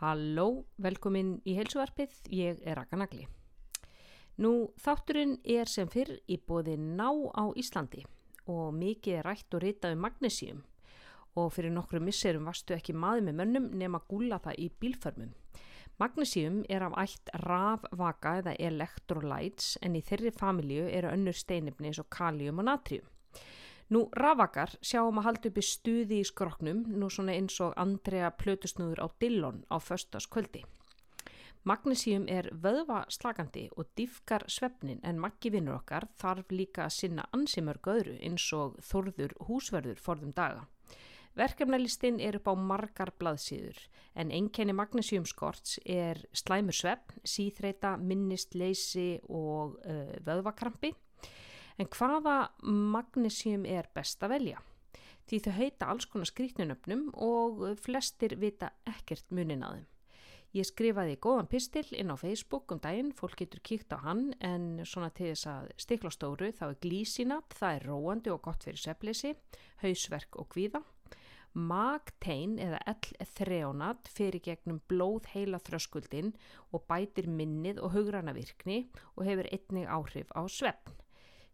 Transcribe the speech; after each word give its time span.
Halló, 0.00 0.64
velkomin 0.82 1.36
í 1.46 1.52
heilsuvarpið, 1.54 2.14
ég 2.34 2.58
er 2.66 2.80
Raka 2.80 2.98
Nagli. 2.98 3.28
Nú, 4.42 4.72
þátturinn 4.82 5.36
er 5.46 5.70
sem 5.70 5.86
fyrr 5.86 6.16
í 6.26 6.40
bóði 6.42 6.74
ná 6.74 7.06
á 7.30 7.54
Íslandi 7.54 8.02
og 8.50 8.74
mikið 8.74 9.20
er 9.20 9.28
rætt 9.28 9.54
og 9.54 9.62
ritað 9.62 9.94
um 9.94 10.02
magnesíum 10.02 10.64
og 11.38 11.52
fyrir 11.54 11.70
nokkru 11.70 12.00
misserum 12.02 12.50
vastu 12.50 12.74
ekki 12.74 12.96
maður 12.98 13.28
með 13.28 13.38
mönnum 13.38 13.70
nema 13.78 14.02
gúla 14.10 14.40
það 14.42 14.58
í 14.64 14.68
bílförmum. 14.82 15.30
Magnesíum 16.02 16.64
er 16.66 16.88
af 16.88 16.98
ætt 17.04 17.30
rafvaka 17.44 18.40
eða 18.40 18.56
electrolytes 18.66 19.76
en 19.78 19.94
í 19.94 20.02
þeirri 20.02 20.34
familju 20.34 20.88
eru 20.90 21.14
önnur 21.14 21.38
steinifni 21.38 21.92
eins 21.92 22.02
og 22.02 22.10
kalium 22.10 22.58
og 22.58 22.66
natrium. 22.66 23.06
Nú, 23.92 24.06
rafakar 24.16 24.72
sjáum 24.80 25.18
að 25.20 25.26
halda 25.28 25.50
upp 25.50 25.58
í 25.60 25.66
stuði 25.68 26.20
í 26.22 26.24
skroknum, 26.24 26.86
nú 26.88 27.10
svona 27.12 27.34
eins 27.36 27.58
og 27.60 27.74
Andrea 27.76 28.30
Plötusnúður 28.32 29.04
á 29.04 29.06
Dillon 29.20 29.64
á 29.68 29.76
föstaskvöldi. 29.76 30.64
Magnesíum 31.64 32.26
er 32.28 32.50
vöðvaslagandi 32.60 33.70
og 33.76 33.88
diffkar 33.96 34.44
svefnin 34.52 35.00
en 35.04 35.20
maggi 35.20 35.48
vinnur 35.52 35.78
okkar 35.78 36.04
þarf 36.20 36.52
líka 36.52 36.84
að 36.84 36.96
sinna 36.98 37.24
ansimörgu 37.32 37.94
öðru 37.94 38.16
eins 38.20 38.44
og 38.52 38.76
þorður 38.84 39.32
húsverður 39.48 40.00
forðum 40.00 40.34
daga. 40.36 40.66
Verkefnalistinn 41.34 42.20
er 42.20 42.36
upp 42.38 42.52
á 42.52 42.54
margar 42.54 43.14
blaðsíður 43.18 43.80
en 44.14 44.30
einkenni 44.30 44.76
magnesíumskorts 44.76 45.80
er 45.84 46.20
slæmur 46.36 46.76
svefn, 46.76 47.24
síþreita, 47.24 47.96
minnist, 47.96 48.54
leysi 48.54 49.18
og 49.26 49.80
uh, 49.82 50.12
vöðvakrampi. 50.24 50.92
En 51.74 51.88
hvaða 51.90 52.36
magnesíum 52.62 53.64
er 53.66 53.88
best 53.94 54.22
að 54.22 54.36
velja? 54.36 54.60
Því 55.24 55.40
þau 55.42 55.54
heita 55.56 55.88
alls 55.90 56.06
konar 56.06 56.28
skrítnunöfnum 56.28 57.08
og 57.18 57.64
flestir 57.82 58.36
vita 58.38 58.70
ekkert 58.86 59.32
munin 59.34 59.64
að 59.66 59.80
þeim. 59.80 59.90
Ég 60.54 60.68
skrifaði 60.68 61.16
góðan 61.18 61.48
pistil 61.50 61.88
inn 61.98 62.12
á 62.14 62.16
Facebook 62.20 62.70
um 62.70 62.78
daginn, 62.78 63.10
fólk 63.10 63.40
getur 63.40 63.58
kíkt 63.66 63.90
á 63.90 63.98
hann 64.04 64.28
en 64.38 64.84
svona 64.86 65.10
til 65.10 65.32
þess 65.32 65.48
að 65.50 65.72
stikla 65.82 66.12
stóru 66.14 66.52
þá 66.54 66.68
er 66.68 66.78
glísinat, 66.84 67.56
það 67.58 67.78
er 67.78 67.86
róandi 67.90 68.30
og 68.30 68.42
gott 68.44 68.62
fyrir 68.62 68.78
seflisi, 68.78 69.32
hausverk 69.82 70.38
og 70.38 70.52
kvíða. 70.54 70.84
Magtein 71.58 72.54
eða 72.62 72.78
L-þreonat 72.94 74.06
fyrir 74.14 74.42
gegnum 74.46 74.78
blóð 74.90 75.26
heila 75.34 75.58
þröskuldin 75.58 76.30
og 76.70 76.86
bætir 76.86 77.26
minnið 77.26 77.82
og 77.82 77.96
hugrana 77.98 78.34
virkni 78.34 78.84
og 79.16 79.26
hefur 79.26 79.50
einnig 79.50 79.90
áhrif 79.90 80.30
á 80.38 80.46
svefn. 80.46 81.03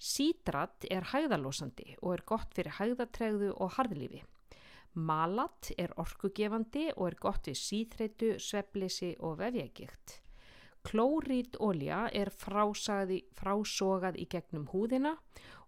Sítrat 0.01 0.87
er 0.89 1.05
hægðalósandi 1.13 1.99
og 2.01 2.15
er 2.15 2.23
gott 2.25 2.55
fyrir 2.57 2.79
hægðatregðu 2.79 3.51
og 3.61 3.75
harðlífi. 3.77 4.23
Malat 4.97 5.71
er 5.79 5.93
orkugefandi 6.01 6.89
og 6.97 7.11
er 7.11 7.17
gott 7.21 7.47
við 7.47 7.59
síþreitu, 7.61 8.33
sveflisi 8.41 9.13
og 9.21 9.37
vefjagikt. 9.43 10.17
Klórítolja 10.89 12.07
er 12.17 12.31
frásagði, 12.33 13.21
frásogað 13.37 14.17
í 14.17 14.25
gegnum 14.33 14.65
húðina 14.73 15.13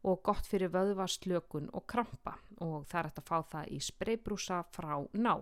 og 0.08 0.22
gott 0.24 0.48
fyrir 0.48 0.72
vöðvaslökun 0.72 1.68
og 1.76 1.84
krampa 1.86 2.38
og 2.64 2.86
það 2.88 2.98
er 2.98 3.08
hægt 3.10 3.20
að 3.20 3.28
fá 3.28 3.38
það 3.52 3.68
í 3.68 3.80
spreybrúsa 3.84 4.62
frá 4.72 4.94
ná. 5.12 5.34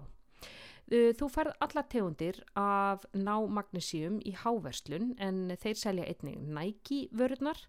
Þú 0.90 1.28
færð 1.30 1.54
alla 1.62 1.84
tegundir 1.86 2.40
af 2.58 3.06
ná 3.14 3.36
magnesíum 3.46 4.18
í 4.26 4.34
háverslun 4.34 5.14
en 5.22 5.54
þeir 5.62 5.78
selja 5.78 6.08
einnig 6.10 6.40
næki 6.42 7.04
vörurnar, 7.14 7.60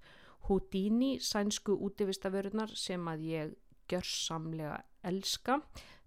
Houdini 0.47 1.17
sænsku 1.21 1.75
útivistavörurnar 1.87 2.73
sem 2.75 3.07
að 3.07 3.25
ég 3.29 3.55
gjörsamlega 3.91 4.79
elska. 5.07 5.59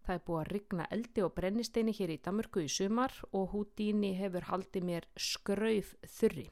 Það 0.04 0.14
er 0.14 0.24
búið 0.26 0.40
að 0.40 0.50
rigna 0.52 0.86
eldi 0.92 1.22
og 1.24 1.32
brennisteini 1.36 1.94
hér 1.96 2.12
í 2.12 2.20
Damurku 2.24 2.64
í 2.64 2.68
sumar 2.68 3.14
og 3.32 3.54
Houdini 3.54 4.12
hefur 4.18 4.48
haldið 4.50 4.88
mér 4.90 5.06
skrauf 5.16 5.94
þurri. 6.18 6.48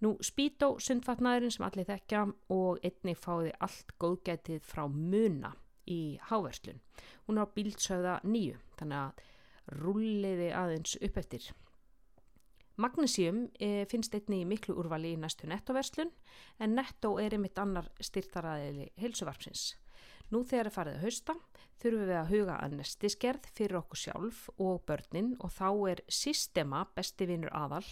Nú 0.00 0.14
Spító 0.24 0.78
sundfatnaðurinn 0.80 1.52
sem 1.52 1.66
allir 1.66 1.88
þekkja 1.90 2.22
og 2.56 2.78
einnig 2.86 3.18
fáði 3.20 3.50
allt 3.60 3.92
góðgætið 4.00 4.62
frá 4.64 4.86
muna 4.88 5.52
í 5.92 6.16
háverslun. 6.30 6.80
Hún 7.26 7.36
er 7.36 7.44
á 7.44 7.52
bíldsauða 7.52 8.14
nýju 8.24 8.56
þannig 8.80 9.02
að 9.02 9.26
rulliði 9.82 10.48
aðeins 10.56 10.96
upp 11.04 11.20
eftir. 11.20 11.50
Magnesíum 12.80 13.44
e, 13.60 13.84
finnst 13.90 14.14
einnig 14.16 14.44
í 14.44 14.48
miklu 14.48 14.78
úrvali 14.80 15.12
í 15.12 15.20
næstu 15.20 15.48
nettoverslun 15.50 16.10
en 16.64 16.76
nettó 16.78 17.16
er 17.20 17.36
einmitt 17.36 17.58
annar 17.60 17.90
styrtaraðili 18.00 18.88
heilsuvarpsins. 19.00 19.74
Nú 20.30 20.44
þegar 20.46 20.70
það 20.70 20.76
farið 20.78 20.96
að 20.96 21.04
hausta 21.04 21.34
þurfum 21.82 22.06
við 22.08 22.18
að 22.20 22.30
huga 22.32 22.56
að 22.64 22.76
nestiskerð 22.78 23.48
fyrir 23.56 23.80
okkur 23.80 24.00
sjálf 24.04 24.42
og 24.56 24.84
börnin 24.88 25.32
og 25.40 25.52
þá 25.52 25.68
er 25.92 26.04
Sistema 26.08 26.84
besti 26.96 27.28
vinnur 27.28 27.52
aðal. 27.52 27.84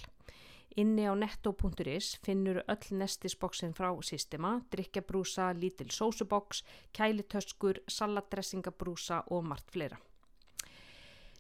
Inni 0.79 1.09
á 1.11 1.13
netto.is 1.19 2.15
finnur 2.23 2.63
öll 2.63 2.93
nestisboksin 3.01 3.75
frá 3.75 3.91
Sistema, 4.07 4.61
drikjabrúsa, 4.71 5.51
lítil 5.53 5.91
sósuboks, 5.91 6.63
kælitöskur, 6.95 7.83
salatdressingabrúsa 7.91 9.25
og 9.35 9.45
margt 9.51 9.75
fleira. 9.75 9.99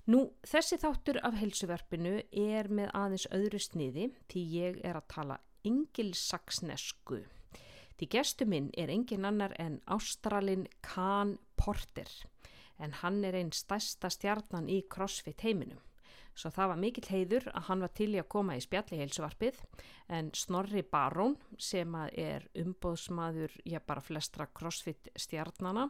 Nú, 0.08 0.22
þessi 0.40 0.78
þáttur 0.80 1.18
af 1.20 1.34
heilsuverfinu 1.36 2.14
er 2.32 2.70
með 2.72 2.86
aðeins 2.96 3.26
öðru 3.36 3.58
sniði 3.60 4.06
því 4.32 4.44
ég 4.54 4.78
er 4.80 4.96
að 4.96 5.10
tala 5.12 5.34
engilsaksnesku. 5.68 7.18
Því 7.98 8.08
gestu 8.14 8.46
minn 8.48 8.70
er 8.80 8.88
engin 8.88 9.28
annar 9.28 9.52
en 9.60 9.82
Ástralin 9.84 10.64
Kahn 10.80 11.34
Porter 11.60 12.08
en 12.80 12.94
hann 13.02 13.20
er 13.26 13.36
einn 13.36 13.52
stærsta 13.52 14.08
stjarnan 14.14 14.70
í 14.72 14.78
CrossFit 14.88 15.44
heiminum. 15.44 15.82
Svo 16.32 16.54
það 16.54 16.70
var 16.72 16.80
mikill 16.86 17.08
heiður 17.10 17.50
að 17.52 17.68
hann 17.68 17.84
var 17.84 17.92
til 18.00 18.08
í 18.14 18.22
að 18.22 18.30
koma 18.32 18.56
í 18.56 18.64
spjalli 18.64 19.02
heilsuvarpið 19.02 19.60
en 20.16 20.32
Snorri 20.32 20.86
Barón 20.88 21.36
sem 21.60 22.00
er 22.14 22.48
umbóðsmaður, 22.56 23.60
já 23.66 23.82
bara 23.84 24.00
flestra 24.08 24.48
CrossFit 24.56 25.12
stjarnana, 25.18 25.88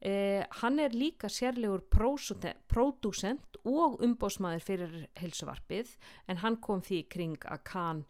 Eh, 0.00 0.40
hann 0.62 0.78
er 0.80 0.94
líka 0.96 1.28
sérlegur 1.28 1.82
pródúsent 1.92 3.58
og 3.68 3.98
umbósmaður 4.00 4.64
fyrir 4.64 4.94
helsuvarpið 5.20 5.92
en 6.32 6.40
hann 6.40 6.56
kom 6.56 6.80
því 6.80 7.02
kring 7.12 7.36
að 7.44 7.64
Kahn 7.68 8.00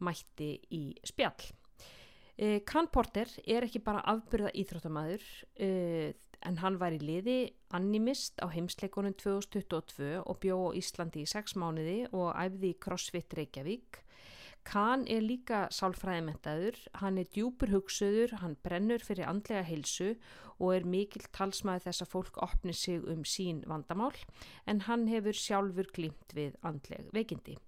mætti 0.00 0.54
í 0.72 0.96
spjall. 1.04 1.50
Eh, 2.40 2.62
Kahn 2.64 2.88
Porter 2.88 3.28
er 3.44 3.66
ekki 3.66 3.82
bara 3.84 4.00
afbyrða 4.08 4.54
íþróttamæður 4.56 5.26
eh, 5.60 6.16
en 6.48 6.56
hann 6.64 6.80
var 6.80 6.96
í 6.96 7.02
liði 7.02 7.38
animist 7.76 8.40
á 8.40 8.48
heimsleikonum 8.48 9.12
2022 9.20 10.24
og 10.24 10.40
bjó 10.40 10.72
Íslandi 10.80 11.26
í 11.26 11.28
sex 11.28 11.58
mánuði 11.60 12.06
og 12.12 12.32
æfði 12.32 12.72
í 12.72 12.80
CrossFit 12.80 13.36
Reykjavík. 13.36 14.03
Kahn 14.64 15.04
er 15.10 15.20
líka 15.20 15.66
sálfræðimentaður, 15.74 16.78
hann 17.02 17.18
er 17.20 17.28
djúpur 17.28 17.70
hugsuður, 17.74 18.32
hann 18.40 18.56
brennur 18.64 19.02
fyrir 19.04 19.28
andlega 19.28 19.64
heilsu 19.68 20.14
og 20.56 20.72
er 20.74 20.86
mikill 20.88 21.26
talsmaður 21.36 21.84
þess 21.88 22.04
að 22.04 22.12
fólk 22.14 22.40
opni 22.46 22.74
sig 22.76 23.04
um 23.10 23.24
sín 23.28 23.62
vandamál 23.68 24.14
en 24.70 24.84
hann 24.88 25.06
hefur 25.10 25.36
sjálfur 25.36 25.90
glimt 25.94 26.36
við 26.36 26.56
andleg 26.64 27.10
veikindi. 27.14 27.58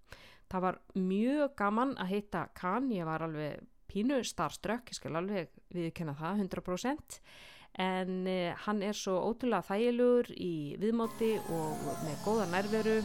Það 0.49 0.65
var 0.69 0.81
mjög 0.95 1.57
gaman 1.59 1.97
að 2.01 2.13
heita 2.15 2.47
Kahn, 2.57 2.89
ég 2.95 3.09
var 3.09 3.27
alveg 3.27 3.67
pínu 3.91 4.23
starströkk, 4.25 4.91
ég 4.91 4.99
skal 4.99 5.19
alveg 5.19 5.53
viðkenna 5.75 6.17
það 6.17 6.47
100% 6.47 7.21
en 7.83 8.27
eh, 8.31 8.55
hann 8.65 8.81
er 8.83 8.97
svo 8.97 9.19
ótrúlega 9.29 9.67
þægilegur 9.69 10.31
í 10.33 10.55
viðmóti 10.81 11.35
og 11.53 11.83
með 12.07 12.23
góða 12.25 12.47
nærveru, 12.55 13.01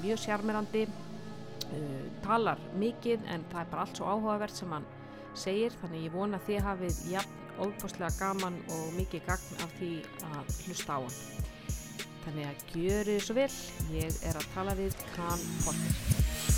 mjög 0.00 0.22
sjarmirandi 0.22 0.86
uh, 1.72 2.02
talar 2.24 2.60
mikið 2.80 3.24
en 3.32 3.46
það 3.52 3.62
er 3.62 3.70
bara 3.72 3.86
allt 3.86 4.00
svo 4.00 4.10
áhugavert 4.10 4.56
sem 4.56 4.74
hann 4.74 4.86
segir. 5.34 5.74
Þannig 5.82 6.08
ég 6.08 6.16
vona 6.16 6.42
þið 6.46 6.68
hafið 6.68 7.00
jafn 7.12 7.40
óbúslega 7.64 8.10
gaman 8.18 8.58
og 8.74 8.86
mikið 8.98 9.28
gagn 9.28 9.62
af 9.64 9.76
því 9.78 9.92
að 10.32 10.52
hlusta 10.64 10.98
á 10.98 11.00
hann. 11.04 11.46
Þannig 12.24 12.50
að 12.50 12.66
gjöru 12.72 13.16
svo 13.20 13.38
vel. 13.38 13.50
Ég 13.94 14.20
er 14.24 14.40
að 14.40 14.50
tala 14.56 14.76
við 14.80 14.98
Kahn 15.14 15.48
Porter 15.62 16.53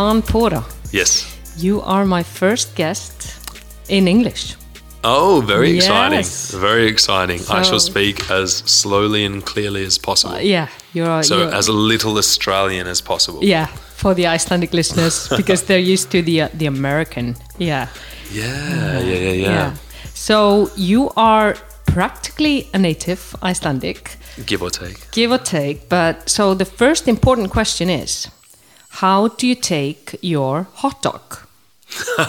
Khan 0.00 0.22
Porter. 0.22 0.62
Yes. 0.92 1.26
You 1.58 1.82
are 1.82 2.06
my 2.06 2.22
first 2.22 2.74
guest 2.74 3.14
in 3.88 4.08
English. 4.08 4.56
Oh, 5.04 5.42
very 5.46 5.70
Yes. 5.70 5.84
exciting. 5.84 6.26
Very 6.60 6.86
exciting. 6.88 7.40
I 7.58 7.62
shall 7.62 7.80
speak 7.80 8.30
as 8.30 8.62
slowly 8.66 9.24
and 9.26 9.44
clearly 9.44 9.84
as 9.86 9.98
possible. 9.98 10.36
Uh, 10.36 10.40
yeah, 10.54 10.68
you're. 10.94 11.22
so, 11.22 11.36
you're 11.36 11.54
as 11.54 11.68
little 11.68 12.16
Australian 12.18 12.86
as 12.86 13.00
possible. 13.02 13.40
yeah, 13.44 13.66
for 13.96 14.14
the 14.14 14.26
Icelandic 14.34 14.72
listeners 14.72 15.28
because 15.36 15.62
they're 15.66 15.92
used 15.94 16.10
to 16.10 16.22
the 16.22 16.42
uh, 16.42 16.48
the 16.60 16.66
American. 16.66 17.36
Yeah. 17.58 17.86
Yeah, 18.32 19.00
yeah, 19.04 19.18
yeah, 19.32 19.50
yeah. 19.50 19.70
So 20.14 20.70
you 20.76 21.10
are 21.16 21.54
practically 21.94 22.68
a 22.74 22.78
native 22.78 23.20
Icelandic, 23.50 24.16
Give 24.46 24.62
or 24.64 24.70
take. 24.70 24.96
give 25.12 25.30
or 25.34 25.38
take. 25.38 25.76
But 25.88 26.14
so 26.30 26.54
the 26.54 26.64
first 26.64 27.06
important 27.08 27.50
question 27.50 27.90
is, 27.90 28.28
how 28.90 29.28
do 29.28 29.46
you 29.46 29.54
take 29.54 30.16
your 30.20 30.66
hot 30.74 31.02
dog? 31.02 31.22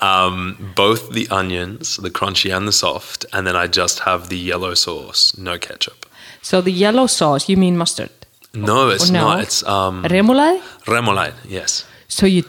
Um, 0.00 0.72
both 0.76 1.10
the 1.12 1.26
onions, 1.28 1.96
the 1.96 2.10
crunchy 2.10 2.56
and 2.56 2.68
the 2.68 2.72
soft, 2.72 3.26
and 3.32 3.46
then 3.46 3.56
I 3.56 3.66
just 3.66 4.00
have 4.00 4.28
the 4.28 4.36
yellow 4.38 4.74
sauce, 4.74 5.36
no 5.36 5.58
ketchup. 5.58 6.06
So 6.40 6.60
the 6.60 6.70
yellow 6.70 7.06
sauce, 7.08 7.48
you 7.48 7.56
mean 7.56 7.76
mustard? 7.76 8.10
No, 8.54 8.90
it's 8.90 9.10
no. 9.10 9.20
not. 9.20 9.40
It's 9.42 9.62
um, 9.64 10.04
Remoulade? 10.04 10.60
remoulade. 10.86 11.34
Yes. 11.44 11.84
So 12.06 12.26
you, 12.26 12.44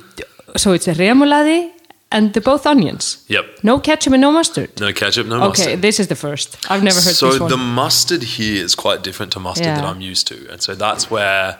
so 0.55 0.73
it's 0.73 0.87
a 0.87 0.93
remoulade 0.93 1.71
and 2.11 2.33
the 2.33 2.41
both 2.41 2.65
onions. 2.67 3.25
Yep. 3.27 3.45
No 3.63 3.79
ketchup 3.79 4.13
and 4.13 4.21
no 4.21 4.31
mustard. 4.31 4.79
No 4.79 4.93
ketchup, 4.93 5.25
no 5.27 5.35
Okay, 5.37 5.47
mustard. 5.47 5.67
Okay, 5.67 5.75
this 5.81 5.99
is 5.99 6.07
the 6.07 6.15
first. 6.15 6.57
I've 6.69 6.83
never 6.83 6.99
heard 7.01 7.15
so 7.15 7.31
this 7.31 7.39
one. 7.39 7.49
the 7.49 7.57
mustard 7.57 8.23
here 8.23 8.63
is 8.63 8.75
quite 8.75 9.03
different 9.03 9.31
to 9.33 9.39
mustard 9.39 9.65
that 9.67 9.83
I'm 9.83 10.01
used 10.01 10.27
to, 10.27 10.47
and 10.51 10.61
so 10.61 10.75
that's 10.75 11.09
where, 11.09 11.59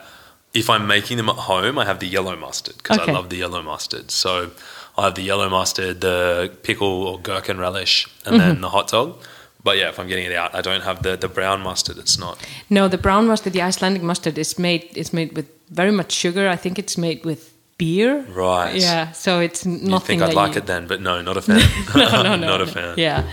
if 0.54 0.69
I'm 0.69 0.88
making 0.88 1.18
them 1.18 1.30
at 1.30 1.36
home, 1.36 1.78
I 1.78 1.86
have 1.86 2.00
the 2.00 2.07
yellow 2.07 2.36
mustard 2.36 2.78
because 2.78 2.98
Okay. 3.00 3.12
I 3.12 3.16
love 3.16 3.30
the 3.30 3.38
yellow 3.38 3.62
mustard. 3.62 4.12
So 4.12 4.51
I 4.98 5.04
have 5.06 5.16
the 5.16 5.22
yellow 5.24 5.50
mustard, 5.50 6.01
the 6.01 6.51
pickle 6.63 6.88
or 7.07 7.19
gherkin 7.19 7.57
relish, 7.60 8.07
and 8.25 8.36
Mm-hmm. 8.36 8.48
then 8.48 8.62
the 8.62 8.69
hot 8.69 8.88
dog. 8.90 9.16
But 9.63 9.78
yeah, 9.78 9.90
if 9.90 10.00
I'm 10.00 10.07
getting 10.07 10.25
it 10.25 10.34
out, 10.36 10.56
I 10.56 10.62
don't 10.62 10.84
have 10.84 11.04
the, 11.04 11.18
the 11.18 11.28
brown 11.28 11.62
mustard. 11.62 11.98
It's 11.98 12.18
not. 12.18 12.38
No, 12.69 12.88
the 12.88 12.98
brown 12.98 13.28
mustard, 13.28 13.54
the 13.54 13.62
Icelandic 13.62 14.01
mustard, 14.01 14.38
is 14.38 14.57
made 14.57 14.84
is 14.96 15.12
made 15.13 15.36
with 15.36 15.48
very 15.69 15.92
much 15.92 16.12
sugar. 16.13 16.48
I 16.48 16.56
think 16.56 16.80
it's 16.80 16.98
made 16.98 17.25
with 17.25 17.54
beer. 17.78 18.25
Right. 18.34 18.75
Yeah. 18.81 19.12
So 19.12 19.40
it's 19.42 19.66
nothing. 19.66 19.92
You 19.92 20.00
think 20.00 20.22
I'd 20.22 20.34
like 20.34 20.56
you, 20.56 20.62
it 20.62 20.66
then, 20.66 20.88
but 20.88 21.02
no, 21.02 21.22
not 21.22 21.38
a 21.38 21.42
fan. 21.42 21.60
no, 21.95 22.24
no, 22.24 22.36
no, 22.38 22.48
not 22.54 22.62
a 22.62 22.68
fan. 22.68 22.94
Yeah, 22.98 23.24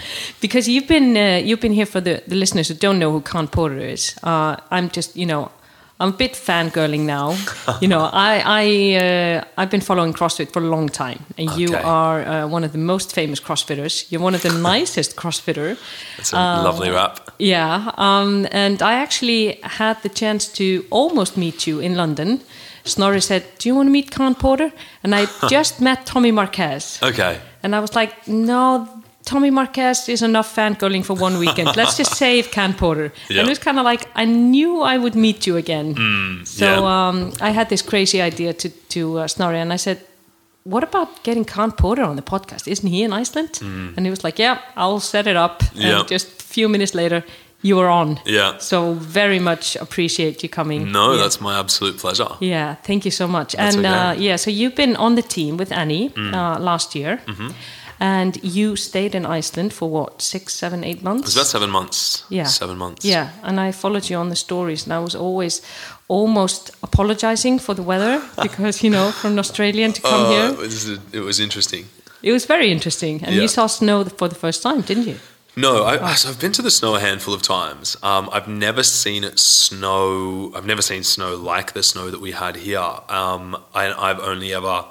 because 0.40 0.68
you've 0.68 0.88
been 0.88 1.16
uh, 1.16 1.40
you've 1.46 1.60
been 1.60 1.72
here 1.74 1.86
for 1.86 2.00
the, 2.00 2.20
the 2.26 2.34
listeners 2.36 2.68
who 2.68 2.74
don't 2.74 2.98
know 2.98 3.12
who 3.12 3.20
Khan 3.20 3.46
Porter 3.48 3.78
is. 3.78 4.16
Uh, 4.22 4.56
I'm 4.70 4.90
just 4.90 5.16
you 5.16 5.26
know. 5.26 5.50
I'm 5.98 6.08
a 6.10 6.16
bit 6.16 6.32
fangirling 6.34 7.00
now. 7.06 7.34
you 7.80 7.88
know, 7.88 8.10
I 8.12 8.42
I 8.44 8.64
uh, 9.04 9.44
I've 9.56 9.70
been 9.70 9.80
following 9.80 10.12
CrossFit 10.14 10.52
for 10.52 10.60
a 10.62 10.68
long 10.68 10.88
time, 10.90 11.18
and 11.38 11.50
you 11.56 11.74
are 11.74 12.20
uh, 12.22 12.46
one 12.52 12.64
of 12.66 12.72
the 12.72 12.78
most 12.78 13.14
famous 13.14 13.40
CrossFitters. 13.40 14.04
You're 14.10 14.20
one 14.24 14.34
of 14.36 14.42
the 14.42 14.52
nicest 14.74 15.16
CrossFitter. 15.16 15.76
It's 16.18 16.32
a 16.32 16.36
lovely 16.62 16.90
wrap. 16.90 17.20
Yeah, 17.38 17.90
um, 17.96 18.46
and 18.52 18.82
I 18.82 18.92
actually 19.02 19.58
had 19.62 19.96
the 20.02 20.08
chance 20.10 20.48
to 20.58 20.84
almost 20.90 21.36
meet 21.36 21.66
you 21.66 21.80
in 21.80 21.94
London. 21.96 22.40
Snorri 22.84 23.20
said, 23.20 23.42
"Do 23.58 23.68
you 23.68 23.74
want 23.76 23.86
to 23.88 23.92
meet 23.92 24.10
Khan 24.10 24.34
Porter?" 24.34 24.70
And 25.02 25.14
I 25.14 25.26
just 25.50 25.80
met 25.80 26.04
Tommy 26.06 26.30
Marquez, 26.32 26.98
Okay. 27.02 27.38
and 27.62 27.74
I 27.74 27.80
was 27.80 27.94
like, 27.94 28.12
"No, 28.26 28.86
Tommy 29.26 29.50
Marquez 29.50 30.08
is 30.08 30.22
enough 30.22 30.54
fangirling 30.54 31.04
for 31.04 31.14
one 31.20 31.38
weekend. 31.38 31.76
Let's 31.76 31.96
just 31.98 32.14
save 32.24 32.50
Khan 32.50 32.72
Porter." 32.74 33.10
Yeah. 33.28 33.40
And 33.40 33.48
it 33.48 33.50
was 33.50 33.58
kind 33.58 33.78
of 33.78 33.84
like 33.84 34.02
I 34.22 34.24
knew 34.24 34.80
I 34.94 34.96
would 34.98 35.14
meet 35.14 35.46
you 35.46 35.56
again. 35.58 35.94
so 36.44 36.64
yeah. 36.64 37.08
um, 37.08 37.32
I 37.40 37.50
had 37.52 37.68
this 37.68 37.82
crazy 37.82 38.20
idea 38.22 38.52
to 38.54 38.68
to 38.68 39.00
uh, 39.18 39.26
Snorri, 39.28 39.58
and 39.60 39.72
I 39.72 39.78
said. 39.78 39.98
What 40.68 40.82
about 40.82 41.08
getting 41.22 41.44
Khan 41.44 41.70
Porter 41.72 42.02
on 42.02 42.16
the 42.16 42.22
podcast? 42.22 42.66
Isn't 42.66 42.88
he 42.90 43.04
in 43.04 43.12
Iceland? 43.20 43.60
And 43.96 44.00
he 44.06 44.10
was 44.10 44.24
like, 44.24 44.42
"Yeah, 44.42 44.58
I'll 44.76 44.98
set 45.00 45.26
it 45.26 45.36
up." 45.36 45.62
Mm. 45.62 45.70
Yeah. 45.74 45.98
And 46.00 46.08
just 46.10 46.26
a 46.26 46.44
few 46.54 46.68
minutes 46.68 46.92
later, 46.94 47.22
you 47.62 47.76
were 47.76 47.88
on. 47.88 48.18
Yeah. 48.24 48.58
So 48.58 48.94
very 48.94 49.38
much 49.38 49.76
appreciate 49.80 50.42
you 50.42 50.48
coming. 50.48 50.90
No, 50.92 51.12
Yeah. 51.12 51.22
that's 51.22 51.40
my 51.40 51.58
absolute 51.60 51.98
pleasure. 51.98 52.28
yeah. 52.40 52.74
Thank 52.82 53.04
you 53.04 53.12
so 53.12 53.26
much. 53.28 53.52
That's 53.54 53.76
and 53.76 53.86
okay. 53.86 53.94
Mm. 53.94 54.16
uh, 54.16 54.20
yeah, 54.20 54.36
so 54.38 54.50
you've 54.50 54.74
been 54.74 54.96
on 54.96 55.14
the 55.14 55.22
team 55.22 55.56
with 55.56 55.70
Annie 55.72 56.10
uh, 56.16 56.58
last 56.58 56.94
year, 56.94 57.20
Mm-hmm. 57.26 57.50
And 58.00 58.36
you 58.42 58.76
stayed 58.76 59.14
in 59.14 59.24
Iceland 59.26 59.72
for 59.72 59.88
what 59.90 60.20
six, 60.22 60.54
seven, 60.54 60.84
eight 60.84 61.02
months. 61.02 61.22
It 61.22 61.26
was 61.26 61.36
about 61.36 61.46
seven 61.46 61.70
months. 61.70 62.24
Yeah. 62.30 62.44
Seven 62.44 62.76
months. 62.78 63.04
Yeah, 63.04 63.30
and 63.42 63.58
I 63.60 63.72
followed 63.72 64.10
you 64.10 64.16
on 64.18 64.28
the 64.28 64.36
stories, 64.36 64.84
and 64.84 64.92
I 64.92 64.98
was 64.98 65.14
always 65.14 65.62
almost 66.08 66.70
apologizing 66.82 67.58
for 67.58 67.74
the 67.74 67.82
weather 67.82 68.22
because 68.42 68.82
you 68.84 68.90
know 68.90 69.10
from 69.12 69.38
Australian 69.38 69.92
to 69.92 70.02
come 70.02 70.26
Uh, 70.26 70.30
here, 70.30 70.48
it, 70.52 70.58
was, 70.58 70.88
it 71.12 71.20
was 71.20 71.40
interesting. 71.40 71.86
it 72.22 72.32
was 72.32 72.46
very 72.46 72.70
interesting. 72.70 73.22
And 73.24 73.34
you 73.34 73.48
saw 73.48 73.66
snow 73.66 74.04
for 74.04 74.28
the 74.28 74.34
first 74.34 74.62
time, 74.62 74.80
didn't 74.82 75.06
you? 75.06 75.16
No, 75.58 75.84
I, 75.86 76.14
so 76.16 76.28
I've 76.28 76.38
been 76.38 76.52
to 76.52 76.60
the 76.62 76.70
snow 76.70 76.96
a 76.96 77.00
handful 77.00 77.32
of 77.32 77.40
times. 77.40 77.96
Um, 78.02 78.28
I've 78.30 78.46
never 78.46 78.82
seen 78.82 79.24
it 79.24 79.38
snow. 79.38 80.52
I've 80.54 80.66
never 80.66 80.82
seen 80.82 81.02
snow 81.02 81.34
like 81.34 81.72
the 81.72 81.82
snow 81.82 82.10
that 82.10 82.20
we 82.20 82.32
had 82.32 82.56
here. 82.56 82.78
Um, 83.08 83.56
I, 83.74 83.90
I've 84.10 84.20
only 84.20 84.52
ever, 84.52 84.84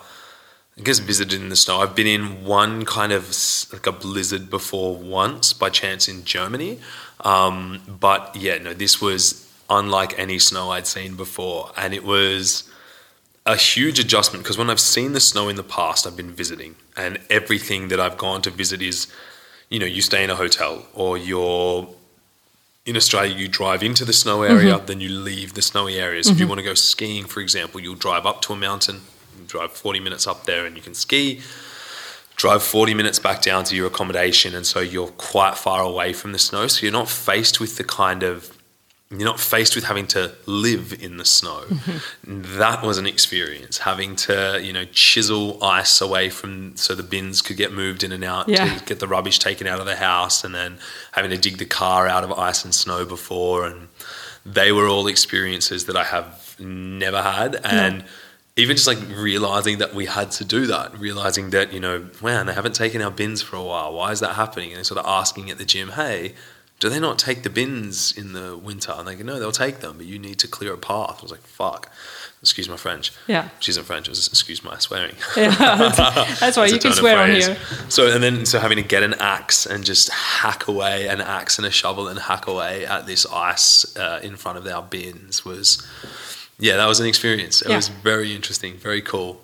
I 0.78 0.82
guess, 0.82 1.00
visited 1.00 1.42
in 1.42 1.48
the 1.50 1.56
snow. 1.56 1.80
I've 1.80 1.96
been 1.96 2.08
in 2.08 2.44
one 2.44 2.84
kind 2.84 3.14
of 3.14 3.34
like 3.72 3.88
a 3.88 3.94
blizzard 3.94 4.50
before 4.50 4.98
once 4.98 5.54
by 5.54 5.70
chance 5.70 6.10
in 6.10 6.26
Germany. 6.26 6.80
Um, 7.22 7.82
but 7.88 8.36
yeah, 8.36 8.58
no, 8.58 8.74
this 8.74 9.00
was 9.00 9.50
unlike 9.70 10.20
any 10.20 10.38
snow 10.38 10.72
I'd 10.72 10.86
seen 10.86 11.16
before, 11.16 11.72
and 11.78 11.94
it 11.94 12.04
was 12.04 12.70
a 13.46 13.56
huge 13.56 14.00
adjustment 14.00 14.44
because 14.44 14.58
when 14.58 14.70
I've 14.70 14.82
seen 14.82 15.14
the 15.14 15.20
snow 15.20 15.48
in 15.48 15.56
the 15.56 15.64
past, 15.64 16.06
I've 16.06 16.18
been 16.18 16.32
visiting, 16.32 16.76
and 16.98 17.20
everything 17.30 17.88
that 17.88 18.00
I've 18.00 18.18
gone 18.18 18.42
to 18.42 18.50
visit 18.52 18.82
is, 18.82 19.08
you 19.70 19.80
know, 19.80 19.86
you 19.86 20.02
stay 20.02 20.24
in 20.24 20.30
a 20.30 20.36
hotel 20.36 20.86
or 20.94 21.18
you're 21.18 21.88
in 22.86 22.98
Australia, 22.98 23.34
you 23.34 23.48
drive 23.48 23.82
into 23.82 24.04
the 24.06 24.14
snow 24.14 24.44
area, 24.44 24.78
then 24.86 25.00
you 25.00 25.10
leave 25.10 25.54
the 25.54 25.62
snowy 25.62 25.96
areas. 25.96 26.28
If 26.30 26.40
you 26.40 26.48
want 26.48 26.60
to 26.60 26.64
go 26.64 26.76
skiing, 26.76 27.26
for 27.26 27.40
example, 27.40 27.80
you'll 27.80 27.96
drive 27.96 28.26
up 28.28 28.42
to 28.44 28.54
a 28.54 28.56
mountain, 28.56 29.02
drive 29.56 29.72
40 29.72 30.00
minutes 30.00 30.28
up 30.28 30.46
there, 30.46 30.66
and 30.66 30.76
you 30.76 30.82
can 30.82 30.94
ski. 30.94 31.42
Drive 32.36 32.62
40 32.64 32.94
minutes 32.94 33.18
back 33.20 33.42
down 33.42 33.64
to 33.66 33.76
your 33.76 33.88
accommodation, 33.88 34.54
and 34.56 34.66
so 34.66 34.82
you're 34.82 35.08
quite 35.08 35.56
far 35.58 35.82
away 35.82 36.12
from 36.12 36.34
the 36.34 36.40
snow. 36.40 36.68
So 36.68 36.82
you're 36.84 36.92
not 36.92 37.08
faced 37.10 37.60
with 37.62 37.78
the 37.78 37.84
kind 37.86 38.24
of 38.24 38.52
you're 39.12 39.20
not 39.24 39.40
faced 39.40 39.76
with 39.76 39.86
having 39.86 40.08
to 40.08 40.34
live 40.48 40.92
in 41.00 41.18
the 41.18 41.26
snow. 41.26 41.62
Mm-hmm. 41.70 42.58
That 42.58 42.82
was 42.82 42.98
an 42.98 43.06
experience, 43.06 43.78
having 43.78 44.16
to, 44.28 44.60
you 44.62 44.74
know, 44.74 44.84
chisel 44.92 45.64
ice 45.64 46.02
away 46.02 46.30
from 46.30 46.76
so 46.76 46.96
the 46.96 47.04
bins 47.04 47.42
could 47.42 47.56
get 47.56 47.72
moved 47.72 48.04
in 48.04 48.12
and 48.12 48.24
out 48.24 48.50
Yeah. 48.50 48.78
to 48.80 48.84
get 48.86 49.00
the 49.00 49.08
rubbish 49.08 49.38
taken 49.40 49.68
out 49.68 49.80
of 49.80 49.86
the 49.86 49.96
house 49.96 50.44
and 50.44 50.54
then 50.56 50.80
having 51.12 51.30
to 51.32 51.38
dig 51.38 51.60
the 51.60 51.66
car 51.66 52.08
out 52.08 52.24
of 52.24 52.32
ice 52.34 52.66
and 52.66 52.74
snow 52.74 53.06
before 53.06 53.68
and 53.68 53.88
they 54.46 54.72
were 54.72 54.88
all 54.88 55.08
experiences 55.08 55.86
that 55.86 55.96
I 55.96 56.04
have 56.04 56.56
never 56.60 57.22
had 57.22 57.56
and 57.64 58.04
even 58.58 58.76
just 58.76 58.88
like 58.88 59.00
realizing 59.10 59.80
that 59.80 59.94
we 59.94 60.06
had 60.06 60.32
to 60.32 60.46
do 60.46 60.66
that, 60.68 60.98
realizing 60.98 61.50
that, 61.50 61.74
you 61.74 61.80
know, 61.80 62.08
man, 62.22 62.46
they 62.46 62.54
haven't 62.54 62.76
taken 62.76 63.02
our 63.02 63.12
bins 63.12 63.42
for 63.42 63.58
a 63.58 63.64
while. 63.64 63.94
Why 63.94 64.12
is 64.12 64.22
that 64.22 64.36
happening? 64.36 64.74
And 64.74 64.86
sort 64.86 65.00
of 65.00 65.06
asking 65.06 65.50
at 65.50 65.58
the 65.58 65.66
gym, 65.66 65.90
hey, 65.90 66.34
do 66.80 66.90
they 66.90 67.00
not 67.00 67.18
take 67.20 67.44
the 67.44 67.50
bins 67.50 68.18
in 68.18 68.34
the 68.34 68.58
winter? 68.58 68.94
And 68.96 69.08
they 69.08 69.16
go, 69.16 69.24
no, 69.24 69.40
they'll 69.40 69.52
take 69.52 69.80
them, 69.80 69.98
but 69.98 70.06
you 70.06 70.20
need 70.20 70.40
to 70.40 70.48
clear 70.48 70.74
a 70.74 70.78
path. 70.78 71.18
I 71.20 71.22
was 71.22 71.32
like, 71.32 71.42
fuck. 71.42 71.92
Excuse 72.42 72.70
my 72.70 72.78
French. 72.78 73.12
Yeah. 73.28 73.50
Which 73.58 73.70
isn't 73.70 73.86
French, 73.86 74.08
it 74.08 74.12
was 74.12 74.28
excuse 74.28 74.64
my 74.64 74.78
swearing. 74.78 75.16
Yeah, 75.36 75.50
that's 76.40 76.58
why 76.58 76.68
you 76.68 76.78
can 76.80 76.94
swear 76.94 77.18
on 77.18 77.32
here. 77.32 77.58
So 77.90 78.14
and 78.14 78.22
then 78.22 78.46
so 78.46 78.60
having 78.60 78.78
to 78.78 78.84
get 78.84 79.04
an 79.04 79.16
axe 79.16 79.66
and 79.66 79.84
just 79.84 80.10
hack 80.10 80.68
away 80.68 81.08
an 81.08 81.22
axe 81.22 81.58
and 81.58 81.66
a 81.66 81.72
shovel 81.72 82.08
and 82.08 82.20
hack 82.20 82.46
away 82.48 82.86
at 82.86 83.06
this 83.06 83.26
ice 83.26 83.98
uh, 83.98 84.20
in 84.22 84.36
front 84.36 84.58
of 84.58 84.68
our 84.68 84.84
bins 84.84 85.44
was, 85.44 85.86
yeah, 86.60 86.78
that 86.78 86.88
was 86.88 87.00
an 87.00 87.08
experience. 87.08 87.62
It 87.62 87.70
Yeah. 87.70 87.76
was 87.78 87.90
very 88.04 88.34
interesting, 88.36 88.78
very 88.78 89.02
cool. 89.02 89.42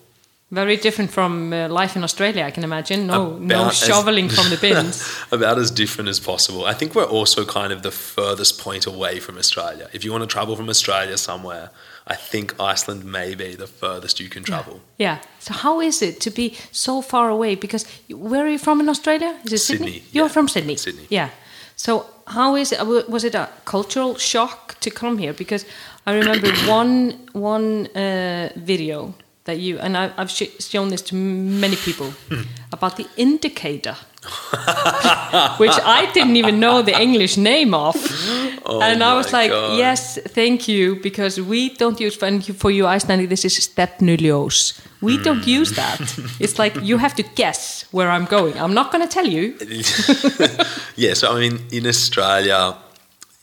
Very 0.54 0.76
different 0.76 1.12
from 1.12 1.54
uh, 1.54 1.70
life 1.70 1.96
in 1.96 2.04
Australia, 2.04 2.44
I 2.44 2.52
can 2.52 2.64
imagine. 2.66 3.08
No, 3.08 3.38
no 3.38 3.56
About 3.56 3.72
as- 3.72 3.78
shoveling 3.88 4.28
from 4.30 4.50
the 4.50 4.58
bins. 4.62 5.02
About 5.32 5.58
as 5.58 5.72
different 5.72 6.10
as 6.10 6.20
possible. 6.20 6.66
I 6.66 6.74
think 6.74 6.94
we're 6.94 7.06
also 7.20 7.46
kind 7.46 7.72
of 7.72 7.82
the 7.82 7.92
furthest 7.92 8.60
point 8.60 8.86
away 8.86 9.20
from 9.22 9.38
Australia. 9.38 9.88
If 9.94 10.04
you 10.04 10.12
want 10.12 10.24
to 10.24 10.28
travel 10.28 10.56
from 10.58 10.68
Australia 10.70 11.18
somewhere, 11.18 11.70
I 12.06 12.16
think 12.16 12.54
Iceland 12.60 13.06
may 13.06 13.34
be 13.36 13.56
the 13.56 13.68
furthest 13.68 14.20
you 14.20 14.28
can 14.30 14.44
travel. 14.44 14.82
Yeah. 14.98 15.18
So 15.40 15.54
how 15.54 15.80
is 15.82 16.02
it 16.02 16.20
to 16.22 16.30
be 16.30 16.58
so 16.72 17.02
far 17.02 17.30
away? 17.30 17.56
Because 17.56 17.86
where 18.10 18.44
are 18.46 18.50
you 18.52 18.60
from 18.60 18.82
in 18.82 18.90
Australia? 18.90 19.40
Is 19.46 19.54
it 19.54 19.60
Sydney? 19.60 19.92
Sydney, 19.92 20.04
You're 20.12 20.26
yeah. 20.26 20.34
from 20.34 20.48
Sydney. 20.50 20.76
Sydney. 20.76 21.06
Yeah. 21.10 21.30
So 21.78 22.06
how 22.28 22.58
is 22.58 22.72
it? 22.72 22.80
uh, 22.82 23.04
Was 23.08 23.24
it 23.24 23.36
a 23.36 23.48
cultural 23.64 24.18
shock 24.18 24.76
to 24.82 24.90
come 24.90 25.18
here? 25.18 25.34
Because 25.34 25.66
I 26.06 26.14
remember 26.18 26.52
one 26.68 27.14
one 27.34 27.88
uh, 27.96 28.50
video 28.56 29.14
that 29.44 29.58
you 29.60 29.80
and 29.80 29.96
I, 29.98 30.12
I've 30.18 30.30
sh- 30.32 30.58
shown 30.60 30.90
this 30.90 31.02
to 31.04 31.16
many 31.16 31.76
people 31.76 32.14
about 32.72 32.96
the 32.98 33.06
indicator. 33.18 33.96
which 35.58 35.78
I 35.84 36.08
didn't 36.14 36.36
even 36.36 36.60
know 36.60 36.84
the 36.84 36.94
English 37.02 37.38
name 37.38 37.74
of. 37.74 37.96
and 38.66 39.04
I 39.04 39.16
was 39.16 39.34
like, 39.34 39.50
God. 39.50 39.78
yes, 39.80 40.20
thank 40.36 40.68
you, 40.68 40.96
because 41.02 41.42
we 41.42 41.70
don't 41.70 42.00
use, 42.00 42.18
you- 42.48 42.54
for 42.54 42.70
you 42.70 42.86
Icelandic, 42.86 43.30
this 43.30 43.46
is 43.46 43.58
stefnuljós. 43.60 44.80
We 45.02 45.18
don't 45.18 45.48
use 45.48 45.72
that. 45.76 46.00
It's 46.40 46.60
like 46.60 46.80
you 46.84 47.00
have 47.00 47.16
to 47.16 47.24
guess 47.36 47.86
where 47.92 48.12
I'm 48.12 48.26
going. 48.26 48.54
I'm 48.60 48.74
not 48.76 48.92
going 48.92 49.02
to 49.08 49.12
tell 49.12 49.26
you. 49.28 49.56
yeah, 50.96 51.16
so 51.16 51.36
I 51.36 51.40
mean, 51.40 51.60
in 51.72 51.88
Australia, 51.88 52.76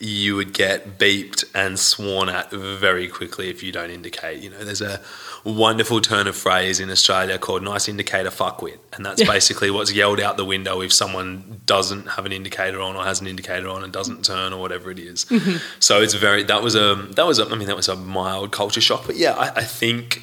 you 0.00 0.36
would 0.36 0.52
get 0.52 0.96
beeped 0.96 1.44
and 1.54 1.76
sworn 1.76 2.28
at 2.28 2.52
very 2.52 3.08
quickly 3.08 3.50
if 3.50 3.64
you 3.64 3.72
don't 3.72 3.90
indicate. 3.90 4.40
You 4.40 4.50
know, 4.50 4.62
there's 4.62 4.80
a 4.80 5.00
wonderful 5.42 6.00
turn 6.00 6.28
of 6.28 6.36
phrase 6.36 6.78
in 6.78 6.88
Australia 6.88 7.36
called 7.36 7.64
nice 7.64 7.88
indicator 7.88 8.30
fuckwit. 8.30 8.78
And 8.92 9.04
that's 9.04 9.24
basically 9.24 9.72
what's 9.72 9.92
yelled 9.92 10.20
out 10.20 10.36
the 10.36 10.44
window 10.44 10.80
if 10.82 10.92
someone 10.92 11.62
doesn't 11.66 12.10
have 12.10 12.26
an 12.26 12.32
indicator 12.32 12.80
on 12.80 12.94
or 12.94 13.02
has 13.02 13.20
an 13.20 13.26
indicator 13.26 13.68
on 13.68 13.82
and 13.82 13.92
doesn't 13.92 14.24
turn 14.24 14.52
or 14.52 14.60
whatever 14.60 14.92
it 14.92 15.00
is. 15.00 15.24
Mm-hmm. 15.24 15.56
So 15.80 16.00
it's 16.00 16.14
very, 16.14 16.44
that 16.44 16.62
was 16.62 16.76
a, 16.76 16.94
that 17.16 17.26
was 17.26 17.40
a, 17.40 17.46
I 17.46 17.56
mean, 17.56 17.66
that 17.66 17.76
was 17.76 17.88
a 17.88 17.96
mild 17.96 18.52
culture 18.52 18.80
shock. 18.80 19.04
But 19.04 19.16
yeah, 19.16 19.32
I, 19.32 19.48
I 19.48 19.64
think 19.64 20.22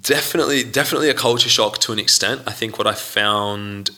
definitely, 0.00 0.64
definitely 0.64 1.08
a 1.08 1.14
culture 1.14 1.48
shock 1.48 1.78
to 1.78 1.92
an 1.92 2.00
extent. 2.00 2.42
I 2.48 2.52
think 2.52 2.78
what 2.78 2.88
I 2.88 2.94
found 2.94 3.90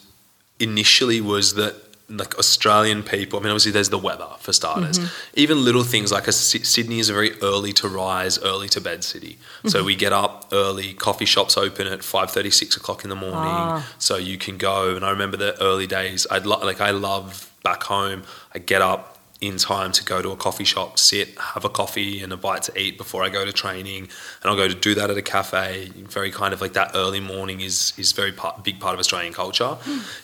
initially 0.58 1.22
was 1.22 1.54
that 1.54 1.89
like 2.10 2.36
Australian 2.38 3.02
people, 3.02 3.38
I 3.38 3.42
mean, 3.42 3.50
obviously 3.50 3.72
there's 3.72 3.90
the 3.90 3.98
weather 3.98 4.26
for 4.40 4.52
starters. 4.52 4.98
Even 5.34 5.64
little 5.64 5.84
things 5.84 6.10
like 6.10 6.26
a, 6.26 6.32
Sydney 6.32 6.98
is 6.98 7.08
a 7.08 7.12
very 7.12 7.32
early 7.40 7.72
to 7.74 7.88
rise, 7.88 8.38
early 8.42 8.68
to 8.70 8.80
bed 8.80 9.04
city. 9.04 9.38
So 9.66 9.84
we 9.84 9.94
get 9.94 10.12
up 10.12 10.48
early. 10.52 10.92
Coffee 10.94 11.24
shops 11.24 11.56
open 11.56 11.86
at 11.86 12.02
five 12.02 12.30
thirty, 12.30 12.50
six 12.50 12.76
o'clock 12.76 13.04
in 13.04 13.10
the 13.10 13.16
morning. 13.16 13.38
Ah. 13.38 13.86
So 13.98 14.16
you 14.16 14.38
can 14.38 14.58
go. 14.58 14.96
And 14.96 15.04
I 15.04 15.10
remember 15.10 15.36
the 15.36 15.60
early 15.62 15.86
days. 15.86 16.26
I'd 16.30 16.46
lo- 16.46 16.60
like 16.64 16.80
I 16.80 16.90
love 16.90 17.50
back 17.62 17.84
home. 17.84 18.24
I 18.54 18.58
get 18.58 18.82
up 18.82 19.18
in 19.40 19.56
time 19.56 19.90
to 19.92 20.04
go 20.04 20.20
to 20.20 20.30
a 20.30 20.37
coffee 20.37 20.64
shop, 20.64 20.99
sit, 20.99 21.38
have 21.38 21.64
a 21.64 21.70
coffee 21.70 22.20
and 22.23 22.32
a 22.32 22.37
bite 22.37 22.62
to 22.64 22.78
eat 22.78 22.99
before 22.99 23.23
I 23.23 23.30
go 23.30 23.44
to 23.44 23.52
training, 23.52 24.02
and 24.02 24.50
I'll 24.50 24.56
go 24.56 24.68
to 24.68 24.75
do 24.75 24.94
that 24.94 25.11
at 25.11 25.16
a 25.16 25.23
cafe. 25.23 25.90
Very 25.97 26.30
kind 26.30 26.52
of 26.52 26.61
like 26.61 26.75
that 26.75 26.90
early 26.94 27.20
morning 27.20 27.61
is 27.61 27.94
is 27.97 28.12
very 28.12 28.32
part, 28.32 28.62
big 28.62 28.80
part 28.80 28.94
of 28.94 29.00
Australian 29.00 29.32
culture. 29.32 29.78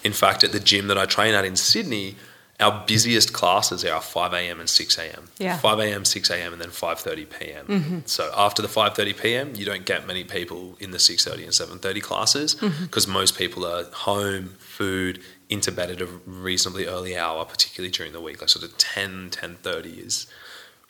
In 0.04 0.12
fact, 0.12 0.44
at 0.44 0.52
the 0.52 0.60
gym 0.60 0.88
that 0.88 0.98
I 0.98 1.06
train 1.06 1.34
at 1.34 1.44
in 1.44 1.56
Sydney, 1.56 2.16
our 2.58 2.84
busiest 2.86 3.32
classes 3.32 3.84
are 3.84 4.00
5 4.00 4.32
a.m. 4.32 4.60
and 4.60 4.68
6 4.68 4.98
a.m. 4.98 5.28
Yeah. 5.38 5.58
5 5.58 5.78
a.m., 5.78 6.04
6 6.04 6.30
a.m., 6.30 6.52
and 6.52 6.62
then 6.62 6.70
5:30 6.70 7.26
p.m. 7.38 7.66
Mm-hmm. 7.66 7.98
So 8.06 8.32
after 8.36 8.62
the 8.62 8.68
5:30 8.68 9.20
p.m., 9.20 9.52
you 9.54 9.64
don't 9.66 9.84
get 9.84 10.06
many 10.06 10.24
people 10.24 10.76
in 10.80 10.90
the 10.90 10.98
6:30 10.98 11.34
and 11.42 11.80
7:30 11.80 12.02
classes 12.02 12.54
mm-hmm. 12.54 12.84
because 12.84 13.06
most 13.06 13.36
people 13.36 13.66
are 13.66 13.84
home, 13.92 14.54
food, 14.58 15.22
into 15.48 15.70
bed 15.70 15.90
at 15.90 16.00
a 16.00 16.06
reasonably 16.26 16.86
early 16.86 17.16
hour, 17.16 17.44
particularly 17.44 17.90
during 17.90 18.12
the 18.12 18.20
week. 18.20 18.40
Like 18.40 18.50
sort 18.50 18.64
of 18.64 18.76
10, 18.78 19.30
10:30 19.30 20.06
is 20.06 20.26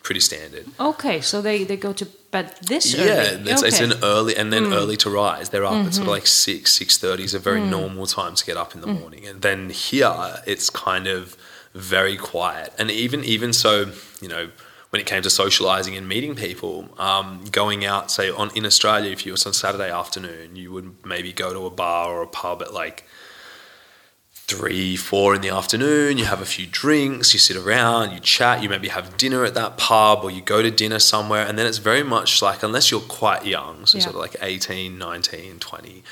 pretty 0.02 0.20
standard. 0.20 0.66
Okay, 0.78 1.20
so 1.20 1.42
they, 1.42 1.64
they 1.64 1.76
go 1.76 1.92
to 1.92 2.06
bed 2.30 2.54
this 2.62 2.94
early. 2.94 3.06
Yeah, 3.06 3.14
early. 3.14 3.50
it's, 3.50 3.62
it's 3.62 3.80
Okay. 3.80 3.92
an 3.92 4.04
early 4.04 4.36
and 4.36 4.52
then 4.52 4.66
hmm. 4.66 4.72
early 4.72 4.96
to 4.98 5.10
rise. 5.10 5.48
They're 5.50 5.64
up. 5.64 5.86
It's 5.86 5.96
sort 5.96 6.02
of 6.02 6.02
mm-hmm. 6.02 6.10
like 6.10 6.26
six, 6.26 6.72
six 6.72 6.96
thirty 6.96 7.24
is 7.24 7.34
a 7.34 7.38
very 7.38 7.60
hmm. 7.60 7.70
normal 7.70 8.06
time 8.06 8.34
to 8.36 8.44
get 8.44 8.56
up 8.56 8.74
in 8.74 8.80
the 8.80 8.86
hmm. 8.86 9.00
morning. 9.00 9.26
And 9.26 9.42
then 9.42 9.70
here, 9.70 10.36
it's 10.46 10.70
kind 10.70 11.06
of 11.06 11.36
very 11.74 12.16
quiet. 12.16 12.72
And 12.78 12.90
even 12.90 13.24
even 13.24 13.52
so, 13.52 13.92
you 14.20 14.28
know, 14.28 14.50
when 14.90 15.00
it 15.00 15.06
came 15.06 15.22
to 15.22 15.30
socializing 15.30 15.96
and 15.96 16.08
meeting 16.08 16.34
people, 16.34 16.88
um, 16.98 17.44
going 17.50 17.84
out, 17.84 18.10
say 18.10 18.30
on 18.30 18.50
in 18.54 18.64
Australia, 18.64 19.10
if 19.10 19.26
you 19.26 19.32
was 19.32 19.44
on 19.44 19.52
Saturday 19.52 19.90
afternoon, 19.90 20.56
you 20.56 20.72
would 20.72 21.04
maybe 21.04 21.32
go 21.32 21.52
to 21.52 21.66
a 21.66 21.70
bar 21.70 22.12
or 22.14 22.22
a 22.22 22.28
pub 22.28 22.62
at 22.62 22.72
like 22.72 23.04
three, 24.48 24.94
four 24.96 25.34
in 25.34 25.40
the 25.40 25.48
afternoon. 25.48 26.18
You 26.18 26.24
have 26.26 26.40
a 26.40 26.46
few 26.46 26.66
drinks, 26.66 27.32
you 27.32 27.38
sit 27.40 27.56
around, 27.56 28.12
you 28.12 28.20
chat, 28.20 28.62
you 28.62 28.68
maybe 28.68 28.88
have 28.88 29.16
dinner 29.16 29.44
at 29.44 29.54
that 29.54 29.76
pub 29.76 30.20
or 30.22 30.30
you 30.30 30.40
go 30.40 30.62
to 30.62 30.70
dinner 30.70 31.00
somewhere. 31.00 31.44
And 31.44 31.58
then 31.58 31.66
it's 31.66 31.78
very 31.78 32.04
much 32.04 32.40
like, 32.42 32.62
unless 32.62 32.90
you're 32.90 33.00
quite 33.00 33.44
young, 33.44 33.86
so 33.86 33.98
Yeah. 33.98 34.04
sort 34.04 34.14
of 34.14 34.20
like 34.20 34.36
18, 34.40 34.98
19, 34.98 35.58
20, 35.58 36.04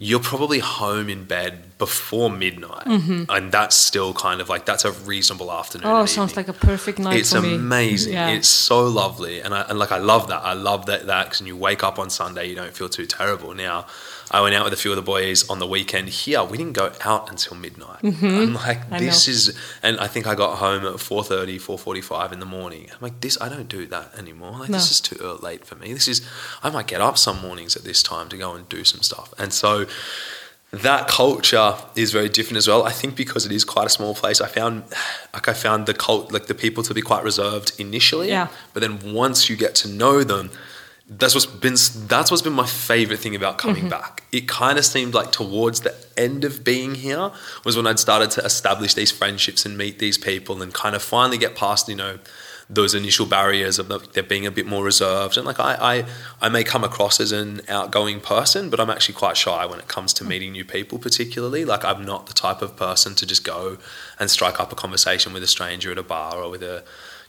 you're 0.00 0.20
probably 0.20 0.58
home 0.60 1.08
in 1.08 1.24
bed 1.24 1.76
before 1.78 2.28
midnight. 2.30 2.86
And 2.86 3.50
that's 3.50 3.74
still 3.74 4.12
kind 4.12 4.40
of 4.42 4.48
like, 4.50 4.66
that's 4.66 4.84
a 4.84 4.92
reasonable 4.92 5.50
afternoon. 5.50 5.86
Mm-hmm. 5.88 6.02
Oh, 6.02 6.06
sounds 6.06 6.32
evening. 6.32 6.46
like 6.46 6.56
a 6.62 6.66
perfect 6.66 6.98
night 6.98 7.16
It's 7.20 7.32
for 7.32 7.40
me. 7.40 7.54
amazing. 7.54 8.12
Yeah. 8.12 8.28
It's 8.28 8.48
so 8.48 8.86
lovely, 8.86 9.40
and 9.40 9.54
I 9.54 9.62
and 9.62 9.78
like 9.78 9.90
I 9.92 9.98
love 9.98 10.28
that. 10.28 10.42
I 10.44 10.52
love 10.52 10.86
that 10.86 11.06
that 11.06 11.30
because 11.30 11.40
you 11.46 11.56
wake 11.56 11.82
up 11.82 11.98
on 11.98 12.10
Sunday, 12.10 12.48
you 12.48 12.54
don't 12.54 12.74
feel 12.74 12.88
too 12.88 13.06
terrible. 13.06 13.54
Now, 13.54 13.86
I 14.30 14.40
went 14.40 14.54
out 14.54 14.64
with 14.64 14.72
a 14.72 14.76
few 14.76 14.90
of 14.90 14.96
the 14.96 15.02
boys 15.02 15.48
on 15.48 15.58
the 15.58 15.66
weekend 15.66 16.08
here. 16.08 16.44
We 16.44 16.58
didn't 16.58 16.74
go 16.74 16.92
out 17.04 17.30
until 17.30 17.56
midnight. 17.56 18.00
I'm 18.02 18.54
like, 18.54 18.78
Mm-hmm. 18.88 18.98
This 18.98 19.28
is, 19.28 19.56
and 19.82 19.98
I 19.98 20.06
think 20.06 20.26
I 20.26 20.34
got 20.34 20.58
home 20.58 20.84
at 20.84 20.94
4.30, 20.94 21.56
4.45 21.56 22.32
in 22.32 22.40
the 22.40 22.46
morning. 22.46 22.88
I'm 22.90 22.98
like, 23.00 23.20
this, 23.20 23.40
I 23.40 23.48
don't 23.48 23.68
do 23.68 23.86
that 23.86 24.16
anymore. 24.18 24.52
Like, 24.58 24.68
this 24.68 24.90
is 24.90 25.00
too 25.00 25.38
late 25.42 25.64
for 25.64 25.74
me. 25.76 25.92
This 25.92 26.08
is, 26.08 26.26
I 26.62 26.70
might 26.70 26.86
get 26.86 27.00
up 27.00 27.18
some 27.18 27.40
mornings 27.40 27.76
at 27.76 27.84
this 27.84 28.02
time 28.02 28.28
to 28.30 28.36
go 28.36 28.54
and 28.54 28.68
do 28.68 28.84
some 28.84 29.02
stuff. 29.02 29.32
And 29.38 29.52
so 29.52 29.86
that 30.70 31.08
culture 31.08 31.74
is 31.96 32.12
very 32.12 32.28
different 32.28 32.58
as 32.58 32.68
well. 32.68 32.84
I 32.84 32.92
think 32.92 33.16
because 33.16 33.46
it 33.46 33.52
is 33.52 33.64
quite 33.64 33.86
a 33.86 33.90
small 33.90 34.14
place, 34.14 34.40
I 34.40 34.48
found 34.48 34.84
like 35.32 35.48
I 35.48 35.54
found 35.54 35.86
the 35.86 35.94
cult 35.94 36.30
like 36.30 36.46
the 36.46 36.54
people 36.54 36.82
to 36.84 36.92
be 36.92 37.00
quite 37.00 37.24
reserved 37.24 37.72
initially. 37.78 38.28
Yeah. 38.28 38.48
But 38.74 38.80
then 38.80 39.14
once 39.14 39.48
you 39.48 39.56
get 39.56 39.74
to 39.76 39.88
know 39.88 40.24
them, 40.24 40.50
that's 41.10 41.34
what's 41.34 41.46
been 41.46 41.76
that's 42.06 42.30
what's 42.30 42.42
been 42.42 42.52
my 42.52 42.66
favorite 42.66 43.18
thing 43.18 43.34
about 43.34 43.56
coming 43.56 43.84
mm-hmm. 43.84 43.88
back. 43.88 44.24
It 44.30 44.46
kind 44.46 44.78
of 44.78 44.84
seemed 44.84 45.14
like 45.14 45.32
towards 45.32 45.80
the 45.80 45.94
end 46.18 46.44
of 46.44 46.64
being 46.64 46.96
here 46.96 47.30
was 47.64 47.76
when 47.76 47.86
I'd 47.86 47.98
started 47.98 48.30
to 48.32 48.44
establish 48.44 48.92
these 48.92 49.10
friendships 49.10 49.64
and 49.64 49.78
meet 49.78 49.98
these 49.98 50.18
people 50.18 50.60
and 50.60 50.72
kind 50.74 50.94
of 50.94 51.02
finally 51.02 51.38
get 51.38 51.56
past, 51.56 51.88
you 51.88 51.94
know, 51.94 52.18
those 52.68 52.94
initial 52.94 53.24
barriers 53.24 53.78
of 53.78 53.88
the, 53.88 53.98
they're 54.12 54.22
being 54.22 54.44
a 54.44 54.50
bit 54.50 54.66
more 54.66 54.84
reserved. 54.84 55.38
And 55.38 55.46
like 55.46 55.58
I, 55.58 55.76
I 55.80 56.04
I 56.42 56.50
may 56.50 56.62
come 56.62 56.84
across 56.84 57.20
as 57.20 57.32
an 57.32 57.62
outgoing 57.68 58.20
person 58.20 58.68
but 58.68 58.78
I'm 58.78 58.90
actually 58.90 59.14
quite 59.14 59.38
shy 59.38 59.64
when 59.64 59.78
it 59.78 59.88
comes 59.88 60.12
to 60.14 60.24
mm. 60.24 60.28
meeting 60.28 60.52
new 60.52 60.66
people 60.66 60.98
particularly. 60.98 61.64
Like 61.64 61.86
I'm 61.86 62.04
not 62.04 62.26
the 62.26 62.34
type 62.34 62.60
of 62.60 62.76
person 62.76 63.14
to 63.14 63.24
just 63.24 63.44
go 63.44 63.78
and 64.18 64.30
strike 64.30 64.60
up 64.60 64.72
a 64.72 64.74
conversation 64.74 65.32
with 65.32 65.42
a 65.42 65.46
stranger 65.46 65.90
at 65.90 65.96
a 65.96 66.02
bar 66.02 66.36
or 66.36 66.50
with 66.50 66.62
a 66.62 66.84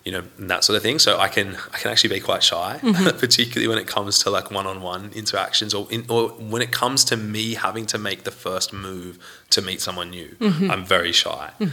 you 0.06 0.12
know 0.12 0.24
and 0.38 0.50
that 0.50 0.64
sort 0.64 0.78
of 0.78 0.84
thing. 0.84 1.00
So 1.00 1.18
I 1.18 1.28
can 1.28 1.56
I 1.74 1.78
can 1.78 1.92
actually 1.92 2.12
be 2.16 2.20
quite 2.20 2.44
shy 2.44 2.80
mm-hmm. 2.84 3.18
particularly 3.18 3.68
when 3.68 3.78
it 3.78 3.88
comes 3.88 4.20
to 4.24 4.30
like 4.30 4.52
one-on-one 4.52 5.12
interactions 5.16 5.74
or 5.74 5.88
in, 5.90 6.06
or 6.10 6.30
when 6.30 6.62
it 6.62 6.72
comes 6.72 7.04
to 7.06 7.18
me 7.18 7.56
having 7.56 7.86
to 7.88 7.98
make 7.98 8.24
the 8.24 8.32
first 8.32 8.74
move 8.74 9.20
to 9.52 9.62
meet 9.62 9.82
someone 9.82 10.10
new. 10.10 10.36
Mm-hmm. 10.40 10.72
I'm 10.72 10.86
very 10.86 11.12
shy 11.12 11.52
mm. 11.60 11.72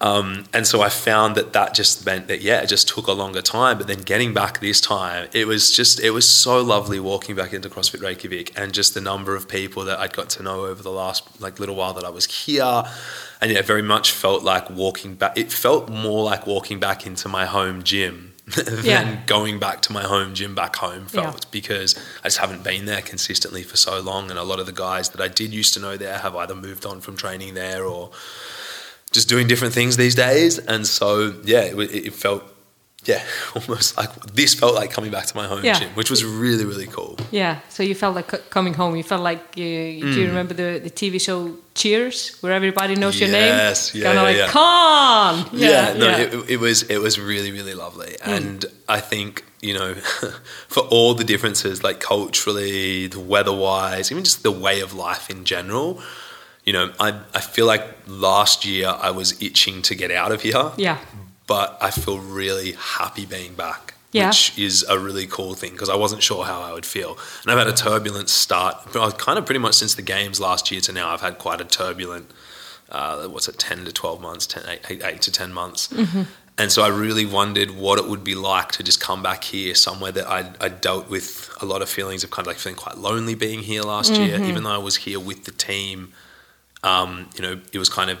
Um, 0.00 0.44
and 0.52 0.64
so 0.66 0.80
I 0.80 0.88
found 0.90 1.34
that 1.34 1.52
that 1.54 1.74
just 1.74 2.06
meant 2.06 2.28
that 2.28 2.40
yeah, 2.40 2.60
it 2.60 2.68
just 2.68 2.86
took 2.88 3.08
a 3.08 3.12
longer 3.12 3.42
time. 3.42 3.78
But 3.78 3.88
then 3.88 4.02
getting 4.02 4.32
back 4.32 4.60
this 4.60 4.80
time, 4.80 5.28
it 5.32 5.46
was 5.46 5.72
just 5.72 5.98
it 6.00 6.10
was 6.10 6.28
so 6.28 6.62
lovely 6.62 7.00
walking 7.00 7.34
back 7.34 7.52
into 7.52 7.68
CrossFit 7.68 8.00
Reykjavik, 8.00 8.56
and 8.58 8.72
just 8.72 8.94
the 8.94 9.00
number 9.00 9.34
of 9.34 9.48
people 9.48 9.84
that 9.86 9.98
I'd 9.98 10.12
got 10.12 10.28
to 10.30 10.42
know 10.42 10.66
over 10.66 10.82
the 10.82 10.92
last 10.92 11.40
like 11.40 11.58
little 11.58 11.74
while 11.74 11.94
that 11.94 12.04
I 12.04 12.10
was 12.10 12.26
here, 12.26 12.84
and 13.40 13.50
yeah, 13.50 13.62
very 13.62 13.82
much 13.82 14.12
felt 14.12 14.44
like 14.44 14.70
walking 14.70 15.16
back. 15.16 15.36
It 15.36 15.52
felt 15.52 15.88
more 15.88 16.22
like 16.22 16.46
walking 16.46 16.78
back 16.78 17.04
into 17.04 17.28
my 17.28 17.44
home 17.46 17.82
gym 17.82 18.34
than 18.56 18.84
Yeah. 18.84 19.20
going 19.26 19.58
back 19.58 19.82
to 19.82 19.92
my 19.92 20.04
home 20.04 20.32
gym 20.34 20.54
back 20.54 20.76
home 20.76 21.06
Yeah. 21.12 21.22
felt 21.22 21.50
because 21.50 21.96
I 22.22 22.28
just 22.28 22.38
haven't 22.38 22.62
been 22.62 22.84
there 22.86 23.02
consistently 23.02 23.64
for 23.64 23.76
so 23.76 23.98
long, 24.00 24.30
and 24.30 24.38
a 24.38 24.44
lot 24.44 24.60
of 24.60 24.66
the 24.66 24.72
guys 24.72 25.08
that 25.10 25.20
I 25.20 25.26
did 25.26 25.52
used 25.52 25.74
to 25.74 25.80
know 25.80 25.96
there 25.96 26.18
have 26.18 26.36
either 26.36 26.54
moved 26.54 26.86
on 26.86 27.00
from 27.00 27.16
training 27.16 27.54
there 27.54 27.84
or 27.84 28.10
just 29.10 29.28
doing 29.28 29.46
different 29.46 29.74
things 29.74 29.96
these 29.96 30.14
days. 30.14 30.58
And 30.58 30.86
so, 30.86 31.34
yeah, 31.44 31.62
it, 31.62 31.76
it 31.94 32.14
felt, 32.14 32.42
yeah, 33.04 33.22
almost 33.54 33.96
like 33.96 34.10
this 34.34 34.54
felt 34.54 34.74
like 34.74 34.90
coming 34.90 35.10
back 35.10 35.26
to 35.26 35.36
my 35.36 35.46
home 35.46 35.64
Yeah. 35.64 35.78
gym, 35.78 35.90
which 35.90 36.10
was 36.10 36.24
really, 36.24 36.64
really 36.64 36.86
cool. 36.86 37.16
Yeah, 37.30 37.60
so 37.68 37.82
you 37.82 37.94
felt 37.94 38.14
like 38.14 38.50
coming 38.50 38.74
home. 38.74 38.96
You 38.96 39.02
felt 39.02 39.22
like 39.22 39.56
you, 39.56 40.00
do 40.00 40.20
you 40.20 40.26
mm. 40.26 40.28
remember 40.28 40.54
the, 40.54 40.80
the 40.82 40.90
TV 40.90 41.20
show 41.20 41.56
Cheers, 41.74 42.36
where 42.40 42.52
everybody 42.52 42.96
knows 42.96 43.20
your 43.20 43.30
name? 43.30 43.54
Yes, 43.54 43.94
yeah, 43.94 44.06
Kind 44.06 44.16
yeah, 44.16 44.20
of 44.20 44.26
like, 44.26 44.36
yeah. 44.36 44.48
come 44.48 44.62
on! 44.62 45.48
Yeah, 45.52 45.92
no, 45.92 46.08
yeah. 46.08 46.16
It, 46.18 46.50
it 46.50 46.56
was 46.60 46.82
it 46.82 46.98
was 46.98 47.20
really, 47.20 47.52
really 47.52 47.74
lovely. 47.74 48.16
Mm. 48.20 48.36
And 48.36 48.64
I 48.88 48.98
think, 48.98 49.44
you 49.62 49.74
know, 49.74 49.94
for 50.68 50.80
all 50.90 51.14
the 51.14 51.22
differences, 51.22 51.84
like 51.84 52.00
culturally, 52.00 53.06
the 53.06 53.20
weather-wise, 53.20 54.10
even 54.10 54.24
just 54.24 54.42
the 54.42 54.50
way 54.50 54.80
of 54.80 54.92
life 54.92 55.30
in 55.30 55.44
general, 55.44 56.02
you 56.68 56.74
know, 56.74 56.92
I, 57.00 57.18
I 57.32 57.40
feel 57.40 57.64
like 57.64 57.82
last 58.06 58.66
year 58.66 58.88
I 58.88 59.10
was 59.10 59.40
itching 59.40 59.80
to 59.88 59.94
get 59.94 60.10
out 60.10 60.32
of 60.32 60.42
here. 60.42 60.70
yeah, 60.76 60.98
but 61.46 61.78
I 61.80 61.90
feel 61.90 62.18
really 62.18 62.72
happy 62.72 63.24
being 63.24 63.54
back. 63.54 63.94
Yeah. 64.12 64.28
Which 64.28 64.58
is 64.58 64.84
a 64.86 64.98
really 64.98 65.26
cool 65.26 65.54
thing 65.54 65.72
because 65.72 65.88
I 65.88 65.96
wasn't 65.96 66.22
sure 66.22 66.44
how 66.44 66.60
I 66.60 66.74
would 66.74 66.84
feel. 66.84 67.16
And 67.42 67.50
I've 67.50 67.58
had 67.58 67.68
a 67.68 67.72
turbulent 67.72 68.28
start, 68.28 68.92
kind 68.92 69.38
of 69.38 69.46
pretty 69.46 69.60
much 69.60 69.76
since 69.76 69.94
the 69.94 70.02
games 70.02 70.40
last 70.40 70.70
year 70.70 70.82
to 70.82 70.92
now, 70.92 71.08
I've 71.08 71.22
had 71.22 71.38
quite 71.38 71.60
a 71.62 71.64
turbulent, 71.64 72.30
uh, 72.90 73.26
what's 73.28 73.48
it, 73.48 73.58
10 73.58 73.86
to 73.86 73.92
12 73.92 74.20
months, 74.20 74.46
10, 74.46 74.62
eight, 74.90 75.02
eight, 75.04 75.22
to 75.22 75.32
10 75.32 75.52
months. 75.54 75.90
And 76.58 76.70
so 76.72 76.82
I 76.82 76.88
really 76.88 77.24
wondered 77.26 77.70
what 77.70 77.98
it 77.98 78.06
would 78.08 78.24
be 78.24 78.34
like 78.34 78.72
to 78.72 78.82
just 78.82 79.00
come 79.00 79.22
back 79.22 79.44
here 79.44 79.74
somewhere 79.74 80.12
that 80.12 80.26
I 80.26 80.40
I 80.60 80.68
dealt 80.68 81.08
with 81.08 81.50
a 81.62 81.66
lot 81.66 81.80
of 81.82 81.88
feelings 81.88 82.24
of 82.24 82.30
kind 82.30 82.46
of 82.46 82.50
like 82.50 82.58
feeling 82.58 82.76
quite 82.76 82.98
lonely 82.98 83.34
being 83.34 83.60
here 83.60 83.82
last 83.82 84.12
year, 84.16 84.36
even 84.42 84.64
though 84.64 84.74
I 84.80 84.82
was 84.90 84.96
here 84.96 85.20
with 85.20 85.44
the 85.44 85.52
team 85.52 86.12
um, 86.82 87.28
you 87.36 87.42
know, 87.42 87.60
it 87.72 87.78
was 87.78 87.88
kind 87.88 88.10
of 88.10 88.18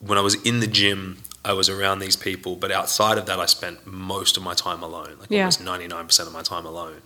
when 0.00 0.18
I 0.18 0.20
was 0.22 0.34
in 0.46 0.60
the 0.60 0.66
gym, 0.66 1.18
I 1.44 1.52
was 1.52 1.68
around 1.68 1.98
these 2.00 2.16
people, 2.16 2.56
but 2.56 2.70
outside 2.72 3.18
of 3.18 3.26
that, 3.26 3.38
I 3.38 3.46
spent 3.46 3.86
most 3.86 4.36
of 4.36 4.42
my 4.42 4.54
time 4.54 4.82
alone, 4.82 5.16
like 5.20 5.30
Yeah. 5.30 5.40
almost 5.42 5.60
ninety 5.62 5.86
nine 5.88 6.06
percent 6.06 6.26
of 6.26 6.32
my 6.34 6.42
time 6.42 6.66
alone. 6.66 7.02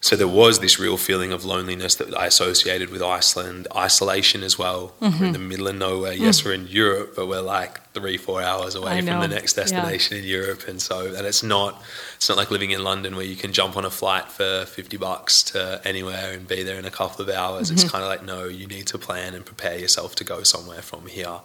So 0.00 0.14
there 0.14 0.28
was 0.28 0.60
this 0.60 0.78
real 0.78 0.96
feeling 0.96 1.32
of 1.32 1.44
loneliness 1.44 1.94
that 1.96 2.14
I 2.16 2.26
associated 2.26 2.90
with 2.90 3.02
Iceland, 3.02 3.66
isolation 3.74 4.42
as 4.44 4.58
well. 4.58 4.94
Mm-hmm. 5.00 5.18
We're 5.20 5.26
in 5.26 5.32
the 5.32 5.38
middle 5.38 5.66
of 5.68 5.74
nowhere. 5.76 6.12
Yes, 6.12 6.44
we're 6.44 6.52
in 6.52 6.66
Europe, 6.68 7.14
but 7.16 7.26
we're 7.26 7.40
like 7.40 7.80
three, 7.96 8.16
four 8.26 8.38
hours 8.50 8.74
away 8.80 8.94
Mm. 9.00 9.06
From 9.08 9.20
the 9.26 9.34
next 9.38 9.52
Yeah. 9.56 9.62
destination 9.64 10.12
in 10.20 10.24
Europe, 10.38 10.62
and 10.70 10.78
so 10.88 10.96
and 11.16 11.24
it's 11.30 11.42
not 11.54 11.70
it's 12.16 12.28
not 12.30 12.38
like 12.42 12.50
living 12.56 12.72
in 12.76 12.82
London 12.90 13.10
where 13.16 13.28
you 13.32 13.36
can 13.44 13.52
jump 13.60 13.72
on 13.76 13.84
a 13.84 13.90
flight 14.00 14.26
for 14.38 14.50
fifty 14.78 14.96
bucks 15.06 15.42
to 15.50 15.80
anywhere 15.92 16.26
and 16.34 16.42
be 16.54 16.60
there 16.68 16.78
in 16.82 16.84
a 16.84 16.94
couple 17.00 17.20
of 17.24 17.28
hours. 17.40 17.64
Mm-hmm. 17.66 17.74
It's 17.84 17.90
kind 17.92 18.02
of 18.04 18.10
like 18.14 18.22
no, 18.32 18.38
you 18.60 18.66
need 18.76 18.86
to 18.92 18.98
plan 19.08 19.30
and 19.36 19.42
prepare 19.52 19.78
yourself 19.84 20.10
to 20.20 20.24
go 20.24 20.38
somewhere 20.54 20.82
from 20.90 21.02
here. 21.18 21.38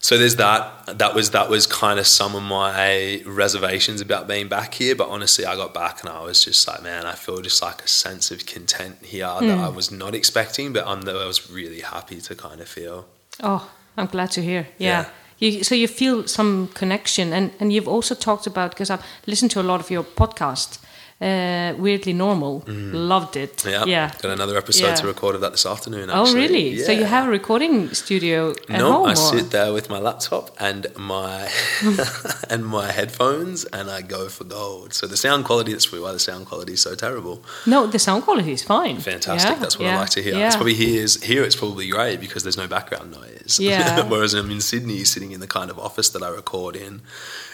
So 0.00 0.16
there's 0.16 0.36
that. 0.36 0.62
That 1.02 1.12
was 1.18 1.26
that 1.38 1.48
was 1.54 1.66
kind 1.66 1.98
of 1.98 2.06
some 2.06 2.32
of 2.36 2.42
my 2.44 3.20
reservations 3.26 4.00
about 4.00 4.28
being 4.28 4.46
back 4.48 4.70
here. 4.74 4.94
But 4.94 5.08
honestly, 5.08 5.44
I 5.44 5.54
got 5.56 5.74
back 5.74 5.96
and 6.02 6.08
I 6.18 6.22
was 6.22 6.38
just 6.44 6.68
like, 6.68 6.82
man, 6.90 7.04
I 7.12 7.14
feel 7.24 7.40
just 7.42 7.60
like 7.68 7.82
a 7.82 7.88
sense 7.88 8.30
of 8.30 8.46
content 8.46 8.96
here 9.14 9.26
that 9.40 9.58
I 9.68 9.70
was 9.80 9.90
not 9.90 10.14
expecting, 10.14 10.72
but 10.72 10.86
I'm, 10.86 11.00
I 11.08 11.26
was 11.26 11.50
really 11.50 11.80
happy 11.80 12.20
to 12.28 12.32
kind 12.46 12.60
of 12.60 12.68
feel. 12.68 12.98
Oh, 13.42 13.62
I'm 13.96 14.06
glad 14.06 14.30
to 14.36 14.40
hear. 14.40 14.62
Yeah. 14.78 14.88
Yeah. 14.88 15.04
You, 15.38 15.62
so 15.62 15.74
you 15.74 15.86
feel 15.86 16.26
some 16.26 16.68
connection, 16.74 17.32
and, 17.32 17.52
and 17.60 17.72
you've 17.72 17.88
also 17.88 18.14
talked 18.14 18.46
about 18.46 18.70
because 18.72 18.90
I've 18.90 19.04
listened 19.26 19.52
to 19.52 19.60
a 19.60 19.62
lot 19.62 19.80
of 19.80 19.90
your 19.90 20.02
podcast, 20.02 20.78
uh, 21.20 21.74
Weirdly 21.78 22.12
Normal. 22.12 22.62
Loved 22.66 23.36
it. 23.36 23.56
Mm. 23.58 23.70
Yeah, 23.70 23.84
Yeah. 23.86 24.12
got 24.22 24.30
another 24.32 24.56
episode 24.56 24.86
Yeah. 24.86 24.94
to 24.94 25.06
record 25.06 25.34
of 25.34 25.40
that 25.40 25.50
this 25.52 25.66
afternoon. 25.66 26.10
Oh, 26.10 26.22
Actually. 26.22 26.40
really? 26.40 26.78
So 26.78 26.92
you 26.92 27.04
have 27.04 27.26
a 27.26 27.30
recording 27.30 27.92
studio 27.94 28.50
at 28.68 28.78
no? 28.78 29.04
I 29.04 29.12
or- 29.12 29.16
sit 29.16 29.50
there 29.50 29.72
with 29.72 29.90
my 29.90 29.98
laptop 29.98 30.54
and 30.60 30.86
my 30.96 31.50
and 32.50 32.64
my 32.64 32.92
headphones, 32.92 33.64
and 33.64 33.90
I 33.90 34.02
go 34.02 34.28
for 34.28 34.44
gold. 34.44 34.94
So 34.94 35.06
the 35.06 35.16
sound 35.16 35.44
quality, 35.44 35.72
that's 35.72 35.86
probably 35.86 36.04
why 36.06 36.12
the 36.12 36.18
sound 36.20 36.46
quality 36.46 36.74
is 36.74 36.82
so 36.82 36.94
terrible. 36.94 37.42
No, 37.66 37.86
the 37.86 37.98
sound 37.98 38.22
quality 38.24 38.52
is 38.52 38.62
fine. 38.62 38.98
Fantastic. 39.00 39.50
Yeah, 39.56 39.58
That's 39.58 39.78
what 39.78 39.86
yeah, 39.86 39.96
I 39.96 40.00
like 40.00 40.10
to 40.10 40.22
hear. 40.22 40.36
Yeah. 40.36 40.46
It's 40.46 40.56
probably 40.56 40.74
here 40.74 41.02
is 41.02 41.22
here 41.22 41.42
it's 41.42 41.56
probably 41.56 41.88
great 41.88 42.20
because 42.20 42.42
there's 42.44 42.56
no 42.56 42.68
background 42.68 43.10
noise. 43.12 43.58
Yeah. 43.60 44.02
Whereas 44.08 44.34
I'm 44.34 44.50
in 44.50 44.60
Sydney, 44.60 45.04
sitting 45.04 45.32
in 45.32 45.40
the 45.40 45.46
kind 45.46 45.70
of 45.70 45.78
office 45.78 46.08
that 46.10 46.22
I 46.22 46.28
record 46.28 46.76
in, 46.76 47.02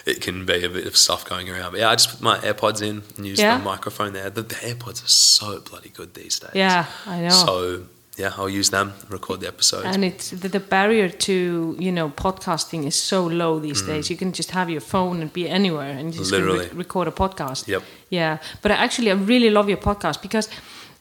it 0.05 0.21
can 0.21 0.45
be 0.45 0.63
a 0.63 0.69
bit 0.69 0.85
of 0.85 0.95
stuff 0.95 1.25
going 1.25 1.49
around. 1.49 1.71
But 1.71 1.79
yeah, 1.81 1.89
I 1.89 1.95
just 1.95 2.09
put 2.11 2.21
my 2.21 2.37
AirPods 2.39 2.81
in 2.81 3.01
and 3.17 3.25
use 3.25 3.39
Yeah. 3.39 3.57
the 3.57 3.63
microphone 3.63 4.13
there. 4.13 4.29
The, 4.29 4.43
the 4.43 4.55
AirPods 4.55 5.03
are 5.03 5.07
so 5.07 5.59
bloody 5.61 5.89
good 5.89 6.13
these 6.13 6.39
days. 6.39 6.51
yeah, 6.53 6.85
I 7.07 7.21
know. 7.21 7.29
So 7.29 7.83
yeah, 8.17 8.31
I'll 8.37 8.47
use 8.49 8.69
them, 8.69 8.93
record 9.09 9.41
the 9.41 9.47
episodes. 9.47 9.85
and 9.93 10.05
it's 10.05 10.29
the, 10.29 10.47
the 10.47 10.59
barrier 10.61 11.09
to 11.09 11.75
you 11.79 11.91
know 11.91 12.09
podcasting 12.11 12.85
is 12.85 12.95
so 12.95 13.25
low 13.25 13.59
these 13.59 13.81
days. 13.81 14.09
You 14.09 14.15
can 14.15 14.31
just 14.31 14.51
have 14.51 14.69
your 14.69 14.79
phone 14.81 15.21
and 15.21 15.33
be 15.33 15.49
anywhere 15.49 15.91
and 15.99 16.13
just 16.13 16.29
Mm. 16.31 16.37
Literally. 16.37 16.67
re- 16.69 16.77
record 16.77 17.07
a 17.07 17.11
podcast. 17.11 17.67
Yep. 17.67 17.83
Yeah, 18.09 18.37
but 18.61 18.71
I 18.71 18.75
actually, 18.75 19.11
I 19.11 19.15
really 19.15 19.49
love 19.49 19.67
your 19.67 19.79
podcast 19.89 20.21
because 20.21 20.47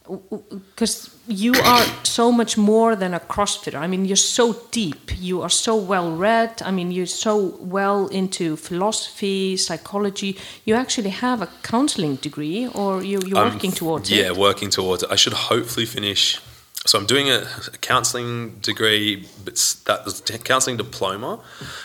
because 0.06 1.10
you 1.28 1.54
are 1.64 1.84
so 2.04 2.30
much 2.30 2.58
more 2.58 2.94
than 2.94 3.14
a 3.14 3.20
CrossFitter. 3.20 3.74
I 3.78 3.86
mean, 3.86 4.04
you're 4.04 4.16
so 4.16 4.52
deep. 4.70 5.10
You 5.18 5.40
are 5.42 5.48
so 5.48 5.74
well 5.76 6.14
read. 6.14 6.60
I 6.62 6.70
mean, 6.70 6.90
you're 6.90 7.06
so 7.06 7.56
well 7.60 8.08
into 8.08 8.56
philosophy, 8.56 9.56
psychology. 9.56 10.36
You 10.66 10.74
actually 10.74 11.10
have 11.10 11.40
a 11.40 11.48
counseling 11.62 12.16
degree, 12.16 12.68
or 12.68 13.02
you, 13.02 13.20
you're 13.26 13.38
I'm- 13.38 13.54
working 13.54 13.72
towards 13.72 14.10
yeah, 14.10 14.26
it. 14.26 14.36
working 14.36 14.68
towards 14.70 15.02
it. 15.04 15.10
I 15.10 15.16
should 15.16 15.32
hopefully 15.32 15.86
finish. 15.86 16.38
So 16.86 16.98
I'm 16.98 17.06
doing 17.06 17.30
a, 17.30 17.46
a 17.72 17.78
counselling 17.78 18.56
degree, 18.60 19.26
but 19.42 19.54
that 19.86 20.40
counselling 20.44 20.76
diploma, 20.76 21.40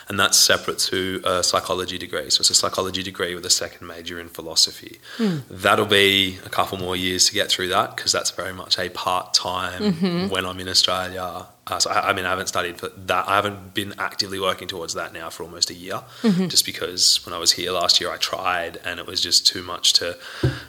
and 0.09 0.19
that's 0.19 0.37
separate 0.37 0.77
to 0.79 1.21
a 1.23 1.41
psychology 1.41 1.97
degree. 1.97 2.29
So 2.29 2.41
it's 2.41 2.49
a 2.49 2.53
psychology 2.53 3.01
degree 3.01 3.33
with 3.33 3.45
a 3.45 3.49
second 3.49 3.87
major 3.87 4.19
in 4.19 4.27
philosophy. 4.27 4.99
Hmm. 5.17 5.37
That'll 5.49 5.85
be 5.85 6.39
a 6.45 6.49
couple 6.49 6.77
more 6.77 6.97
years 6.97 7.25
to 7.27 7.33
get 7.33 7.49
through 7.49 7.69
that 7.69 7.95
because 7.95 8.11
that's 8.11 8.31
very 8.31 8.53
much 8.53 8.77
a 8.77 8.89
part 8.89 9.33
time 9.33 9.59
Mm-hmm. 9.79 10.27
when 10.29 10.45
I'm 10.45 10.59
in 10.59 10.67
Australia. 10.67 11.45
Uh, 11.69 11.79
so 11.79 11.89
I, 11.91 12.09
I 12.09 12.13
mean, 12.13 12.25
I 12.25 12.29
haven't 12.31 12.47
studied 12.47 12.77
for 12.79 12.89
that. 13.05 13.27
I 13.27 13.35
haven't 13.35 13.73
been 13.73 13.93
actively 13.99 14.39
working 14.39 14.67
towards 14.67 14.93
that 14.95 15.13
now 15.13 15.29
for 15.29 15.43
almost 15.43 15.69
a 15.69 15.73
year, 15.73 16.01
Mm-hmm. 16.23 16.47
just 16.47 16.65
because 16.65 17.23
when 17.25 17.33
I 17.33 17.37
was 17.37 17.51
here 17.53 17.71
last 17.71 18.01
year, 18.01 18.09
I 18.11 18.17
tried 18.17 18.77
and 18.83 18.99
it 18.99 19.05
was 19.05 19.21
just 19.21 19.45
too 19.45 19.61
much 19.63 19.93
to 19.93 20.17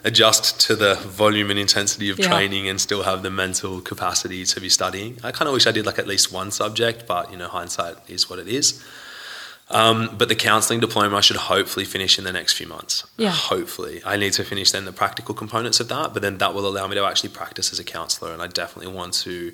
adjust 0.04 0.60
to 0.66 0.76
the 0.76 0.94
volume 0.96 1.50
and 1.50 1.58
intensity 1.58 2.10
of 2.10 2.18
Yeah. 2.18 2.28
training 2.28 2.68
and 2.68 2.80
still 2.80 3.02
have 3.04 3.22
the 3.22 3.30
mental 3.30 3.80
capacity 3.80 4.44
to 4.44 4.60
be 4.60 4.68
studying. 4.68 5.18
I 5.24 5.30
kind 5.32 5.48
of 5.48 5.54
wish 5.54 5.66
I 5.66 5.72
did 5.72 5.86
like 5.86 5.98
at 5.98 6.06
least 6.06 6.32
one 6.32 6.50
subject, 6.50 7.06
but 7.06 7.30
you 7.32 7.38
know, 7.38 7.48
hindsight 7.48 7.96
is 8.08 8.28
what 8.28 8.38
it 8.38 8.48
is. 8.48 8.82
Um, 9.72 10.16
but 10.18 10.28
the 10.28 10.34
counselling 10.34 10.80
diploma 10.80 11.16
I 11.16 11.20
should 11.20 11.36
hopefully 11.36 11.84
finish 11.84 12.18
in 12.18 12.24
the 12.24 12.32
next 12.32 12.54
few 12.54 12.66
months. 12.66 13.06
Yeah. 13.16 13.30
Hopefully. 13.30 14.02
I 14.04 14.16
need 14.16 14.32
to 14.32 14.42
finish 14.44 14.72
then 14.72 14.84
the 14.84 14.92
practical 14.92 15.32
components 15.32 15.78
of 15.78 15.86
that, 15.88 16.12
but 16.12 16.22
then 16.22 16.38
that 16.38 16.54
will 16.54 16.66
allow 16.66 16.88
me 16.88 16.96
to 16.96 17.04
actually 17.04 17.28
practice 17.30 17.72
as 17.72 17.78
a 17.78 17.84
counsellor. 17.84 18.32
And 18.32 18.42
I 18.42 18.48
definitely 18.48 18.92
want 18.92 19.14
to, 19.22 19.52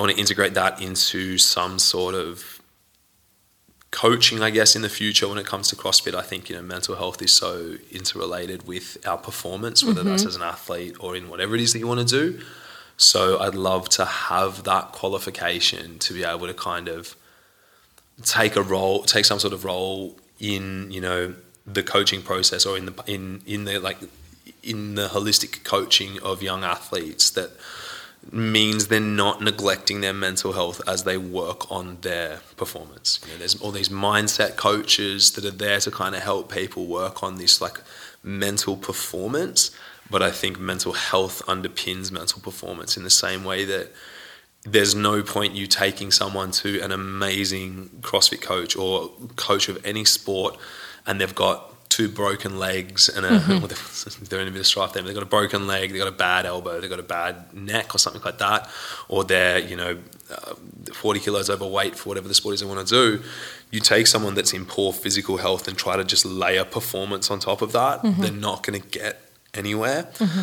I 0.00 0.02
want 0.04 0.14
to 0.14 0.18
integrate 0.18 0.54
that 0.54 0.80
into 0.80 1.36
some 1.36 1.78
sort 1.78 2.14
of 2.14 2.62
coaching, 3.90 4.42
I 4.42 4.48
guess, 4.48 4.74
in 4.74 4.80
the 4.80 4.88
future 4.88 5.28
when 5.28 5.36
it 5.36 5.44
comes 5.44 5.68
to 5.68 5.76
CrossFit. 5.76 6.14
I 6.14 6.22
think, 6.22 6.48
you 6.48 6.56
know, 6.56 6.62
mental 6.62 6.96
health 6.96 7.20
is 7.20 7.34
so 7.34 7.74
interrelated 7.92 8.66
with 8.66 8.96
our 9.06 9.18
performance, 9.18 9.84
whether 9.84 10.02
that's 10.02 10.22
mm-hmm. 10.22 10.28
as 10.28 10.36
an 10.36 10.42
athlete 10.42 10.96
or 11.00 11.14
in 11.16 11.28
whatever 11.28 11.54
it 11.54 11.60
is 11.60 11.74
that 11.74 11.80
you 11.80 11.86
want 11.86 12.00
to 12.00 12.06
do. 12.06 12.40
So 12.96 13.40
I'd 13.40 13.54
love 13.54 13.90
to 13.90 14.06
have 14.06 14.64
that 14.64 14.92
qualification 14.92 15.98
to 15.98 16.14
be 16.14 16.24
able 16.24 16.46
to 16.46 16.54
kind 16.54 16.88
of 16.88 17.14
take 18.22 18.56
a 18.56 18.62
role, 18.62 19.02
take 19.02 19.26
some 19.26 19.38
sort 19.38 19.52
of 19.52 19.66
role 19.66 20.16
in, 20.38 20.90
you 20.90 21.02
know, 21.02 21.34
the 21.66 21.82
coaching 21.82 22.22
process 22.22 22.64
or 22.64 22.78
in 22.78 22.86
the 22.86 22.94
in 23.06 23.42
in 23.44 23.66
the 23.66 23.78
like 23.78 23.98
in 24.62 24.94
the 24.94 25.08
holistic 25.08 25.62
coaching 25.62 26.18
of 26.22 26.42
young 26.42 26.64
athletes 26.64 27.28
that 27.32 27.50
means 28.30 28.88
they're 28.88 29.00
not 29.00 29.40
neglecting 29.40 30.00
their 30.00 30.12
mental 30.12 30.52
health 30.52 30.80
as 30.86 31.04
they 31.04 31.16
work 31.16 31.70
on 31.70 31.98
their 32.02 32.40
performance. 32.56 33.20
You 33.24 33.32
know, 33.32 33.38
there's 33.38 33.60
all 33.60 33.70
these 33.70 33.88
mindset 33.88 34.56
coaches 34.56 35.32
that 35.32 35.44
are 35.44 35.50
there 35.50 35.80
to 35.80 35.90
kind 35.90 36.14
of 36.14 36.22
help 36.22 36.52
people 36.52 36.86
work 36.86 37.22
on 37.22 37.36
this 37.36 37.60
like 37.60 37.80
mental 38.22 38.76
performance, 38.76 39.70
but 40.10 40.22
I 40.22 40.30
think 40.30 40.60
mental 40.60 40.92
health 40.92 41.42
underpins 41.46 42.12
mental 42.12 42.40
performance 42.40 42.96
in 42.96 43.04
the 43.04 43.10
same 43.10 43.42
way 43.44 43.64
that 43.64 43.90
there's 44.62 44.94
no 44.94 45.22
point 45.22 45.54
you 45.54 45.66
taking 45.66 46.10
someone 46.10 46.50
to 46.50 46.80
an 46.80 46.92
amazing 46.92 47.88
CrossFit 48.02 48.42
coach 48.42 48.76
or 48.76 49.10
coach 49.36 49.68
of 49.68 49.84
any 49.86 50.04
sport 50.04 50.58
and 51.06 51.20
they've 51.20 51.34
got 51.34 51.69
two 52.00 52.08
broken 52.08 52.58
legs 52.58 53.08
and 53.08 53.26
a, 53.26 53.30
mm-hmm. 53.30 53.58
well, 53.58 53.68
they're 54.28 54.40
in 54.40 54.48
a 54.48 54.50
bit 54.50 54.60
of 54.60 54.66
strife 54.66 54.92
there. 54.92 55.02
They've 55.02 55.14
got 55.14 55.22
a 55.22 55.26
broken 55.26 55.66
leg, 55.66 55.90
they've 55.90 55.98
got 55.98 56.08
a 56.08 56.12
bad 56.12 56.46
elbow, 56.46 56.80
they've 56.80 56.88
got 56.88 56.98
a 56.98 57.04
bad 57.04 57.52
neck 57.52 57.94
or 57.94 57.98
something 57.98 58.22
like 58.22 58.38
that, 58.38 58.68
or 59.08 59.24
they're, 59.24 59.58
you 59.58 59.76
know, 59.76 59.98
uh, 60.30 60.54
40 60.92 61.20
kilos 61.20 61.50
overweight 61.50 61.96
for 61.96 62.08
whatever 62.08 62.28
the 62.28 62.34
sport 62.34 62.54
is 62.54 62.60
they 62.60 62.66
want 62.66 62.86
to 62.86 62.94
do. 62.94 63.22
You 63.70 63.80
take 63.80 64.06
someone 64.06 64.34
that's 64.34 64.52
in 64.52 64.64
poor 64.64 64.92
physical 64.92 65.36
health 65.36 65.68
and 65.68 65.76
try 65.76 65.96
to 65.96 66.04
just 66.04 66.24
layer 66.24 66.64
performance 66.64 67.30
on 67.30 67.38
top 67.38 67.60
of 67.60 67.72
that, 67.72 68.02
mm-hmm. 68.02 68.22
they're 68.22 68.32
not 68.32 68.62
going 68.66 68.80
to 68.80 68.88
get 68.88 69.20
anywhere 69.52 70.04
mm-hmm. 70.14 70.42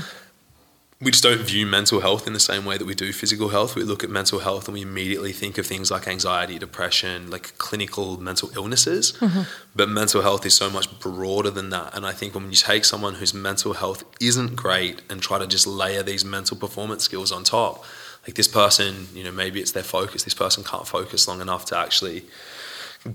We 1.00 1.12
just 1.12 1.24
don't 1.24 1.42
view 1.42 1.68
mental 1.68 2.00
health 2.00 2.26
in 2.26 2.34
the 2.34 2.40
same 2.40 2.66
way 2.66 2.76
that 2.76 2.86
we 2.86 2.96
do 2.96 3.14
physical 3.14 3.50
health. 3.50 3.76
We 3.76 3.84
look 3.84 4.04
at 4.04 4.10
mental 4.10 4.40
health 4.40 4.68
and 4.68 4.74
we 4.74 4.82
immediately 4.82 5.32
think 5.32 5.60
of 5.60 5.68
things 5.68 5.92
like 5.92 6.08
anxiety, 6.08 6.58
depression, 6.58 7.30
like 7.30 7.56
clinical 7.60 8.20
mental 8.20 8.50
illnesses. 8.56 9.14
Mm-hmm. 9.20 9.42
But 9.76 9.90
mental 9.90 10.24
health 10.24 10.44
is 10.44 10.56
so 10.56 10.72
much 10.72 11.00
broader 11.00 11.52
than 11.52 11.70
that. 11.70 11.96
And 11.96 12.04
I 12.04 12.14
think 12.14 12.34
when 12.34 12.50
you 12.50 12.56
take 12.56 12.84
someone 12.84 13.16
whose 13.16 13.32
mental 13.32 13.74
health 13.74 14.04
isn't 14.20 14.56
great 14.56 15.04
and 15.08 15.22
try 15.22 15.38
to 15.38 15.46
just 15.46 15.68
layer 15.68 16.02
these 16.02 16.26
mental 16.26 16.58
performance 16.58 17.04
skills 17.04 17.32
on 17.32 17.44
top, 17.44 17.86
like 18.26 18.36
this 18.36 18.48
person, 18.48 19.08
you 19.14 19.24
know, 19.24 19.32
maybe 19.32 19.60
it's 19.60 19.74
their 19.74 19.84
focus. 19.84 20.24
This 20.24 20.34
person 20.34 20.64
can't 20.64 20.88
focus 20.88 21.28
long 21.28 21.42
enough 21.42 21.66
to 21.66 21.78
actually 21.78 22.24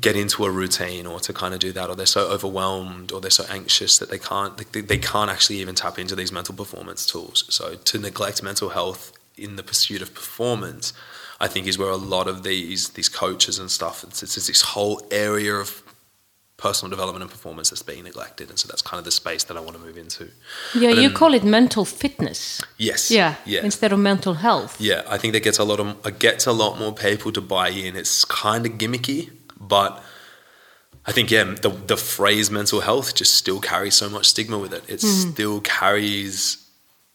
get 0.00 0.16
into 0.16 0.44
a 0.44 0.50
routine 0.50 1.06
or 1.06 1.20
to 1.20 1.32
kind 1.32 1.52
of 1.54 1.60
do 1.60 1.72
that 1.72 1.88
or 1.90 1.94
they're 1.96 2.06
so 2.06 2.28
overwhelmed 2.30 3.12
or 3.12 3.20
they're 3.20 3.30
so 3.30 3.44
anxious 3.50 3.98
that 3.98 4.10
they 4.10 4.18
can't 4.18 4.56
they, 4.72 4.80
they 4.80 4.98
can't 4.98 5.30
actually 5.30 5.56
even 5.58 5.74
tap 5.74 5.98
into 5.98 6.14
these 6.16 6.32
mental 6.32 6.54
performance 6.54 7.04
tools 7.06 7.44
so 7.50 7.74
to 7.74 7.98
neglect 7.98 8.42
mental 8.42 8.70
health 8.70 9.12
in 9.36 9.56
the 9.56 9.62
pursuit 9.62 10.00
of 10.02 10.14
performance 10.14 10.92
i 11.40 11.46
think 11.48 11.66
is 11.66 11.76
where 11.78 11.90
a 11.90 11.96
lot 11.96 12.26
of 12.28 12.42
these 12.42 12.90
these 12.90 13.08
coaches 13.08 13.58
and 13.58 13.70
stuff 13.70 14.02
it's, 14.04 14.22
it's, 14.22 14.36
it's 14.36 14.46
this 14.46 14.62
whole 14.62 15.04
area 15.10 15.54
of 15.54 15.82
personal 16.56 16.88
development 16.90 17.22
and 17.22 17.30
performance 17.30 17.70
that's 17.70 17.82
being 17.82 18.04
neglected 18.04 18.48
and 18.48 18.56
so 18.58 18.68
that's 18.68 18.82
kind 18.82 18.98
of 18.98 19.04
the 19.04 19.10
space 19.10 19.42
that 19.44 19.56
i 19.56 19.60
want 19.60 19.74
to 19.76 19.82
move 19.82 19.98
into 19.98 20.24
Yeah, 20.74 20.90
But 20.90 20.96
you 21.02 21.08
then- 21.08 21.14
call 21.14 21.34
it 21.34 21.42
mental 21.44 21.84
fitness. 21.84 22.62
yes 22.78 23.10
Yeah, 23.10 23.34
yeah 23.44 23.64
instead 23.64 23.92
of 23.92 23.98
mental 23.98 24.34
health. 24.34 24.76
yeah, 24.80 25.02
I 25.08 25.18
think 25.18 25.32
that 25.34 25.42
gets 25.42 25.58
a 25.58 25.64
lot 25.64 25.80
of 25.80 25.86
it 26.06 26.18
gets 26.20 26.46
a 26.46 26.52
lot 26.52 26.78
more 26.78 26.92
people 26.94 27.32
to 27.32 27.40
buy 27.40 27.68
in. 27.70 27.96
It's 27.96 28.24
kind 28.24 28.64
of 28.66 28.72
gimmicky, 28.78 29.30
but 29.72 30.02
I 31.06 31.12
think 31.12 31.30
yeah, 31.30 31.44
the 31.44 31.70
the 31.70 31.96
phrase 31.96 32.50
mental 32.50 32.80
health 32.82 33.14
just 33.14 33.34
still 33.34 33.58
carries 33.58 33.94
so 33.94 34.10
much 34.10 34.26
stigma 34.26 34.58
with 34.58 34.74
it. 34.74 34.84
It 34.86 35.00
hmm. 35.00 35.30
still 35.30 35.62
carries 35.62 36.58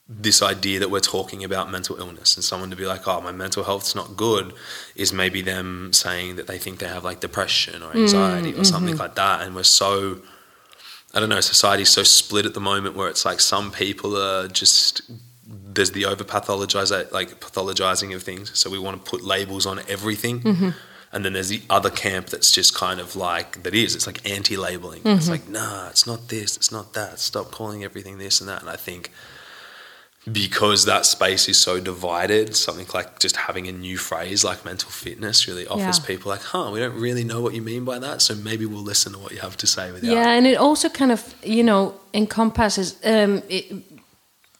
this 0.10 0.42
idea 0.42 0.80
that 0.80 0.90
we're 0.90 1.08
talking 1.18 1.44
about 1.44 1.70
mental 1.70 1.98
illness 1.98 2.36
and 2.36 2.44
someone 2.44 2.72
to 2.72 2.76
be 2.76 2.88
like, 2.88 3.08
oh, 3.08 3.22
my 3.22 3.32
mental 3.32 3.64
health's 3.64 3.94
not 3.94 4.18
good, 4.18 4.54
is 4.96 5.14
maybe 5.14 5.42
them 5.44 5.92
saying 5.94 6.38
that 6.38 6.48
they 6.48 6.58
think 6.58 6.80
they 6.80 6.88
have 6.88 7.04
like 7.04 7.20
depression 7.20 7.84
or 7.84 7.92
hmm. 7.92 8.00
anxiety 8.00 8.56
or 8.56 8.64
something 8.64 8.96
mm-hmm. 8.96 9.04
like 9.04 9.16
that, 9.16 9.42
and 9.42 9.56
we're 9.56 9.72
so. 9.82 10.22
I 11.14 11.20
don't 11.20 11.30
know, 11.30 11.40
society's 11.40 11.90
so 11.90 12.04
split 12.04 12.46
at 12.46 12.54
the 12.54 12.60
moment 12.60 12.96
where 12.96 13.08
it's 13.08 13.24
like 13.24 13.40
some 13.40 13.72
people 13.72 14.18
are 14.18 14.48
just 14.48 15.02
there's 15.48 15.92
the 15.92 16.06
over 16.06 16.24
pathologize 16.24 16.92
like 17.12 17.40
pathologizing 17.40 18.14
of 18.16 18.24
things. 18.24 18.52
So 18.60 18.70
we 18.70 18.80
want 18.80 19.04
to 19.04 19.10
put 19.10 19.24
labels 19.24 19.66
on 19.66 19.80
everything. 19.88 20.42
Mm-hmm. 20.42 20.70
And 21.14 21.24
then 21.24 21.34
there's 21.34 21.50
the 21.50 21.62
other 21.70 21.90
camp 21.90 22.28
that's 22.28 22.52
just 22.52 22.76
kind 22.76 23.00
of 23.00 23.16
like 23.16 23.64
that 23.64 23.74
is. 23.74 23.96
It's 23.96 24.06
like 24.08 24.30
anti-labeling. 24.30 25.02
It's 25.06 25.24
Mm-hmm. 25.26 25.32
like 25.32 25.48
nah, 25.50 25.88
it's 25.90 26.06
not 26.06 26.28
this, 26.28 26.58
it's 26.58 26.72
not 26.72 26.94
that. 26.94 27.20
Stop 27.20 27.52
calling 27.52 27.84
everything 27.84 28.18
this 28.18 28.40
and 28.42 28.50
that. 28.50 28.62
And 28.62 28.70
I 28.70 28.76
think 28.76 29.12
because 30.30 30.84
that 30.86 31.06
space 31.06 31.48
is 31.48 31.58
so 31.58 31.80
divided, 31.80 32.54
something 32.56 32.86
like 32.94 33.20
just 33.20 33.38
having 33.38 33.68
a 33.68 33.72
new 33.72 33.98
phrase 33.98 34.44
like 34.44 34.66
mental 34.66 34.90
fitness 34.90 35.48
really 35.48 35.66
offers 35.68 36.00
Yeah. 36.00 36.06
people 36.06 36.30
like, 36.30 36.42
huh, 36.42 36.70
we 36.74 36.80
don't 36.80 37.00
really 37.00 37.24
know 37.24 37.40
what 37.42 37.54
you 37.54 37.62
mean 37.62 37.86
by 37.86 37.98
that, 38.00 38.22
so 38.22 38.36
maybe 38.36 38.66
we'll 38.66 38.82
listen 38.84 39.14
to 39.14 39.20
what 39.20 39.32
you 39.32 39.40
have 39.40 39.56
to 39.58 39.68
say 39.68 39.90
without. 39.94 40.12
Yeah, 40.12 40.32
and 40.32 40.46
it 40.46 40.58
also 40.58 40.90
kind 40.90 41.14
of 41.14 41.34
you 41.44 41.64
know 41.64 41.94
encompasses 42.14 42.98
um, 43.06 43.42
it, 43.48 43.72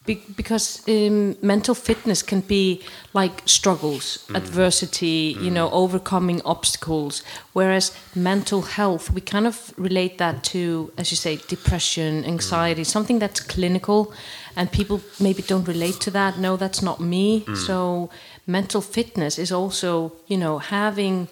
be, 0.08 0.16
because 0.36 0.82
um, 0.88 1.36
mental 1.42 1.76
fitness 1.76 2.24
can 2.24 2.42
be 2.42 2.82
like 3.14 3.44
struggles, 3.46 4.06
mm. 4.28 4.36
adversity, 4.36 5.38
you 5.40 5.52
mm. 5.52 5.58
know, 5.58 5.70
overcoming 5.72 6.42
obstacles. 6.44 7.24
Whereas 7.54 7.96
mental 8.16 8.62
health, 8.64 9.12
we 9.12 9.22
kind 9.22 9.46
of 9.46 9.74
relate 9.78 10.18
that 10.18 10.44
to, 10.46 10.92
as 10.98 11.12
you 11.12 11.18
say, 11.18 11.36
depression, 11.48 12.26
anxiety, 12.26 12.82
mm. 12.82 12.86
something 12.86 13.20
that's 13.20 13.40
clinical, 13.40 14.12
and 14.56 14.72
people 14.72 15.02
maybe 15.20 15.44
don't 15.44 15.68
relate 15.68 16.00
to 16.02 16.12
that. 16.12 16.40
No, 16.40 16.58
that's 16.58 16.82
not 16.82 17.00
me. 17.00 17.46
So 17.68 18.10
mental 18.48 18.82
fitness 18.82 19.38
is 19.38 19.52
also, 19.52 20.14
you 20.26 20.38
know, 20.38 20.58
having 20.58 21.28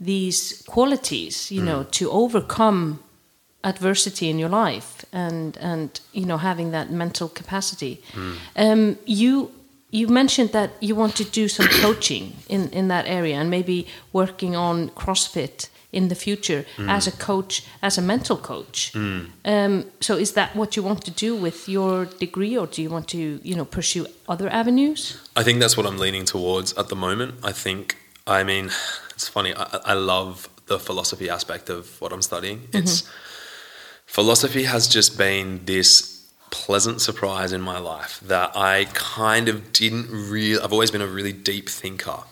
these 0.00 0.62
qualities, 0.66 1.52
you 1.52 1.62
know, 1.62 1.84
to 1.90 2.10
overcome 2.10 3.00
adversity 3.62 4.28
in 4.30 4.38
your 4.38 4.48
life 4.48 5.04
and 5.12 5.56
and 5.58 6.00
you 6.12 6.24
know 6.24 6.38
having 6.38 6.70
that 6.72 6.90
mental 6.90 7.28
capacity 7.28 8.00
um, 8.56 8.96
you 9.06 9.50
you 9.90 10.06
mentioned 10.08 10.50
that 10.52 10.70
you 10.80 10.94
want 10.94 11.14
to 11.16 11.24
do 11.24 11.48
some 11.48 11.66
coaching 11.82 12.32
in 12.48 12.68
in 12.70 12.88
that 12.88 13.06
area 13.06 13.36
and 13.40 13.50
maybe 13.50 13.86
working 14.12 14.56
on 14.56 14.88
crossfit 14.90 15.68
in 15.92 16.08
the 16.08 16.14
future 16.14 16.64
as 16.88 17.06
a 17.08 17.12
coach 17.12 17.62
as 17.82 17.98
a 17.98 18.02
mental 18.02 18.36
coach 18.36 18.92
um, 19.44 19.84
so 20.00 20.16
is 20.16 20.32
that 20.32 20.54
what 20.56 20.76
you 20.76 20.82
want 20.86 21.04
to 21.04 21.10
do 21.10 21.34
with 21.36 21.68
your 21.68 22.06
degree 22.18 22.56
or 22.56 22.66
do 22.66 22.80
you 22.80 22.88
want 22.90 23.08
to 23.08 23.18
you 23.42 23.54
know 23.56 23.64
pursue 23.66 24.06
other 24.28 24.48
avenues 24.48 25.18
I 25.40 25.42
think 25.42 25.60
that's 25.60 25.76
what 25.76 25.86
I'm 25.86 25.98
leaning 25.98 26.24
towards 26.24 26.72
at 26.74 26.88
the 26.88 26.96
moment. 26.96 27.34
I 27.42 27.52
think, 27.52 27.96
I 28.26 28.44
mean, 28.44 28.66
it's 29.14 29.28
funny. 29.28 29.52
I, 29.54 29.64
I 29.92 29.94
love 29.94 30.48
the 30.66 30.78
philosophy 30.78 31.28
aspect 31.30 31.70
of 31.70 32.00
what 32.00 32.12
I'm 32.12 32.22
studying. 32.22 32.68
It's 32.72 33.02
philosophy 34.10 34.64
has 34.64 34.88
just 34.88 35.16
been 35.16 35.64
this 35.66 36.28
pleasant 36.50 37.00
surprise 37.00 37.52
in 37.52 37.60
my 37.60 37.78
life 37.78 38.18
that 38.26 38.50
I 38.56 38.86
kind 38.92 39.48
of 39.48 39.72
didn't 39.72 40.08
really. 40.10 40.60
I've 40.60 40.72
always 40.72 40.90
been 40.90 41.00
a 41.00 41.06
really 41.06 41.32
deep 41.32 41.68
thinker, 41.68 42.24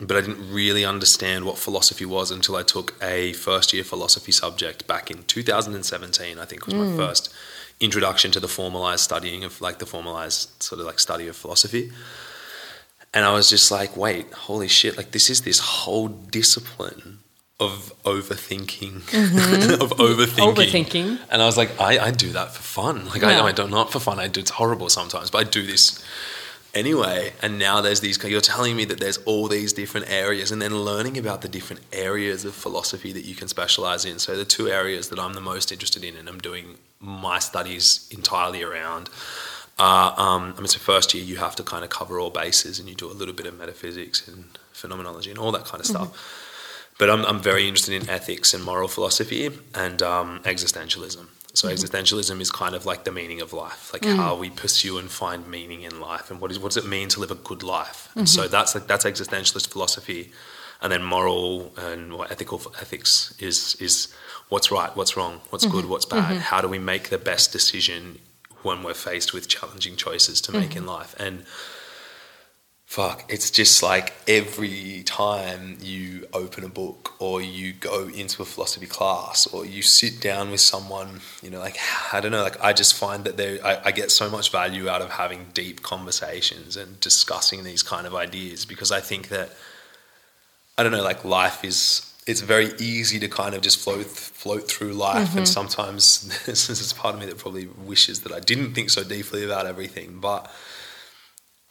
but 0.00 0.16
I 0.16 0.22
didn't 0.22 0.50
really 0.50 0.86
understand 0.86 1.44
what 1.44 1.58
philosophy 1.58 2.06
was 2.06 2.30
until 2.30 2.56
I 2.56 2.62
took 2.62 2.94
a 3.02 3.34
first 3.34 3.74
year 3.74 3.84
philosophy 3.84 4.32
subject 4.32 4.86
back 4.86 5.10
in 5.10 5.22
2017. 5.24 6.38
I 6.38 6.44
think 6.46 6.64
was 6.64 6.74
my 6.74 6.86
hmm. 6.86 6.96
first 6.96 7.32
introduction 7.78 8.30
to 8.30 8.40
the 8.40 8.48
formalized 8.48 9.04
studying 9.04 9.44
of 9.44 9.60
like 9.60 9.80
the 9.80 9.86
formalized 9.86 10.62
sort 10.62 10.80
of 10.80 10.86
like 10.86 10.98
study 10.98 11.28
of 11.28 11.36
philosophy. 11.36 11.92
And 13.12 13.26
I 13.26 13.34
was 13.34 13.50
just 13.50 13.70
like, 13.70 13.98
wait, 13.98 14.32
holy 14.32 14.68
shit, 14.68 14.96
like 14.96 15.10
this 15.10 15.28
is 15.28 15.42
this 15.42 15.58
whole 15.58 16.08
discipline 16.08 17.18
of 17.64 17.92
overthinking, 18.04 18.96
of 19.80 19.90
overthinking. 19.90 20.54
Overthinking. 20.54 21.18
And 21.30 21.42
I 21.42 21.46
was 21.46 21.56
like, 21.56 21.70
I, 21.80 21.98
I 21.98 22.10
do 22.10 22.30
that 22.30 22.52
for 22.54 22.62
fun. 22.62 23.06
Like, 23.06 23.22
Yeah. 23.22 23.40
I, 23.42 23.48
I 23.48 23.52
don't, 23.52 23.70
not 23.70 23.92
for 23.92 24.00
fun. 24.00 24.18
I 24.18 24.28
do, 24.28 24.40
it's 24.40 24.50
horrible 24.50 24.88
sometimes, 24.88 25.30
but 25.30 25.38
I 25.46 25.50
do 25.50 25.64
this 25.64 26.04
anyway. 26.74 27.32
And 27.42 27.58
now 27.58 27.80
there's 27.80 28.00
these, 28.00 28.22
you're 28.24 28.40
telling 28.40 28.76
me 28.76 28.84
that 28.86 28.98
there's 28.98 29.18
all 29.18 29.48
these 29.48 29.72
different 29.72 30.10
areas 30.10 30.50
and 30.52 30.60
then 30.60 30.74
learning 30.76 31.16
about 31.18 31.42
the 31.42 31.48
different 31.48 31.82
areas 31.92 32.44
of 32.44 32.54
philosophy 32.54 33.12
that 33.12 33.24
you 33.24 33.34
can 33.34 33.48
specialize 33.48 34.04
in. 34.04 34.18
So 34.18 34.36
the 34.36 34.44
two 34.44 34.68
areas 34.68 35.08
that 35.10 35.18
I'm 35.18 35.34
the 35.34 35.40
most 35.40 35.70
interested 35.70 36.02
in 36.04 36.16
and 36.16 36.28
I'm 36.28 36.38
doing 36.40 36.76
my 37.00 37.38
studies 37.38 38.08
entirely 38.10 38.62
around 38.62 39.08
uh, 39.78 40.12
um, 40.16 40.54
I 40.56 40.60
mean, 40.60 40.68
so 40.68 40.78
first 40.78 41.14
year 41.14 41.24
you 41.24 41.36
have 41.38 41.56
to 41.56 41.62
kind 41.62 41.82
of 41.82 41.90
cover 41.90 42.20
all 42.20 42.30
bases, 42.30 42.78
and 42.78 42.88
you 42.88 42.94
do 42.94 43.10
a 43.10 43.12
little 43.12 43.34
bit 43.34 43.46
of 43.46 43.58
metaphysics 43.58 44.28
and 44.28 44.44
phenomenology 44.72 45.30
and 45.30 45.38
all 45.38 45.50
that 45.52 45.64
kind 45.64 45.80
of 45.80 45.86
stuff. 45.86 46.41
But 47.02 47.10
I'm, 47.10 47.26
I'm 47.26 47.40
very 47.40 47.66
interested 47.66 48.00
in 48.00 48.08
ethics 48.08 48.54
and 48.54 48.62
moral 48.62 48.86
philosophy 48.86 49.50
and 49.74 50.00
um, 50.02 50.38
existentialism. 50.44 51.26
So 51.52 51.66
mm-hmm. 51.66 51.74
existentialism 51.74 52.40
is 52.40 52.52
kind 52.52 52.76
of 52.76 52.86
like 52.86 53.02
the 53.02 53.10
meaning 53.10 53.40
of 53.40 53.52
life, 53.52 53.92
like 53.92 54.02
mm. 54.02 54.14
how 54.14 54.36
we 54.36 54.50
pursue 54.50 54.98
and 54.98 55.10
find 55.10 55.48
meaning 55.48 55.82
in 55.82 55.98
life, 55.98 56.30
and 56.30 56.40
what 56.40 56.52
is 56.52 56.60
what 56.60 56.70
does 56.74 56.84
it 56.84 56.88
mean 56.88 57.08
to 57.08 57.18
live 57.18 57.32
a 57.32 57.34
good 57.34 57.64
life. 57.64 58.08
And 58.14 58.28
so 58.28 58.42
mm-hmm. 58.42 58.52
that's 58.52 58.76
like 58.76 58.86
that's 58.86 59.04
existentialist 59.04 59.66
philosophy, 59.66 60.30
and 60.80 60.92
then 60.92 61.02
moral 61.02 61.72
and 61.76 62.12
what 62.16 62.30
ethical 62.30 62.62
ethics 62.80 63.34
is 63.40 63.74
is 63.80 64.14
what's 64.48 64.70
right, 64.70 64.94
what's 64.94 65.16
wrong, 65.16 65.40
what's 65.50 65.66
good, 65.66 65.82
mm-hmm. 65.82 65.90
what's 65.90 66.06
bad. 66.06 66.36
How 66.52 66.60
do 66.60 66.68
we 66.68 66.78
make 66.78 67.08
the 67.08 67.18
best 67.18 67.50
decision 67.50 68.20
when 68.62 68.84
we're 68.84 68.94
faced 68.94 69.34
with 69.34 69.48
challenging 69.48 69.96
choices 69.96 70.40
to 70.42 70.52
make 70.52 70.76
in 70.76 70.86
life? 70.86 71.16
And 71.18 71.46
fuck, 72.92 73.24
it's 73.30 73.50
just 73.50 73.82
like 73.82 74.12
every 74.28 75.02
time 75.04 75.78
you 75.80 76.28
open 76.34 76.62
a 76.62 76.68
book 76.68 77.14
or 77.18 77.40
you 77.40 77.72
go 77.72 78.06
into 78.08 78.42
a 78.42 78.44
philosophy 78.44 78.84
class 78.84 79.46
or 79.46 79.64
you 79.64 79.80
sit 79.80 80.20
down 80.20 80.50
with 80.50 80.60
someone, 80.60 81.22
you 81.42 81.48
know, 81.48 81.58
like, 81.58 81.78
I 82.12 82.20
don't 82.20 82.32
know, 82.32 82.42
like, 82.42 82.62
I 82.62 82.74
just 82.74 82.92
find 82.92 83.24
that 83.24 83.38
there, 83.38 83.58
I, 83.64 83.80
I 83.86 83.92
get 83.92 84.10
so 84.10 84.28
much 84.28 84.52
value 84.52 84.90
out 84.90 85.00
of 85.00 85.08
having 85.08 85.46
deep 85.54 85.82
conversations 85.82 86.76
and 86.76 87.00
discussing 87.00 87.64
these 87.64 87.82
kind 87.82 88.06
of 88.06 88.14
ideas 88.14 88.66
because 88.66 88.92
I 88.92 89.00
think 89.00 89.28
that, 89.28 89.48
I 90.76 90.82
don't 90.82 90.92
know, 90.92 91.02
like, 91.02 91.24
life 91.24 91.64
is. 91.64 92.06
It's 92.24 92.40
very 92.40 92.70
easy 92.78 93.18
to 93.18 93.26
kind 93.26 93.52
of 93.56 93.62
just 93.62 93.80
float 93.80 94.06
float 94.06 94.70
through 94.70 94.92
life, 94.92 95.34
and 95.34 95.44
mm-hmm. 95.44 95.44
sometimes 95.44 96.44
this 96.46 96.70
is 96.70 96.92
part 96.92 97.14
of 97.14 97.20
me 97.20 97.26
that 97.26 97.38
probably 97.38 97.66
wishes 97.66 98.20
that 98.20 98.32
I 98.32 98.38
didn't 98.38 98.74
think 98.74 98.90
so 98.90 99.02
deeply 99.02 99.44
about 99.44 99.66
everything. 99.66 100.20
But 100.20 100.48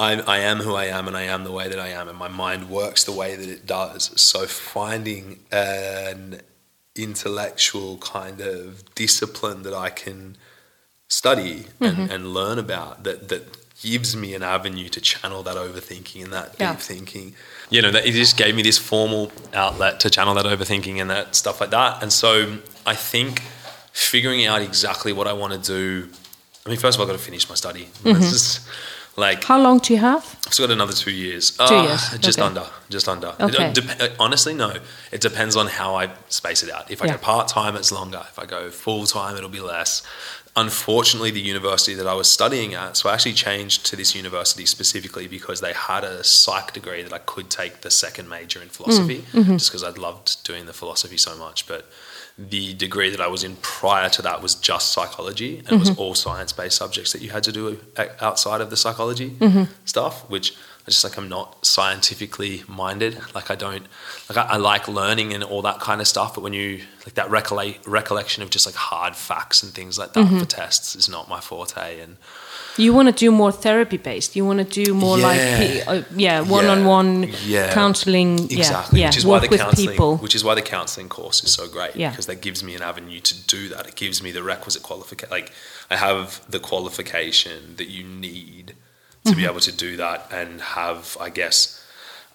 I, 0.01 0.13
I 0.21 0.37
am 0.39 0.57
who 0.57 0.73
I 0.73 0.85
am 0.85 1.07
and 1.07 1.15
I 1.15 1.23
am 1.23 1.43
the 1.43 1.51
way 1.51 1.67
that 1.67 1.79
I 1.79 1.89
am 1.89 2.09
and 2.09 2.17
my 2.17 2.27
mind 2.27 2.69
works 2.69 3.03
the 3.03 3.11
way 3.11 3.35
that 3.35 3.47
it 3.47 3.67
does. 3.67 4.19
So 4.19 4.47
finding 4.47 5.39
an 5.51 6.41
intellectual 6.95 7.97
kind 7.99 8.41
of 8.41 8.95
discipline 8.95 9.61
that 9.61 9.75
I 9.75 9.91
can 9.91 10.37
study 11.07 11.67
and, 11.79 11.97
mm-hmm. 11.97 12.11
and 12.11 12.33
learn 12.33 12.57
about 12.57 13.03
that, 13.03 13.29
that 13.29 13.43
gives 13.81 14.15
me 14.15 14.33
an 14.33 14.41
avenue 14.41 14.89
to 14.89 14.99
channel 15.01 15.43
that 15.43 15.55
overthinking 15.55 16.23
and 16.23 16.33
that 16.33 16.55
Yeah. 16.59 16.73
deep 16.73 16.81
thinking. 16.81 17.35
You 17.69 17.81
know, 17.83 17.91
that 17.91 18.05
it 18.05 18.13
just 18.13 18.37
gave 18.37 18.55
me 18.55 18.63
this 18.63 18.79
formal 18.79 19.31
outlet 19.53 19.99
to 20.01 20.09
channel 20.09 20.33
that 20.33 20.45
overthinking 20.45 20.99
and 20.99 21.09
that 21.11 21.35
stuff 21.35 21.61
like 21.61 21.69
that. 21.71 22.01
And 22.01 22.11
so 22.11 22.57
I 22.85 22.95
think 22.95 23.41
figuring 23.93 24.45
out 24.45 24.61
exactly 24.61 25.13
what 25.13 25.27
I 25.27 25.33
want 25.33 25.53
to 25.53 25.59
do. 25.59 26.09
I 26.65 26.69
mean, 26.69 26.79
first 26.79 26.95
of 26.95 27.01
all, 27.01 27.05
I've 27.07 27.13
got 27.13 27.19
to 27.19 27.25
finish 27.25 27.47
my 27.49 27.55
study. 27.55 27.85
Mm-hmm. 28.03 28.21
Is 28.23 28.59
like 29.17 29.43
how 29.43 29.59
long 29.61 29.79
do 29.79 29.93
you 29.93 29.99
have 29.99 30.23
I've 30.47 30.57
got 30.57 30.71
another 30.71 30.93
two 30.93 31.11
years. 31.11 31.51
Two 31.51 31.63
Uh, 31.63 31.83
years, 31.87 32.09
Just 32.19 32.39
okay. 32.39 32.47
under. 32.47 32.65
Just 32.89 33.07
under. 33.07 33.33
Okay. 33.39 33.71
dep- 33.73 34.01
uh, 34.01 34.07
honestly, 34.19 34.53
no. 34.53 34.73
It 35.11 35.21
depends 35.21 35.55
on 35.55 35.67
how 35.67 35.95
I 35.95 36.09
space 36.29 36.61
it 36.63 36.69
out. 36.69 36.89
If 36.91 37.01
I 37.01 37.05
Yeah. 37.05 37.13
go 37.13 37.17
part 37.19 37.47
time, 37.47 37.75
it's 37.75 37.91
longer. 37.91 38.25
If 38.31 38.37
I 38.39 38.45
go 38.45 38.69
full 38.69 39.05
time, 39.05 39.37
it'll 39.37 39.49
be 39.49 39.61
less. 39.61 40.01
Unfortunately, 40.57 41.31
the 41.31 41.39
university 41.39 41.93
that 41.95 42.05
I 42.07 42.13
was 42.13 42.29
studying 42.29 42.73
at, 42.73 42.97
so 42.97 43.07
I 43.09 43.13
actually 43.13 43.33
changed 43.33 43.85
to 43.85 43.95
this 43.95 44.13
university 44.13 44.65
specifically 44.65 45.25
because 45.27 45.61
they 45.61 45.71
had 45.71 46.03
a 46.03 46.23
psych 46.25 46.73
degree 46.73 47.01
that 47.03 47.13
I 47.13 47.19
could 47.19 47.49
take 47.49 47.81
the 47.81 47.89
second 47.91 48.27
major 48.27 48.61
in 48.61 48.67
philosophy, 48.67 49.23
Mm, 49.31 49.39
mm-hmm. 49.41 49.57
just 49.57 49.69
because 49.71 49.83
I'd 49.83 49.97
loved 49.97 50.43
doing 50.43 50.65
the 50.65 50.73
philosophy 50.73 51.17
so 51.17 51.35
much. 51.37 51.67
But 51.67 51.89
the 52.37 52.73
degree 52.73 53.09
that 53.09 53.21
I 53.21 53.27
was 53.27 53.43
in 53.43 53.55
prior 53.57 54.09
to 54.09 54.21
that 54.23 54.41
was 54.41 54.55
just 54.55 54.91
psychology, 54.91 55.59
and 55.59 55.71
it 55.73 55.79
was 55.79 55.89
mm-hmm. 55.91 56.01
all 56.01 56.15
science-based 56.15 56.75
subjects 56.75 57.13
that 57.13 57.21
you 57.21 57.29
had 57.29 57.43
to 57.43 57.51
do 57.51 57.79
uh, 57.97 58.05
outside 58.19 58.61
of 58.61 58.69
the 58.69 58.77
psychology 58.77 59.31
mm-hmm. 59.31 59.71
stuff, 59.85 60.29
which 60.29 60.55
I 60.87 60.89
just 60.89 61.03
like 61.03 61.17
I'm 61.17 61.29
not 61.29 61.63
scientifically 61.63 62.63
minded. 62.67 63.19
Like 63.35 63.51
I 63.51 63.55
don't 63.55 63.85
like 64.29 64.37
I, 64.37 64.53
I 64.53 64.57
like 64.57 64.87
learning 64.87 65.33
and 65.33 65.43
all 65.43 65.61
that 65.61 65.79
kind 65.79 66.01
of 66.01 66.07
stuff, 66.07 66.33
but 66.35 66.41
when 66.41 66.53
you 66.53 66.81
like 67.05 67.13
that 67.15 67.29
recollect 67.29 67.85
recollection 67.85 68.41
of 68.41 68.49
just 68.49 68.65
like 68.65 68.75
hard 68.75 69.15
facts 69.15 69.61
and 69.61 69.71
things 69.71 69.99
like 69.99 70.13
that 70.13 70.25
mm-hmm. 70.25 70.39
for 70.39 70.45
tests 70.45 70.95
is 70.95 71.07
not 71.07 71.29
my 71.29 71.39
forte. 71.39 71.99
And 71.99 72.17
you 72.77 72.93
want 72.93 73.07
to 73.07 73.13
do 73.25 73.31
more 73.31 73.51
therapy 73.51 73.97
based 73.97 74.35
you 74.35 74.45
want 74.45 74.59
to 74.59 74.83
do 74.83 74.93
more 74.93 75.17
like 75.17 75.37
Yeah. 75.37 75.57
pe- 75.59 75.81
uh, 75.81 76.03
yeah 76.15 76.41
one-on-one 76.41 77.29
Yeah. 77.45 77.73
counseling 77.73 78.39
Exactly, 78.51 79.01
yeah, 79.01 79.07
which 79.09 79.17
is 79.17 79.25
work 79.25 79.41
why 79.41 79.47
the 79.47 79.57
counseling, 79.57 79.89
people 79.89 80.17
which 80.17 80.35
is 80.35 80.43
why 80.43 80.55
the 80.55 80.61
counseling 80.61 81.09
course 81.09 81.43
is 81.43 81.51
so 81.53 81.67
great 81.67 81.95
Yeah. 81.95 82.09
because 82.11 82.27
that 82.27 82.41
gives 82.41 82.63
me 82.63 82.75
an 82.75 82.81
avenue 82.81 83.19
to 83.19 83.33
do 83.47 83.69
that. 83.69 83.87
It 83.87 83.95
gives 83.95 84.21
me 84.23 84.31
the 84.31 84.43
requisite 84.43 84.83
qualification. 84.83 85.29
Like 85.31 85.51
I 85.89 85.97
have 85.97 86.41
the 86.49 86.59
qualification 86.59 87.75
that 87.77 87.89
you 87.89 88.03
need 88.03 88.67
to 89.23 89.29
Mm-hmm. 89.31 89.37
be 89.39 89.45
able 89.45 89.59
to 89.59 89.71
do 89.71 89.97
that 89.97 90.27
and 90.31 90.61
have, 90.61 91.15
I 91.21 91.29
guess, 91.29 91.79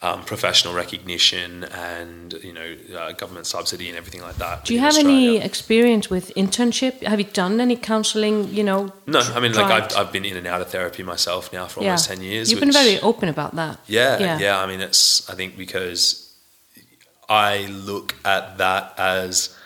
um, 0.02 0.22
professional 0.24 0.74
recognition 0.74 1.64
and 1.64 2.34
you 2.44 2.52
know 2.52 2.76
uh, 2.96 3.12
government 3.12 3.46
subsidy 3.46 3.88
and 3.88 3.96
everything 3.96 4.20
like 4.22 4.36
that. 4.36 4.64
Do 4.64 4.74
you 4.74 4.80
have 4.80 4.90
Australia. 4.94 5.38
any 5.38 5.44
experience 5.44 6.10
with 6.10 6.32
internship? 6.36 7.02
Have 7.02 7.18
you 7.18 7.26
done 7.26 7.60
any 7.60 7.76
counseling? 7.76 8.48
You 8.48 8.62
know, 8.64 8.92
No, 9.06 9.20
I 9.20 9.40
mean, 9.40 9.52
like 9.52 9.70
I've, 9.70 9.96
I've 9.96 10.12
been 10.12 10.24
in 10.24 10.36
and 10.36 10.46
out 10.46 10.60
of 10.60 10.68
therapy 10.70 11.02
myself 11.02 11.52
now 11.52 11.66
for 11.66 11.80
almost 11.80 12.08
ten 12.08 12.22
years. 12.22 12.50
You've 12.50 12.60
been 12.60 12.72
very 12.72 13.00
open 13.00 13.28
about 13.28 13.54
that. 13.56 13.78
Yeah, 13.86 14.18
Yeah. 14.18 14.38
yeah, 14.38 14.60
I 14.60 14.66
mean, 14.66 14.80
it's 14.80 15.28
I 15.30 15.34
think 15.34 15.56
because 15.56 16.34
I 17.28 17.66
look 17.66 18.14
at 18.24 18.58
that 18.58 18.94
as 18.98 19.56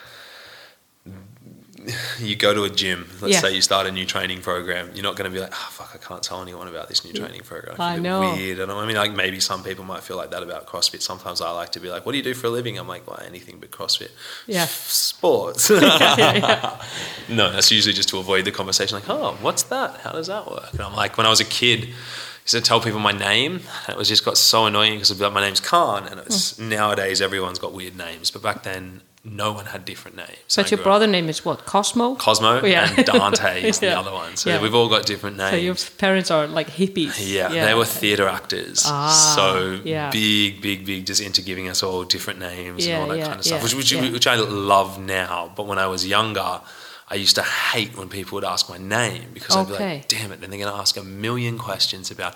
you 2.19 2.35
go 2.35 2.53
to 2.53 2.63
a 2.63 2.69
gym. 2.69 3.09
Let's 3.21 3.33
Yeah. 3.35 3.39
say 3.41 3.55
you 3.55 3.61
start 3.61 3.87
a 3.87 3.91
new 3.91 4.05
training 4.05 4.41
program. 4.41 4.91
You're 4.93 5.03
not 5.03 5.15
going 5.15 5.29
to 5.29 5.33
be 5.33 5.39
like, 5.41 5.51
oh 5.53 5.67
fuck, 5.71 5.91
I 5.93 5.97
can't 5.97 6.21
tell 6.21 6.41
anyone 6.41 6.67
about 6.67 6.89
this 6.89 7.03
new 7.05 7.13
training 7.13 7.41
program. 7.41 7.75
I 7.79 7.93
bit 7.95 8.01
know. 8.03 8.19
Weird. 8.33 8.59
I, 8.59 8.63
I 8.73 8.85
mean, 8.85 8.95
like 8.95 9.13
maybe 9.13 9.39
some 9.39 9.63
people 9.63 9.83
might 9.85 10.03
feel 10.03 10.17
like 10.17 10.31
that 10.31 10.43
about 10.43 10.67
CrossFit. 10.67 11.01
Sometimes 11.01 11.41
I 11.41 11.51
like 11.51 11.71
to 11.73 11.79
be 11.79 11.89
like, 11.89 12.05
what 12.05 12.11
do 12.13 12.17
you 12.17 12.23
do 12.23 12.33
for 12.33 12.47
a 12.47 12.49
living? 12.49 12.77
I'm 12.77 12.87
like, 12.87 13.07
well, 13.07 13.19
anything 13.25 13.57
but 13.59 13.71
CrossFit. 13.71 14.11
Yeah. 14.47 14.65
Sports. 14.65 15.69
yeah, 15.71 16.35
yeah. 16.35 16.81
No, 17.29 17.51
that's 17.51 17.71
usually 17.71 17.93
just 17.93 18.09
to 18.09 18.17
avoid 18.17 18.45
the 18.45 18.51
conversation. 18.51 18.95
Like, 18.95 19.09
oh, 19.09 19.37
what's 19.41 19.63
that? 19.63 19.97
How 20.01 20.11
does 20.11 20.27
that 20.27 20.49
work? 20.49 20.71
And 20.73 20.81
I'm 20.81 20.95
like, 20.95 21.17
when 21.17 21.25
I 21.25 21.29
was 21.29 21.39
a 21.39 21.45
kid, 21.45 21.83
I 21.83 21.87
used 21.87 22.51
to 22.51 22.61
tell 22.61 22.81
people 22.81 22.99
my 22.99 23.11
name. 23.13 23.61
And 23.87 23.89
it 23.89 23.97
was 23.97 24.07
just 24.09 24.25
got 24.25 24.37
so 24.37 24.65
annoying 24.65 24.93
because 24.93 25.11
I'd 25.11 25.17
be 25.17 25.23
like, 25.23 25.33
my 25.33 25.41
name's 25.41 25.59
Khan. 25.61 26.07
And 26.07 26.19
it's 26.19 26.57
Hmm. 26.57 26.69
nowadays 26.69 27.21
everyone's 27.21 27.59
got 27.59 27.71
weird 27.73 27.95
names, 27.95 28.31
but 28.31 28.41
back 28.41 28.63
then 28.63 29.01
no 29.23 29.51
one 29.53 29.65
had 29.67 29.85
different 29.85 30.17
names. 30.17 30.55
But 30.55 30.71
your 30.71 30.77
grew 30.77 30.81
up- 30.81 30.83
brother 30.85 31.07
name 31.07 31.29
is 31.29 31.45
what? 31.45 31.65
Cosmo. 31.65 32.15
Cosmo 32.15 32.63
Yeah. 32.65 32.91
and 32.97 33.05
Dante 33.05 33.61
is 33.63 33.79
the 33.79 33.95
other 33.99 34.11
one. 34.11 34.35
So 34.35 34.49
Yeah. 34.49 34.61
we've 34.61 34.73
all 34.73 34.89
got 34.89 35.05
different 35.05 35.37
names. 35.37 35.51
So 35.51 35.57
your 35.57 35.75
parents 35.99 36.31
are 36.31 36.47
like 36.47 36.69
hippies. 36.69 37.15
Yeah, 37.19 37.49
they 37.49 37.73
were 37.75 37.85
theatre 37.85 38.27
actors. 38.27 38.83
Ah, 38.85 39.33
so 39.35 39.79
yeah. 39.83 40.09
big, 40.09 40.61
big, 40.61 40.85
big, 40.85 41.05
just 41.05 41.21
into 41.21 41.41
giving 41.43 41.69
us 41.69 41.83
all 41.83 42.03
different 42.03 42.39
names 42.39 42.87
Yeah, 42.87 42.95
and 42.95 43.03
all 43.03 43.09
that 43.09 43.17
yeah, 43.19 43.25
kind 43.27 43.39
of 43.39 43.45
stuff, 43.45 43.63
which, 43.63 43.75
which, 43.75 43.91
yeah. 43.91 44.11
which 44.11 44.25
I 44.27 44.35
love 44.35 44.99
now. 44.99 45.51
But 45.55 45.67
when 45.67 45.77
I 45.77 45.85
was 45.87 46.05
younger, 46.07 46.61
I 47.07 47.15
used 47.15 47.35
to 47.35 47.43
hate 47.43 47.95
when 47.97 48.09
people 48.09 48.37
would 48.37 48.45
ask 48.45 48.69
my 48.69 48.77
name 48.79 49.29
because 49.33 49.55
I'd 49.55 49.67
be 49.67 49.73
like, 49.73 50.07
damn 50.07 50.31
it, 50.31 50.41
then 50.41 50.49
they're 50.49 50.59
going 50.59 50.73
to 50.73 50.79
ask 50.79 50.97
a 50.97 51.03
million 51.03 51.57
questions 51.59 52.09
about 52.09 52.33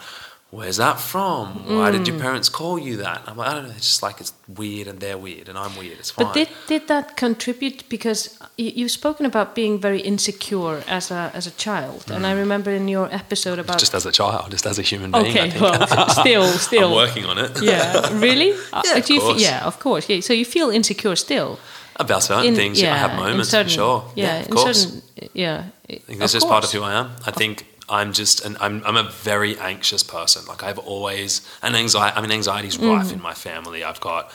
where's 0.51 0.77
that 0.77 0.99
from? 0.99 1.47
Why 1.77 1.91
did 1.91 2.01
Mm. 2.01 2.07
your 2.07 2.19
parents 2.19 2.49
call 2.49 2.79
you 2.79 2.95
that? 2.97 3.21
I'm 3.27 3.35
like, 3.37 3.49
I 3.49 3.53
don't 3.55 3.63
know, 3.67 3.73
it's 3.75 3.89
just 3.89 4.03
like 4.03 4.21
it's 4.21 4.31
weird 4.47 4.87
and 4.87 4.99
they're 4.99 5.17
weird 5.17 5.49
and 5.49 5.57
I'm 5.57 5.75
weird. 5.75 5.97
It's 5.99 6.11
fine. 6.11 6.25
But 6.27 6.33
did 6.33 6.49
did 6.67 6.87
that 6.87 7.17
contribute 7.17 7.83
because 7.89 8.37
you, 8.57 8.71
you've 8.77 8.91
spoken 8.91 9.25
about 9.25 9.53
being 9.55 9.79
very 9.81 9.99
insecure 10.01 10.83
as 10.87 11.11
a 11.11 11.31
as 11.33 11.45
a 11.47 11.51
child, 11.51 12.09
and 12.11 12.25
I 12.25 12.31
remember 12.43 12.71
in 12.71 12.87
your 12.87 13.07
episode 13.11 13.59
about 13.59 13.77
Mm. 13.77 13.79
just 13.85 13.93
as 13.95 14.05
a 14.05 14.11
child, 14.11 14.51
just 14.51 14.65
as 14.65 14.79
a 14.79 14.81
human 14.91 15.11
being. 15.11 15.25
I 15.25 15.29
okay, 15.29 15.49
think. 15.49 15.61
well, 15.61 16.09
still, 16.09 16.47
still, 16.69 16.87
I'm 16.89 16.95
working 16.95 17.25
on 17.25 17.37
it. 17.37 17.51
yeah, 17.61 18.19
really, 18.27 18.51
Uh, 18.73 18.81
Yeah, 18.85 18.97
of 18.99 19.09
you 19.09 19.19
fe- 19.19 19.25
course. 19.27 19.41
yeah, 19.41 19.65
of 19.67 19.75
course, 19.79 20.05
yeah. 20.09 20.21
So 20.21 20.33
you 20.33 20.45
feel 20.45 20.69
insecure 20.69 21.15
still 21.17 21.57
About 21.97 22.23
certain 22.23 22.45
in 22.47 22.55
things, 22.55 22.79
yeah, 22.81 22.93
I 22.95 22.97
have 22.97 23.13
moments 23.15 23.49
certain, 23.49 23.69
for 23.69 23.73
sure. 23.79 23.99
Yeah, 24.15 24.39
of 24.41 24.47
in 24.49 24.53
course. 24.55 24.81
certain, 24.83 25.01
yeah. 25.33 25.63
I 25.89 25.99
think 26.07 26.19
that's 26.19 26.33
just 26.33 26.47
part 26.47 26.63
of 26.65 26.71
who 26.73 26.81
I 26.83 26.93
am. 27.01 27.07
I 27.29 27.31
think 27.31 27.63
I'm 27.87 28.13
just, 28.13 28.43
and 28.45 28.57
I'm, 28.59 28.83
I'm 28.85 28.97
a 28.97 29.03
very 29.09 29.57
anxious 29.59 30.03
person. 30.03 30.45
Like 30.47 30.63
I've 30.63 30.79
always, 30.79 31.41
and 31.61 31.75
anxiety. 31.75 32.17
I 32.17 32.21
mean, 32.21 32.31
anxiety 32.31 32.67
is 32.69 32.77
rife 32.77 33.07
Mm. 33.07 33.13
in 33.13 33.21
my 33.21 33.33
family. 33.33 33.83
I've 33.83 33.99
got 34.01 34.31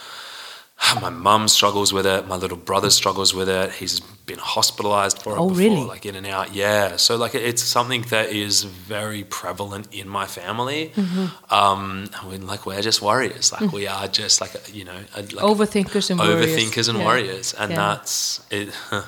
my 1.02 1.10
mum 1.10 1.48
struggles 1.48 1.92
with 1.92 2.06
it. 2.06 2.26
My 2.26 2.36
little 2.36 2.56
brother 2.56 2.90
struggles 2.90 3.34
with 3.34 3.48
it. 3.48 3.72
He's 3.72 4.00
been 4.00 4.38
hospitalized 4.38 5.20
for 5.22 5.34
it 5.34 5.38
Oh, 5.40 5.48
before, 5.48 5.58
really? 5.64 5.84
like 5.84 6.06
in 6.06 6.14
and 6.14 6.26
out. 6.26 6.54
Yeah. 6.54 6.96
So 6.96 7.16
like 7.16 7.34
it's 7.34 7.62
something 7.62 8.02
that 8.10 8.30
is 8.30 8.62
very 8.62 9.24
prevalent 9.24 9.92
in 9.92 10.08
my 10.08 10.26
family. 10.26 10.92
Mm-hmm. 10.94 11.52
Um, 11.52 12.08
we 12.30 12.38
like 12.38 12.64
we're 12.66 12.80
just 12.82 13.02
warriors. 13.02 13.50
Mm. 13.50 13.60
Like 13.60 13.72
we 13.72 13.86
are 13.88 14.06
just 14.08 14.40
like 14.40 14.52
you 14.74 14.84
know 14.84 14.98
like 15.16 15.26
Overthinkers 15.30 16.10
and 16.10 16.20
warriors. 16.20 16.46
overthinkers 16.46 16.88
and 16.88 16.98
Yeah. 16.98 17.04
warriors, 17.04 17.52
and 17.54 17.70
Yeah. 17.72 17.76
that's 17.76 18.40
it. 18.50 18.68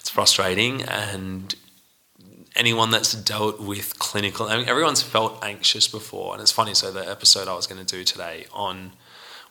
It's 0.00 0.08
frustrating, 0.08 0.80
and 0.84 1.54
anyone 2.56 2.90
that's 2.90 3.12
dealt 3.14 3.60
with 3.60 3.98
clinical, 3.98 4.46
I 4.48 4.56
mean, 4.56 4.68
everyone's 4.68 5.02
felt 5.02 5.42
anxious 5.44 5.88
before, 5.88 6.34
and 6.34 6.42
it's 6.42 6.52
funny. 6.52 6.74
So 6.74 6.90
the 6.90 7.08
episode 7.08 7.48
I 7.48 7.54
was 7.54 7.66
going 7.66 7.84
to 7.84 7.96
do 7.96 8.04
today 8.04 8.46
on 8.52 8.92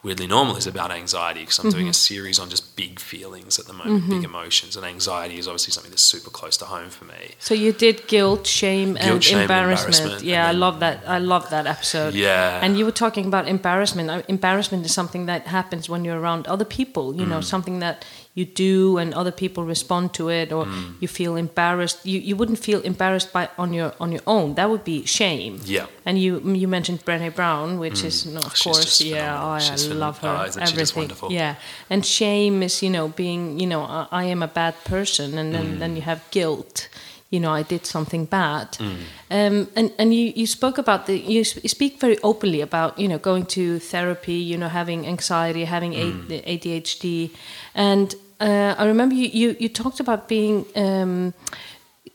weirdly 0.02 0.26
normal 0.28 0.56
is 0.56 0.66
about 0.66 0.92
anxiety 0.92 1.42
because 1.42 1.60
I'm 1.60 1.70
doing 1.72 1.84
Mm-hmm. 1.84 1.90
a 1.90 1.94
series 1.94 2.40
on 2.40 2.50
just 2.50 2.78
big 2.78 3.02
feelings 3.02 3.60
at 3.60 3.66
the 3.66 3.74
moment, 3.74 4.10
big 4.10 4.24
emotions, 4.24 4.78
and 4.78 4.86
anxiety 4.86 5.38
is 5.38 5.46
obviously 5.46 5.74
something 5.74 5.92
that's 5.92 6.02
super 6.06 6.30
close 6.30 6.56
to 6.58 6.66
home 6.66 6.90
for 6.90 7.04
me. 7.04 7.36
So 7.40 7.54
you 7.54 7.74
did 7.74 8.08
guilt, 8.08 8.48
shame, 8.48 8.96
and 8.98 9.22
shame, 9.22 9.40
embarrassment. 9.40 9.96
embarrassment, 9.98 10.24
Yeah, 10.24 10.46
I 10.48 10.52
then- 10.54 10.60
love 10.62 10.80
that. 10.80 11.04
I 11.06 11.20
love 11.20 11.50
that 11.50 11.68
episode. 11.68 12.14
Yeah. 12.14 12.62
And 12.64 12.78
you 12.78 12.86
were 12.86 12.94
talking 12.94 13.26
about 13.26 13.46
embarrassment. 13.50 14.24
Embarrassment 14.30 14.86
is 14.86 14.94
something 14.94 15.26
that 15.26 15.48
happens 15.48 15.90
when 15.90 16.06
you're 16.06 16.20
around 16.20 16.48
other 16.48 16.66
people. 16.66 17.14
You 17.14 17.26
Mm. 17.26 17.30
know, 17.30 17.42
something 17.42 17.80
that 17.80 18.06
you 18.40 18.46
do 18.68 18.98
and 19.00 19.14
other 19.22 19.32
people 19.44 19.64
respond 19.76 20.06
to 20.20 20.24
it, 20.40 20.52
or 20.58 20.66
Mm. 20.66 20.94
you 21.02 21.08
feel 21.20 21.34
embarrassed. 21.46 21.98
You 22.12 22.18
you 22.30 22.36
wouldn't 22.40 22.60
feel 22.68 22.80
embarrassed 22.92 23.30
by 23.38 23.44
on 23.58 23.70
your 23.80 23.92
on 24.00 24.10
your 24.16 24.24
own. 24.26 24.56
That 24.56 24.68
would 24.72 24.84
be 24.84 24.98
shame. 25.06 25.54
Yeah. 25.76 25.86
And 26.06 26.16
you 26.24 26.32
you 26.62 26.68
mentioned 26.68 27.00
Brené 27.06 27.30
Brown, 27.40 27.68
which 27.84 28.00
is 28.10 28.26
no, 28.26 28.40
of 28.40 28.54
She's 28.56 28.64
course, 28.64 29.02
yeah, 29.16 29.44
oh, 29.44 29.60
I 29.60 29.94
love 30.06 30.18
her. 30.24 30.36
oh, 30.58 30.62
everything. 30.68 31.12
Yeah. 31.32 31.54
And 31.90 32.06
shame 32.06 32.66
is 32.66 32.82
you 32.82 32.90
know 32.96 33.08
being 33.24 33.60
you 33.62 33.68
know 33.72 33.82
I, 33.98 34.02
I 34.22 34.24
am 34.32 34.42
a 34.44 34.48
bad 34.62 34.74
person, 34.94 35.38
and 35.38 35.54
then 35.56 35.66
Mm. 35.76 35.80
then 35.80 35.92
you 35.96 36.02
have 36.12 36.20
guilt. 36.32 36.88
You 37.32 37.40
know, 37.40 37.54
I 37.60 37.64
did 37.74 37.86
something 37.86 38.26
bad, 38.28 38.68
Mm. 38.80 38.96
um, 39.38 39.68
and 39.76 39.92
and 40.00 40.08
you, 40.18 40.34
you 40.36 40.48
spoke 40.48 40.82
about 40.82 41.06
the 41.06 41.14
you 41.14 41.44
sp- 41.46 41.62
speak 41.68 42.00
very 42.02 42.18
openly 42.24 42.62
about 42.62 42.98
you 42.98 43.08
know 43.08 43.20
going 43.20 43.46
to 43.58 43.62
therapy, 43.92 44.34
you 44.52 44.58
know 44.58 44.70
having 44.70 45.06
anxiety, 45.06 45.66
having 45.66 45.94
Mm. 45.94 46.42
ADHD, 46.54 47.30
and 47.76 48.16
uh, 48.40 48.76
I 48.78 48.86
remember 48.86 49.16
you, 49.16 49.30
you 49.34 49.56
you 49.60 49.70
talked 49.70 50.00
about 50.00 50.28
being 50.28 50.66
um, 50.76 51.34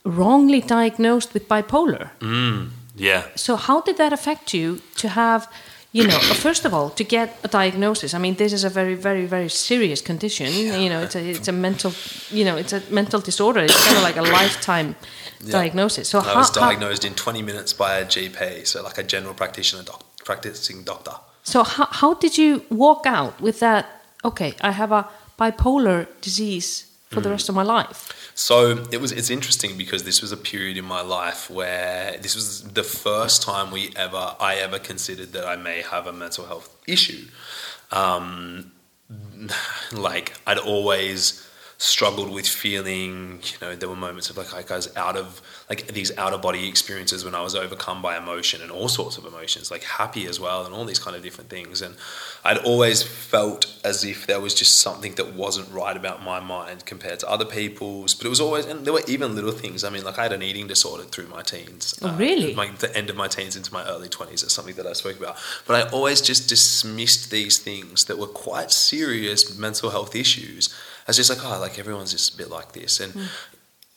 wrongly 0.04 0.60
diagnosed 0.60 1.34
with 1.34 1.48
bipolar. 1.48 2.10
Mm, 2.20 2.68
yeah. 2.96 3.22
So 3.34 3.56
how 3.56 3.80
did 3.80 3.96
that 3.96 4.12
affect 4.12 4.52
you 4.52 4.80
to 4.96 5.08
have, 5.08 5.48
you 5.92 6.06
know, 6.06 6.18
first 6.42 6.64
of 6.64 6.72
all, 6.72 6.90
to 6.90 7.04
get 7.04 7.28
a 7.44 7.48
diagnosis? 7.48 8.12
I 8.14 8.18
mean, 8.18 8.34
this 8.36 8.52
is 8.52 8.64
a 8.64 8.70
very, 8.70 8.94
very, 8.94 9.26
very 9.26 9.48
serious 9.48 10.02
condition. 10.02 10.46
Yeah. 10.46 10.76
You 10.78 10.88
know, 10.88 11.02
it's 11.02 11.16
a 11.16 11.30
it's 11.30 11.48
a 11.48 11.52
mental, 11.52 11.92
you 12.30 12.44
know, 12.44 12.56
it's 12.56 12.72
a 12.72 12.80
mental 12.90 13.20
disorder. 13.20 13.60
It's 13.64 13.84
kind 13.84 13.96
of 13.96 14.02
like 14.02 14.16
a 14.16 14.22
lifetime 14.42 14.94
diagnosis. 15.50 16.08
So 16.08 16.18
I 16.18 16.22
how, 16.22 16.36
was 16.36 16.56
how 16.56 16.68
diagnosed 16.68 17.04
in 17.04 17.14
20 17.14 17.42
minutes 17.42 17.74
by 17.74 17.98
a 17.98 18.04
GP, 18.06 18.66
so 18.66 18.82
like 18.82 18.98
a 18.98 19.02
general 19.02 19.34
practitioner, 19.34 19.82
doc- 19.82 20.04
practicing 20.24 20.84
doctor. 20.84 21.12
so 21.42 21.62
how, 21.62 21.86
how 21.90 22.14
did 22.14 22.38
you 22.38 22.62
walk 22.70 23.06
out 23.06 23.40
with 23.40 23.58
that? 23.60 23.84
Okay, 24.24 24.54
I 24.62 24.70
have 24.70 24.90
a 24.90 25.06
bipolar 25.38 26.06
disease 26.20 26.86
for 27.10 27.20
Mm. 27.20 27.24
the 27.24 27.30
rest 27.30 27.48
of 27.48 27.54
my 27.54 27.62
life. 27.62 28.12
So 28.34 28.84
it 28.90 29.00
was. 29.00 29.12
It's 29.12 29.30
interesting 29.30 29.76
because 29.78 30.02
this 30.02 30.20
was 30.20 30.32
a 30.32 30.36
period 30.36 30.76
in 30.76 30.84
my 30.84 31.00
life 31.02 31.48
where 31.48 32.16
this 32.20 32.34
was 32.34 32.62
the 32.62 32.82
first 32.82 33.42
time 33.42 33.70
we 33.70 33.92
ever, 33.94 34.34
I 34.40 34.56
ever 34.56 34.78
considered 34.80 35.32
that 35.32 35.44
I 35.46 35.56
may 35.56 35.82
have 35.82 36.06
a 36.08 36.12
mental 36.12 36.46
health 36.46 36.68
issue. 36.86 37.28
Um, 37.92 38.72
like 39.92 40.34
I'd 40.46 40.58
always 40.58 41.46
struggled 41.78 42.32
with 42.32 42.46
feeling, 42.46 43.40
you 43.42 43.56
know, 43.60 43.74
there 43.74 43.88
were 43.88 43.96
moments 43.96 44.30
of 44.30 44.36
like, 44.36 44.52
like 44.52 44.70
I 44.70 44.76
was 44.76 44.94
out 44.96 45.16
of 45.16 45.42
like 45.68 45.88
these 45.88 46.16
out 46.16 46.32
of 46.32 46.42
body 46.42 46.68
experiences 46.68 47.24
when 47.24 47.34
I 47.34 47.42
was 47.42 47.54
overcome 47.54 48.00
by 48.00 48.16
emotion 48.16 48.62
and 48.62 48.70
all 48.70 48.88
sorts 48.88 49.18
of 49.18 49.24
emotions, 49.24 49.70
like 49.70 49.82
happy 49.82 50.26
as 50.26 50.38
well, 50.38 50.64
and 50.64 50.74
all 50.74 50.84
these 50.84 50.98
kind 50.98 51.16
of 51.16 51.22
different 51.22 51.50
things. 51.50 51.82
And 51.82 51.96
I'd 52.44 52.58
always 52.58 53.02
felt 53.02 53.80
as 53.84 54.04
if 54.04 54.26
there 54.26 54.40
was 54.40 54.54
just 54.54 54.78
something 54.78 55.14
that 55.16 55.34
wasn't 55.34 55.70
right 55.72 55.96
about 55.96 56.22
my 56.22 56.40
mind 56.40 56.86
compared 56.86 57.20
to 57.20 57.28
other 57.28 57.44
people's. 57.44 58.14
But 58.14 58.26
it 58.26 58.30
was 58.30 58.40
always, 58.40 58.66
and 58.66 58.84
there 58.84 58.92
were 58.92 59.02
even 59.08 59.34
little 59.34 59.52
things. 59.52 59.84
I 59.84 59.90
mean, 59.90 60.04
like 60.04 60.18
I 60.18 60.24
had 60.24 60.32
an 60.32 60.42
eating 60.42 60.66
disorder 60.66 61.04
through 61.04 61.26
my 61.28 61.42
teens. 61.42 61.98
Oh, 62.02 62.10
uh, 62.10 62.16
really? 62.16 62.54
My, 62.54 62.68
the 62.68 62.94
end 62.96 63.10
of 63.10 63.16
my 63.16 63.28
teens 63.28 63.56
into 63.56 63.72
my 63.72 63.84
early 63.86 64.08
20s. 64.08 64.44
It's 64.44 64.54
something 64.54 64.74
that 64.76 64.86
I 64.86 64.92
spoke 64.92 65.18
about. 65.18 65.36
But 65.66 65.86
I 65.86 65.90
always 65.90 66.20
just 66.20 66.48
dismissed 66.48 67.30
these 67.30 67.58
things 67.58 68.04
that 68.04 68.18
were 68.18 68.26
quite 68.26 68.70
serious 68.70 69.56
mental 69.58 69.90
health 69.90 70.14
issues 70.14 70.74
as 71.08 71.16
just 71.16 71.30
like, 71.30 71.44
oh, 71.44 71.58
like 71.60 71.78
everyone's 71.78 72.12
just 72.12 72.34
a 72.34 72.36
bit 72.36 72.50
like 72.50 72.72
this. 72.72 73.00
And 73.00 73.28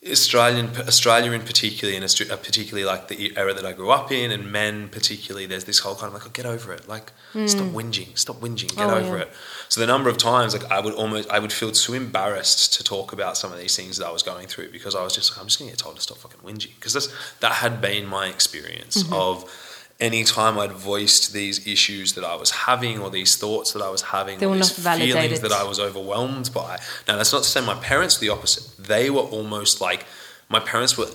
Australian, 0.09 0.69
Australia 0.87 1.31
in 1.31 1.41
particular, 1.41 1.93
and 1.93 2.03
uh, 2.03 2.37
particularly 2.37 2.85
like 2.85 3.07
the 3.07 3.35
era 3.35 3.53
that 3.53 3.65
I 3.65 3.73
grew 3.73 3.89
up 3.89 4.11
in, 4.11 4.31
and 4.31 4.51
men 4.51 4.89
particularly, 4.89 5.47
there's 5.47 5.63
this 5.65 5.79
whole 5.79 5.95
kind 5.95 6.07
of 6.07 6.13
like, 6.13 6.25
oh, 6.25 6.29
get 6.29 6.45
over 6.45 6.71
it, 6.71 6.87
like 6.87 7.11
stop 7.47 7.67
whinging, 7.67 8.17
stop 8.17 8.37
whinging, 8.37 8.73
get 8.75 8.89
Oh, 8.89 8.95
over 8.95 9.17
yeah. 9.17 9.23
it. 9.23 9.31
So 9.69 9.81
the 9.81 9.87
number 9.87 10.09
of 10.09 10.17
times, 10.17 10.53
like 10.53 10.69
I 10.71 10.79
would 10.79 10.93
almost, 10.93 11.29
I 11.29 11.39
would 11.39 11.51
feel 11.51 11.71
too 11.71 11.93
embarrassed 11.95 12.73
to 12.75 12.83
talk 12.83 13.11
about 13.11 13.37
some 13.37 13.51
of 13.51 13.57
these 13.57 13.75
things 13.75 13.97
that 13.97 14.05
I 14.07 14.11
was 14.11 14.21
going 14.23 14.47
through 14.47 14.71
because 14.71 14.95
I 14.95 15.03
was 15.03 15.13
just 15.15 15.31
like, 15.31 15.41
I'm 15.41 15.47
just 15.47 15.57
gonna 15.59 15.71
get 15.71 15.79
told 15.79 15.95
to 15.95 16.01
stop 16.01 16.19
fucking 16.19 16.41
whinging 16.41 16.75
because 16.75 16.93
that's 16.93 17.09
that 17.39 17.53
had 17.53 17.81
been 17.81 18.05
my 18.05 18.27
experience 18.27 19.03
Mm-hmm. 19.03 19.13
of 19.13 19.66
any 19.99 20.23
time 20.23 20.59
I'd 20.59 20.71
voiced 20.71 21.33
these 21.33 21.65
issues 21.65 22.13
that 22.13 22.23
I 22.23 22.35
was 22.35 22.51
having 22.51 22.99
or 22.99 23.09
these 23.09 23.35
thoughts 23.35 23.73
that 23.73 23.81
I 23.81 23.89
was 23.89 24.01
having 24.03 24.37
They 24.37 24.45
or 24.45 24.49
were 24.49 24.55
these 24.55 24.85
not 24.85 24.97
feelings 24.99 25.39
that 25.39 25.51
I 25.51 25.63
was 25.63 25.79
overwhelmed 25.79 26.53
by. 26.53 26.79
Now 27.07 27.17
that's 27.17 27.33
not 27.33 27.43
to 27.43 27.49
say 27.49 27.65
my 27.65 27.75
parents 27.75 28.19
were 28.19 28.27
the 28.27 28.29
opposite. 28.29 28.85
They 28.85 29.09
were 29.09 29.21
almost 29.21 29.81
like 29.81 30.05
my 30.49 30.59
parents 30.59 30.97
were 30.97 31.07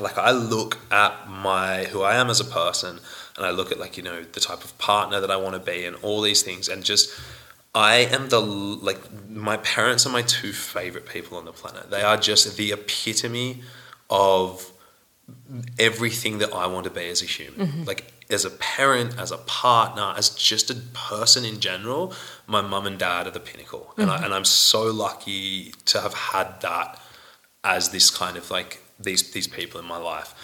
like 0.00 0.18
I 0.18 0.32
look 0.32 0.78
at 0.90 1.28
my 1.28 1.84
who 1.84 2.02
I 2.02 2.16
am 2.16 2.28
as 2.28 2.40
a 2.40 2.44
person 2.44 3.00
and 3.36 3.46
I 3.46 3.50
look 3.50 3.70
at 3.70 3.78
like 3.78 3.96
you 3.96 4.02
know 4.02 4.24
the 4.24 4.40
type 4.40 4.64
of 4.64 4.76
partner 4.78 5.20
that 5.20 5.30
I 5.30 5.36
want 5.36 5.54
to 5.54 5.60
be 5.60 5.84
and 5.84 5.96
all 6.02 6.20
these 6.20 6.42
things 6.42 6.68
and 6.68 6.84
just 6.84 7.10
I 7.74 7.96
am 7.96 8.28
the 8.30 8.40
like 8.40 8.98
my 9.30 9.58
parents 9.58 10.06
are 10.06 10.10
my 10.10 10.22
two 10.22 10.52
favorite 10.52 11.06
people 11.06 11.38
on 11.38 11.44
the 11.44 11.52
planet. 11.52 11.90
They 11.90 12.02
are 12.02 12.16
just 12.16 12.56
the 12.56 12.72
epitome 12.72 13.62
of 14.10 14.72
everything 15.78 16.38
that 16.38 16.52
I 16.52 16.66
want 16.66 16.84
to 16.84 16.90
be 16.90 17.08
as 17.08 17.22
a 17.22 17.26
human. 17.26 17.66
Mm-hmm. 17.66 17.84
Like 17.84 18.12
as 18.30 18.44
a 18.44 18.50
parent, 18.50 19.18
as 19.18 19.30
a 19.30 19.38
partner, 19.38 20.14
as 20.16 20.30
just 20.30 20.70
a 20.70 20.74
person 20.74 21.44
in 21.44 21.60
general, 21.60 22.12
my 22.46 22.60
mum 22.60 22.86
and 22.86 22.98
dad 22.98 23.26
are 23.26 23.30
the 23.30 23.40
pinnacle. 23.40 23.94
And 23.96 24.10
I 24.10 24.16
mm-hmm. 24.16 24.24
and 24.24 24.34
I'm 24.34 24.44
so 24.44 24.84
lucky 24.90 25.72
to 25.86 26.00
have 26.00 26.14
had 26.14 26.60
that 26.60 27.00
as 27.64 27.90
this 27.90 28.10
kind 28.10 28.36
of 28.36 28.50
like 28.50 28.82
these 29.00 29.30
these 29.32 29.46
people 29.46 29.80
in 29.80 29.86
my 29.86 29.98
life. 29.98 30.34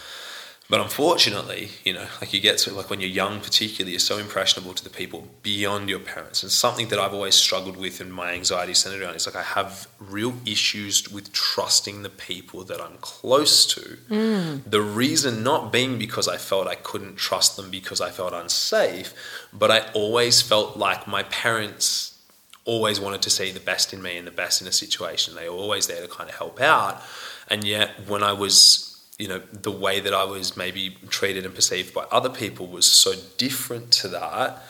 But 0.71 0.81
unfortunately, 0.81 1.69
you 1.85 1.93
know, 1.93 2.07
like 2.21 2.33
you 2.33 2.41
get 2.41 2.57
to 2.59 2.73
like 2.73 2.89
when 2.89 3.01
you're 3.01 3.11
young, 3.11 3.41
particularly, 3.41 3.93
you're 3.93 4.01
so 4.01 4.17
impressionable 4.17 4.73
to 4.73 4.83
the 4.83 4.91
people 4.91 5.29
beyond 5.43 5.91
your 5.91 5.99
parents. 5.99 6.43
And 6.43 6.51
something 6.51 6.89
that 6.89 6.99
I've 6.99 7.13
always 7.13 7.35
struggled 7.35 7.77
with 7.77 8.01
in 8.01 8.11
my 8.11 8.33
anxiety 8.33 8.73
centered 8.73 9.03
around 9.03 9.15
is 9.15 9.27
like 9.27 9.37
I 9.37 9.43
have 9.43 9.87
real 9.99 10.35
issues 10.47 11.11
with 11.11 11.33
trusting 11.33 12.03
the 12.03 12.09
people 12.09 12.65
that 12.65 12.81
I'm 12.81 12.97
close 13.03 13.67
to. 13.75 13.99
Mm. 14.09 14.63
The 14.65 14.81
reason 14.81 15.43
not 15.43 15.71
being 15.71 15.99
because 15.99 16.29
I 16.29 16.39
felt 16.39 16.67
I 16.67 16.77
couldn't 16.77 17.17
trust 17.17 17.57
them 17.57 17.71
because 17.71 18.01
I 18.01 18.11
felt 18.11 18.33
unsafe, 18.33 19.13
but 19.53 19.71
I 19.71 19.91
always 19.93 20.41
felt 20.41 20.79
like 20.79 21.07
my 21.07 21.25
parents 21.25 22.19
always 22.65 22.99
wanted 22.99 23.21
to 23.23 23.31
see 23.31 23.53
the 23.53 23.61
best 23.61 23.93
in 23.93 24.03
me 24.03 24.17
and 24.17 24.27
the 24.27 24.33
best 24.33 24.63
in 24.63 24.67
a 24.67 24.73
situation. 24.73 25.35
They 25.35 25.49
were 25.49 25.57
always 25.57 25.87
there 25.87 26.01
to 26.01 26.09
kind 26.09 26.31
of 26.31 26.37
help 26.37 26.61
out. 26.61 27.03
And 27.49 27.65
yet, 27.65 28.09
when 28.09 28.23
I 28.23 28.33
was, 28.33 28.94
you 29.19 29.29
know, 29.29 29.41
the 29.53 29.71
way 29.71 30.01
that 30.01 30.13
I 30.13 30.25
was 30.25 30.57
maybe 30.57 30.97
treated 31.09 31.45
and 31.47 31.55
perceived 31.55 31.95
by 31.95 32.05
other 32.11 32.29
people 32.31 32.67
was 32.67 32.87
so 32.87 33.13
different 33.39 33.91
to 33.93 34.09
that. 34.09 34.63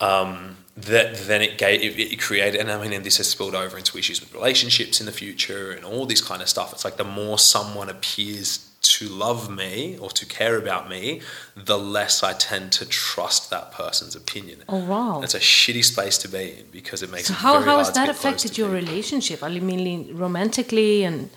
Um, 0.00 0.56
that 0.78 1.14
then 1.26 1.42
it 1.42 1.58
gave 1.58 1.82
it, 1.82 2.12
it 2.12 2.20
created, 2.20 2.58
and 2.58 2.70
I 2.70 2.80
mean, 2.80 2.94
and 2.94 3.04
this 3.04 3.18
has 3.18 3.28
spilled 3.28 3.54
over 3.54 3.76
into 3.76 3.98
issues 3.98 4.18
with 4.20 4.32
relationships 4.32 4.98
in 4.98 5.04
the 5.04 5.12
future 5.12 5.72
and 5.72 5.84
all 5.84 6.06
this 6.06 6.22
kind 6.22 6.40
of 6.40 6.48
stuff. 6.48 6.72
It's 6.72 6.86
like 6.86 6.96
the 6.96 7.04
more 7.04 7.38
someone 7.38 7.90
appears 7.90 8.66
to 8.82 9.08
love 9.08 9.50
me 9.50 9.98
or 9.98 10.08
to 10.08 10.24
care 10.24 10.56
about 10.56 10.88
me, 10.88 11.20
the 11.54 11.78
less 11.78 12.22
I 12.22 12.32
tend 12.32 12.72
to 12.72 12.86
trust 12.86 13.50
that 13.50 13.72
person's 13.72 14.16
opinion. 14.16 14.62
Oh 14.70 14.82
wow. 14.86 15.20
It's 15.22 15.34
a 15.34 15.38
shitty 15.40 15.84
space 15.84 16.16
to 16.18 16.28
be 16.28 16.60
in 16.60 16.64
because 16.72 17.02
it 17.02 17.10
makes 17.10 17.26
So 17.28 17.34
it 17.34 17.36
how, 17.36 17.60
how 17.60 17.76
has 17.76 17.92
that 17.92 18.08
affected 18.08 18.56
your 18.56 18.68
people. 18.68 18.86
relationship? 18.86 19.42
I 19.42 19.50
mean, 19.58 20.16
romantically 20.16 21.04
and 21.04 21.28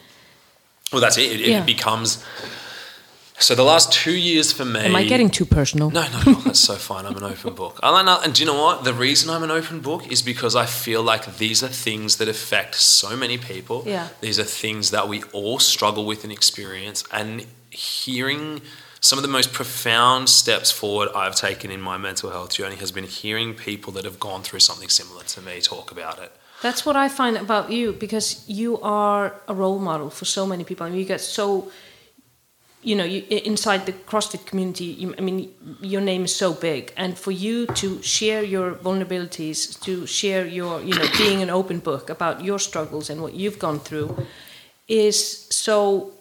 Well, 0.94 1.02
that's 1.02 1.18
it. 1.18 1.32
It, 1.32 1.42
it 1.42 1.66
becomes. 1.66 2.24
So 3.40 3.56
the 3.56 3.64
last 3.64 3.92
two 3.92 4.16
years 4.16 4.54
for 4.54 4.64
me. 4.64 4.80
am 4.80 4.96
I 4.96 5.04
getting 5.04 5.30
too 5.30 5.44
personal? 5.44 5.90
No, 5.90 6.04
no, 6.08 6.32
no. 6.32 6.34
That's 6.42 6.60
so 6.60 6.76
fine. 6.76 7.06
I'm 7.06 7.18
an 7.18 7.24
open 7.24 7.54
book. 7.62 7.82
That- 7.82 7.88
uh, 7.88 8.22
And 8.24 8.34
do 8.34 8.42
you 8.42 8.46
know 8.46 8.62
what? 8.62 8.84
The 8.84 8.94
reason 8.94 9.30
I'm 9.30 9.44
an 9.44 9.52
open 9.52 9.82
book 9.82 10.10
is 10.12 10.22
because 10.22 10.56
I 10.56 10.66
feel 10.66 11.02
like 11.04 11.38
these 11.38 11.64
are 11.64 11.68
things 11.68 12.18
that 12.18 12.30
affect 12.30 12.76
so 12.76 13.18
many 13.18 13.38
people. 13.38 13.84
Yeah. 13.86 14.10
These 14.22 14.40
are 14.40 14.44
things 14.46 14.92
that 14.92 15.10
we 15.10 15.24
all 15.34 15.60
struggle 15.60 16.06
with 16.06 16.24
and 16.24 16.32
experience. 16.32 17.04
And 17.12 17.46
hearing 17.72 18.62
some 19.02 19.18
of 19.20 19.24
the 19.24 19.28
most 19.30 19.52
profound 19.52 20.30
steps 20.30 20.72
forward 20.72 21.10
I've 21.14 21.36
taken 21.36 21.70
in 21.72 21.82
my 21.82 21.98
mental 21.98 22.30
health 22.30 22.54
journey 22.54 22.78
has 22.78 22.92
been 22.94 23.04
hearing 23.04 23.56
people 23.56 23.92
that 23.94 24.06
have 24.06 24.20
gone 24.20 24.44
through 24.44 24.60
something 24.62 24.88
similar 24.90 25.24
to 25.24 25.42
me 25.42 25.60
talk 25.60 25.92
about 25.92 26.20
it. 26.20 26.32
That's 26.64 26.86
what 26.86 26.96
I 26.96 27.10
find 27.10 27.36
about 27.36 27.72
you 27.72 27.92
because 27.92 28.46
you 28.48 28.80
are 28.80 29.36
a 29.50 29.54
role 29.54 29.80
model 29.80 30.10
for 30.10 30.24
so 30.24 30.48
many 30.48 30.64
people. 30.64 30.88
I 30.88 30.90
mean, 30.90 31.00
you 31.00 31.06
get 31.06 31.20
so, 31.20 31.70
you 32.82 32.96
know, 32.96 33.04
you, 33.04 33.22
inside 33.44 33.86
the 33.86 33.92
CrossFit 33.92 34.46
community. 34.46 34.86
You, 34.86 35.14
I 35.18 35.22
mean, 35.22 35.52
your 35.82 36.00
name 36.00 36.24
is 36.24 36.34
so 36.34 36.54
big, 36.54 36.94
and 36.96 37.18
for 37.18 37.32
you 37.32 37.68
to 37.82 38.02
share 38.02 38.44
your 38.44 38.76
vulnerabilities, 38.76 39.78
to 39.82 40.08
share 40.08 40.46
your, 40.48 40.82
you 40.82 40.96
know, 40.96 41.06
being 41.18 41.42
an 41.42 41.50
open 41.50 41.80
book 41.80 42.10
about 42.10 42.42
your 42.42 42.60
struggles 42.60 43.10
and 43.10 43.22
what 43.22 43.34
you've 43.34 43.60
gone 43.60 43.80
through, 43.80 44.26
is 44.88 45.48
so 45.50 46.12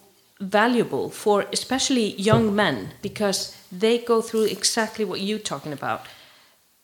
valuable 0.40 1.08
for 1.08 1.46
especially 1.52 2.20
young 2.20 2.52
men 2.52 2.90
because 3.00 3.56
they 3.70 3.96
go 3.96 4.20
through 4.20 4.46
exactly 4.46 5.04
what 5.04 5.20
you're 5.20 5.38
talking 5.38 5.72
about 5.72 6.08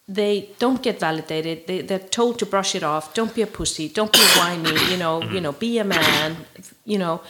they 0.08 0.48
don't 0.58 0.82
get 0.82 0.98
validated. 1.00 1.66
They, 1.66 1.82
they're 1.82 1.98
told 1.98 2.38
to 2.38 2.46
brush 2.46 2.74
it 2.74 2.82
off. 2.82 3.12
Don't 3.12 3.34
be 3.34 3.42
a 3.42 3.46
pussy. 3.46 3.88
Don't 3.88 4.12
be 4.12 4.20
whiny. 4.38 4.72
You 4.90 4.96
know. 4.96 5.22
You 5.22 5.40
know. 5.40 5.52
Be 5.52 5.78
a 5.78 5.84
man. 5.84 6.36
You 6.84 6.98
know. 6.98 7.20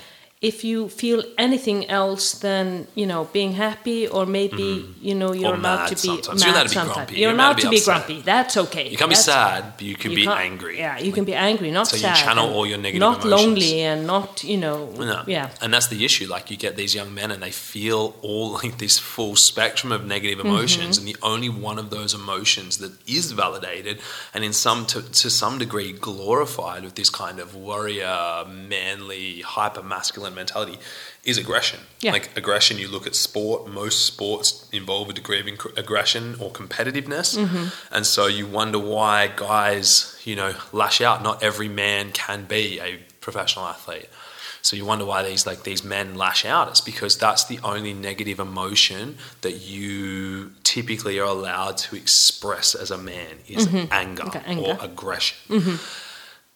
If 0.40 0.62
you 0.62 0.88
feel 0.88 1.24
anything 1.36 1.90
else 1.90 2.38
than 2.38 2.86
you 2.94 3.06
know 3.06 3.24
being 3.32 3.52
happy, 3.54 4.06
or 4.06 4.24
maybe 4.24 4.86
you 5.00 5.14
know 5.14 5.32
you're 5.32 5.48
Mm-hmm. 5.56 5.64
Allowed 5.64 5.86
to 5.88 5.94
be 5.94 6.22
sometimes. 6.22 6.44
mad 6.44 6.46
You're 6.46 6.52
allowed 6.54 6.62
to 6.62 6.68
be 6.68 6.74
sometimes. 6.74 6.94
grumpy. 6.94 7.14
You're 7.14 7.20
You're 7.30 7.34
allowed 7.34 7.58
to 7.58 7.70
be 7.70 7.76
upset. 7.78 7.94
grumpy. 8.06 8.20
That's 8.22 8.56
okay. 8.64 8.88
You 8.88 8.96
can't 8.96 9.10
be 9.10 9.16
That's- 9.16 9.24
sad, 9.24 9.64
but 9.76 9.82
you 9.90 9.96
can 9.96 10.10
you 10.12 10.16
be 10.18 10.26
angry. 10.28 10.78
Yeah, 10.78 10.98
you 11.06 11.10
can 11.12 11.24
be 11.24 11.34
angry, 11.34 11.70
not 11.72 11.88
So 11.88 11.96
you 11.96 12.02
channel 12.02 12.46
all 12.54 12.66
your 12.66 12.78
negative 12.78 13.00
Not 13.00 13.24
emotions. 13.24 13.46
lonely 13.46 13.80
and 13.80 14.06
not 14.06 14.44
you 14.44 14.58
know. 14.58 14.78
No. 14.96 15.24
Yeah. 15.26 15.50
And 15.60 15.74
that's 15.74 15.88
the 15.88 16.04
issue. 16.04 16.26
Like 16.28 16.44
you 16.52 16.56
get 16.56 16.76
these 16.76 16.94
young 16.94 17.12
men 17.12 17.32
and 17.32 17.42
they 17.42 17.50
feel 17.50 18.14
all 18.22 18.48
like 18.52 18.78
this 18.78 18.96
full 18.96 19.34
spectrum 19.34 19.90
of 19.90 20.04
negative 20.06 20.38
emotions, 20.46 20.98
and 20.98 21.06
the 21.08 21.16
only 21.32 21.48
one 21.48 21.78
of 21.80 21.90
those 21.90 22.14
emotions 22.14 22.78
that 22.78 22.92
is 23.08 23.32
validated 23.32 23.98
and 24.34 24.44
in 24.44 24.52
some 24.52 24.86
to, 24.92 25.02
to 25.22 25.30
some 25.30 25.58
degree 25.58 25.90
glorified 25.92 26.84
with 26.84 26.94
this 26.94 27.10
kind 27.10 27.40
of 27.40 27.56
warrior, 27.56 28.44
manly, 28.46 29.40
hyper 29.40 29.82
masculine 29.82 30.27
mentality 30.34 30.78
is 31.24 31.38
aggression. 31.38 31.80
Yeah. 32.00 32.12
Like 32.12 32.36
aggression, 32.36 32.78
you 32.78 32.88
look 32.88 33.06
at 33.06 33.14
sport, 33.14 33.68
most 33.68 34.06
sports 34.06 34.68
involve 34.72 35.10
a 35.10 35.12
degree 35.12 35.40
of 35.40 35.46
inc- 35.46 35.76
aggression 35.76 36.36
or 36.40 36.50
competitiveness. 36.50 37.36
Mm-hmm. 37.36 37.94
And 37.94 38.06
so 38.06 38.26
you 38.26 38.46
wonder 38.46 38.78
why 38.78 39.28
guys, 39.34 40.20
you 40.24 40.36
know, 40.36 40.54
lash 40.72 41.00
out. 41.00 41.22
Not 41.22 41.42
every 41.42 41.68
man 41.68 42.12
can 42.12 42.44
be 42.44 42.80
a 42.80 42.98
professional 43.20 43.66
athlete. 43.66 44.08
So 44.62 44.76
you 44.76 44.84
wonder 44.84 45.04
why 45.04 45.22
these 45.22 45.46
like 45.46 45.62
these 45.62 45.84
men 45.84 46.14
lash 46.14 46.44
out. 46.44 46.68
It's 46.68 46.80
because 46.80 47.16
that's 47.16 47.44
the 47.44 47.58
only 47.62 47.94
negative 47.94 48.38
emotion 48.40 49.16
that 49.42 49.66
you 49.66 50.52
typically 50.64 51.18
are 51.18 51.26
allowed 51.26 51.78
to 51.78 51.96
express 51.96 52.74
as 52.74 52.90
a 52.90 52.98
man 52.98 53.38
is 53.46 53.66
mm-hmm. 53.66 53.92
anger, 53.92 54.24
Okay, 54.24 54.42
anger. 54.44 54.70
or 54.72 54.78
aggression. 54.80 55.38
Mm-hmm. 55.48 56.07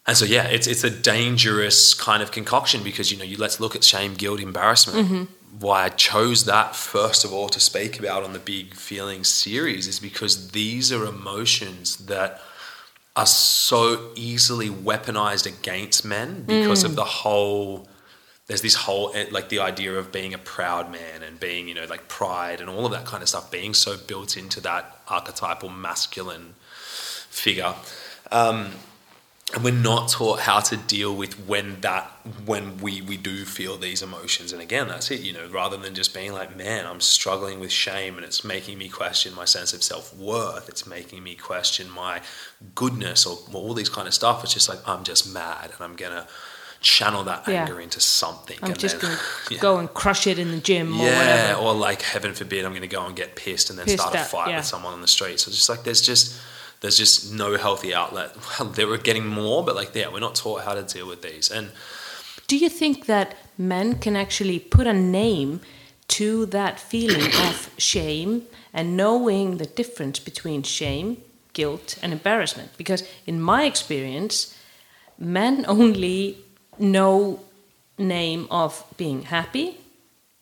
And 0.07 0.17
so 0.17 0.25
yeah, 0.25 0.45
it's 0.49 0.67
it's 0.67 0.85
a 0.85 0.91
dangerous 0.91 1.95
kind 1.95 2.23
of 2.23 2.33
concoction 2.33 2.83
because 2.83 3.13
you 3.13 3.19
know 3.19 3.25
you 3.25 3.37
let's 3.37 3.61
look 3.61 3.77
at 3.77 3.85
shame, 3.85 4.15
guilt, 4.15 4.41
embarrassment. 4.41 5.29
Why 5.61 5.85
I 5.85 5.89
chose 5.91 6.47
that 6.47 6.75
first 6.75 7.25
of 7.25 7.33
all 7.33 7.49
to 7.51 7.61
speak 7.61 7.99
about 8.01 8.25
on 8.25 8.33
the 8.33 8.39
Big 8.39 8.75
Feelings 8.75 9.29
series 9.29 9.87
is 9.87 10.01
because 10.01 10.51
these 10.51 10.91
are 10.91 11.05
emotions 11.05 11.97
that 12.07 12.41
are 13.15 13.27
so 13.27 14.11
easily 14.17 14.71
weaponized 14.71 15.47
against 15.47 16.05
men 16.05 16.45
because 16.47 16.83
of 16.83 16.97
the 16.97 17.05
whole 17.05 17.87
there's 18.47 18.63
this 18.63 18.75
whole 18.75 19.13
eh, 19.15 19.27
like 19.31 19.51
the 19.51 19.61
idea 19.61 19.93
of 19.95 20.11
being 20.11 20.35
a 20.35 20.39
proud 20.39 20.91
man 20.91 21.23
and 21.23 21.39
being 21.39 21.69
you 21.69 21.75
know 21.75 21.85
like 21.85 22.09
pride 22.09 22.61
and 22.61 22.69
all 22.69 22.85
of 22.87 22.93
that 22.93 23.05
kind 23.05 23.23
of 23.23 23.29
stuff 23.29 23.51
being 23.51 23.75
so 23.75 23.97
built 23.97 24.37
into 24.37 24.61
that 24.61 24.99
archetypal 25.09 25.69
masculine 25.69 26.55
figure. 27.31 27.75
Um, 28.31 28.73
and 29.55 29.63
we're 29.65 29.71
not 29.73 30.09
taught 30.09 30.41
how 30.41 30.61
to 30.61 30.77
deal 30.77 31.15
with 31.15 31.35
when 31.47 31.81
that 31.83 32.11
when 32.47 32.79
we 32.79 33.03
we 33.03 33.17
do 33.17 33.45
feel 33.45 33.77
these 33.77 34.01
emotions 34.03 34.53
and 34.53 34.63
again 34.63 34.89
that's 34.89 35.11
it 35.11 35.21
you 35.21 35.33
know 35.33 35.47
rather 35.49 35.77
than 35.77 35.95
just 35.95 36.15
being 36.15 36.33
like 36.33 36.57
man 36.57 36.87
i'm 36.87 37.01
struggling 37.01 37.61
with 37.61 37.71
shame 37.73 38.17
and 38.17 38.25
it's 38.25 38.45
making 38.45 38.79
me 38.79 38.89
question 38.89 39.35
my 39.35 39.45
sense 39.45 39.73
of 39.73 39.83
self-worth 39.83 40.69
it's 40.69 40.87
making 40.87 41.23
me 41.23 41.35
question 41.35 41.91
my 41.91 42.21
goodness 42.75 43.27
or 43.27 43.39
all 43.53 43.75
these 43.75 43.89
kind 43.89 44.07
of 44.09 44.15
stuff 44.15 44.43
it's 44.45 44.55
just 44.55 44.69
like 44.69 44.79
i'm 44.87 45.03
just 45.05 45.33
mad 45.33 45.71
and 45.73 45.81
i'm 45.81 45.97
gonna 45.97 46.27
channel 46.81 47.23
that 47.25 47.47
Yeah. 47.47 47.63
anger 47.63 47.81
into 47.81 48.01
something 48.01 48.59
I'm 48.61 48.75
just 48.75 49.01
then- 49.01 49.11
gonna 49.13 49.21
Yeah. 49.51 49.59
go 49.59 49.79
and 49.79 49.93
crush 49.93 50.27
it 50.27 50.39
in 50.39 50.51
the 50.51 50.59
gym 50.59 51.01
or 51.01 51.05
yeah, 51.05 51.19
whatever. 51.53 51.61
or 51.61 51.75
like 51.75 52.03
heaven 52.03 52.35
forbid, 52.35 52.65
I'm 52.65 52.73
going 52.73 52.83
to 52.83 52.89
go 52.89 53.07
and 53.07 53.15
get 53.15 53.37
pissed 53.37 53.71
and 53.71 53.79
then 53.79 53.87
Pissed 53.87 54.01
start 54.01 54.17
a 54.17 54.19
at, 54.19 54.27
fight 54.27 54.49
yeah. 54.49 54.57
with 54.57 54.65
someone 54.67 54.93
on 54.93 55.01
the 55.01 55.07
street. 55.07 55.39
So 55.39 55.49
it's 55.51 55.59
just 55.59 55.69
like 55.69 55.85
there's 55.85 56.03
just 56.03 56.41
there's 56.83 56.99
just 56.99 57.33
no 57.33 57.57
healthy 57.57 57.95
outlet. 57.95 58.37
Well, 58.59 58.69
they 58.69 58.85
were 58.85 58.99
getting 58.99 59.27
more, 59.27 59.65
but 59.65 59.75
like 59.75 59.95
yeah, 59.95 60.09
we're 60.13 60.21
not 60.21 60.35
taught 60.35 60.65
how 60.65 60.75
to 60.75 60.83
deal 60.83 61.09
with 61.09 61.23
these. 61.23 61.51
And 61.51 61.71
Do 62.49 62.59
you 62.59 62.69
think 62.69 63.07
that 63.07 63.37
men 63.57 63.99
can 63.99 64.17
actually 64.17 64.59
put 64.59 64.87
a 64.87 64.93
name 64.93 65.61
to 66.09 66.47
that 66.47 66.81
feeling 66.81 67.27
of 67.49 67.71
shame 67.79 68.43
and 68.75 68.97
knowing 68.97 69.59
the 69.59 69.67
difference 69.67 70.19
between 70.19 70.63
shame, 70.65 71.17
guilt, 71.53 71.99
and 72.03 72.13
embarrassment? 72.13 72.77
Because 72.77 73.09
in 73.27 73.41
my 73.41 73.65
experience, 73.65 74.55
men 75.19 75.65
only 75.69 76.37
know 76.79 77.41
name 77.97 78.49
of 78.51 78.85
being 78.97 79.23
happy 79.23 79.77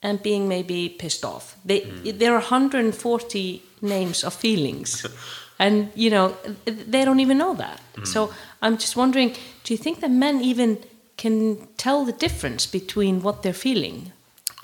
and 0.03 0.23
being 0.23 0.49
maybe 0.49 0.89
pissed 0.89 1.25
off. 1.25 1.57
They, 1.67 1.81
hmm. 1.81 2.19
There 2.19 2.33
are 2.33 2.41
140 2.41 3.63
names 3.83 4.25
of 4.25 4.33
feelings. 4.33 5.07
And 5.61 5.93
you 5.95 6.09
know 6.09 6.35
they 6.65 7.05
don't 7.05 7.21
even 7.21 7.37
know 7.37 7.55
that. 7.55 7.81
Mm. 7.95 8.07
So 8.07 8.33
I'm 8.63 8.79
just 8.79 8.97
wondering, 8.97 9.37
do 9.63 9.75
you 9.75 9.79
think 9.79 10.01
that 10.01 10.11
men 10.11 10.41
even 10.41 10.79
can 11.19 11.69
tell 11.77 12.07
the 12.07 12.13
difference 12.13 12.67
between 12.67 13.21
what 13.21 13.43
they're 13.43 13.63
feeling? 13.69 14.13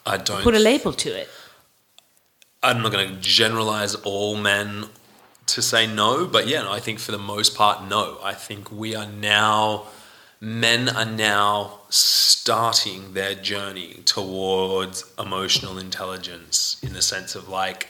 I 0.07 0.17
don't 0.17 0.43
Put 0.43 0.55
a 0.55 0.59
label 0.59 0.95
to 0.95 1.11
it. 1.11 1.29
I'm 2.63 2.81
not 2.83 2.93
going 2.93 3.09
to 3.11 3.21
generalize 3.21 3.95
all 3.95 4.37
men 4.37 4.87
to 5.47 5.61
say 5.63 5.87
no, 5.87 6.27
but 6.27 6.49
yeah, 6.49 6.63
no, 6.63 6.73
I 6.73 6.81
think 6.81 6.99
for 6.99 7.13
the 7.13 7.19
most 7.19 7.55
part, 7.55 7.87
no. 7.87 8.19
I 8.23 8.33
think 8.33 8.73
we 8.73 8.97
are 8.97 9.07
now, 9.07 9.85
men 10.41 10.89
are 10.89 11.05
now 11.05 11.81
starting 11.91 13.13
their 13.13 13.35
journey 13.35 14.01
towards 14.07 15.05
emotional 15.19 15.79
intelligence 15.79 16.81
in 16.83 16.95
the 16.95 17.03
sense 17.03 17.35
of 17.35 17.49
like, 17.49 17.89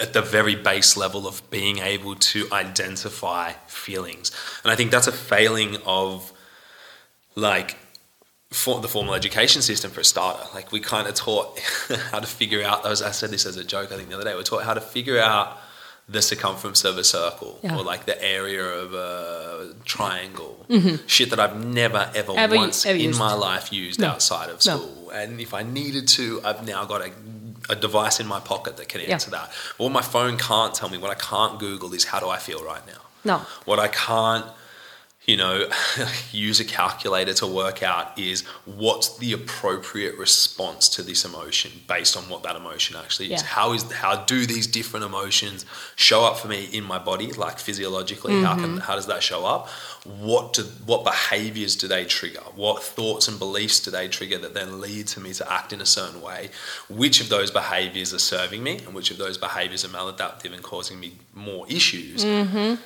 at 0.00 0.12
the 0.12 0.22
very 0.22 0.54
base 0.54 0.96
level 0.96 1.26
of 1.26 1.42
being 1.50 1.78
able 1.78 2.14
to 2.14 2.46
identify 2.52 3.52
feelings. 3.66 4.30
And 4.62 4.70
I 4.72 4.76
think 4.76 4.90
that's 4.90 5.06
a 5.08 5.12
failing 5.12 5.76
of 5.84 6.32
like 7.34 7.76
for 8.50 8.80
the 8.80 8.88
formal 8.88 9.14
education 9.14 9.60
system 9.62 9.90
for 9.90 10.00
a 10.00 10.04
starter. 10.04 10.44
Like 10.54 10.72
we 10.72 10.80
kind 10.80 11.06
of 11.08 11.14
taught 11.14 11.58
how 12.10 12.20
to 12.20 12.26
figure 12.26 12.62
out 12.62 12.82
those. 12.82 13.02
I 13.02 13.10
said 13.10 13.30
this 13.30 13.44
as 13.46 13.56
a 13.56 13.64
joke. 13.64 13.92
I 13.92 13.96
think 13.96 14.08
the 14.08 14.14
other 14.14 14.24
day 14.24 14.36
we 14.36 14.42
taught 14.42 14.64
how 14.64 14.74
to 14.74 14.80
figure 14.80 15.18
out 15.20 15.58
the 16.08 16.22
circumference 16.22 16.84
of 16.84 16.96
a 16.96 17.04
circle 17.04 17.58
Yeah. 17.62 17.76
or 17.76 17.82
like 17.82 18.06
the 18.06 18.22
area 18.24 18.64
of 18.64 18.94
a 18.94 19.74
triangle. 19.84 20.64
Mm-hmm. 20.70 21.06
Shit 21.06 21.28
that 21.30 21.38
I've 21.40 21.62
never 21.62 22.10
ever, 22.14 22.32
Ever- 22.36 22.56
once 22.56 22.86
ever 22.86 22.98
in 22.98 23.14
my 23.18 23.34
life 23.34 23.70
used 23.72 24.00
No. 24.00 24.08
outside 24.10 24.48
of 24.48 24.64
No. 24.64 24.76
school. 24.78 25.10
And 25.10 25.40
if 25.40 25.52
I 25.52 25.62
needed 25.64 26.08
to, 26.08 26.40
I've 26.44 26.66
now 26.66 26.84
got 26.86 27.02
a, 27.02 27.10
a 27.68 27.76
device 27.76 28.20
in 28.20 28.26
my 28.26 28.40
pocket 28.40 28.76
that 28.76 28.88
can 28.88 29.00
Yeah. 29.00 29.12
answer 29.14 29.30
that. 29.30 29.50
But 29.76 29.84
what 29.84 29.92
my 29.92 30.02
phone 30.02 30.36
can't 30.38 30.74
tell 30.74 30.88
me, 30.88 30.98
what 30.98 31.10
I 31.10 31.14
can't 31.14 31.58
Google 31.58 31.92
is 31.94 32.04
how 32.04 32.20
do 32.20 32.28
I 32.28 32.38
feel 32.38 32.62
right 32.64 32.86
now. 32.86 33.02
No. 33.24 33.38
What 33.64 33.78
I 33.78 33.88
can't, 33.88 34.46
you 35.28 35.36
know, 35.36 35.68
use 36.32 36.58
a 36.58 36.64
calculator 36.64 37.34
to 37.34 37.46
work 37.46 37.82
out 37.82 38.18
is 38.18 38.44
what's 38.64 39.18
the 39.18 39.32
appropriate 39.34 40.16
response 40.18 40.88
to 40.88 41.02
this 41.02 41.24
emotion 41.24 41.70
based 41.86 42.16
on 42.16 42.24
what 42.30 42.42
that 42.42 42.56
emotion 42.56 42.96
actually 42.96 43.26
is. 43.34 43.42
Yeah. 43.42 43.46
How 43.46 43.74
is 43.74 43.82
how 43.92 44.24
do 44.24 44.46
these 44.46 44.66
different 44.66 45.04
emotions 45.04 45.66
show 45.96 46.24
up 46.24 46.38
for 46.38 46.48
me 46.48 46.64
in 46.72 46.82
my 46.82 46.98
body, 46.98 47.30
like 47.32 47.58
physiologically? 47.58 48.40
How 48.42 48.54
Mm-hmm. 48.54 48.60
can 48.64 48.76
how 48.78 48.94
does 48.96 49.06
that 49.06 49.22
show 49.22 49.44
up? 49.44 49.68
What 50.04 50.54
do 50.54 50.62
what 50.86 51.04
behaviors 51.04 51.76
do 51.76 51.86
they 51.88 52.04
trigger? 52.06 52.40
What 52.56 52.82
thoughts 52.82 53.28
and 53.28 53.38
beliefs 53.38 53.80
do 53.80 53.90
they 53.90 54.08
trigger 54.08 54.38
that 54.38 54.54
then 54.54 54.80
lead 54.80 55.08
to 55.08 55.20
me 55.20 55.34
to 55.34 55.52
act 55.52 55.74
in 55.74 55.82
a 55.82 55.86
certain 55.86 56.22
way? 56.22 56.48
Which 56.88 57.20
of 57.20 57.28
those 57.28 57.50
behaviors 57.50 58.14
are 58.14 58.18
serving 58.18 58.62
me, 58.62 58.78
and 58.78 58.94
which 58.94 59.10
of 59.10 59.18
those 59.18 59.36
behaviors 59.36 59.84
are 59.84 59.88
maladaptive 59.88 60.54
and 60.54 60.62
causing 60.62 60.98
me 60.98 61.18
more 61.34 61.66
issues? 61.68 62.24
S- 62.24 62.78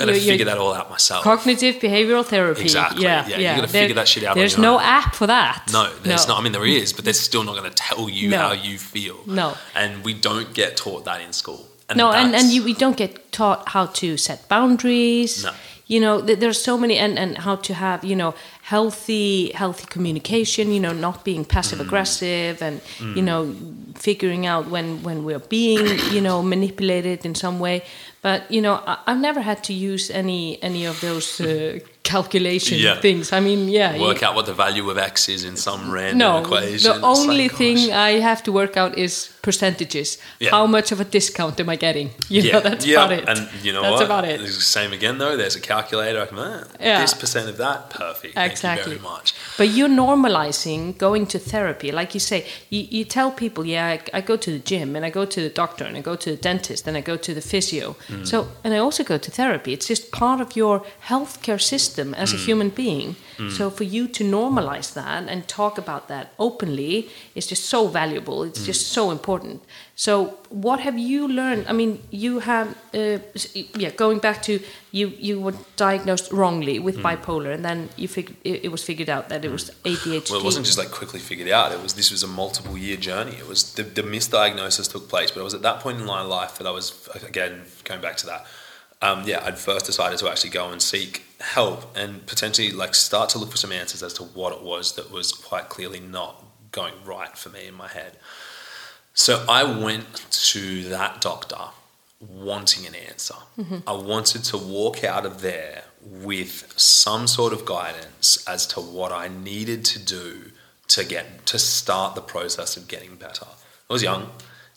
And 0.00 0.10
I 0.10 0.18
figure 0.18 0.46
that 0.46 0.58
all 0.58 0.72
out 0.72 0.90
myself. 0.90 1.22
Cognitive 1.22 1.76
behavioral 1.76 2.24
therapy. 2.24 2.62
Exactly, 2.62 3.02
Yeah, 3.02 3.28
yeah, 3.28 3.36
you 3.36 3.42
yeah. 3.42 3.56
gotta 3.56 3.68
figure 3.68 3.94
that 3.94 4.08
shit 4.08 4.24
out 4.24 4.34
There's 4.34 4.56
no 4.56 4.76
own. 4.76 4.82
app 4.82 5.14
for 5.14 5.26
that. 5.26 5.70
No, 5.72 5.92
there's 6.02 6.26
not. 6.26 6.38
I 6.38 6.42
mean, 6.42 6.52
there 6.52 6.66
is, 6.66 6.92
but 6.92 7.04
they're 7.04 7.12
still 7.14 7.44
not 7.44 7.56
going 7.56 7.70
to 7.70 7.76
tell 7.76 8.08
you 8.08 8.30
No. 8.30 8.38
how 8.38 8.52
you 8.52 8.78
feel. 8.78 9.18
No. 9.26 9.56
and 9.74 10.02
we 10.02 10.14
don't 10.14 10.54
get 10.54 10.76
taught 10.76 11.04
that 11.04 11.20
in 11.20 11.32
school. 11.32 11.66
And 11.90 11.98
no, 11.98 12.12
and, 12.12 12.34
and 12.34 12.48
you, 12.52 12.62
we 12.62 12.72
don't 12.72 12.96
get 12.96 13.32
taught 13.32 13.68
how 13.70 13.86
to 13.86 14.16
set 14.16 14.48
boundaries. 14.48 15.44
No. 15.44 15.52
You 15.88 15.98
know, 15.98 16.20
there's 16.20 16.62
so 16.62 16.78
many, 16.78 16.96
and, 16.98 17.18
and 17.18 17.36
how 17.36 17.56
to 17.56 17.74
have, 17.74 18.04
you 18.04 18.14
know, 18.14 18.32
healthy 18.62 19.50
healthy 19.54 19.86
communication. 19.86 20.70
You 20.70 20.78
know, 20.78 20.92
not 20.92 21.24
being 21.24 21.44
passive 21.44 21.80
mm. 21.80 21.86
aggressive, 21.86 22.62
and 22.62 22.80
you 23.00 23.22
mm. 23.22 23.24
know, 23.24 23.54
figuring 23.96 24.46
out 24.46 24.70
when 24.70 25.02
when 25.02 25.24
we're 25.24 25.40
being, 25.40 25.98
you 26.12 26.20
know, 26.20 26.42
manipulated 26.42 27.26
in 27.26 27.34
some 27.34 27.58
way. 27.58 27.82
But 28.22 28.50
you 28.50 28.60
know, 28.60 28.82
I, 28.86 28.98
I've 29.06 29.20
never 29.20 29.40
had 29.40 29.64
to 29.64 29.72
use 29.72 30.10
any 30.10 30.62
any 30.62 30.86
of 30.86 31.00
those 31.00 31.40
uh, 31.40 31.78
calculation 32.10 32.78
Yeah. 32.78 33.00
things. 33.00 33.32
I 33.32 33.40
mean, 33.40 33.60
yeah, 33.68 33.98
work 34.08 34.22
out 34.22 34.34
what 34.34 34.46
the 34.46 34.56
value 34.64 34.84
of 34.92 34.96
x 35.12 35.28
is 35.28 35.42
in 35.44 35.56
some 35.56 35.80
random 35.96 36.18
no, 36.18 36.32
equation. 36.42 37.00
the 37.00 37.06
only 37.16 37.48
like, 37.48 37.56
thing. 37.60 37.76
I 37.92 38.10
have 38.30 38.40
to 38.46 38.50
work 38.60 38.74
out 38.76 38.92
is 38.98 39.12
percentages. 39.42 40.18
Yeah. 40.38 40.50
How 40.50 40.66
much 40.66 40.92
of 40.92 40.98
a 41.00 41.04
discount 41.04 41.60
am 41.60 41.68
I 41.68 41.76
getting? 41.76 42.10
You 42.40 42.52
know, 42.52 42.60
that's 42.68 42.86
yeah, 42.86 43.04
about 43.04 43.12
it. 43.18 43.22
And 43.30 43.40
you 43.64 43.72
know 43.74 43.82
that's 43.82 44.00
what? 44.00 44.10
about 44.10 44.24
it. 44.32 44.38
Same 44.78 44.92
again 44.98 45.16
though. 45.18 45.34
There's 45.40 45.56
a 45.62 45.64
calculator. 45.72 46.20
I 46.24 46.26
can 46.30 46.38
ah, 46.38 46.64
Yeah. 46.80 47.00
this 47.02 47.14
percent 47.22 47.46
of 47.52 47.56
that. 47.64 47.78
Perfect. 48.04 48.32
Thank 48.34 48.52
Exactly. 48.52 48.92
you 48.92 48.98
very 48.98 49.12
much. 49.12 49.26
But 49.58 49.68
you're 49.76 49.94
normalizing 50.06 50.80
going 51.06 51.24
to 51.32 51.38
therapy. 51.52 51.88
Like 52.00 52.10
you 52.16 52.22
say, 52.30 52.38
you, 52.74 52.82
you 52.96 53.04
tell 53.16 53.30
people, 53.44 53.62
yeah, 53.74 53.86
I, 53.94 54.18
I 54.18 54.20
go 54.30 54.36
to 54.44 54.50
the 54.56 54.62
gym 54.70 54.88
and 54.96 55.02
I 55.08 55.10
go 55.20 55.24
to 55.34 55.40
the 55.46 55.52
doctor 55.62 55.84
and 55.88 55.94
I 56.00 56.02
go 56.10 56.14
to 56.24 56.28
the 56.34 56.40
dentist 56.48 56.82
and 56.88 56.94
I 57.00 57.02
go 57.12 57.16
to 57.26 57.30
the 57.38 57.44
physio. 57.50 57.86
Mm. 58.08 58.26
So, 58.30 58.36
and 58.64 58.70
I 58.76 58.78
also 58.86 59.02
go 59.12 59.18
to 59.26 59.30
therapy. 59.40 59.70
It's 59.76 59.88
just 59.92 60.02
part 60.22 60.40
of 60.44 60.48
your 60.62 60.76
healthcare 61.10 61.60
system 61.74 61.99
as 62.22 62.32
a 62.32 62.36
Mm. 62.36 62.44
human 62.48 62.68
being. 62.82 63.08
So 63.56 63.70
for 63.70 63.84
you 63.96 64.06
to 64.18 64.22
normalize 64.38 64.88
that 65.00 65.20
and 65.30 65.38
talk 65.48 65.78
about 65.78 66.02
that 66.08 66.24
openly 66.38 67.08
is 67.34 67.46
just 67.52 67.64
so 67.74 67.80
valuable. 68.00 68.38
Mm. 68.40 68.48
It's 68.48 68.64
just 68.66 68.82
so 68.92 69.10
important. 69.10 69.62
So 70.06 70.12
what 70.66 70.78
have 70.86 70.98
you 70.98 71.20
learned? 71.40 71.62
I 71.70 71.72
mean, 71.80 71.92
you 72.24 72.32
have, 72.40 72.68
uh, 73.00 73.18
yeah, 73.82 73.92
going 74.04 74.18
back 74.20 74.38
to 74.48 74.52
you, 74.98 75.06
you 75.28 75.34
were 75.44 75.54
diagnosed 75.76 76.26
wrongly 76.38 76.76
with 76.86 76.96
Mm. 76.98 77.02
bipolar, 77.06 77.50
and 77.56 77.64
then 77.68 77.78
you 77.96 78.08
fig- 78.08 78.36
it, 78.50 78.56
it 78.66 78.70
was 78.76 78.82
figured 78.90 79.08
out 79.14 79.24
that 79.32 79.40
it 79.44 79.50
was 79.58 79.64
ADHD. 79.84 80.30
Well, 80.32 80.40
it 80.40 80.44
wasn't 80.50 80.66
just 80.66 80.78
like 80.82 80.90
quickly 81.00 81.20
figured 81.30 81.48
out. 81.58 81.68
It 81.72 81.82
was 81.82 81.92
this 81.94 82.10
was 82.10 82.22
a 82.22 82.32
multiple 82.42 82.76
year 82.86 82.98
journey. 83.08 83.36
It 83.42 83.48
was 83.48 83.60
the, 83.76 83.84
the 83.98 84.02
misdiagnosis 84.02 84.86
took 84.94 85.08
place, 85.08 85.30
but 85.32 85.40
it 85.40 85.44
was 85.50 85.54
at 85.54 85.62
that 85.68 85.80
point 85.84 85.96
in 86.02 86.06
my 86.16 86.22
life 86.38 86.52
that 86.58 86.66
I 86.66 86.74
was 86.80 86.92
again 87.32 87.52
going 87.88 88.00
back 88.06 88.16
to 88.22 88.26
that. 88.26 88.42
Um, 89.02 89.22
yeah, 89.26 89.42
I'd 89.44 89.58
first 89.58 89.86
decided 89.86 90.18
to 90.18 90.28
actually 90.28 90.50
go 90.50 90.70
and 90.70 90.82
seek 90.82 91.24
help 91.40 91.96
and 91.96 92.26
potentially 92.26 92.70
like 92.70 92.94
start 92.94 93.30
to 93.30 93.38
look 93.38 93.50
for 93.50 93.56
some 93.56 93.72
answers 93.72 94.02
as 94.02 94.12
to 94.14 94.22
what 94.22 94.52
it 94.52 94.62
was 94.62 94.94
that 94.96 95.10
was 95.10 95.32
quite 95.32 95.68
clearly 95.70 96.00
not 96.00 96.44
going 96.70 96.94
right 97.04 97.36
for 97.36 97.48
me 97.48 97.66
in 97.66 97.74
my 97.74 97.88
head. 97.88 98.18
So 99.14 99.44
I 99.48 99.64
went 99.64 100.26
to 100.30 100.84
that 100.90 101.20
doctor 101.20 101.56
wanting 102.20 102.86
an 102.86 102.94
answer. 102.94 103.34
I 103.86 103.92
wanted 103.94 104.44
to 104.44 104.58
walk 104.58 105.02
out 105.02 105.24
of 105.24 105.40
there 105.40 105.84
with 106.02 106.74
some 106.76 107.26
sort 107.26 107.52
of 107.52 107.64
guidance 107.64 108.44
as 108.46 108.66
to 108.68 108.80
what 108.80 109.12
I 109.12 109.28
needed 109.28 109.84
to 109.86 109.98
do 109.98 110.52
to 110.88 111.04
get 111.04 111.46
to 111.46 111.58
start 111.58 112.14
the 112.14 112.20
process 112.20 112.76
of 112.76 112.88
getting 112.88 113.16
better. 113.16 113.46
I 113.88 113.92
was 113.92 114.02
young 114.02 114.30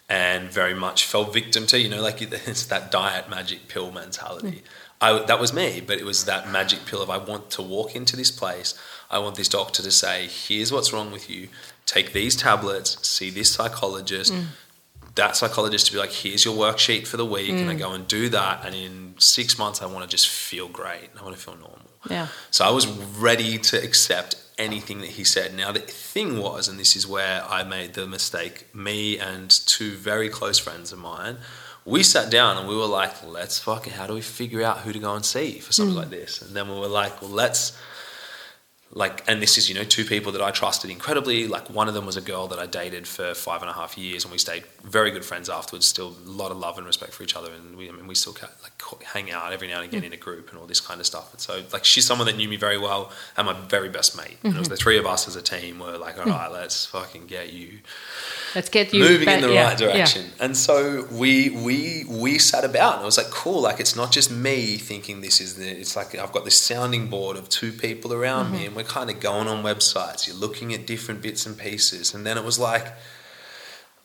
and 0.10 0.51
very 0.51 0.74
much 0.74 1.06
fell 1.06 1.26
victim 1.26 1.66
to, 1.68 1.80
you 1.80 1.89
know, 1.89 2.01
like 2.01 2.22
it's 2.47 2.66
that 2.68 2.91
diet 2.91 3.30
magic 3.30 3.68
pill 3.68 3.91
mentality. 3.91 4.47
Mm. 4.47 4.62
I, 5.01 5.26
that 5.26 5.39
was 5.39 5.51
me, 5.51 5.82
but 5.86 5.97
it 5.97 6.06
was 6.06 6.26
that 6.26 6.49
magic 6.49 6.86
pill 6.86 7.01
of 7.01 7.10
I 7.10 7.18
want 7.18 7.49
to 7.51 7.62
walk 7.62 7.95
into 7.95 8.16
this 8.16 8.32
place. 8.32 8.74
I 9.12 9.20
want 9.20 9.36
this 9.36 9.49
doctor 9.49 9.84
to 9.84 9.91
say, 9.91 10.28
here's 10.28 10.72
what's 10.72 10.93
wrong 10.93 11.12
with 11.12 11.30
you. 11.30 11.49
Take 11.86 12.14
these 12.14 12.36
tablets, 12.38 13.06
see 13.08 13.30
this 13.30 13.51
psychologist. 13.51 14.32
Mm. 14.34 14.45
That 15.16 15.36
psychologist 15.36 15.88
to 15.88 15.91
be 15.93 15.99
like, 15.99 16.12
here's 16.12 16.45
your 16.45 16.56
worksheet 16.56 17.06
for 17.06 17.18
the 17.18 17.26
week. 17.26 17.49
And 17.49 17.70
I 17.70 17.76
mm. 17.76 17.80
go 17.80 17.91
and 17.91 18.08
do 18.08 18.30
that. 18.30 18.66
And 18.66 18.74
in 18.74 19.16
six 19.18 19.60
months, 19.60 19.82
I 19.82 19.88
want 19.88 20.04
to 20.04 20.10
just 20.10 20.30
feel 20.30 20.70
great. 20.70 21.10
I 21.20 21.24
want 21.24 21.36
to 21.36 21.41
feel 21.41 21.56
normal. 21.56 21.82
yeah. 22.10 22.28
So 22.49 22.66
I 22.66 22.72
was 22.72 22.88
ready 22.88 23.58
to 23.58 23.84
accept 23.84 24.36
anything 24.58 24.99
that 25.01 25.12
he 25.12 25.24
said. 25.24 25.54
Now, 25.54 25.72
the 25.72 25.80
thing 25.80 26.39
was, 26.39 26.68
and 26.68 26.80
this 26.80 26.95
is 26.95 27.08
where 27.08 27.43
I 27.43 27.64
made 27.64 27.93
the 27.93 28.08
mistake, 28.08 28.74
me 28.74 29.18
and 29.18 29.49
two 29.49 29.91
very 29.91 30.30
close 30.30 30.60
friends 30.60 30.91
of 30.91 30.99
mine, 30.99 31.38
we 31.86 32.04
sat 32.04 32.32
down 32.32 32.58
and 32.58 32.68
we 32.68 32.76
were 32.76 32.86
like, 32.86 33.24
let's 33.26 33.60
fucking, 33.60 33.93
how 33.93 34.08
do 34.08 34.14
we 34.14 34.22
figure 34.22 34.64
out 34.64 34.80
who 34.80 34.93
to 34.93 34.99
go 34.99 35.16
and 35.16 35.26
see 35.26 35.60
for 35.60 35.74
something 35.74 35.93
hmm. 35.93 35.99
like 35.99 36.10
this? 36.10 36.41
And 36.41 36.56
then 36.56 36.70
we 36.70 36.80
were 36.80 36.88
like, 36.88 37.22
well, 37.22 37.32
let's, 37.32 37.78
like, 38.96 39.24
and 39.28 39.41
this 39.41 39.58
is, 39.58 39.70
you 39.70 39.76
know, 39.76 39.84
two 39.84 40.06
people 40.06 40.32
that 40.34 40.41
I 40.41 40.52
trusted 40.52 40.91
incredibly. 40.91 41.48
Like, 41.48 41.70
one 41.70 41.88
of 41.88 41.96
them 41.96 42.06
was 42.06 42.16
a 42.16 42.22
girl 42.22 42.48
that 42.48 42.60
I 42.60 42.68
dated 42.68 43.08
for 43.08 43.34
five 43.34 43.62
and 43.62 43.70
a 43.70 43.74
half 43.74 43.98
years, 43.98 44.24
and 44.24 44.32
we 44.32 44.38
stayed 44.38 44.66
very 44.84 45.10
good 45.10 45.26
friends 45.26 45.50
afterwards. 45.50 45.88
Still, 45.88 46.16
a 46.26 46.30
lot 46.30 46.52
of 46.52 46.58
love 46.58 46.78
and 46.78 46.86
respect 46.86 47.14
for 47.14 47.24
each 47.24 47.36
other, 47.36 47.52
and 47.52 47.76
we, 47.76 47.89
I 47.89 47.91
mean, 47.91 48.06
we 48.06 48.14
still 48.14 48.36
like 48.62 49.04
hang 49.04 49.32
out 49.32 49.52
every 49.52 49.68
now 49.68 49.82
and 49.82 49.86
again 49.86 50.04
mm. 50.04 50.08
in 50.08 50.14
a 50.14 50.18
group 50.18 50.52
and 50.52 50.60
all 50.60 50.68
this 50.68 50.80
kind 50.80 51.00
of 51.00 51.08
stuff. 51.08 51.32
And 51.34 51.41
so, 51.41 51.64
like, 51.74 51.86
she's 51.86 52.06
someone 52.06 52.28
that 52.28 52.38
knew 52.38 52.48
me 52.48 52.56
very 52.56 52.78
well, 52.78 53.12
and 53.36 53.48
my 53.48 53.54
very 53.54 53.89
best 53.89 54.16
mate. 54.16 54.38
And 54.44 54.54
it 54.54 54.60
was 54.60 54.68
mm-hmm. 54.68 54.76
the 54.76 54.78
three 54.78 55.00
of 55.00 55.08
us 55.08 55.28
as 55.28 55.36
a 55.36 55.41
team 55.41 55.80
were 55.80 55.98
like, 55.98 56.20
all 56.20 56.26
mm. 56.26 56.32
right, 56.32 56.52
let's 56.52 56.86
fucking 56.86 57.26
get 57.26 57.52
you 57.52 57.80
Let's 58.54 58.70
get 58.70 58.94
you 58.94 59.04
moving 59.04 59.26
back- 59.26 59.41
in 59.41 59.48
the 59.48 59.54
yeah, 59.54 59.70
right 59.70 59.82
yeah. 59.82 59.88
direction. 59.88 60.30
And 60.39 60.56
so 60.56 61.08
we 61.12 61.50
we 61.50 62.06
we 62.08 62.38
sat 62.38 62.64
about 62.64 62.96
and 62.96 63.04
it 63.04 63.06
was 63.06 63.18
like 63.18 63.32
cool, 63.32 63.62
like 63.62 63.80
it's 63.80 63.96
not 63.96 64.12
just 64.12 64.30
me 64.30 64.78
thinking 64.78 65.22
this 65.22 65.41
is 65.41 65.56
the 65.56 65.68
it's 65.68 65.96
like 65.96 66.14
I've 66.16 66.32
got 66.32 66.46
this 66.46 66.60
sounding 66.60 67.08
board 67.08 67.36
of 67.36 67.50
two 67.50 67.72
people 67.72 68.14
around 68.14 68.34
Mm-hmm. 68.44 68.54
me 68.56 68.66
and 68.66 68.76
we're 68.76 68.82
kind 68.84 69.09
of 69.09 69.19
going 69.19 69.47
on 69.47 69.63
websites, 69.63 70.27
you're 70.27 70.36
looking 70.36 70.73
at 70.73 70.86
different 70.88 71.21
bits 71.21 71.45
and 71.45 71.57
pieces. 71.57 72.13
And 72.13 72.25
then 72.25 72.38
it 72.38 72.43
was 72.43 72.59
like 72.59 72.88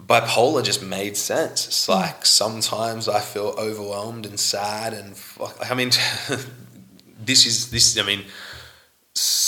bipolar 0.01 0.63
just 0.65 0.83
made 0.83 1.17
sense. 1.17 1.67
It's 1.67 1.87
Mm. 1.87 1.95
like 2.01 2.25
sometimes 2.27 3.09
I 3.09 3.21
feel 3.21 3.55
overwhelmed 3.59 4.27
and 4.27 4.39
sad 4.39 4.93
and 4.95 5.17
fuck, 5.17 5.57
I 5.71 5.75
mean 5.75 5.91
this 7.25 7.47
is 7.47 7.71
this 7.71 7.99
I 7.99 8.03
mean 8.03 8.25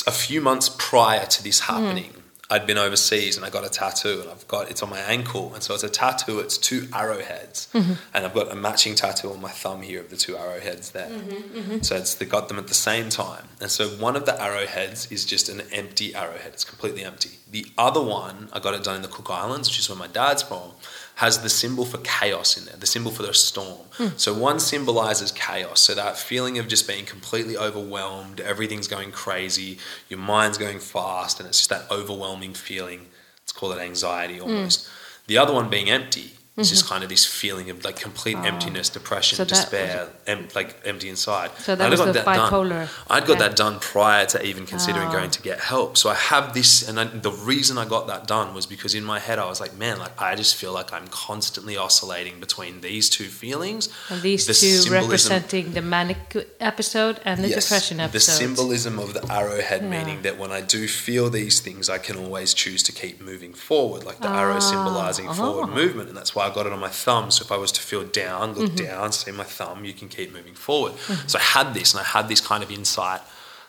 a 0.07 0.11
few 0.11 0.41
months 0.41 0.69
prior 0.69 1.27
to 1.27 1.43
this 1.45 1.61
happening, 1.61 2.13
I'd 2.51 2.67
been 2.67 2.79
overseas 2.79 3.37
and 3.37 3.47
I 3.47 3.51
got 3.51 3.65
a 3.65 3.69
tattoo 3.69 4.21
and 4.23 4.31
I've 4.31 4.47
got 4.49 4.71
it's 4.71 4.83
on 4.83 4.91
my 4.91 4.99
ankle 4.99 5.55
and 5.55 5.63
so 5.63 5.73
it's 5.75 5.85
a 5.85 5.89
tattoo. 5.89 6.41
It's 6.41 6.59
two 6.59 6.89
arrowheads 6.93 7.69
Mm-hmm. 7.73 7.93
and 8.15 8.25
I've 8.27 8.35
got 8.35 8.51
a 8.51 8.57
matching 8.57 8.95
tattoo 8.97 9.31
on 9.33 9.41
my 9.41 9.51
thumb 9.51 9.83
here 9.83 10.01
of 10.01 10.11
the 10.11 10.17
two 10.17 10.37
arrowheads 10.37 10.91
there. 10.91 11.09
Mm-hmm, 11.09 11.81
So 11.83 11.97
it's 11.97 12.15
they 12.15 12.27
got 12.27 12.49
them 12.49 12.59
at 12.59 12.67
the 12.69 12.75
same 12.75 13.09
time 13.09 13.45
and 13.61 13.71
so 13.71 13.89
one 13.89 14.17
of 14.17 14.27
the 14.27 14.41
arrowheads 14.43 15.11
is 15.13 15.25
just 15.25 15.49
an 15.49 15.63
empty 15.73 16.15
arrowhead. 16.15 16.53
It's 16.53 16.65
completely 16.65 17.05
empty. 17.05 17.31
The 17.51 17.67
other 17.79 18.03
one 18.03 18.49
I 18.53 18.59
got 18.61 18.75
it 18.75 18.83
done 18.85 18.97
in 18.97 19.03
the 19.03 19.09
Cook 19.09 19.31
Islands, 19.31 19.69
which 19.69 19.79
is 19.79 19.89
where 19.89 19.99
my 19.99 20.07
dad's 20.09 20.43
from. 20.43 20.73
Has 21.21 21.43
the 21.43 21.51
symbol 21.51 21.85
for 21.85 21.99
chaos 21.99 22.57
in 22.57 22.65
there, 22.65 22.77
the 22.77 22.87
symbol 22.87 23.13
for 23.13 23.23
the 23.23 23.35
storm. 23.35 23.87
Hmm. 23.93 24.09
So 24.17 24.33
one 24.33 24.59
symbolizes 24.59 25.33
chaos, 25.33 25.81
so 25.81 25.95
that 25.95 26.17
feeling 26.17 26.59
of 26.59 26.67
just 26.67 26.89
being 26.89 27.05
completely 27.05 27.57
overwhelmed, 27.59 28.41
everything's 28.41 28.89
going 28.89 29.13
crazy, 29.13 29.79
your 30.09 30.19
mind's 30.19 30.57
going 30.57 30.79
fast, 30.79 31.39
and 31.39 31.47
it's 31.47 31.59
just 31.59 31.71
that 31.71 31.91
overwhelming 31.91 32.55
feeling. 32.55 33.07
Let's 33.43 33.53
call 33.53 33.73
it 33.73 33.81
anxiety 33.81 34.39
hmm. 34.39 34.45
almost. 34.45 34.89
The 35.27 35.39
other 35.39 35.53
one 35.53 35.69
being 35.69 35.91
empty 35.91 36.33
is 36.61 36.71
just 36.71 36.87
kind 36.87 37.03
of 37.03 37.09
this 37.11 37.25
feeling 37.25 37.71
of 37.71 37.85
like 37.85 37.97
complete 37.97 38.37
emptiness, 38.37 38.89
depression, 38.89 39.37
So 39.37 39.43
was- 39.45 39.51
despair, 39.53 40.09
em- 40.27 40.49
like 40.55 40.77
empty 40.85 41.09
inside. 41.09 41.51
So 41.59 41.75
that 41.75 41.87
I 41.87 41.91
was 41.91 42.01
got 42.01 42.07
the 42.07 42.13
that 42.13 42.25
done. 42.25 42.51
bipolar. 42.53 42.89
I'd 43.09 43.27
got 43.27 43.37
Okay. 43.39 43.49
that 43.49 43.57
done 43.57 43.79
prior 43.81 44.27
to 44.27 44.45
even 44.45 44.67
considering 44.67 45.09
Oh. 45.09 45.13
going 45.13 45.31
to 45.31 45.43
get 45.43 45.61
help. 45.61 45.97
So 45.97 46.11
I 46.11 46.15
have 46.15 46.55
this, 46.55 46.87
and 46.89 46.99
I, 47.01 47.05
the 47.05 47.33
reason 47.33 47.79
I 47.79 47.85
got 47.85 48.07
that 48.09 48.27
done 48.27 48.55
was 48.55 48.67
because 48.67 48.95
in 48.95 49.05
my 49.05 49.19
head 49.19 49.39
I 49.39 49.47
was 49.47 49.61
like, 49.61 49.75
man, 49.77 49.99
like 49.99 50.13
I 50.21 50.35
just 50.35 50.55
feel 50.55 50.73
like 50.73 50.93
I'm 50.93 51.09
constantly 51.09 51.77
oscillating 51.77 52.41
between 52.41 52.81
these 52.81 53.09
two 53.09 53.29
feelings. 53.29 53.89
And 54.09 54.23
these 54.23 54.47
The 54.47 54.55
two 54.55 54.67
symbolism- 54.79 54.93
representing 55.33 55.73
the 55.73 55.83
manic 55.83 56.19
episode 56.61 57.21
and 57.25 57.43
the 57.43 57.49
Yes, 57.49 57.65
depression 57.65 58.01
episode. 58.01 58.33
The 58.33 58.37
symbolism 58.39 58.99
of 58.99 59.15
the 59.15 59.25
arrowhead 59.33 59.83
Yeah. 59.83 59.89
meaning 59.89 60.23
that 60.23 60.39
when 60.39 60.51
I 60.53 60.61
do 60.61 60.87
feel 60.89 61.31
these 61.31 61.61
things, 61.61 61.89
I 61.89 61.99
can 61.99 62.17
always 62.17 62.55
choose 62.55 62.83
to 62.85 62.93
keep 62.93 63.21
moving 63.21 63.55
forward, 63.55 64.05
like 64.05 64.21
the 64.21 64.29
arrow 64.29 64.61
symbolizing 64.61 65.29
Ah, 65.29 65.33
forward 65.35 65.69
oh. 65.71 65.75
movement. 65.75 66.09
And 66.09 66.17
that's 66.17 66.35
why 66.35 66.50
I 66.51 66.55
got 66.55 66.67
it 66.67 66.73
on 66.73 66.81
my 66.81 66.89
thumb. 66.89 67.31
So 67.31 67.45
if 67.45 67.53
I 67.53 67.57
was 67.57 67.73
to 67.73 67.81
feel 67.81 68.05
down, 68.05 68.55
look 68.55 68.71
Mm-hmm. 68.73 68.85
down, 68.87 69.13
see 69.13 69.31
my 69.33 69.45
thumb, 69.45 69.85
you 69.85 69.93
can 69.93 70.09
keep 70.09 70.33
moving 70.33 70.55
forward. 70.55 70.93
So 71.27 71.39
I 71.39 71.43
had 71.43 71.75
this, 71.75 71.93
and 71.93 72.01
I 72.01 72.05
had 72.05 72.29
this 72.29 72.41
kind 72.41 72.63
of 72.63 72.71
insight 72.71 73.21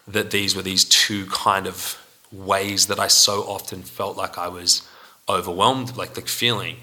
that 0.08 0.32
these 0.32 0.56
were 0.56 0.62
these 0.64 0.84
two 0.86 1.26
kind 1.28 1.68
of 1.68 1.98
ways 2.32 2.88
that 2.88 3.00
I 3.00 3.08
so 3.08 3.42
often 3.44 3.84
felt 3.84 4.18
like 4.18 4.38
I 4.38 4.48
was 4.48 4.88
overwhelmed, 5.30 5.96
like 5.98 6.14
the 6.14 6.22
feeling. 6.22 6.78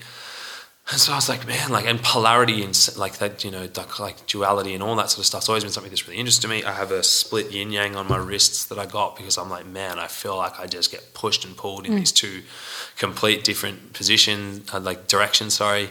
And 0.91 0.99
so 0.99 1.13
I 1.13 1.17
was 1.17 1.29
like, 1.29 1.47
man, 1.47 1.69
like, 1.69 1.85
and 1.85 2.03
polarity 2.03 2.65
and 2.65 2.75
like 2.97 3.19
that, 3.19 3.45
you 3.45 3.51
know, 3.51 3.69
like, 3.99 4.27
duality 4.27 4.73
and 4.73 4.83
all 4.83 4.97
that 4.97 5.11
sort 5.11 5.19
of 5.19 5.27
stuff's 5.27 5.47
always 5.47 5.63
been 5.63 5.71
something 5.71 5.91
that's 5.91 6.07
really 6.09 6.19
interesting 6.19 6.49
to 6.49 6.57
me. 6.57 6.65
I 6.65 6.73
have 6.73 6.91
a 6.93 7.03
split 7.03 7.51
yin 7.51 7.71
yang 7.71 7.95
on 7.95 8.09
my 8.09 8.17
wrists 8.17 8.65
that 8.67 8.79
I 8.79 8.87
got 8.87 9.15
because 9.15 9.37
I'm 9.37 9.51
like, 9.51 9.67
man, 9.67 9.99
I 9.99 10.07
feel 10.07 10.39
like 10.39 10.59
I 10.59 10.67
just 10.67 10.91
get 10.91 11.13
pushed 11.13 11.45
and 11.45 11.55
pulled 11.55 11.85
in 11.85 11.93
mm. 11.93 11.97
these 11.97 12.11
two 12.11 12.43
complete 12.97 13.45
different 13.45 13.93
positions, 13.93 14.73
uh, 14.73 14.81
like 14.81 15.09
directions, 15.09 15.55
sorry. 15.55 15.91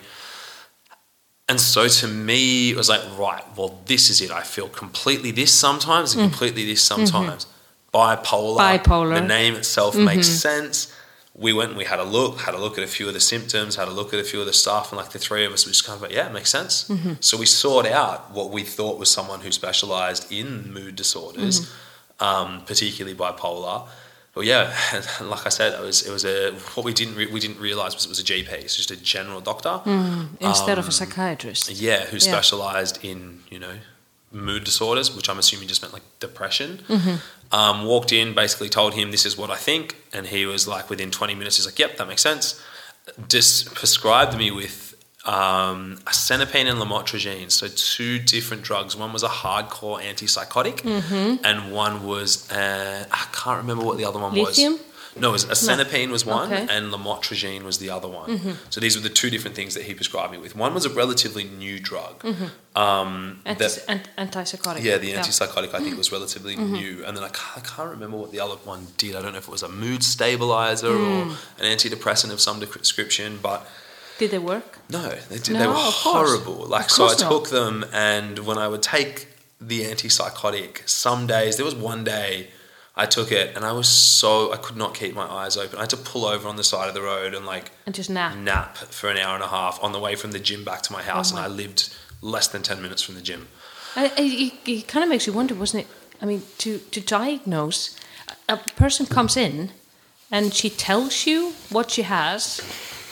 And 1.48 1.62
so 1.62 1.88
to 1.88 2.08
me, 2.08 2.72
it 2.72 2.76
was 2.76 2.89
like, 2.89 3.02
right, 3.20 3.43
well, 3.56 3.80
this 3.86 4.10
is 4.10 4.20
it. 4.20 4.32
I 4.32 4.41
feel 4.41 4.68
completely 4.68 5.30
this 5.30 5.54
sometimes 5.54 6.16
and 6.16 6.24
mm. 6.24 6.30
completely 6.30 6.66
this 6.66 6.84
mm-hmm. 6.89 7.06
sometimes. 7.06 7.45
Bipolar. 7.93 8.80
Bipolar. 8.80 9.22
The 9.22 9.28
name 9.28 9.54
itself 9.56 9.93
mm-hmm. 9.93 10.06
makes 10.06 10.28
sense. 10.28 10.91
We 11.38 11.53
went 11.53 11.69
and 11.69 11.77
we 11.77 11.85
had 11.85 11.99
a 11.99 12.03
look, 12.03 12.39
had 12.41 12.55
a 12.55 12.57
look 12.57 12.77
at 12.79 12.83
a 12.83 12.88
few 12.88 13.07
of 13.07 13.13
the 13.13 13.19
symptoms, 13.19 13.75
had 13.75 13.88
a 13.88 13.91
look 13.91 14.11
at 14.13 14.19
a 14.19 14.23
few 14.23 14.39
of 14.39 14.47
the 14.47 14.53
stuff, 14.53 14.91
and 14.91 14.97
like 14.97 15.11
the 15.11 15.19
three 15.19 15.45
of 15.45 15.53
us, 15.53 15.65
we 15.65 15.71
just 15.71 15.85
kind 15.85 15.95
of 15.95 16.01
like, 16.01 16.11
yeah, 16.11 16.27
it 16.27 16.33
makes 16.33 16.49
sense. 16.49 16.89
So 17.19 17.38
we 17.38 17.45
sought 17.45 17.85
out 17.85 18.31
what 18.31 18.49
we 18.49 18.63
thought 18.63 18.97
was 18.97 19.11
someone 19.11 19.41
who 19.41 19.51
specialized 19.51 20.31
in 20.31 20.73
mood 20.73 20.95
disorders, 20.95 21.71
um, 22.19 22.61
particularly 22.65 23.15
bipolar. 23.15 23.88
But 24.33 24.45
yeah, 24.45 24.75
like 25.21 25.45
I 25.45 25.49
said, 25.49 25.73
it 25.73 25.81
was 25.81 26.05
it 26.07 26.11
was 26.11 26.23
a 26.25 26.51
what 26.75 26.85
we 26.85 26.93
didn't 26.93 27.15
re- 27.15 27.25
we 27.25 27.39
didn't 27.39 27.59
realize 27.59 27.95
was 27.95 28.05
it 28.05 28.09
was 28.09 28.19
a 28.19 28.23
GP. 28.23 28.51
It's 28.53 28.75
just 28.75 28.91
a 28.91 28.95
general 28.95 29.41
doctor. 29.41 29.81
instead 30.39 30.77
um, 30.77 30.79
of 30.79 30.88
a 30.88 30.91
psychiatrist. 30.91 31.69
Yeah, 31.71 32.05
who 32.05 32.19
specialized 32.19 33.03
in 33.03 33.41
you 33.49 33.59
know 33.59 33.77
mood 34.32 34.63
disorders, 34.63 35.15
which 35.15 35.30
I'm 35.30 35.39
assuming 35.39 35.67
just 35.67 35.82
meant 35.82 35.93
like 35.93 36.03
depression. 36.19 36.80
Um, 37.51 37.86
walked 37.86 38.11
in, 38.11 38.34
basically 38.36 38.67
told 38.69 38.93
him 38.93 39.11
this 39.11 39.25
is 39.25 39.38
what 39.38 39.49
I 39.49 39.55
think, 39.55 39.95
and 40.13 40.28
he 40.28 40.45
was 40.45 40.67
like 40.67 40.89
within 40.89 41.11
20 41.11 41.34
minutes, 41.34 41.55
he's 41.57 41.65
like, 41.65 41.80
"Yep, 41.80 41.97
that 41.97 42.07
makes 42.07 42.21
sense." 42.21 42.61
Just 43.30 43.73
prescribed 43.73 44.38
me 44.38 44.51
with 44.51 44.95
um, 45.23 45.97
asenapine 46.05 46.65
and 46.69 46.78
lamotrigine, 46.80 47.49
so 47.51 47.67
two 47.69 48.19
different 48.19 48.63
drugs. 48.63 48.95
One 48.97 49.13
was 49.13 49.23
a 49.23 49.30
hardcore 49.30 50.01
antipsychotic, 50.01 50.84
and 51.45 51.71
one 51.71 52.05
was 52.05 52.51
uh, 52.51 53.05
I 53.09 53.25
can't 53.32 53.57
remember 53.61 53.86
what 53.86 53.97
the 53.97 54.05
other 54.05 54.19
one 54.19 54.34
Lithium? 54.34 54.73
was. 54.73 54.82
No, 55.20 55.30
it 55.30 55.34
was 55.34 55.45
asenapine 55.45 56.09
was 56.09 56.26
one, 56.26 56.51
Okay. 56.51 56.68
and 56.70 56.91
lamotrigine 56.91 57.63
was 57.63 57.78
the 57.80 57.89
other 57.89 58.07
one. 58.07 58.30
Mm-hmm. 58.30 58.51
So 58.70 58.80
these 58.80 58.95
were 58.95 59.01
the 59.01 59.09
two 59.09 59.30
different 59.30 59.55
things 59.55 59.74
that 59.74 59.84
he 59.84 59.93
prescribed 59.93 60.32
me 60.32 60.38
with. 60.38 60.55
One 60.55 60.74
was 60.74 60.86
a 60.86 60.89
relatively 60.89 61.43
new 61.43 61.80
drug. 61.80 62.20
Mm-hmm. 62.24 62.78
Um, 62.78 63.41
Anti- 63.45 63.68
that- 63.68 63.86
ant- 63.89 64.09
antipsychotic. 64.18 64.84
yeah, 64.84 64.97
the 64.97 65.13
antipsychotic 65.13 65.70
I 65.70 65.80
think 65.80 65.89
mm-hmm. 65.89 65.97
was 65.97 66.11
relatively 66.11 66.55
new, 66.55 67.03
and 67.05 67.15
then 67.18 67.24
I 67.24 67.30
can't, 67.30 67.57
I 67.57 67.61
can't 67.61 67.89
remember 67.89 68.18
what 68.18 68.32
the 68.32 68.39
other 68.39 68.55
one 68.63 68.88
did. 68.97 69.15
I 69.15 69.22
don't 69.22 69.32
know 69.32 69.39
if 69.39 69.47
it 69.47 69.51
was 69.51 69.63
a 69.63 69.70
mood 69.70 70.03
stabilizer 70.03 70.88
or 70.89 71.26
mm. 71.26 71.36
an 71.59 71.65
antidepressant 71.65 72.32
of 72.32 72.39
some 72.39 72.59
description, 72.59 73.39
but 73.41 73.68
Did 74.20 74.32
they 74.32 74.39
work? 74.39 74.80
no, 74.89 75.09
they 75.30 75.38
did. 75.39 75.53
No, 75.53 75.59
they 75.59 75.68
were 75.68 75.74
horrible. 75.76 76.65
Like 76.68 76.89
so, 76.89 77.05
I 77.05 77.09
not. 77.09 77.20
took 77.20 77.49
them, 77.49 77.86
and 77.93 78.39
when 78.39 78.57
I 78.57 78.68
would 78.68 78.84
take 78.84 79.28
the 79.59 79.82
antipsychotic, 79.86 80.88
some 80.88 81.26
days 81.28 81.55
there 81.57 81.65
was 81.65 81.76
one 81.76 82.03
day 82.03 82.49
I 83.00 83.06
took 83.06 83.32
it, 83.32 83.56
and 83.56 83.64
I 83.64 83.72
was 83.74 83.88
so 83.88 84.52
I 84.52 84.58
could 84.58 84.76
not 84.76 84.95
keep 84.95 85.14
my 85.14 85.26
eyes 85.41 85.56
open. 85.56 85.78
I 85.78 85.82
had 85.82 85.91
to 85.91 85.98
pull 85.98 86.26
over 86.26 86.48
on 86.48 86.56
the 86.56 86.64
side 86.64 86.88
of 86.88 86.95
the 86.95 87.02
road 87.04 87.34
and 87.36 87.45
like 87.45 87.72
And 87.86 87.93
just 87.93 88.10
nap. 88.10 88.36
nap 88.36 88.76
for 88.78 89.10
an 89.10 89.18
hour 89.18 89.36
and 89.36 89.43
a 89.43 89.48
half 89.48 89.78
on 89.84 89.91
the 89.91 90.00
way 90.00 90.16
from 90.16 90.32
the 90.32 90.39
gym 90.39 90.64
back 90.64 90.82
to 90.84 90.91
my 90.91 91.04
house, 91.04 91.32
Oh 91.32 91.36
my- 91.36 91.45
and 91.45 91.54
I 91.54 91.56
lived 91.56 91.93
less 92.22 92.48
than 92.48 92.64
ten 92.64 92.82
minutes 92.82 93.04
from 93.04 93.16
the 93.16 93.22
gym. 93.22 93.48
I, 93.95 94.12
it, 94.18 94.54
it 94.66 94.88
kind 94.88 95.04
of 95.04 95.10
makes 95.10 95.28
you 95.28 95.34
wonder, 95.34 95.54
wasn't 95.56 95.84
it? 95.86 95.89
I 96.22 96.26
mean, 96.26 96.41
to, 96.60 96.80
to 96.80 97.00
diagnose, 97.00 97.95
a 98.50 98.58
person 98.76 99.06
comes 99.06 99.38
in 99.38 99.70
and 100.32 100.54
she 100.54 100.70
tells 100.70 101.26
you 101.28 101.54
what 101.70 101.91
she 101.91 102.02
has, 102.02 102.60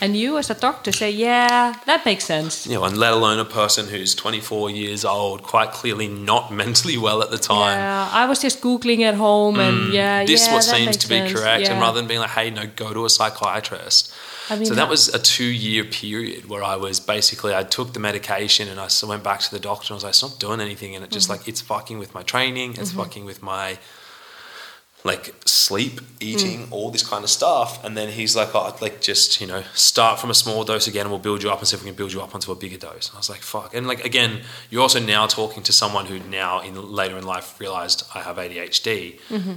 and 0.02 0.16
you 0.18 0.38
as 0.38 0.50
a 0.50 0.54
doctor 0.56 0.92
say, 0.92 1.10
yeah, 1.10 1.74
that 1.86 2.06
makes 2.06 2.26
sense. 2.26 2.68
you 2.68 2.74
know, 2.76 2.84
and 2.84 2.98
let 2.98 3.14
alone 3.14 3.40
a 3.40 3.46
person 3.46 3.88
who's 3.88 4.14
24 4.16 4.70
years 4.70 5.06
old, 5.06 5.42
quite 5.44 5.72
clearly 5.72 6.08
not 6.08 6.52
mentally 6.62 6.98
well 6.98 7.22
at 7.22 7.32
the 7.32 7.38
time. 7.38 7.78
Yeah, 7.80 8.10
I 8.12 8.26
was 8.26 8.40
just 8.40 8.62
googling 8.62 9.02
at 9.02 9.16
home, 9.16 9.60
and 9.60 9.94
yeah, 9.94 10.24
Mm. 10.24 10.28
this 10.28 10.48
yeah, 10.48 10.54
what 10.54 10.64
seems 10.64 10.98
to 10.98 11.08
be 11.08 11.18
sense. 11.20 11.34
correct, 11.34 11.68
and 11.70 11.80
rather 11.80 11.98
than 12.00 12.08
being 12.08 12.20
like, 12.20 12.32
"Hey, 12.32 12.50
no, 12.52 12.68
go 12.68 12.94
to 12.94 13.06
a 13.06 13.10
psychiatrist." 13.10 14.12
I 14.50 14.56
mean, 14.58 14.66
so 14.66 14.76
that 14.76 14.90
was 14.90 15.08
a 15.08 15.18
two-year 15.18 15.86
period 15.86 16.48
where 16.50 16.64
I 16.64 16.76
was 16.76 17.00
basically 17.00 17.56
I 17.56 17.64
took 17.64 17.94
the 17.94 18.00
medication 18.00 18.68
and 18.68 18.80
I 18.80 18.88
went 19.08 19.24
back 19.24 19.40
to 19.40 19.50
the 19.52 19.60
doctor 19.60 19.88
and 19.88 19.92
I 19.92 19.96
was 19.96 20.04
like, 20.04 20.12
"It's 20.12 20.22
not 20.22 20.40
doing 20.40 20.62
anything," 20.62 20.96
and 20.96 21.04
it 21.04 21.10
just 21.12 21.30
Mm-hmm. 21.30 21.40
like 21.40 21.48
it's 21.48 21.62
fucking 21.62 21.98
with 22.00 22.14
my 22.14 22.22
training, 22.22 22.76
it's 22.78 22.92
fucking 22.92 23.26
with 23.26 23.42
my 23.42 23.80
like 25.06 25.36
sleep, 25.46 26.02
eating, 26.20 26.66
mm. 26.66 26.72
all 26.72 26.90
this 26.90 27.08
kind 27.08 27.24
of 27.24 27.30
stuff. 27.30 27.82
And 27.86 27.96
then 27.96 28.10
he's 28.10 28.36
like, 28.36 28.54
oh, 28.56 28.76
like 28.82 29.02
just 29.02 29.40
you 29.40 29.46
know, 29.46 29.64
start 29.76 30.20
from 30.20 30.32
a 30.32 30.34
small 30.34 30.64
dose 30.64 30.88
again, 30.88 31.02
and 31.02 31.12
we'll 31.12 31.20
build 31.20 31.44
you 31.44 31.52
up 31.52 31.60
and 31.60 31.68
see 31.68 31.76
if 31.76 31.84
we 31.84 31.88
can 31.88 31.96
build 31.96 32.12
you 32.12 32.22
up 32.22 32.34
onto 32.34 32.52
a 32.52 32.56
bigger 32.56 32.78
dose. 32.78 33.08
And 33.10 33.16
I 33.16 33.20
was 33.20 33.30
like, 33.30 33.42
fuck. 33.42 33.76
And 33.76 33.88
like 33.88 34.04
again, 34.04 34.42
you're 34.72 34.82
also 34.82 35.00
now 35.00 35.28
talking 35.28 35.62
to 35.64 35.72
someone 35.72 36.08
who 36.08 36.20
now 36.20 36.60
in 36.60 36.74
later 36.92 37.18
in 37.18 37.26
life 37.26 37.60
realized 37.60 38.04
I 38.16 38.22
have 38.24 38.38
ADHD. 38.38 39.20
Mm-hmm. 39.30 39.54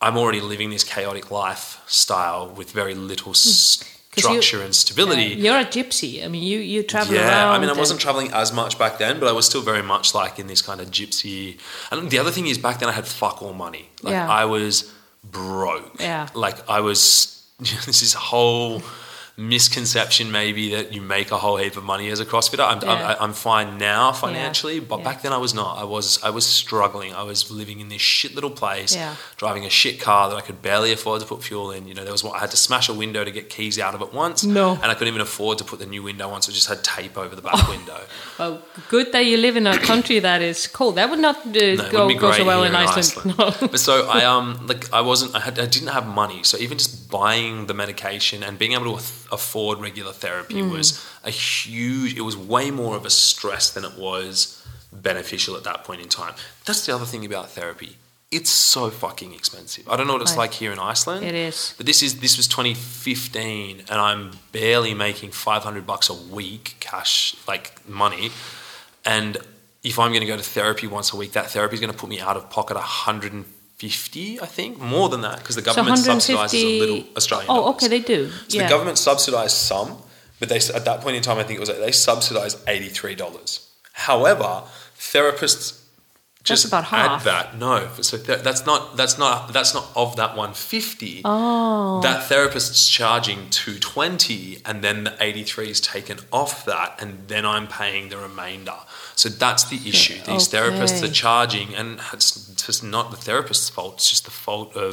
I'm 0.00 0.16
already 0.16 0.40
living 0.40 0.70
this 0.70 0.84
chaotic 0.84 1.30
lifestyle 1.30 2.48
with 2.50 2.72
very 2.72 2.94
little 2.94 3.32
mm. 3.32 3.36
s 3.36 3.80
you- 3.80 3.97
structure 4.18 4.62
and 4.62 4.74
stability. 4.74 5.22
Yeah, 5.22 5.36
you're 5.44 5.60
a 5.60 5.64
gypsy. 5.64 6.24
I 6.24 6.28
mean, 6.28 6.42
you 6.42 6.58
you 6.58 6.82
travel 6.82 7.14
Yeah. 7.14 7.50
I 7.50 7.58
mean, 7.58 7.70
I 7.70 7.72
wasn't 7.72 8.00
traveling 8.00 8.30
as 8.32 8.52
much 8.52 8.78
back 8.78 8.98
then, 8.98 9.18
but 9.20 9.28
I 9.28 9.32
was 9.32 9.46
still 9.46 9.62
very 9.62 9.82
much 9.82 10.14
like 10.14 10.38
in 10.38 10.46
this 10.46 10.62
kind 10.62 10.80
of 10.80 10.90
gypsy. 10.90 11.58
And 11.90 12.10
the 12.10 12.18
other 12.18 12.30
thing 12.30 12.46
is, 12.46 12.58
back 12.58 12.78
then 12.80 12.88
I 12.88 12.92
had 12.92 13.06
fuck 13.06 13.42
all 13.42 13.52
money. 13.52 13.88
Like 14.02 14.12
Yeah. 14.12 14.28
I 14.42 14.44
was 14.44 14.92
broke. 15.24 16.00
Yeah. 16.00 16.28
Like 16.34 16.58
I 16.68 16.80
was. 16.80 17.34
This 17.86 18.02
is 18.02 18.14
whole 18.14 18.82
misconception 19.38 20.32
maybe 20.32 20.74
that 20.74 20.92
you 20.92 21.00
make 21.00 21.30
a 21.30 21.38
whole 21.38 21.56
heap 21.56 21.76
of 21.76 21.84
money 21.84 22.10
as 22.10 22.18
a 22.18 22.26
CrossFitter. 22.26 22.66
I'm, 22.72 22.80
Yeah. 22.82 23.10
I'm, 23.10 23.16
I'm 23.30 23.32
fine 23.32 23.78
now 23.78 24.10
financially, 24.12 24.80
but 24.80 24.98
Yeah. 24.98 25.04
back 25.04 25.22
then 25.22 25.32
I 25.32 25.38
was 25.38 25.54
not. 25.54 25.78
I 25.78 25.84
was 25.84 26.06
I 26.24 26.30
was 26.30 26.44
struggling. 26.44 27.14
I 27.14 27.22
was 27.22 27.48
living 27.60 27.78
in 27.80 27.88
this 27.88 28.02
shit 28.02 28.34
little 28.34 28.50
place, 28.50 28.94
Yeah. 28.96 29.14
driving 29.36 29.64
a 29.64 29.70
shit 29.70 30.00
car 30.00 30.28
that 30.30 30.36
I 30.36 30.40
could 30.48 30.60
barely 30.60 30.90
afford 30.92 31.20
to 31.22 31.26
put 31.26 31.40
fuel 31.48 31.70
in. 31.70 31.86
You 31.88 31.94
know, 31.94 32.02
there 32.02 32.12
was 32.18 32.24
one, 32.24 32.34
I 32.36 32.40
had 32.40 32.50
to 32.50 32.56
smash 32.68 32.88
a 32.88 32.94
window 33.04 33.22
to 33.24 33.30
get 33.30 33.48
keys 33.48 33.78
out 33.78 33.94
of 33.94 34.00
it 34.02 34.12
once. 34.12 34.38
No. 34.44 34.66
and 34.82 34.88
I 34.92 34.94
couldn't 34.94 35.12
even 35.14 35.20
afford 35.30 35.54
to 35.58 35.64
put 35.70 35.78
the 35.78 35.86
new 35.94 36.02
window 36.02 36.28
on, 36.30 36.42
so 36.42 36.50
I 36.50 36.54
just 36.54 36.68
had 36.68 36.82
tape 36.96 37.16
over 37.16 37.34
the 37.36 37.42
back 37.42 37.68
window. 37.68 38.00
Well, 38.38 38.54
good 38.88 39.12
that 39.12 39.24
you 39.30 39.36
live 39.36 39.56
in 39.56 39.66
a 39.66 39.78
country 39.78 40.18
that 40.28 40.40
is 40.42 40.66
cold. 40.66 40.96
That 40.96 41.08
would 41.10 41.20
not 41.28 41.36
uh, 41.46 41.50
it 41.54 41.90
go, 41.92 42.12
go 42.26 42.32
so 42.32 42.44
well 42.44 42.62
in 42.64 42.70
in 42.74 42.76
Iceland. 42.76 42.98
Iceland. 42.98 43.38
No. 43.60 43.68
But 43.72 43.80
so 43.88 43.94
I 44.18 44.20
um 44.34 44.46
like 44.70 44.84
I 44.92 45.00
wasn't 45.10 45.30
I 45.38 45.40
had 45.46 45.54
I 45.58 45.66
didn't 45.66 45.92
have 45.98 46.06
money, 46.22 46.40
so 46.42 46.56
even 46.58 46.76
just 46.78 47.10
buying 47.10 47.66
the 47.70 47.74
medication 47.74 48.42
and 48.46 48.58
being 48.58 48.72
able 48.72 48.96
to 48.98 49.02
afford 49.30 49.80
regular 49.80 50.12
therapy 50.12 50.54
Mm. 50.62 50.70
was 50.70 51.04
a 51.24 51.30
huge. 51.30 52.16
It 52.16 52.22
was 52.22 52.36
way 52.36 52.70
more 52.70 52.96
of 52.96 53.04
a 53.06 53.10
stress 53.10 53.70
than 53.70 53.84
it 53.84 53.94
was 53.98 54.62
beneficial 54.92 55.56
at 55.56 55.64
that 55.64 55.84
point 55.84 56.00
in 56.00 56.08
time. 56.08 56.34
That's 56.64 56.84
the 56.86 56.94
other 56.94 57.04
thing 57.06 57.24
about 57.24 57.50
therapy. 57.50 57.96
it's 58.30 58.50
so 58.50 58.90
fucking 58.90 59.32
expensive. 59.32 59.88
I 59.88 59.96
don't 59.96 60.06
know 60.06 60.12
what 60.12 60.20
it's 60.20 60.36
like 60.36 60.52
here 60.52 60.70
in 60.70 60.78
Iceland. 60.78 61.24
It 61.24 61.34
is. 61.34 61.72
But 61.78 61.86
this 61.86 62.02
is 62.02 62.20
this 62.20 62.36
was 62.36 62.46
2015, 62.46 63.84
and 63.88 63.98
I'm 64.00 64.32
barely 64.52 64.92
making 64.94 65.30
500 65.30 65.86
bucks 65.86 66.10
a 66.10 66.14
week 66.14 66.76
cash, 66.78 67.34
like 67.46 67.88
money. 67.88 68.30
And 69.04 69.38
if 69.82 69.98
I'm 69.98 70.10
going 70.10 70.20
to 70.20 70.26
go 70.26 70.36
to 70.36 70.42
therapy 70.42 70.86
once 70.86 71.10
a 71.14 71.16
week, 71.16 71.32
that 71.32 71.50
therapy 71.50 71.74
is 71.74 71.80
going 71.80 71.92
to 71.92 71.96
put 71.98 72.10
me 72.10 72.20
out 72.20 72.36
of 72.36 72.50
pocket 72.50 72.76
150, 72.76 73.57
I 73.80 74.46
think, 74.46 74.78
more 74.78 75.08
than 75.08 75.20
that, 75.20 75.38
because 75.38 75.54
the 75.56 75.62
government 75.62 75.98
150. 75.98 76.34
subsidises 76.34 76.64
a 76.64 76.80
little 76.80 77.04
Australian. 77.16 77.46
Oh, 77.48 77.54
dollars. 77.54 77.74
okay, 77.76 77.88
they 77.88 78.00
do. 78.00 78.30
So 78.48 78.58
yeah. 78.58 78.64
the 78.64 78.70
government 78.70 78.98
subsidised 78.98 79.56
some, 79.56 79.98
but 80.40 80.48
they 80.48 80.56
at 80.56 80.84
that 80.84 81.00
point 81.00 81.16
in 81.16 81.22
time, 81.22 81.38
I 81.38 81.44
think 81.44 81.58
it 81.58 81.60
was 81.60 81.68
like 81.68 81.78
they 81.78 81.92
subsidised 81.92 82.58
eighty 82.66 82.88
three 82.88 83.14
dollars. 83.14 83.70
However, 83.92 84.64
therapists 84.96 85.78
just 86.44 86.64
about 86.64 86.84
add 86.92 87.08
half. 87.08 87.24
that. 87.24 87.58
No, 87.58 87.88
so 88.00 88.16
th- 88.16 88.40
that's 88.40 88.64
not 88.64 88.96
that's 88.96 89.18
not 89.18 89.52
that's 89.52 89.74
not 89.74 89.90
of 89.94 90.16
that 90.16 90.36
one 90.36 90.54
fifty. 90.54 91.20
Oh. 91.24 92.00
That 92.02 92.24
therapist's 92.24 92.88
charging 92.88 93.50
two 93.50 93.78
twenty, 93.78 94.58
and 94.64 94.82
then 94.82 95.04
the 95.04 95.16
eighty 95.20 95.44
three 95.44 95.70
is 95.70 95.80
taken 95.80 96.18
off 96.32 96.64
that, 96.64 97.00
and 97.00 97.28
then 97.28 97.44
I'm 97.44 97.66
paying 97.66 98.08
the 98.08 98.18
remainder. 98.18 98.76
So 99.22 99.28
that's 99.28 99.64
the 99.72 99.80
issue. 99.92 100.18
These 100.32 100.46
therapists 100.54 101.02
are 101.06 101.12
charging, 101.24 101.68
and 101.74 101.88
it's 102.12 102.30
just 102.66 102.84
not 102.84 103.04
the 103.10 103.16
therapist's 103.28 103.68
fault. 103.68 103.94
It's 103.98 104.10
just 104.14 104.24
the 104.24 104.30
fault 104.46 104.70
of 104.76 104.92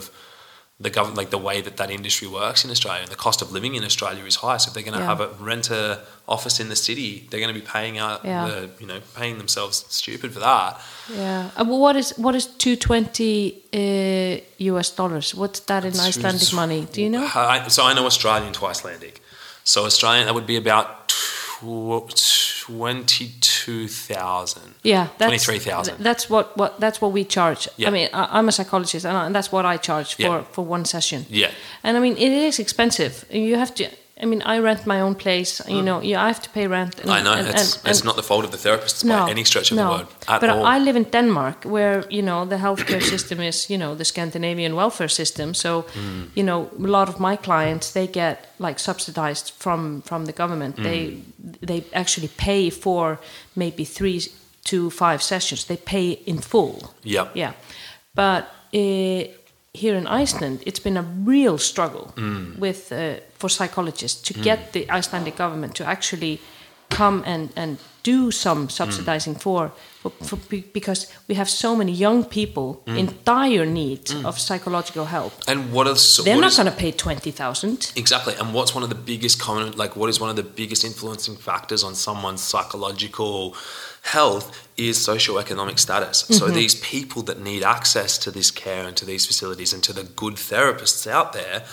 the 0.86 0.90
government, 0.90 1.18
like 1.22 1.30
the 1.30 1.44
way 1.50 1.58
that 1.62 1.76
that 1.78 1.90
industry 2.00 2.28
works 2.28 2.66
in 2.66 2.70
Australia, 2.76 3.04
and 3.04 3.12
the 3.16 3.22
cost 3.28 3.40
of 3.44 3.48
living 3.58 3.74
in 3.76 3.84
Australia 3.90 4.24
is 4.26 4.38
high. 4.46 4.58
So 4.58 4.70
if 4.70 4.74
they're 4.74 4.88
going 4.90 5.00
to 5.02 5.06
Yeah. 5.06 5.14
have 5.14 5.22
a 5.22 5.30
rent 5.52 5.70
a 5.70 5.84
office 6.28 6.60
in 6.64 6.68
the 6.74 6.76
city, 6.88 7.12
they're 7.30 7.40
going 7.46 7.54
to 7.56 7.60
be 7.64 7.68
paying 7.78 7.96
out 8.06 8.20
Yeah. 8.26 8.48
the, 8.50 8.70
you 8.82 8.88
know, 8.92 9.00
paying 9.20 9.38
themselves 9.38 9.86
stupid 9.90 10.34
for 10.34 10.40
that. 10.52 10.82
Yeah. 11.14 11.52
Uh, 11.56 11.64
well, 11.70 11.80
what 11.86 11.96
is 11.96 12.08
what 12.26 12.34
is 12.36 12.46
two 12.64 12.76
twenty 12.76 13.36
uh, 13.82 14.42
US 14.72 14.90
dollars? 14.90 15.36
What's 15.36 15.60
that 15.70 15.84
in 15.86 15.92
It's- 15.94 16.08
Icelandic 16.10 16.42
it's- 16.42 16.54
money? 16.62 16.82
Do 16.92 17.00
you 17.06 17.10
know? 17.16 17.26
I, 17.36 17.68
so 17.68 17.86
I 17.86 17.94
know 17.94 18.06
Australian 18.08 18.52
to 18.54 18.66
Icelandic. 18.66 19.22
So 19.64 19.86
Australian, 19.86 20.26
that 20.28 20.34
would 20.36 20.48
be 20.48 20.58
about 20.58 21.05
twenty-two 22.66 23.88
thousand. 23.88 24.74
Yeah, 24.84 25.08
that's 25.18 25.46
23,000. 25.46 25.98
That's 26.00 26.30
what, 26.30 26.56
what 26.58 26.80
that's 26.80 27.00
what 27.02 27.12
we 27.12 27.24
charge. 27.24 27.68
Yeah. 27.78 27.88
I 27.90 27.92
mean, 27.92 28.10
I, 28.14 28.28
I'm 28.38 28.48
a 28.48 28.52
psychologist, 28.52 29.06
and, 29.06 29.18
I, 29.18 29.26
and 29.26 29.36
that's 29.36 29.52
what 29.52 29.66
I 29.66 29.78
charge 29.78 30.16
for 30.16 30.22
Yeah. 30.22 30.44
for 30.52 30.66
one 30.66 30.86
session. 30.86 31.26
Yeah. 31.30 31.52
And 31.84 31.98
I 31.98 32.00
mean, 32.00 32.18
it 32.18 32.32
is 32.32 32.60
expensive. 32.60 33.26
You 33.30 33.56
have 33.58 33.74
to. 33.76 33.90
I 34.24 34.26
mean, 34.26 34.42
I 34.46 34.60
rent 34.60 34.86
my 34.86 35.02
own 35.02 35.16
place. 35.16 35.62
You 35.68 35.82
know, 35.82 36.02
yeah, 36.02 36.24
I 36.24 36.28
have 36.28 36.42
to 36.42 36.50
pay 36.50 36.68
rent. 36.68 37.00
And, 37.00 37.10
Mm. 37.10 37.20
I 37.20 37.22
know 37.22 37.34
and- 37.34 37.48
it's, 37.50 37.76
and- 37.78 37.88
it's 37.92 38.04
not 38.04 38.16
the 38.16 38.24
fault 38.24 38.46
of 38.46 38.52
the 38.52 38.58
therapists 38.58 39.04
no, 39.04 39.26
by 39.26 39.32
any 39.32 39.44
stretch 39.44 39.72
of 39.72 39.78
no. 39.78 39.84
the 39.84 39.90
word 39.98 40.08
at 40.28 40.40
but 40.42 40.50
all. 40.50 40.66
I 40.76 40.80
live 40.80 40.96
in 41.00 41.06
Denmark, 41.12 41.56
where 41.66 42.04
you 42.10 42.22
know 42.22 42.46
the 42.48 42.56
healthcare 42.58 43.02
system 43.14 43.40
is 43.40 43.70
you 43.70 43.78
know 43.78 43.96
the 43.96 44.06
Scandinavian 44.06 44.74
welfare 44.76 45.10
system. 45.10 45.54
So, 45.54 45.82
Mm. 45.82 46.28
you 46.36 46.44
know, 46.44 46.70
a 46.86 46.88
lot 46.88 47.10
of 47.10 47.20
my 47.20 47.38
clients 47.38 47.92
they 47.92 48.08
get 48.08 48.38
like 48.60 48.80
subsidized 48.80 49.52
from 49.58 50.02
from 50.02 50.26
the 50.26 50.34
government. 50.34 50.76
They 50.76 51.00
Mm. 51.08 51.22
they 51.68 51.84
actually 51.94 52.30
pay 52.38 52.72
for 52.72 53.18
maybe 53.54 53.86
three 53.86 54.20
to 54.64 54.90
five 54.90 55.18
sessions. 55.20 55.66
They 55.66 55.78
pay 55.78 56.10
in 56.26 56.42
full. 56.42 56.76
Yeah. 57.04 57.28
Yeah, 57.34 57.52
but 58.16 58.44
uh, 58.74 59.24
here 59.76 59.96
in 59.98 60.08
Iceland, 60.08 60.60
it's 60.66 60.80
been 60.84 60.98
a 60.98 61.06
real 61.32 61.58
struggle 61.58 62.14
Mm. 62.16 62.58
with 62.60 62.92
uh, 62.92 62.98
for 63.40 63.50
psychologists 63.50 64.22
to 64.28 64.34
get 64.42 64.72
the 64.72 64.82
Icelandic 65.00 65.36
government 65.38 65.76
to 65.76 65.84
actually 65.86 66.40
come 66.90 67.24
and, 67.26 67.50
and 67.56 67.78
do 68.04 68.32
some 68.32 68.70
subsidizing 68.70 69.36
for, 69.40 69.72
for, 70.02 70.12
for 70.22 70.38
because 70.74 71.08
we 71.28 71.36
have 71.36 71.50
so 71.50 71.76
many 71.76 71.92
young 71.92 72.24
people 72.24 72.68
in 72.86 73.10
dire 73.26 73.66
need 73.66 74.12
of 74.24 74.38
psychological 74.40 75.06
help. 75.06 75.34
and 75.48 75.60
what 75.74 75.88
are 75.88 75.96
so, 75.98 76.22
They're 76.24 76.36
what 76.36 76.42
not 76.42 76.56
going 76.58 76.72
to 76.72 76.78
pay 76.84 76.92
twenty 76.92 77.32
thousand. 77.32 77.92
Exactly. 77.96 78.34
And 78.40 78.54
what's 78.54 78.76
one 78.76 78.84
of 78.84 78.90
the 78.90 79.02
biggest 79.12 79.40
common, 79.42 79.72
like, 79.78 79.96
what 79.96 80.10
is 80.10 80.20
one 80.22 80.30
of 80.30 80.36
the 80.36 80.44
biggest 80.62 80.84
influencing 80.84 81.36
factors 81.36 81.84
on 81.84 81.96
someone's 81.96 82.44
psychological 82.44 83.56
health 84.06 84.70
is 84.78 85.00
socioeconomic 85.00 85.80
status. 85.80 86.20
So 86.20 86.46
mm-hmm. 86.46 86.54
these 86.54 86.76
people 86.76 87.24
that 87.24 87.40
need 87.42 87.64
access 87.64 88.20
to 88.20 88.30
this 88.30 88.52
care 88.52 88.86
and 88.86 88.96
to 88.98 89.06
these 89.06 89.26
facilities 89.26 89.74
and 89.74 89.82
to 89.84 89.94
the 89.94 90.04
good 90.04 90.36
therapists 90.36 91.08
out 91.08 91.34
there, 91.34 91.64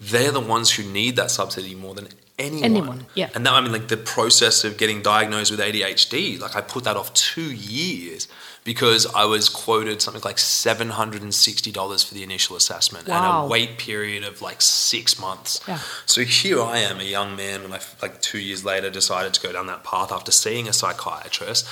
they're 0.00 0.32
the 0.32 0.40
ones 0.40 0.70
who 0.72 0.84
need 0.84 1.16
that 1.16 1.30
subsidy 1.30 1.74
more 1.74 1.94
than 1.94 2.08
anyone. 2.38 2.64
Anyone, 2.64 3.06
yeah. 3.14 3.28
And 3.34 3.44
that, 3.44 3.52
I 3.52 3.60
mean, 3.60 3.72
like, 3.72 3.88
the 3.88 3.98
process 3.98 4.64
of 4.64 4.78
getting 4.78 5.02
diagnosed 5.02 5.50
with 5.50 5.60
ADHD, 5.60 6.40
like, 6.40 6.56
I 6.56 6.62
put 6.62 6.84
that 6.84 6.96
off 6.96 7.12
two 7.12 7.52
years 7.52 8.26
because 8.64 9.06
I 9.12 9.24
was 9.24 9.48
quoted 9.48 10.00
something 10.00 10.22
like 10.24 10.36
$760 10.36 12.06
for 12.06 12.14
the 12.14 12.22
initial 12.22 12.56
assessment 12.56 13.08
and 13.08 13.24
a 13.24 13.46
wait 13.48 13.76
period 13.78 14.22
of 14.22 14.40
like 14.40 14.62
six 14.62 15.18
months. 15.18 15.60
Yeah. 15.66 15.80
So 16.06 16.22
here 16.22 16.62
I 16.62 16.78
am, 16.78 17.00
a 17.00 17.04
young 17.04 17.34
man, 17.34 17.62
and 17.62 17.74
I, 17.74 17.80
like 18.00 18.20
two 18.20 18.38
years 18.38 18.64
later, 18.64 18.88
decided 18.90 19.34
to 19.34 19.40
go 19.40 19.52
down 19.52 19.66
that 19.66 19.82
path 19.82 20.12
after 20.12 20.30
seeing 20.30 20.68
a 20.68 20.72
psychiatrist 20.72 21.66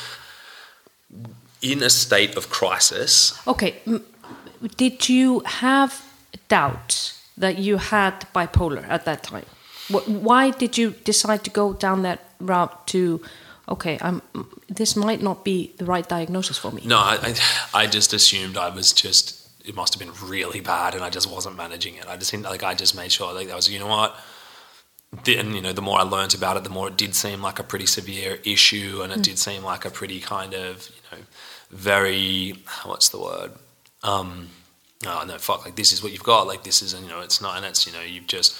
in 1.62 1.82
a 1.82 1.90
state 1.90 2.36
of 2.36 2.50
crisis. 2.50 3.38
Okay, 3.46 3.76
did 4.76 5.08
you 5.08 5.40
have 5.40 6.04
doubts 6.48 7.22
that 7.36 7.58
you 7.58 7.76
had 7.76 8.26
bipolar 8.34 8.86
at 8.88 9.04
that 9.04 9.22
time? 9.22 9.46
Why 9.90 10.50
did 10.50 10.78
you 10.78 10.90
decide 11.04 11.44
to 11.44 11.50
go 11.50 11.72
down 11.72 12.02
that 12.02 12.20
route 12.40 12.86
to, 12.88 13.20
okay, 13.70 13.98
I'm, 14.00 14.22
this 14.68 14.96
might 14.96 15.22
not 15.22 15.44
be 15.44 15.72
the 15.78 15.84
right 15.84 16.08
diagnosis 16.08 16.58
for 16.58 16.72
me? 16.72 16.82
No, 16.84 16.98
I, 16.98 17.18
I, 17.22 17.82
I 17.82 17.86
just 17.86 18.12
assumed 18.12 18.56
I 18.56 18.68
was 18.68 18.92
just, 18.92 19.48
it 19.64 19.74
must 19.74 19.94
have 19.94 20.00
been 20.00 20.28
really 20.28 20.60
bad, 20.60 20.94
and 20.94 21.04
I 21.04 21.10
just 21.10 21.30
wasn't 21.30 21.56
managing 21.56 21.94
it. 21.96 22.06
I 22.08 22.16
just 22.16 22.32
like 22.34 22.62
I 22.62 22.74
just 22.74 22.96
made 22.96 23.12
sure, 23.12 23.32
like, 23.32 23.50
I 23.50 23.54
was, 23.54 23.70
you 23.70 23.78
know 23.78 23.86
what? 23.86 24.16
Then, 25.24 25.54
you 25.54 25.60
know, 25.60 25.72
the 25.72 25.82
more 25.82 25.98
I 25.98 26.02
learned 26.02 26.34
about 26.34 26.56
it, 26.56 26.64
the 26.64 26.70
more 26.70 26.88
it 26.88 26.96
did 26.96 27.14
seem 27.14 27.42
like 27.42 27.58
a 27.58 27.64
pretty 27.64 27.86
severe 27.86 28.38
issue, 28.44 29.00
and 29.02 29.12
it 29.12 29.22
did 29.22 29.38
seem 29.38 29.64
like 29.64 29.84
a 29.84 29.90
pretty 29.90 30.20
kind 30.20 30.54
of, 30.54 30.88
you 30.88 31.18
know, 31.18 31.24
very, 31.70 32.54
what's 32.84 33.08
the 33.08 33.18
word? 33.18 33.52
Um, 34.02 34.50
oh 35.06 35.24
no, 35.26 35.36
fuck! 35.38 35.64
Like 35.64 35.74
this 35.74 35.92
is 35.92 36.02
what 36.02 36.12
you've 36.12 36.22
got. 36.22 36.46
Like 36.46 36.62
this 36.62 36.80
is, 36.80 36.94
you 36.94 37.08
know, 37.08 37.20
it's 37.20 37.40
not, 37.40 37.56
and 37.56 37.66
it's, 37.66 37.86
you 37.86 37.92
know, 37.92 38.02
you've 38.02 38.28
just, 38.28 38.56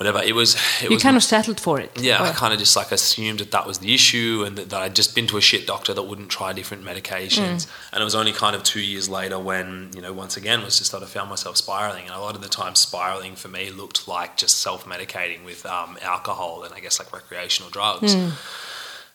whatever. 0.00 0.22
It 0.22 0.34
was, 0.34 0.54
it 0.80 0.84
you 0.84 0.94
was 0.94 1.02
kind 1.02 1.14
of 1.14 1.22
settled 1.22 1.60
for 1.60 1.78
it. 1.78 1.90
yeah, 2.00 2.22
I 2.22 2.32
kind 2.32 2.54
of 2.54 2.58
just 2.58 2.74
like 2.74 2.90
assumed 2.90 3.40
that 3.40 3.50
that 3.50 3.66
was 3.66 3.80
the 3.80 3.92
issue 3.92 4.44
and 4.46 4.56
that, 4.56 4.70
that 4.70 4.80
I'd 4.80 4.96
just 4.96 5.14
been 5.14 5.26
to 5.26 5.36
a 5.36 5.42
shit 5.42 5.66
doctor 5.66 5.92
that 5.92 6.02
wouldn't 6.04 6.30
try 6.30 6.54
different 6.54 6.84
medications. 6.84 7.68
And 7.92 8.00
it 8.00 8.04
was 8.04 8.14
only 8.14 8.32
kind 8.32 8.56
of 8.56 8.62
two 8.62 8.80
years 8.80 9.10
later 9.10 9.38
when, 9.38 9.90
you 9.94 10.00
know, 10.00 10.14
once 10.14 10.38
again 10.38 10.62
was 10.62 10.78
just 10.78 10.90
that 10.92 11.02
I 11.02 11.06
found 11.06 11.28
myself 11.28 11.58
spiraling. 11.58 12.06
And 12.06 12.14
a 12.14 12.18
lot 12.18 12.34
of 12.34 12.40
the 12.40 12.48
time, 12.48 12.74
spiraling 12.76 13.34
for 13.36 13.48
me 13.48 13.70
looked 13.70 14.08
like 14.08 14.38
just 14.38 14.60
self 14.60 14.86
medicating 14.86 15.44
with 15.44 15.66
um, 15.66 15.98
alcohol 16.00 16.62
and 16.64 16.72
I 16.72 16.80
guess 16.80 16.98
like 16.98 17.12
recreational 17.12 17.70
drugs. 17.70 18.14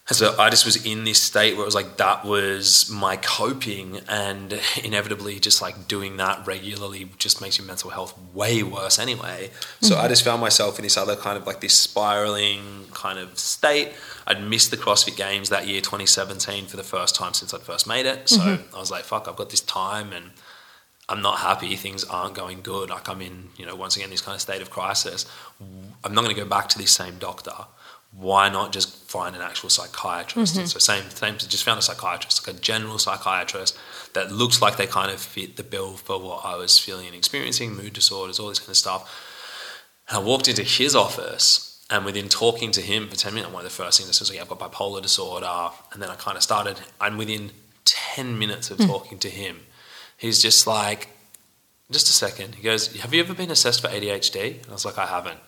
And 0.08 0.16
so 0.16 0.36
I 0.38 0.52
just 0.52 0.66
was 0.66 0.86
in 0.86 1.04
this 1.04 1.20
state 1.20 1.56
where 1.56 1.64
it 1.64 1.66
was 1.66 1.74
like 1.74 1.98
that 1.98 2.24
was 2.24 2.92
my 2.92 3.16
coping, 3.16 4.02
and 4.08 4.60
inevitably, 4.84 5.40
just 5.40 5.64
like 5.64 5.88
doing 5.88 6.18
that 6.18 6.46
regularly 6.46 7.10
just 7.18 7.42
makes 7.42 7.58
your 7.58 7.66
mental 7.66 7.90
health 7.90 8.14
way 8.32 8.62
worse 8.62 9.00
anyway. 9.00 9.50
So 9.82 9.96
I 9.96 10.00
mm-hmm. 10.00 10.10
just 10.10 10.24
found 10.24 10.42
myself 10.42 10.78
in 10.78 10.84
this 10.84 10.96
other 10.96 11.16
kind 11.16 11.38
of 11.38 11.48
like 11.48 11.60
this 11.60 11.74
spiraling 11.74 12.86
kind 12.94 13.18
of 13.18 13.40
state. 13.40 13.94
I'd 14.28 14.44
missed 14.44 14.70
the 14.70 14.78
CrossFit 14.78 15.18
Games 15.18 15.50
that 15.50 15.68
year, 15.68 15.82
2017, 15.82 16.68
for 16.68 16.78
the 16.78 16.84
first 16.84 17.16
time 17.16 17.34
since 17.34 17.52
I'd 17.52 17.62
first 17.62 17.88
made 17.88 18.06
it. 18.06 18.30
So 18.30 18.42
mm-hmm. 18.42 18.76
I 18.76 18.80
was 18.80 18.92
like, 18.92 19.06
fuck, 19.06 19.28
I've 19.28 19.36
got 19.36 19.50
this 19.50 19.62
time 19.62 20.14
and 20.14 20.32
I'm 21.10 21.22
not 21.22 21.40
happy. 21.40 21.76
Things 21.76 22.04
aren't 22.04 22.36
going 22.36 22.62
good. 22.62 22.92
Like 22.92 23.10
I'm 23.10 23.22
in, 23.22 23.50
you 23.58 23.66
know, 23.66 23.76
once 23.76 23.96
again, 23.96 24.12
this 24.12 24.22
kind 24.22 24.36
of 24.36 24.42
state 24.42 24.62
of 24.62 24.70
crisis. 24.70 25.26
I'm 26.04 26.14
not 26.14 26.24
going 26.24 26.36
to 26.36 26.42
go 26.42 26.48
back 26.48 26.70
to 26.70 26.78
this 26.78 26.92
same 26.92 27.18
doctor. 27.18 27.54
Why 28.18 28.50
not 28.50 28.72
just 28.72 28.96
find 29.10 29.36
an 29.36 29.42
actual 29.42 29.70
psychiatrist? 29.70 30.58
And 30.58 30.70
so 30.70 30.80
same, 30.80 31.10
same. 31.10 31.38
Just 31.38 31.64
found 31.64 31.80
a 31.80 31.82
psychiatrist, 31.82 32.48
like 32.48 32.56
a 32.56 32.60
general 32.60 32.98
psychiatrist 32.98 33.78
that 34.14 34.32
looks 34.32 34.62
like 34.62 34.78
they 34.78 34.88
kind 34.88 35.12
of 35.12 35.20
fit 35.20 35.58
the 35.58 35.64
bill 35.64 35.94
for 35.94 36.20
what 36.20 36.46
I 36.46 36.56
was 36.56 36.80
feeling 36.80 37.08
and 37.08 37.16
experiencing, 37.16 37.76
mood 37.76 37.94
disorders, 37.94 38.40
all 38.40 38.50
this 38.50 38.60
kind 38.60 38.70
of 38.70 38.78
stuff. 38.78 39.32
And 40.10 40.18
I 40.18 40.22
walked 40.22 40.48
into 40.48 40.64
his 40.64 40.96
office, 40.96 41.84
and 41.90 42.06
within 42.06 42.30
talking 42.30 42.72
to 42.72 42.82
him 42.82 43.10
for 43.10 43.16
10 43.16 43.34
minutes, 43.34 43.52
one 43.54 43.66
of 43.66 43.70
the 43.70 43.76
first 43.76 44.00
things 44.00 44.10
I 44.10 44.14
said 44.14 44.22
was, 44.22 44.32
like, 44.32 44.42
I've 44.42 44.58
got 44.58 44.72
bipolar 44.72 45.02
disorder. 45.02 45.72
And 45.92 46.02
then 46.02 46.10
I 46.10 46.16
kind 46.16 46.38
of 46.38 46.44
started, 46.44 46.80
and 47.02 47.18
within 47.18 47.52
10 47.86 48.38
minutes 48.38 48.72
of 48.72 48.78
mm. 48.78 48.88
talking 48.88 49.20
to 49.20 49.30
him, 49.30 49.62
he's 50.18 50.42
just 50.42 50.66
like, 50.66 51.10
just 51.92 52.08
a 52.08 52.14
second. 52.14 52.56
He 52.56 52.64
goes, 52.64 52.96
Have 53.02 53.14
you 53.14 53.22
ever 53.22 53.34
been 53.34 53.52
assessed 53.52 53.82
for 53.82 53.88
ADHD? 53.88 54.62
And 54.62 54.70
I 54.70 54.74
was 54.74 54.86
like, 54.86 54.98
I 54.98 55.06
haven't. 55.06 55.40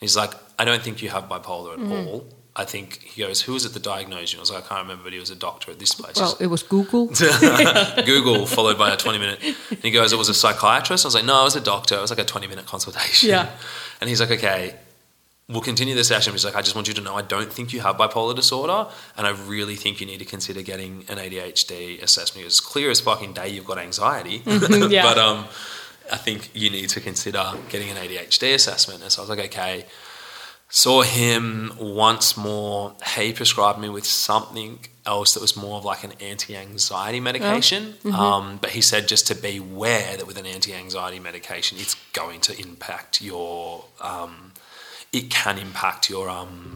He's 0.00 0.16
like, 0.16 0.32
I 0.58 0.64
don't 0.64 0.82
think 0.82 1.02
you 1.02 1.08
have 1.10 1.24
bipolar 1.28 1.74
at 1.74 1.92
all. 1.92 2.26
I 2.58 2.64
think, 2.64 3.02
he 3.02 3.20
goes, 3.22 3.42
Who 3.42 3.52
was 3.52 3.64
it 3.66 3.74
that 3.74 3.82
diagnosed 3.82 4.32
you? 4.32 4.38
I 4.38 4.40
was 4.40 4.50
like, 4.50 4.64
I 4.64 4.68
can't 4.68 4.82
remember, 4.82 5.04
but 5.04 5.12
he 5.12 5.18
was 5.18 5.28
a 5.30 5.34
doctor 5.36 5.70
at 5.70 5.78
this 5.78 5.94
place. 5.94 6.16
Well, 6.16 6.36
it 6.40 6.46
was 6.46 6.62
Google. 6.62 7.06
Google 8.06 8.46
followed 8.46 8.78
by 8.78 8.92
a 8.92 8.96
20 8.96 9.18
minute. 9.18 9.42
And 9.70 9.78
he 9.82 9.90
goes, 9.90 10.12
It 10.12 10.16
was 10.16 10.28
a 10.28 10.34
psychiatrist? 10.34 11.04
I 11.04 11.08
was 11.08 11.14
like, 11.14 11.24
No, 11.24 11.40
it 11.42 11.44
was 11.44 11.56
a 11.56 11.60
doctor. 11.60 11.96
It 11.96 12.00
was 12.00 12.10
like 12.10 12.18
a 12.18 12.24
20 12.24 12.46
minute 12.46 12.66
consultation. 12.66 13.28
Yeah. 13.30 13.50
And 14.00 14.10
he's 14.10 14.20
like, 14.20 14.30
Okay, 14.30 14.74
we'll 15.48 15.60
continue 15.62 15.94
the 15.94 16.04
session. 16.04 16.32
He's 16.32 16.44
like, 16.44 16.54
I 16.56 16.60
just 16.62 16.74
want 16.74 16.86
you 16.88 16.94
to 16.94 17.00
know 17.00 17.14
I 17.14 17.22
don't 17.22 17.50
think 17.52 17.72
you 17.72 17.80
have 17.80 17.96
bipolar 17.96 18.34
disorder, 18.36 18.90
and 19.16 19.26
I 19.26 19.30
really 19.30 19.76
think 19.76 20.00
you 20.00 20.06
need 20.06 20.18
to 20.18 20.24
consider 20.26 20.60
getting 20.62 21.04
an 21.08 21.16
ADHD 21.18 22.02
assessment. 22.02 22.46
It's 22.46 22.60
clear 22.60 22.90
as 22.90 23.00
fucking 23.00 23.32
day 23.34 23.48
you've 23.48 23.64
got 23.66 23.78
anxiety, 23.78 24.42
Yeah. 24.46 25.02
but 25.02 25.18
um, 25.18 25.46
I 26.12 26.16
think 26.16 26.50
you 26.54 26.70
need 26.70 26.88
to 26.90 27.00
consider 27.00 27.52
getting 27.68 27.90
an 27.90 27.96
ADHD 27.96 28.54
assessment. 28.54 29.02
And 29.02 29.10
so 29.10 29.22
I 29.22 29.26
was 29.26 29.30
like, 29.30 29.46
okay. 29.50 29.86
Saw 30.68 31.02
him 31.02 31.72
once 31.78 32.36
more. 32.36 32.96
He 33.14 33.32
prescribed 33.32 33.78
me 33.78 33.88
with 33.88 34.04
something 34.04 34.80
else 35.06 35.34
that 35.34 35.40
was 35.40 35.56
more 35.56 35.78
of 35.78 35.84
like 35.84 36.02
an 36.02 36.12
anti-anxiety 36.20 37.20
medication. 37.20 37.94
Um, 38.12 38.58
but 38.60 38.70
he 38.70 38.80
said 38.80 39.06
just 39.06 39.28
to 39.28 39.36
beware 39.36 40.16
that 40.16 40.26
with 40.26 40.36
an 40.36 40.44
anti-anxiety 40.46 41.20
medication, 41.20 41.78
it's 41.78 41.94
going 42.12 42.40
to 42.42 42.60
impact 42.60 43.22
your. 43.22 43.84
Um, 44.00 44.52
it 45.12 45.30
can 45.30 45.58
impact 45.58 46.10
your 46.10 46.28
um, 46.28 46.72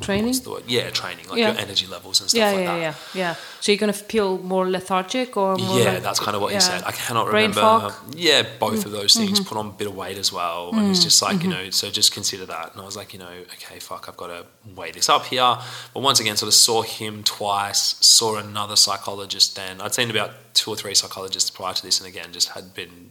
Training? 0.00 0.34
Yeah, 0.66 0.90
training, 0.90 1.28
like 1.28 1.38
Yeah. 1.38 1.52
your 1.52 1.60
energy 1.60 1.86
levels 1.86 2.20
and 2.20 2.28
stuff 2.28 2.38
Yeah, 2.38 2.50
like 2.50 2.60
yeah, 2.60 2.74
that. 2.74 2.80
yeah, 2.80 2.94
yeah. 3.14 3.34
So 3.60 3.70
you're 3.70 3.78
gonna 3.78 3.92
feel 3.92 4.36
more 4.38 4.68
lethargic 4.68 5.36
or 5.36 5.56
more 5.56 5.78
Yeah, 5.78 5.92
like- 5.92 6.02
that's 6.02 6.18
kind 6.18 6.34
of 6.34 6.42
what 6.42 6.50
yeah. 6.52 6.58
he 6.58 6.60
said. 6.60 6.82
I 6.84 6.90
cannot 6.90 7.26
Brain 7.26 7.50
remember. 7.50 7.60
fog? 7.60 7.92
Mm. 7.92 8.14
Yeah, 8.16 8.42
both 8.58 8.84
of 8.84 8.90
those 8.90 9.14
things. 9.14 9.38
Put 9.38 9.56
on 9.56 9.66
a 9.66 9.70
bit 9.70 9.86
of 9.86 9.94
weight 9.94 10.18
as 10.18 10.32
well, 10.32 10.70
and 10.72 10.88
he's 10.88 11.04
just 11.04 11.22
like, 11.22 11.42
you 11.44 11.48
know, 11.48 11.70
so 11.70 11.88
just 11.90 12.10
consider 12.12 12.46
that. 12.46 12.72
And 12.72 12.80
I 12.82 12.84
was 12.84 12.96
like, 12.96 13.12
you 13.12 13.20
know, 13.20 13.30
okay, 13.54 13.78
fuck, 13.78 14.08
I've 14.08 14.16
got 14.16 14.26
to 14.28 14.44
weigh 14.74 14.90
this 14.90 15.08
up 15.08 15.26
here. 15.26 15.56
But 15.94 16.00
once 16.00 16.18
again, 16.18 16.36
sort 16.36 16.48
of 16.48 16.54
saw 16.54 16.82
him 16.82 17.22
twice. 17.22 17.94
Saw 18.00 18.36
another 18.36 18.74
psychologist. 18.74 19.54
Then 19.54 19.80
I'd 19.80 19.94
seen 19.94 20.10
about 20.10 20.30
two 20.54 20.70
or 20.72 20.76
three 20.76 20.94
psychologists 20.94 21.48
prior 21.50 21.74
to 21.74 21.82
this, 21.82 22.00
and 22.00 22.08
again, 22.08 22.32
just 22.32 22.48
had 22.50 22.74
been 22.74 23.10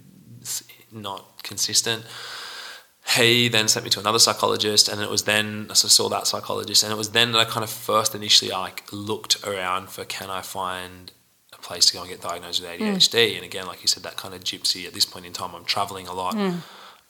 not 0.91 1.41
consistent. 1.43 2.03
He 3.16 3.47
then 3.49 3.68
sent 3.68 3.84
me 3.84 3.89
to 3.91 3.99
another 3.99 4.20
psychologist, 4.20 4.88
and 4.88 5.01
it 5.01 5.09
was 5.09 5.24
then 5.24 5.68
so 5.74 5.88
I 5.88 5.89
saw 5.89 6.09
that 6.09 6.28
psychologist, 6.28 6.84
and 6.84 6.91
it 6.91 6.97
was 6.97 7.09
then 7.12 7.32
that 7.32 7.39
I 7.39 7.45
kind 7.45 7.64
of 7.64 7.70
first 7.70 8.14
initially 8.16 8.51
like 8.51 8.84
looked 8.91 9.45
around 9.45 9.89
for 9.89 10.05
can 10.05 10.30
I 10.30 10.41
find 10.41 11.12
a 11.53 11.57
place 11.57 11.86
to 11.88 11.93
go 11.93 12.01
and 12.01 12.09
get 12.09 12.22
diagnosed 12.22 12.62
with 12.62 12.70
ADHD, 12.70 13.36
and 13.36 13.43
again, 13.43 13.66
like 13.68 13.82
you 13.82 13.88
said, 13.88 14.03
that 14.03 14.18
kind 14.18 14.34
of 14.34 14.43
gypsy. 14.43 14.86
At 14.88 14.93
this 14.93 15.05
point 15.05 15.26
in 15.26 15.34
time, 15.34 15.53
I'm 15.55 15.66
traveling 15.66 16.07
a 16.07 16.14
lot, 16.14 16.36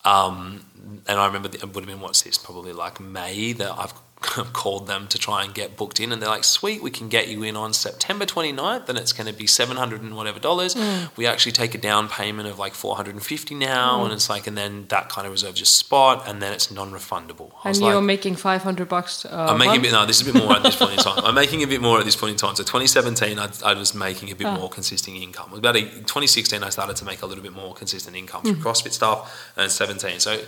um, 0.06 0.66
and 1.08 1.20
I 1.20 1.26
remember 1.28 1.49
the, 1.49 1.58
it 1.60 1.66
would 1.74 1.84
have 1.84 1.88
been 1.88 1.99
what's 2.02 2.22
this 2.24 2.38
probably 2.38 2.74
like 2.74 2.99
May 2.99 3.54
that 3.54 3.72
I've 3.78 3.93
called 4.53 4.86
them 4.86 5.07
to 5.07 5.17
try 5.17 5.43
and 5.43 5.53
get 5.53 5.76
booked 5.76 5.99
in, 5.99 6.11
and 6.11 6.22
they're 6.22 6.30
like, 6.30 6.43
"Sweet, 6.43 6.84
we 6.84 6.91
can 6.91 7.09
get 7.09 7.28
you 7.28 7.41
in 7.41 7.57
on 7.57 7.74
September 7.74 8.26
29th, 8.26 8.88
and 8.88 8.97
it's 8.97 9.13
going 9.13 9.28
to 9.28 9.34
be 9.34 9.47
seven 9.47 9.78
hundred 9.78 10.03
and 10.03 10.15
whatever 10.15 10.39
dollars. 10.39 10.76
Hmm. 10.76 11.05
We 11.15 11.26
actually 11.26 11.53
take 11.53 11.74
a 11.74 11.80
down 11.80 12.07
payment 12.07 12.47
of 12.47 12.59
like 12.59 12.76
450 12.76 13.55
now, 13.55 13.97
hmm. 13.97 14.05
and 14.05 14.13
it's 14.13 14.30
like, 14.30 14.45
and 14.45 14.55
then 14.55 14.86
that 14.89 15.09
kind 15.09 15.26
of 15.26 15.32
reserves 15.32 15.59
your 15.59 15.65
spot, 15.65 16.28
and 16.28 16.41
then 16.41 16.53
it's 16.53 16.69
non-refundable." 16.69 17.51
I 17.63 17.69
And 17.69 17.78
you're 17.78 17.95
like, 17.95 18.03
making 18.03 18.36
500 18.36 18.88
bucks. 18.88 19.26
Uh, 19.26 19.47
I'm 19.49 19.57
making 19.57 19.78
a 19.78 19.82
bit. 19.82 19.91
No, 19.91 20.05
this 20.05 20.22
is 20.22 20.28
a 20.28 20.32
bit 20.32 20.43
more 20.43 20.55
at 20.55 20.63
this 20.63 20.76
point 20.76 20.91
in 20.91 20.97
time. 20.97 21.26
I'm 21.26 21.36
making 21.36 21.63
a 21.63 21.67
bit 21.67 21.82
more 21.82 21.97
at 21.97 22.05
this 22.05 22.15
point 22.15 22.32
in 22.32 22.38
time. 22.38 22.55
So 22.55 22.63
2017, 22.63 23.39
I, 23.39 23.49
I 23.65 23.74
was 23.74 23.95
making 23.95 24.30
a 24.32 24.36
bit 24.36 24.51
Oh. 24.51 24.59
more 24.59 24.69
consistent 24.69 25.17
income. 25.17 25.53
About 25.53 25.76
a, 25.76 25.82
2016, 25.82 26.63
I 26.63 26.69
started 26.69 26.95
to 26.97 27.05
make 27.05 27.22
a 27.22 27.26
little 27.26 27.43
bit 27.43 27.53
more 27.53 27.74
consistent 27.74 28.15
income 28.15 28.43
through 28.43 28.55
hmm. 28.55 28.67
CrossFit 28.67 28.91
stuff, 28.91 29.51
and 29.55 29.72
17. 29.72 30.19
So 30.19 30.39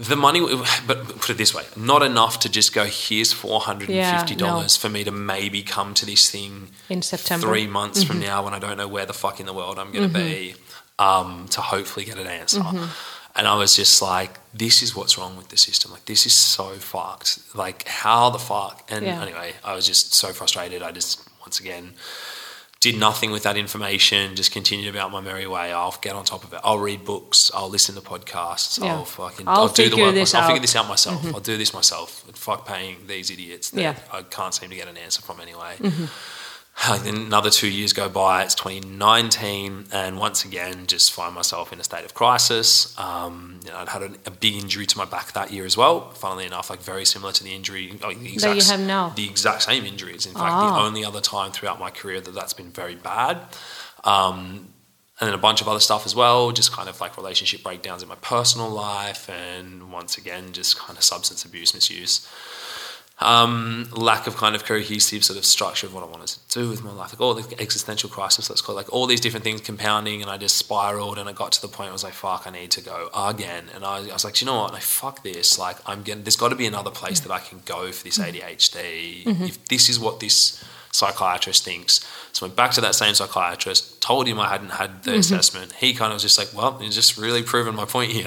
the 0.00 0.16
money, 0.16 0.40
but 0.86 1.06
put 1.20 1.30
it 1.30 1.36
this 1.36 1.54
way, 1.54 1.64
not 1.76 2.02
enough 2.02 2.40
to 2.40 2.48
just 2.48 2.72
go. 2.72 2.84
Here's 2.84 3.32
450 3.32 3.92
Yeah, 3.92 4.38
dollars 4.38 4.74
for 4.76 4.88
me 4.88 5.04
to 5.04 5.10
maybe 5.10 5.62
come 5.62 5.92
to 5.94 6.06
this 6.06 6.30
thing 6.30 6.68
in 6.88 7.02
September. 7.02 7.46
three 7.46 7.66
months 7.66 8.02
from 8.02 8.16
mm-hmm. 8.16 8.26
now 8.26 8.44
when 8.44 8.54
I 8.54 8.58
don't 8.58 8.78
know 8.78 8.88
where 8.88 9.04
the 9.04 9.12
fuck 9.12 9.40
in 9.40 9.46
the 9.46 9.52
world 9.52 9.78
I'm 9.78 9.92
going 9.92 10.08
to 10.08 10.14
be 10.14 10.54
mm-hmm. 10.54 11.04
um, 11.04 11.48
to 11.48 11.60
hopefully 11.60 12.06
get 12.06 12.16
an 12.18 12.26
answer. 12.26 12.60
Mm-hmm. 12.60 12.86
And 13.36 13.46
I 13.46 13.56
was 13.56 13.76
just 13.76 14.00
like, 14.02 14.38
this 14.52 14.82
is 14.82 14.96
what's 14.96 15.16
wrong 15.16 15.36
with 15.36 15.48
the 15.48 15.56
system. 15.56 15.92
Like, 15.92 16.06
this 16.06 16.26
is 16.26 16.32
so 16.32 16.70
fucked. 16.74 17.38
Like, 17.54 17.86
how 17.86 18.30
the 18.30 18.40
fuck? 18.40 18.88
And 18.90 19.04
Yeah. 19.04 19.22
anyway, 19.22 19.52
I 19.62 19.74
was 19.74 19.86
just 19.86 20.14
so 20.14 20.32
frustrated. 20.32 20.82
I 20.82 20.90
just, 20.92 21.28
once 21.40 21.60
again, 21.60 21.94
did 22.80 22.98
nothing 22.98 23.30
with 23.30 23.42
that 23.42 23.58
information, 23.58 24.34
just 24.34 24.52
continued 24.52 24.94
about 24.94 25.10
my 25.10 25.20
merry 25.20 25.46
way. 25.46 25.70
I'll 25.70 25.94
get 26.00 26.14
on 26.16 26.24
top 26.24 26.44
of 26.44 26.52
it. 26.54 26.60
I'll 26.64 26.78
read 26.78 27.04
books. 27.04 27.50
I'll 27.54 27.68
listen 27.68 27.94
to 27.94 28.00
podcasts. 28.00 28.82
Yeah. 28.82 28.94
I'll 28.94 29.04
fucking, 29.04 29.46
I'll 29.46 29.62
I'll, 29.62 29.68
do 29.68 29.84
the 29.84 29.90
figure 29.90 30.04
work. 30.06 30.14
this. 30.14 30.34
I'll 30.34 30.42
figure 30.42 30.56
out. 30.56 30.62
this 30.62 30.76
out 30.76 30.88
myself. 30.88 31.20
Mm-hmm. 31.22 31.34
I'll 31.34 31.40
do 31.42 31.58
this 31.58 31.74
myself. 31.74 32.24
Fuck 32.34 32.66
paying 32.66 32.96
these 33.06 33.30
idiots 33.30 33.68
that 33.70 33.80
Yeah. 33.82 33.94
I 34.10 34.22
can't 34.22 34.54
seem 34.54 34.70
to 34.70 34.76
get 34.76 34.88
an 34.88 34.96
answer 34.96 35.20
from 35.20 35.40
anyway. 35.40 35.74
Then 35.78 36.08
another 36.88 37.50
two 37.50 37.68
years 37.68 37.92
go 37.92 38.08
by. 38.08 38.42
It's 38.42 38.54
2019, 38.54 39.86
and 39.92 40.18
once 40.18 40.44
again, 40.44 40.86
just 40.86 41.12
find 41.12 41.34
myself 41.34 41.72
in 41.72 41.80
a 41.80 41.84
state 41.84 42.04
of 42.04 42.14
crisis. 42.14 42.98
Um, 42.98 43.60
you 43.64 43.70
know, 43.70 43.76
I'd 43.76 43.88
had 43.88 44.02
a, 44.02 44.10
a 44.26 44.30
big 44.30 44.54
injury 44.54 44.86
to 44.86 44.96
my 44.98 45.04
back 45.04 45.32
that 45.32 45.52
year 45.52 45.66
as 45.66 45.76
well. 45.76 46.10
Funnily 46.12 46.46
enough, 46.46 46.70
like 46.70 46.80
very 46.80 47.04
similar 47.04 47.32
to 47.32 47.44
the 47.44 47.54
injury 47.54 47.98
oh, 48.02 48.14
the 48.14 48.32
exact, 48.32 48.62
you 48.62 48.70
have 48.70 48.80
now? 48.80 49.10
The 49.10 49.28
exact 49.28 49.62
same 49.62 49.84
injuries. 49.84 50.24
In 50.24 50.32
fact, 50.32 50.44
Ah. 50.52 50.74
the 50.74 50.80
only 50.80 51.04
other 51.04 51.20
time 51.20 51.52
throughout 51.52 51.78
my 51.78 51.90
career 51.90 52.20
that 52.20 52.34
that's 52.34 52.54
been 52.54 52.70
very 52.70 52.94
bad. 52.94 53.38
Um, 54.04 54.68
and 55.20 55.28
then 55.28 55.34
a 55.34 55.38
bunch 55.38 55.60
of 55.60 55.68
other 55.68 55.80
stuff 55.80 56.06
as 56.06 56.14
well, 56.14 56.50
just 56.50 56.72
kind 56.72 56.88
of 56.88 56.98
like 56.98 57.18
relationship 57.18 57.62
breakdowns 57.62 58.02
in 58.02 58.08
my 58.08 58.14
personal 58.14 58.70
life, 58.70 59.28
and 59.28 59.92
once 59.92 60.16
again, 60.16 60.52
just 60.52 60.78
kind 60.78 60.96
of 60.96 61.04
substance 61.04 61.44
abuse, 61.44 61.74
misuse 61.74 62.26
um, 63.20 63.88
lack 63.92 64.26
of 64.26 64.36
kind 64.36 64.54
of 64.54 64.64
cohesive 64.64 65.24
sort 65.24 65.38
of 65.38 65.44
structure 65.44 65.86
of 65.86 65.94
what 65.94 66.02
I 66.02 66.06
wanted 66.06 66.28
to 66.28 66.38
do 66.60 66.70
with 66.70 66.82
my 66.82 66.92
life, 66.92 67.12
like 67.12 67.20
all 67.20 67.34
the 67.34 67.60
existential 67.60 68.08
crisis, 68.08 68.48
let's 68.48 68.62
call 68.62 68.74
it, 68.74 68.78
like 68.78 68.92
all 68.92 69.06
these 69.06 69.20
different 69.20 69.44
things 69.44 69.60
compounding, 69.60 70.22
and 70.22 70.30
I 70.30 70.38
just 70.38 70.56
spiraled, 70.56 71.18
and 71.18 71.28
I 71.28 71.32
got 71.32 71.52
to 71.52 71.62
the 71.62 71.68
point 71.68 71.80
where 71.80 71.90
I 71.90 71.92
was 71.92 72.04
like, 72.04 72.14
"Fuck, 72.14 72.46
I 72.46 72.50
need 72.50 72.70
to 72.72 72.80
go 72.80 73.10
again." 73.14 73.64
And 73.74 73.84
I, 73.84 73.98
I 73.98 74.12
was 74.12 74.24
like, 74.24 74.34
"Do 74.34 74.44
"You 74.44 74.50
know 74.50 74.60
what? 74.60 74.72
Like, 74.72 74.82
fuck 74.82 75.22
this! 75.22 75.58
Like, 75.58 75.76
I'm 75.86 76.02
getting. 76.02 76.24
There's 76.24 76.36
got 76.36 76.48
to 76.48 76.56
be 76.56 76.66
another 76.66 76.90
place 76.90 77.20
that 77.20 77.30
I 77.30 77.40
can 77.40 77.60
go 77.66 77.92
for 77.92 78.04
this 78.04 78.18
ADHD. 78.18 79.26
If 79.46 79.66
this 79.66 79.88
is 79.88 79.98
what 80.00 80.20
this 80.20 80.62
psychiatrist 80.92 81.64
thinks." 81.64 82.06
So 82.32 82.46
I 82.46 82.48
went 82.48 82.56
back 82.56 82.70
to 82.72 82.80
that 82.80 82.94
same 82.94 83.14
psychiatrist, 83.14 84.00
told 84.00 84.28
him 84.28 84.38
I 84.40 84.48
hadn't 84.48 84.70
had 84.70 85.02
the 85.02 85.16
assessment. 85.16 85.72
He 85.72 85.92
kind 85.94 86.12
of 86.12 86.16
was 86.16 86.22
just 86.22 86.38
like, 86.38 86.48
"Well, 86.54 86.78
you're 86.80 86.90
just 86.90 87.18
really 87.18 87.42
proving 87.42 87.74
my 87.74 87.84
point 87.84 88.12
here." 88.12 88.24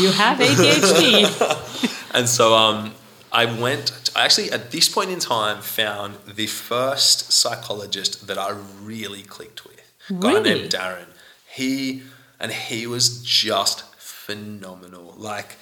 You 0.00 0.10
have 0.10 0.38
ADHD. 0.38 1.90
And 2.14 2.28
so 2.28 2.54
um, 2.54 2.92
I 3.32 3.46
went, 3.46 4.10
I 4.14 4.24
actually 4.24 4.52
at 4.52 4.70
this 4.70 4.88
point 4.88 5.10
in 5.10 5.18
time 5.18 5.62
found 5.62 6.16
the 6.26 6.46
first 6.46 7.32
psychologist 7.32 8.26
that 8.26 8.36
I 8.36 8.54
really 8.82 9.22
clicked 9.22 9.64
with. 9.64 9.92
A 10.10 10.12
guy 10.14 10.40
named 10.40 10.70
Darren. 10.70 11.06
He, 11.50 12.02
and 12.38 12.52
he 12.52 12.86
was 12.86 13.22
just 13.22 13.84
phenomenal. 13.94 15.14
Like, 15.16 15.56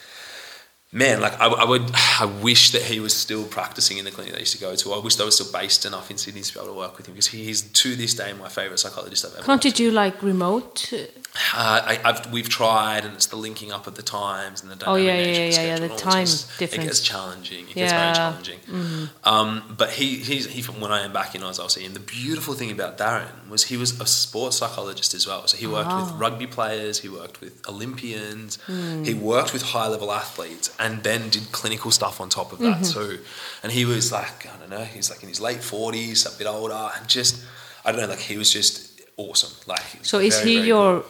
man, 0.90 1.20
like 1.20 1.40
I, 1.40 1.46
I 1.46 1.64
would, 1.64 1.90
I 1.94 2.24
wish 2.24 2.72
that 2.72 2.82
he 2.82 2.98
was 2.98 3.14
still 3.14 3.44
practicing 3.44 3.98
in 3.98 4.04
the 4.04 4.10
clinic 4.10 4.32
that 4.32 4.38
I 4.38 4.40
used 4.40 4.56
to 4.56 4.60
go 4.60 4.74
to. 4.74 4.92
I 4.92 4.98
wish 4.98 5.14
they 5.14 5.24
were 5.24 5.30
still 5.30 5.52
based 5.52 5.84
enough 5.86 6.10
in 6.10 6.18
Sydney 6.18 6.40
to 6.42 6.54
be 6.54 6.58
able 6.58 6.72
to 6.72 6.78
work 6.78 6.96
with 6.96 7.06
him 7.06 7.14
because 7.14 7.28
he 7.28 7.48
is 7.50 7.62
to 7.62 7.94
this 7.94 8.14
day 8.14 8.32
my 8.32 8.48
favorite 8.48 8.80
psychologist 8.80 9.24
I've 9.24 9.34
ever 9.34 9.44
Can't 9.44 9.64
you 9.64 9.70
do 9.70 9.90
like 9.92 10.22
remote? 10.22 10.92
Uh, 10.92 11.06
uh, 11.54 11.80
I, 11.86 12.00
I've, 12.04 12.32
we've 12.32 12.48
tried, 12.48 13.04
and 13.04 13.14
it's 13.14 13.26
the 13.26 13.36
linking 13.36 13.70
up 13.70 13.86
of 13.86 13.94
the 13.94 14.02
times 14.02 14.62
and 14.62 14.70
the 14.70 14.84
Oh, 14.88 14.96
yeah, 14.96 15.12
dynamic 15.12 15.26
yeah, 15.26 15.30
of 15.30 15.36
yeah, 15.38 15.44
yeah, 15.44 15.76
schedule 15.76 15.88
the 15.96 16.02
time. 16.02 16.22
It 16.24 16.46
difference. 16.58 16.84
gets 16.84 17.00
challenging. 17.02 17.68
It 17.68 17.74
gets 17.74 17.92
Yeah. 17.92 18.02
very 18.02 18.14
challenging. 18.16 19.08
Um, 19.22 19.74
but 19.78 19.90
he, 19.90 20.16
he's, 20.16 20.46
he, 20.46 20.62
when 20.62 20.90
I 20.90 21.04
am 21.04 21.12
back 21.12 21.34
in 21.36 21.42
Oz, 21.44 21.60
I'll 21.60 21.68
see 21.68 21.82
him. 21.84 21.92
The 21.94 22.00
beautiful 22.00 22.54
thing 22.54 22.72
about 22.72 22.98
Darren 22.98 23.48
was 23.48 23.64
he 23.64 23.76
was 23.76 24.00
a 24.00 24.06
sports 24.06 24.56
psychologist 24.58 25.14
as 25.14 25.26
well. 25.26 25.46
So 25.46 25.56
he 25.56 25.66
worked 25.68 25.94
with 25.94 26.06
Ah. 26.10 26.16
rugby 26.18 26.48
players, 26.48 26.98
he 27.00 27.08
worked 27.08 27.40
with 27.40 27.62
Olympians, 27.68 28.56
Hmm. 28.66 29.04
he 29.04 29.14
worked 29.14 29.52
with 29.52 29.62
high 29.62 29.86
level 29.86 30.10
athletes, 30.12 30.70
and 30.80 31.02
then 31.04 31.28
did 31.28 31.52
clinical 31.52 31.90
stuff 31.92 32.20
on 32.20 32.28
top 32.28 32.52
of 32.52 32.58
that 32.58 32.80
Mm-hmm. 32.80 33.00
too. 33.00 33.20
And 33.62 33.70
he 33.70 33.84
was 33.84 34.10
like, 34.10 34.46
I 34.52 34.56
don't 34.58 34.70
know, 34.70 34.84
he's 34.84 35.10
like 35.10 35.22
in 35.22 35.28
his 35.28 35.40
late 35.40 35.58
40s, 35.62 36.26
a 36.26 36.36
bit 36.36 36.48
older, 36.48 36.90
and 36.96 37.06
just, 37.08 37.40
I 37.84 37.92
don't 37.92 38.00
know, 38.00 38.08
like 38.08 38.18
he 38.18 38.36
was 38.36 38.52
just 38.52 39.00
awesome. 39.16 39.52
Like, 39.66 39.84
So 40.02 40.18
is 40.18 40.34
very, 40.38 40.48
he 40.50 40.54
very 40.56 40.66
your 40.68 41.04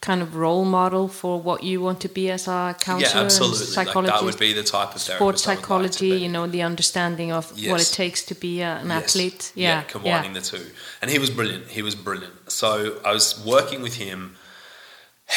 kind 0.00 0.20
of 0.22 0.36
role 0.36 0.64
model 0.64 1.08
for 1.08 1.40
what 1.40 1.62
you 1.62 1.80
want 1.80 2.00
to 2.02 2.08
be 2.08 2.30
as 2.30 2.46
a 2.48 2.76
counselor 2.80 3.08
yeah, 3.08 3.16
and 3.18 3.24
absolutely. 3.26 3.58
Like 3.58 3.68
psychologist? 3.68 4.18
that 4.20 4.24
would 4.24 4.38
be 4.38 4.52
the 4.52 4.62
type 4.62 4.94
of 4.94 5.00
therapist 5.02 5.16
Sports 5.16 5.46
I 5.48 5.50
would 5.50 5.56
like 5.56 5.58
to 5.58 5.62
psychology, 5.66 6.10
be. 6.10 6.16
you 6.18 6.28
know, 6.28 6.46
the 6.46 6.62
understanding 6.62 7.32
of 7.32 7.50
what 7.68 7.80
it 7.80 7.92
takes 7.92 8.22
to 8.26 8.34
be 8.34 8.62
an 8.62 8.88
Yes. 8.88 9.04
athlete. 9.04 9.52
Yeah, 9.54 9.82
combining 9.82 10.32
the 10.34 10.40
two. 10.42 10.66
And 11.00 11.10
he 11.10 11.18
was 11.18 11.30
brilliant. 11.30 11.68
He 11.68 11.82
was 11.82 11.94
brilliant. 11.94 12.50
So 12.50 13.00
I 13.04 13.12
was 13.12 13.42
working 13.44 13.82
with 13.82 13.96
him. 13.96 14.36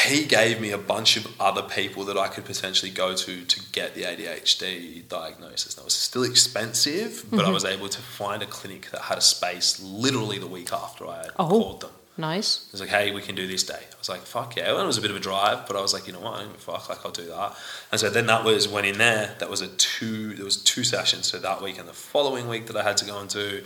He 0.06 0.26
gave 0.26 0.62
me 0.62 0.70
a 0.70 0.78
bunch 0.78 1.18
of 1.18 1.26
other 1.40 1.64
people 1.64 2.06
that 2.06 2.16
I 2.18 2.28
could 2.28 2.46
potentially 2.46 2.92
go 2.92 3.16
to 3.16 3.44
to 3.44 3.60
get 3.72 3.96
the 3.96 4.04
ADHD 4.04 5.08
diagnosis. 5.10 5.76
Now, 5.78 5.82
it 5.82 5.86
was 5.86 5.96
still 5.96 6.24
expensive, 6.24 7.26
but 7.32 7.40
Mm-hmm. 7.40 7.48
I 7.50 7.52
was 7.52 7.66
able 7.66 7.90
to 7.90 8.00
find 8.02 8.44
a 8.44 8.46
clinic 8.46 8.92
that 8.92 9.02
had 9.04 9.18
a 9.18 9.22
space 9.22 9.80
literally 9.82 10.38
the 10.38 10.46
week 10.48 10.72
after 10.72 11.08
I 11.08 11.18
had 11.24 11.32
Oh. 11.40 11.48
called 11.48 11.82
them. 11.82 11.90
Nice. 12.20 12.66
It 12.68 12.74
was 12.74 12.82
like, 12.82 12.90
hey, 12.90 13.12
we 13.12 13.22
can 13.22 13.34
do 13.34 13.48
this 13.48 13.64
day. 13.64 13.80
I 13.80 13.98
was 13.98 14.10
like, 14.10 14.20
fuck 14.20 14.58
yeah. 14.58 14.74
Well, 14.74 14.84
it 14.84 14.86
was 14.86 14.98
a 14.98 15.02
bit 15.02 15.10
of 15.10 15.16
a 15.16 15.22
drive, 15.22 15.66
but 15.66 15.78
I 15.78 15.82
was 15.82 15.94
like, 15.94 16.06
you 16.06 16.12
know 16.12 16.20
what? 16.20 16.42
I 16.42 16.48
fuck. 16.58 16.90
Like, 16.90 17.06
I'll 17.06 17.14
do 17.14 17.28
that. 17.28 17.56
And 17.94 18.02
so 18.02 18.10
then 18.10 18.26
that 18.26 18.44
was 18.44 18.68
went 18.68 18.88
in 18.88 18.98
there. 18.98 19.38
That 19.40 19.50
was 19.50 19.62
a 19.62 19.70
two. 19.70 20.34
There 20.36 20.44
was 20.44 20.58
two 20.58 20.84
sessions. 20.84 21.28
So 21.28 21.40
that 21.40 21.62
week 21.62 21.80
and 21.80 21.88
the 21.88 21.94
following 21.94 22.50
week 22.50 22.68
that 22.68 22.76
I 22.76 22.84
had 22.84 22.98
to 22.98 23.06
go 23.06 23.20
and 23.20 23.30
do 23.30 23.64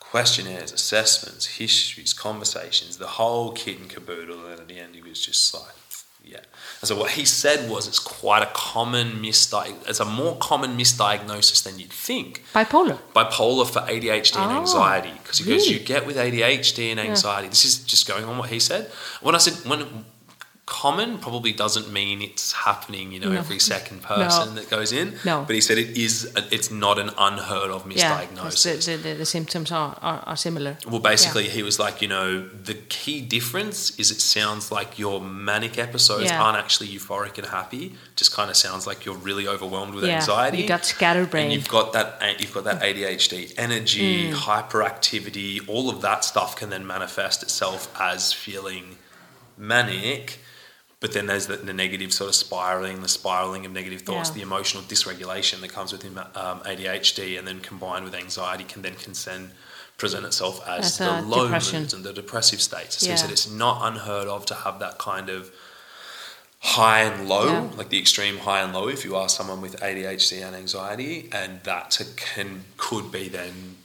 questionnaires, 0.00 0.70
assessments, 0.70 1.46
histories, 1.46 2.12
conversations, 2.12 2.98
the 2.98 3.06
whole 3.06 3.52
kit 3.52 3.80
and 3.80 3.88
caboodle. 3.88 4.44
And 4.48 4.60
at 4.60 4.68
the 4.68 4.78
end, 4.78 4.94
he 4.94 5.00
was 5.00 5.24
just 5.24 5.54
like, 5.54 5.74
Yeah. 6.28 6.40
And 6.80 6.88
so 6.88 6.96
what 6.96 7.10
he 7.12 7.24
said 7.24 7.68
was 7.70 7.88
it's 7.88 7.98
quite 7.98 8.42
a 8.42 8.50
common 8.52 9.12
misdiagnosis. 9.22 9.88
It's 9.88 10.00
a 10.00 10.04
more 10.04 10.36
common 10.36 10.76
misdiagnosis 10.76 11.62
than 11.64 11.78
you'd 11.78 11.92
think. 11.92 12.44
Bipolar. 12.54 12.98
Bipolar 13.14 13.66
for 13.68 13.80
ADHD 13.80 14.36
and 14.36 14.52
Oh, 14.52 14.60
anxiety 14.60 15.12
because 15.22 15.38
he 15.38 15.44
goes, 15.44 15.66
really? 15.66 15.80
you 15.80 15.84
get 15.84 16.06
with 16.06 16.16
ADHD 16.16 16.90
and 16.90 17.00
anxiety. 17.00 17.48
This 17.48 17.64
is 17.64 17.78
just 17.78 18.06
going 18.06 18.24
on 18.24 18.38
what 18.38 18.50
he 18.50 18.60
said. 18.60 18.90
When 19.22 19.34
I 19.34 19.38
said 19.38 19.54
when 19.68 20.04
common 20.68 21.18
probably 21.18 21.52
doesn't 21.52 21.90
mean 21.90 22.20
it's 22.20 22.52
happening, 22.52 23.10
you 23.12 23.18
know, 23.20 23.30
No. 23.32 23.38
every 23.38 23.58
second 23.58 24.02
person 24.02 24.54
that 24.56 24.68
goes 24.68 24.92
in. 24.92 25.18
No. 25.24 25.44
But 25.46 25.54
he 25.54 25.62
said 25.62 25.78
it 25.78 25.96
is. 25.96 26.30
It's 26.50 26.70
not 26.70 26.98
an 26.98 27.10
unheard 27.16 27.70
of 27.70 27.90
Yeah, 27.90 28.20
misdiagnosis. 28.26 28.84
the, 28.84 28.96
the, 28.96 29.02
the, 29.08 29.14
the 29.14 29.24
symptoms 29.26 29.72
are, 29.72 29.96
are, 30.02 30.20
are 30.26 30.36
similar. 30.36 30.76
Well, 30.86 31.00
basically, 31.00 31.48
he 31.48 31.62
was 31.62 31.78
like, 31.78 32.02
you 32.02 32.08
know, 32.08 32.46
the 32.70 32.74
key 32.74 33.22
difference 33.22 33.98
is 33.98 34.10
it 34.10 34.20
sounds 34.20 34.70
like 34.70 34.98
your 34.98 35.20
manic 35.20 35.78
episodes 35.78 36.24
Yeah. 36.26 36.42
aren't 36.42 36.58
actually 36.58 36.88
euphoric 36.88 37.38
and 37.38 37.46
happy. 37.46 37.94
Just 38.14 38.32
kind 38.34 38.50
of 38.50 38.56
sounds 38.56 38.86
like 38.86 39.04
you're 39.06 39.16
really 39.16 39.48
overwhelmed 39.48 39.94
with 39.94 40.04
yeah, 40.04 40.16
anxiety. 40.16 40.58
you've 40.58 40.68
got 40.68 40.84
scatterbrain. 40.84 41.44
and 41.46 41.52
you've 41.54 41.68
got 41.68 41.92
that 41.94 42.20
you've 42.40 42.52
got 42.52 42.64
that 42.64 42.82
ADHD 42.82 43.54
energy, 43.56 44.30
Mm. 44.30 44.34
hyperactivity, 44.34 45.66
all 45.68 45.88
of 45.88 46.00
that 46.02 46.24
stuff 46.24 46.56
can 46.56 46.68
then 46.70 46.86
manifest 46.86 47.42
itself 47.42 47.80
as 48.00 48.32
feeling 48.32 48.96
manic. 49.56 50.38
But 51.00 51.12
then 51.12 51.26
there's 51.26 51.46
the, 51.46 51.56
the 51.56 51.72
negative 51.72 52.12
sort 52.12 52.28
of 52.28 52.34
spiraling, 52.34 53.02
the 53.02 53.08
spiraling 53.08 53.64
of 53.64 53.72
negative 53.72 54.00
thoughts, 54.02 54.30
Yeah. 54.30 54.34
the 54.36 54.42
emotional 54.42 54.82
dysregulation 54.82 55.60
that 55.60 55.68
comes 55.72 55.92
with 55.92 56.04
um, 56.04 56.60
ADHD, 56.66 57.38
and 57.38 57.46
then 57.46 57.60
combined 57.60 58.04
with 58.04 58.14
anxiety 58.16 58.64
can 58.64 58.82
then 58.82 58.96
consent, 58.96 59.50
present 59.96 60.26
itself 60.26 60.60
as, 60.68 60.86
As 60.86 60.98
the 60.98 61.22
low 61.22 61.44
depression. 61.44 61.82
moods 61.82 61.94
and 61.94 62.02
the 62.04 62.12
depressive 62.12 62.60
states. 62.60 62.98
So 62.98 63.06
Yeah. 63.06 63.12
he 63.12 63.18
said 63.18 63.30
it's 63.30 63.48
not 63.48 63.78
unheard 63.86 64.26
of 64.26 64.44
to 64.46 64.54
have 64.54 64.80
that 64.80 64.98
kind 64.98 65.28
of 65.30 65.52
high 66.60 67.02
and 67.02 67.28
low, 67.28 67.46
Yeah. 67.46 67.68
like 67.76 67.90
the 67.90 68.00
extreme 68.00 68.38
high 68.38 68.60
and 68.62 68.72
low, 68.72 68.88
if 68.88 69.04
you 69.04 69.14
are 69.14 69.28
someone 69.28 69.60
with 69.60 69.80
ADHD 69.80 70.42
and 70.42 70.56
anxiety, 70.56 71.28
and 71.30 71.60
that 71.62 71.92
to, 71.92 72.04
can 72.16 72.64
could 72.76 73.12
be 73.12 73.28
then 73.28 73.76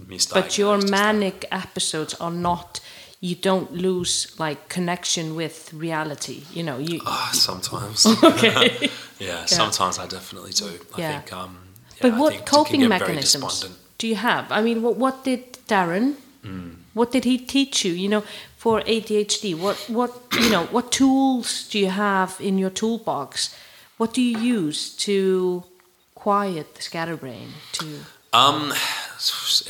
misdiagnosed. 0.00 0.32
but 0.32 0.56
your 0.56 0.78
manic 0.78 1.44
episodes 1.52 2.14
are 2.14 2.30
not. 2.30 2.80
You 3.24 3.36
don't 3.36 3.70
lose 3.72 4.34
like 4.38 4.68
connection 4.68 5.36
with 5.36 5.72
reality. 5.72 6.42
You 6.52 6.64
know, 6.64 6.78
you. 6.78 7.00
Ah, 7.06 7.30
sometimes. 7.32 8.04
okay. 8.30 8.90
yeah, 9.18 9.46
sometimes 9.46 9.98
I 9.98 10.06
definitely 10.06 10.50
do. 10.52 10.70
I 10.96 10.98
Yeah. 11.00 11.10
think. 11.12 11.32
Um, 11.32 11.56
yeah, 11.96 12.02
but 12.02 12.18
what 12.18 12.30
think 12.32 12.42
it 12.42 12.46
can 12.46 12.64
coping 12.64 12.88
mechanisms 12.88 13.64
do 13.98 14.08
you 14.08 14.16
have? 14.16 14.50
I 14.50 14.60
mean, 14.60 14.82
what, 14.82 14.96
what 14.96 15.22
did 15.22 15.40
Darren? 15.68 16.14
Hmm. 16.42 16.70
What 16.94 17.12
did 17.12 17.24
he 17.24 17.38
teach 17.38 17.84
you? 17.84 17.92
You 17.92 18.08
know, 18.08 18.24
for 18.56 18.80
ADHD, 18.82 19.54
what 19.56 19.76
what 19.88 20.10
you 20.32 20.50
know, 20.50 20.64
what 20.74 20.90
tools 20.90 21.68
do 21.70 21.78
you 21.78 21.90
have 21.90 22.36
in 22.40 22.58
your 22.58 22.70
toolbox? 22.70 23.54
What 23.98 24.12
do 24.14 24.20
you 24.20 24.36
use 24.38 24.90
to 25.06 25.62
quiet 26.16 26.74
the 26.74 26.82
scatterbrain? 26.82 27.48
To 27.78 27.86
Um, 28.32 28.72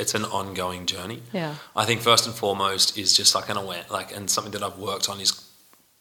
it's 0.01 0.13
an 0.15 0.25
ongoing 0.25 0.85
journey. 0.85 1.19
yeah, 1.31 1.55
I 1.75 1.85
think 1.85 2.01
first 2.01 2.25
and 2.27 2.35
foremost 2.35 2.97
is 2.97 3.15
just 3.15 3.35
like 3.35 3.49
an 3.49 3.57
aware, 3.57 3.85
like, 3.89 4.15
and 4.15 4.29
something 4.29 4.53
that 4.53 4.63
I've 4.63 4.77
worked 4.77 5.07
on 5.09 5.19
is 5.19 5.31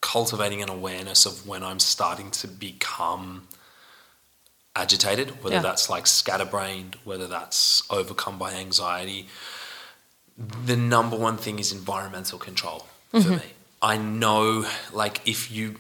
cultivating 0.01 0.63
an 0.63 0.69
awareness 0.69 1.27
of 1.27 1.47
when 1.47 1.63
I'm 1.63 1.79
starting 1.79 2.31
to 2.33 2.49
become 2.49 3.47
agitated, 4.75 5.43
whether 5.43 5.57
Yeah. 5.57 5.63
that's 5.63 5.89
like 5.91 6.07
scatterbrained, 6.07 6.97
whether 7.05 7.27
that's 7.27 7.83
overcome 7.91 8.39
by 8.39 8.53
anxiety. 8.55 9.29
The 10.39 10.77
number 10.77 11.17
one 11.17 11.37
thing 11.37 11.59
is 11.59 11.73
environmental 11.73 12.39
control 12.39 12.87
for 13.11 13.19
Mm-hmm. 13.19 13.37
me. 13.37 13.53
I 13.83 13.97
know, 13.99 14.67
like, 14.93 15.21
if 15.27 15.51
you 15.51 15.77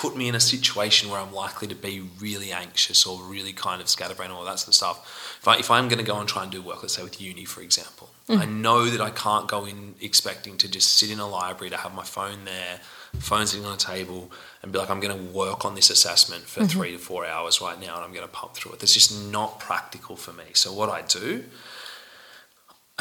put 0.00 0.16
me 0.16 0.28
in 0.28 0.34
a 0.34 0.40
situation 0.40 1.10
where 1.10 1.20
I'm 1.20 1.34
likely 1.34 1.68
to 1.68 1.74
be 1.74 2.00
really 2.18 2.52
anxious 2.52 3.04
or 3.04 3.22
really 3.22 3.52
kind 3.52 3.82
of 3.82 3.88
scatterbrained, 3.90 4.32
all 4.32 4.46
that 4.46 4.58
sort 4.58 4.68
of 4.68 4.74
stuff. 4.74 5.36
If, 5.42 5.46
I, 5.46 5.58
if 5.58 5.70
I'm 5.70 5.88
going 5.88 5.98
to 5.98 6.04
go 6.04 6.18
and 6.18 6.26
try 6.26 6.42
and 6.42 6.50
do 6.50 6.62
work, 6.62 6.80
let's 6.80 6.94
say 6.94 7.02
with 7.02 7.20
uni, 7.20 7.44
for 7.44 7.60
example, 7.60 8.08
I 8.26 8.32
mm-hmm. 8.32 8.62
know 8.62 8.86
that 8.86 9.02
I 9.02 9.10
can't 9.10 9.46
go 9.46 9.66
in 9.66 9.94
expecting 10.00 10.56
to 10.56 10.70
just 10.70 10.96
sit 10.96 11.10
in 11.10 11.20
a 11.20 11.28
library 11.28 11.68
to 11.68 11.76
have 11.76 11.94
my 11.94 12.02
phone 12.02 12.46
there, 12.46 12.80
phone 13.18 13.46
sitting 13.46 13.66
on 13.66 13.74
a 13.74 13.76
table, 13.76 14.32
and 14.62 14.72
be 14.72 14.78
like, 14.78 14.88
I'm 14.88 15.00
going 15.00 15.14
to 15.18 15.22
work 15.32 15.66
on 15.66 15.74
this 15.74 15.90
assessment 15.90 16.44
for 16.44 16.60
mm-hmm. 16.60 16.78
three 16.78 16.92
to 16.92 16.98
four 16.98 17.26
hours 17.26 17.60
right 17.60 17.78
now, 17.78 17.96
and 17.96 18.02
I'm 18.02 18.14
going 18.14 18.26
to 18.26 18.32
pump 18.32 18.54
through 18.54 18.72
it. 18.72 18.80
That's 18.80 18.94
just 18.94 19.30
not 19.30 19.60
practical 19.60 20.16
for 20.16 20.32
me. 20.32 20.44
So 20.54 20.72
what 20.72 20.88
I 20.88 21.02
do 21.02 21.44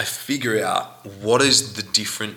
I 0.02 0.06
figure 0.06 0.64
out 0.72 0.86
what 1.26 1.41
is 1.41 1.58
the 1.74 1.84
different 2.02 2.36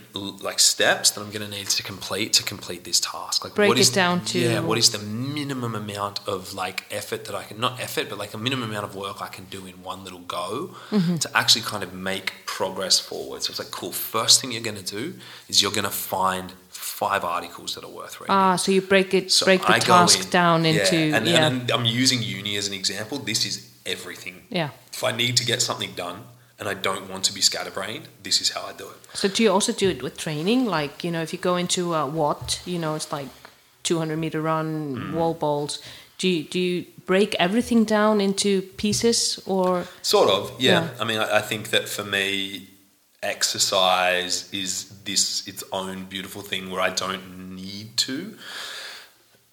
like 0.49 0.59
steps 0.59 1.07
that 1.13 1.21
I'm 1.23 1.31
going 1.37 1.47
to 1.49 1.53
need 1.59 1.69
to 1.79 1.83
complete 1.93 2.31
to 2.39 2.43
complete 2.43 2.83
this 2.85 2.99
task. 3.13 3.45
Like 3.45 3.55
Break 3.55 3.69
what 3.69 3.79
it 3.79 3.83
is 3.83 3.91
down 3.91 4.25
to- 4.31 4.39
yeah, 4.39 4.61
what 4.61 4.79
is 4.79 4.89
the 4.91 4.99
minimum 4.99 5.75
amount 5.85 6.17
of 6.35 6.41
like 6.55 6.79
effort 6.91 7.21
that 7.27 7.37
I 7.43 7.45
can 7.49 7.59
not 7.61 7.73
effort, 7.87 8.07
but 8.11 8.19
like 8.25 8.35
a 8.35 8.39
minimum 8.47 8.69
amount 8.71 8.87
of 8.89 8.95
work 8.97 9.17
I 9.29 9.29
can 9.37 9.45
do 9.57 9.61
in 9.71 9.75
one 9.91 10.01
little 10.07 10.25
go 10.41 10.75
Mm-hmm. 10.91 11.17
to 11.25 11.29
actually 11.41 11.63
kind 11.73 11.83
of 11.87 11.91
make 12.13 12.29
progress 12.47 12.97
forward. 13.09 13.39
So 13.45 13.49
it's 13.53 13.61
like 13.65 13.71
cool. 13.81 13.93
First 13.93 14.35
thing 14.41 14.49
you're 14.55 14.69
going 14.71 14.83
to 14.85 14.91
do 15.01 15.05
is 15.49 15.55
you're 15.63 15.77
going 15.81 15.91
to 15.95 15.99
find 16.19 16.47
five 16.71 17.23
articles 17.37 17.75
that 17.75 17.85
are 17.85 17.95
worth 18.01 18.15
reading. 18.21 18.35
ah, 18.35 18.57
so 18.57 18.73
you 18.73 18.83
break 18.95 19.15
it, 19.15 19.31
So 19.33 19.45
break 19.47 19.61
the 19.63 19.73
I 19.75 19.79
task 19.79 20.19
in- 20.25 20.31
down 20.31 20.65
yeah, 20.65 20.71
into 20.73 20.97
and, 21.17 21.27
yeah, 21.27 21.47
and 21.47 21.71
I'm 21.71 21.85
using 21.87 22.21
uni 22.39 22.57
as 22.61 22.67
an 22.71 22.75
example. 22.75 23.17
This 23.19 23.45
is 23.47 23.55
everything. 23.87 24.37
yeah. 24.51 24.71
If 24.93 25.03
I 25.05 25.13
need 25.23 25.35
to 25.41 25.45
get 25.53 25.63
something 25.63 25.93
done 26.07 26.19
and 26.63 26.69
I 26.69 26.75
don't 26.89 27.07
want 27.11 27.25
to 27.29 27.33
be 27.35 27.41
scatterbrained, 27.41 28.05
this 28.23 28.41
is 28.41 28.51
how 28.55 28.63
I 28.71 28.73
do 28.83 28.87
it. 28.95 28.97
So 29.21 29.27
do 29.29 29.43
you 29.43 29.51
also 29.53 29.73
do 29.73 29.89
it 29.91 30.01
with 30.03 30.15
training? 30.17 30.61
Like 30.79 30.95
you 31.05 31.11
know, 31.11 31.23
if 31.27 31.33
you 31.33 31.39
go 31.51 31.57
into 31.57 31.83
a 31.95 32.07
WOD, 32.07 32.59
you 32.65 32.79
know, 32.79 32.95
it's 32.95 33.11
like 33.19 33.29
200 33.83 34.17
meter 34.17 34.41
run, 34.41 34.69
Mm. 34.97 35.15
wall 35.15 35.35
balls. 35.35 35.73
Do 36.19 36.29
you, 36.29 36.45
do 36.45 36.59
you 36.61 36.85
break 37.07 37.35
everything 37.47 37.85
down 37.85 38.21
into 38.21 38.63
pieces 38.83 39.43
or 39.45 39.87
Sort 40.03 40.29
of, 40.31 40.53
yeah. 40.59 40.73
Yeah. 40.73 40.89
I 41.01 41.05
mean, 41.05 41.19
I, 41.19 41.39
I 41.39 41.43
think 41.51 41.71
that 41.71 41.89
for 41.89 42.05
me, 42.05 42.69
exercise 43.43 44.49
is 44.53 44.85
this 45.05 45.47
its 45.49 45.65
own 45.73 46.05
beautiful 46.05 46.43
thing 46.43 46.71
where 46.71 46.81
I 46.81 46.91
don't 46.91 47.55
need 47.57 47.97
to 48.09 48.17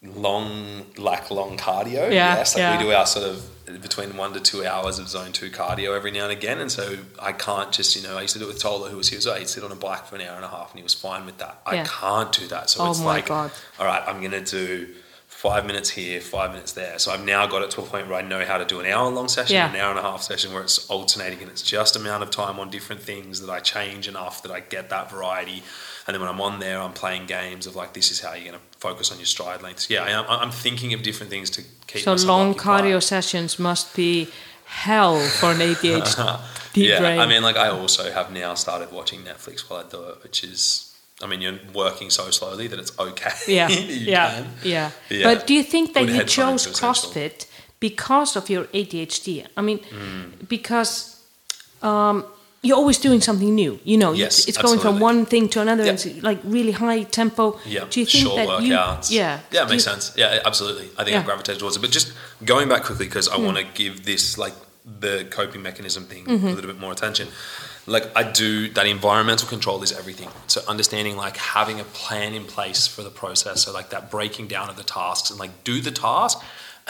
long 0.04 0.86
like 0.98 1.30
long 1.32 1.58
cardio. 1.58 2.12
Yeah, 2.12 2.36
yes, 2.38 2.56
like 2.56 2.62
yeah. 2.62 2.78
we 2.78 2.84
do 2.84 2.92
our 2.92 3.06
sort 3.06 3.28
of 3.28 3.82
between 3.82 4.18
one 4.18 4.34
to 4.34 4.40
two 4.40 4.66
hours 4.66 4.98
of 4.98 5.08
zone 5.08 5.32
two 5.32 5.50
cardio 5.52 5.96
every 5.96 6.12
now 6.12 6.24
and 6.24 6.32
again, 6.32 6.60
and 6.60 6.72
so 6.72 6.98
I 7.22 7.34
can't 7.34 7.72
just 7.72 7.96
you 7.96 8.02
know 8.04 8.18
I 8.18 8.22
used 8.22 8.34
to 8.34 8.40
do 8.40 8.46
it 8.46 8.50
with 8.50 8.60
Tola 8.62 8.90
who 8.90 8.98
was 8.98 9.10
here, 9.10 9.20
so 9.22 9.34
he'd 9.36 9.50
sit 9.50 9.64
on 9.64 9.72
a 9.72 9.76
bike 9.76 10.06
for 10.06 10.16
an 10.16 10.22
hour 10.22 10.36
and 10.36 10.46
a 10.46 10.50
half, 10.50 10.72
and 10.72 10.80
he 10.80 10.84
was 10.84 10.94
fine 10.94 11.26
with 11.26 11.38
that. 11.40 11.62
I 11.66 11.84
can't 11.84 12.32
do 12.32 12.48
that, 12.48 12.70
so 12.70 12.84
Oh 12.84 12.92
it's 12.92 13.00
my 13.00 13.06
like 13.06 13.26
God. 13.28 13.52
all 13.80 13.86
right, 13.86 14.04
I'm 14.08 14.22
gonna 14.22 14.44
do. 14.44 14.88
Five 15.32 15.66
minutes 15.66 15.92
here, 15.92 16.20
five 16.20 16.52
minutes 16.52 16.74
there. 16.74 17.00
So 17.00 17.12
I've 17.14 17.24
now 17.24 17.46
got 17.48 17.62
it 17.62 17.70
to 17.72 17.82
a 17.82 17.86
point 17.86 18.08
where 18.10 18.18
I 18.18 18.22
know 18.24 18.44
how 18.44 18.58
to 18.58 18.66
do 18.66 18.82
an 18.82 18.86
hour 18.88 19.10
long 19.10 19.30
session, 19.30 19.54
Yeah. 19.54 19.70
an 19.70 19.76
hour 19.78 19.92
and 19.92 20.00
a 20.00 20.02
half 20.02 20.22
session 20.22 20.52
where 20.52 20.64
it's 20.64 20.90
alternating 20.90 21.40
and 21.42 21.50
it's 21.50 21.62
just 21.62 21.96
amount 21.96 22.24
of 22.24 22.32
time 22.32 22.60
on 22.60 22.70
different 22.70 23.02
things 23.02 23.40
that 23.40 23.50
I 23.50 23.60
change 23.62 24.10
enough 24.10 24.42
that 24.42 24.52
I 24.52 24.60
get 24.60 24.90
that 24.90 25.10
variety. 25.10 25.64
And 26.08 26.14
then 26.16 26.20
when 26.20 26.30
I'm 26.30 26.42
on 26.42 26.60
there, 26.60 26.82
I'm 26.82 26.92
playing 26.92 27.28
games 27.28 27.68
of 27.68 27.76
like, 27.76 27.94
this 27.94 28.12
is 28.12 28.20
how 28.20 28.34
you're 28.34 28.52
going 28.52 28.60
to 28.60 28.69
focus 28.80 29.12
on 29.12 29.18
your 29.18 29.26
stride 29.26 29.62
lengths. 29.62 29.90
Yeah, 29.90 30.04
I 30.04 30.10
am, 30.12 30.26
I'm 30.28 30.52
thinking 30.52 30.94
of 30.94 31.02
different 31.04 31.30
things 31.32 31.50
to 31.52 31.62
keep 31.88 32.02
so 32.04 32.14
long 32.28 32.52
occupied. 32.52 32.84
cardio 32.86 33.02
sessions 33.04 33.60
must 33.60 33.96
be 33.96 34.30
hell 34.66 35.20
for 35.40 35.52
an 35.52 35.58
ADHD 35.60 36.40
yeah, 36.76 37.00
brain. 37.00 37.20
I 37.20 37.26
mean, 37.26 37.42
like 37.44 37.58
I 37.58 37.70
also 37.70 38.12
have 38.12 38.32
now 38.32 38.54
started 38.56 38.92
watching 38.92 39.22
Netflix 39.24 39.70
while 39.70 39.84
I 39.86 39.90
do 39.90 40.02
it, 40.10 40.24
which 40.24 40.44
is, 40.44 40.96
I 41.22 41.26
mean, 41.28 41.42
you're 41.42 41.60
working 41.74 42.10
so 42.10 42.30
slowly 42.32 42.68
that 42.68 42.80
it's 42.80 42.98
okay. 42.98 43.32
yeah, 43.48 43.68
yeah, 43.70 44.46
yeah, 44.64 44.92
Yeah. 45.10 45.24
But 45.34 45.48
do 45.48 45.54
you 45.54 45.64
think 45.64 45.94
that 45.94 46.06
Good 46.06 46.16
you 46.16 46.24
chose. 46.24 46.68
CrossFit 46.68 47.48
because 47.80 48.36
of 48.38 48.50
your 48.50 48.66
ADHD? 48.66 49.46
I 49.58 49.62
mean, 49.62 49.80
Mm. 49.80 50.48
because 50.48 51.20
um, 51.82 52.24
you're 52.62 52.78
always 52.78 52.98
doing 52.98 53.22
something 53.22 53.54
new. 53.56 53.80
You 53.84 53.98
know, 53.98 54.12
Yes, 54.14 54.40
it's, 54.40 54.50
it's 54.50 54.58
going 54.58 54.80
from 54.80 55.00
one 55.00 55.26
thing 55.26 55.48
to 55.50 55.62
another. 55.62 55.86
Yeah. 55.86 55.94
It's 55.94 56.06
like 56.24 56.40
really 56.44 56.72
high 56.74 57.04
tempo. 57.04 57.58
Yeah, 57.66 57.86
Do 57.90 58.00
you 58.02 58.06
think 58.06 58.24
short 58.26 58.36
that 58.38 58.48
workouts. 58.50 59.10
you? 59.12 59.18
Yeah. 59.20 59.40
yeah, 59.52 59.64
it 59.64 59.70
makes 59.70 59.86
you- 59.86 59.92
sense. 59.92 60.14
Yeah, 60.18 60.40
absolutely. 60.46 60.90
I 60.98 61.04
think 61.04 61.14
Yeah. 61.16 61.22
I 61.22 61.24
gravitated 61.24 61.60
towards 61.60 61.78
it. 61.78 61.80
But 61.82 61.92
just 61.92 62.12
going 62.44 62.68
back 62.68 62.84
quickly 62.84 63.06
because 63.06 63.28
I 63.30 63.36
Hmm. 63.38 63.46
want 63.46 63.58
to 63.58 63.64
give 63.64 64.04
this 64.06 64.38
like 64.38 64.54
the 65.00 65.26
coping 65.30 65.62
mechanism 65.62 66.04
thing 66.06 66.26
Mm-hmm. 66.26 66.48
a 66.48 66.52
little 66.54 66.70
bit 66.74 66.80
more 66.80 66.92
attention. 66.92 67.28
Like 67.88 68.06
I 68.16 68.24
do 68.24 68.70
that 68.70 68.86
environmental 68.86 69.48
control 69.48 69.82
is 69.82 69.92
everything. 69.92 70.30
So 70.48 70.62
understanding 70.68 71.16
like 71.16 71.38
having 71.38 71.80
a 71.80 71.84
plan 71.86 72.34
in 72.34 72.44
place 72.46 72.88
for 72.88 73.04
the 73.04 73.10
process. 73.10 73.64
So 73.64 73.72
like 73.72 73.90
that 73.92 74.12
breaking 74.12 74.48
down 74.48 74.70
of 74.70 74.76
the 74.76 74.84
tasks 74.84 75.30
and 75.32 75.40
like 75.40 75.64
do 75.64 75.80
the 75.82 75.92
task 75.92 76.38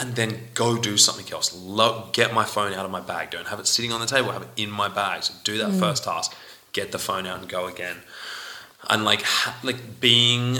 and 0.00 0.16
then 0.16 0.48
go 0.54 0.76
do 0.76 0.96
something 0.96 1.32
else. 1.32 1.54
Lo- 1.54 2.08
get 2.12 2.34
my 2.34 2.44
phone 2.44 2.72
out 2.72 2.84
of 2.84 2.90
my 2.90 3.00
bag. 3.00 3.30
Don't 3.30 3.46
have 3.46 3.60
it 3.60 3.68
sitting 3.68 3.92
on 3.92 4.00
the 4.00 4.06
table. 4.06 4.32
Have 4.32 4.42
it 4.42 4.48
in 4.56 4.70
my 4.70 4.88
bag. 4.88 5.22
So 5.22 5.34
do 5.44 5.58
that 5.58 5.70
mm. 5.70 5.78
first 5.78 6.04
task. 6.04 6.34
Get 6.72 6.90
the 6.90 6.98
phone 6.98 7.26
out 7.26 7.38
and 7.38 7.48
go 7.48 7.66
again 7.66 7.98
and 8.88 9.04
like 9.04 9.22
ha- 9.22 9.58
like 9.62 10.00
being 10.00 10.58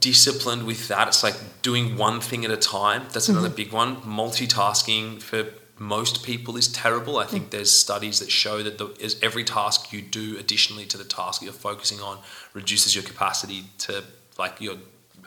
disciplined 0.00 0.64
with 0.64 0.88
that 0.88 1.08
it's 1.08 1.22
like 1.22 1.36
doing 1.62 1.96
one 1.96 2.20
thing 2.20 2.44
at 2.44 2.50
a 2.50 2.56
time 2.56 3.04
that's 3.12 3.28
another 3.28 3.48
mm-hmm. 3.48 3.56
big 3.56 3.72
one 3.72 3.96
multitasking 4.02 5.22
for 5.22 5.46
most 5.78 6.24
people 6.24 6.56
is 6.56 6.68
terrible 6.68 7.18
i 7.18 7.24
think 7.24 7.46
mm. 7.46 7.50
there's 7.50 7.70
studies 7.70 8.18
that 8.18 8.30
show 8.30 8.62
that 8.62 8.78
the, 8.78 8.88
is 8.98 9.16
every 9.22 9.44
task 9.44 9.92
you 9.92 10.02
do 10.02 10.36
additionally 10.38 10.84
to 10.84 10.98
the 10.98 11.04
task 11.04 11.40
you're 11.40 11.52
focusing 11.52 12.00
on 12.00 12.18
reduces 12.52 12.94
your 12.94 13.04
capacity 13.04 13.64
to 13.78 14.02
like 14.38 14.60
your 14.60 14.76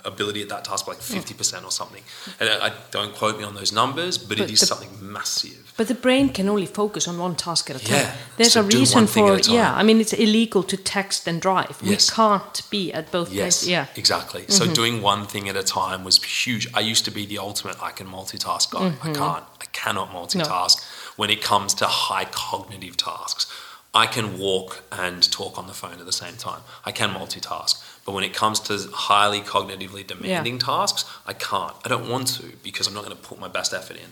ability 0.06 0.42
at 0.42 0.50
that 0.50 0.64
task 0.66 0.86
by 0.86 0.94
like 0.94 1.02
50% 1.02 1.66
or 1.66 1.72
something. 1.72 2.04
And 2.40 2.50
I, 2.50 2.68
I 2.68 2.72
don't 2.92 3.14
quote 3.16 3.38
me 3.38 3.44
on 3.44 3.56
those 3.56 3.72
numbers, 3.74 4.18
but, 4.18 4.38
But 4.38 4.40
it 4.42 4.52
is 4.52 4.60
the- 4.60 4.66
something 4.68 4.90
massive. 5.02 5.74
But 5.78 5.90
the 5.90 5.96
brain 5.96 6.30
can 6.30 6.48
only 6.48 6.66
focus 6.66 7.06
on 7.08 7.18
one 7.18 7.36
task 7.36 7.70
at 7.70 7.76
a 7.76 7.80
time. 7.84 7.96
Yeah, 7.96 8.16
There's 8.38 8.54
so 8.54 8.62
a 8.62 8.64
reason 8.64 9.08
for 9.08 9.38
yeah. 9.40 9.74
I 9.76 9.84
mean, 9.84 10.00
it's 10.00 10.14
illegal 10.14 10.64
to 10.64 10.78
text 10.78 11.28
and 11.28 11.42
drive. 11.42 11.78
Yes. 11.82 12.10
We 12.10 12.16
can't 12.16 12.62
be 12.70 12.94
at 12.94 13.12
both 13.12 13.30
Yes, 13.32 13.44
places. 13.44 13.70
Yeah. 13.70 13.88
exactly. 13.98 14.46
So 14.48 14.64
mm-hmm. 14.64 14.74
doing 14.74 15.02
one 15.02 15.26
thing 15.26 15.50
at 15.50 15.58
a 15.58 15.64
time 15.64 16.06
was 16.06 16.24
huge. 16.24 16.68
I 16.74 16.80
used 16.80 17.04
to 17.06 17.12
be 17.12 17.26
the 17.26 17.40
ultimate 17.40 17.76
I 17.84 17.92
can 17.92 18.08
multitask 18.08 18.72
guy. 18.72 18.94
I 19.04 19.14
can't. 19.14 19.44
I 19.62 19.66
cannot 19.74 20.12
multitask 20.12 20.82
when 21.18 21.30
it 21.30 21.42
comes 21.42 21.74
to 21.76 21.86
high 21.88 22.26
cognitive 22.26 22.96
tasks. 22.96 23.46
I 23.94 24.08
can 24.08 24.38
walk 24.38 24.84
and 24.92 25.30
talk 25.32 25.58
on 25.58 25.68
the 25.68 25.74
phone 25.74 26.00
at 26.00 26.06
the 26.06 26.12
same 26.12 26.36
time. 26.36 26.62
I 26.86 26.92
can 26.92 27.12
multitask. 27.12 27.82
But 28.06 28.14
when 28.14 28.24
it 28.24 28.34
comes 28.34 28.60
to 28.62 28.78
highly 28.94 29.42
cognitively 29.42 30.06
demanding 30.06 30.60
tasks, 30.60 31.06
I 31.26 31.34
can't. 31.34 31.76
I 31.84 31.90
don't 31.90 32.08
want 32.08 32.28
to 32.36 32.54
because 32.64 32.88
I'm 32.88 32.94
not 32.94 33.04
going 33.04 33.18
to 33.18 33.22
put 33.22 33.40
my 33.40 33.48
best 33.48 33.74
effort 33.74 33.98
in. 33.98 34.12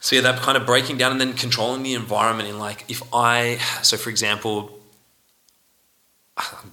So 0.00 0.16
yeah, 0.16 0.22
that 0.22 0.40
kind 0.40 0.56
of 0.56 0.66
breaking 0.66 0.98
down 0.98 1.12
and 1.12 1.20
then 1.20 1.32
controlling 1.32 1.82
the 1.82 1.94
environment 1.94 2.48
in 2.48 2.58
like 2.58 2.84
if 2.88 3.02
I 3.12 3.56
so 3.82 3.96
for 3.96 4.10
example, 4.10 4.78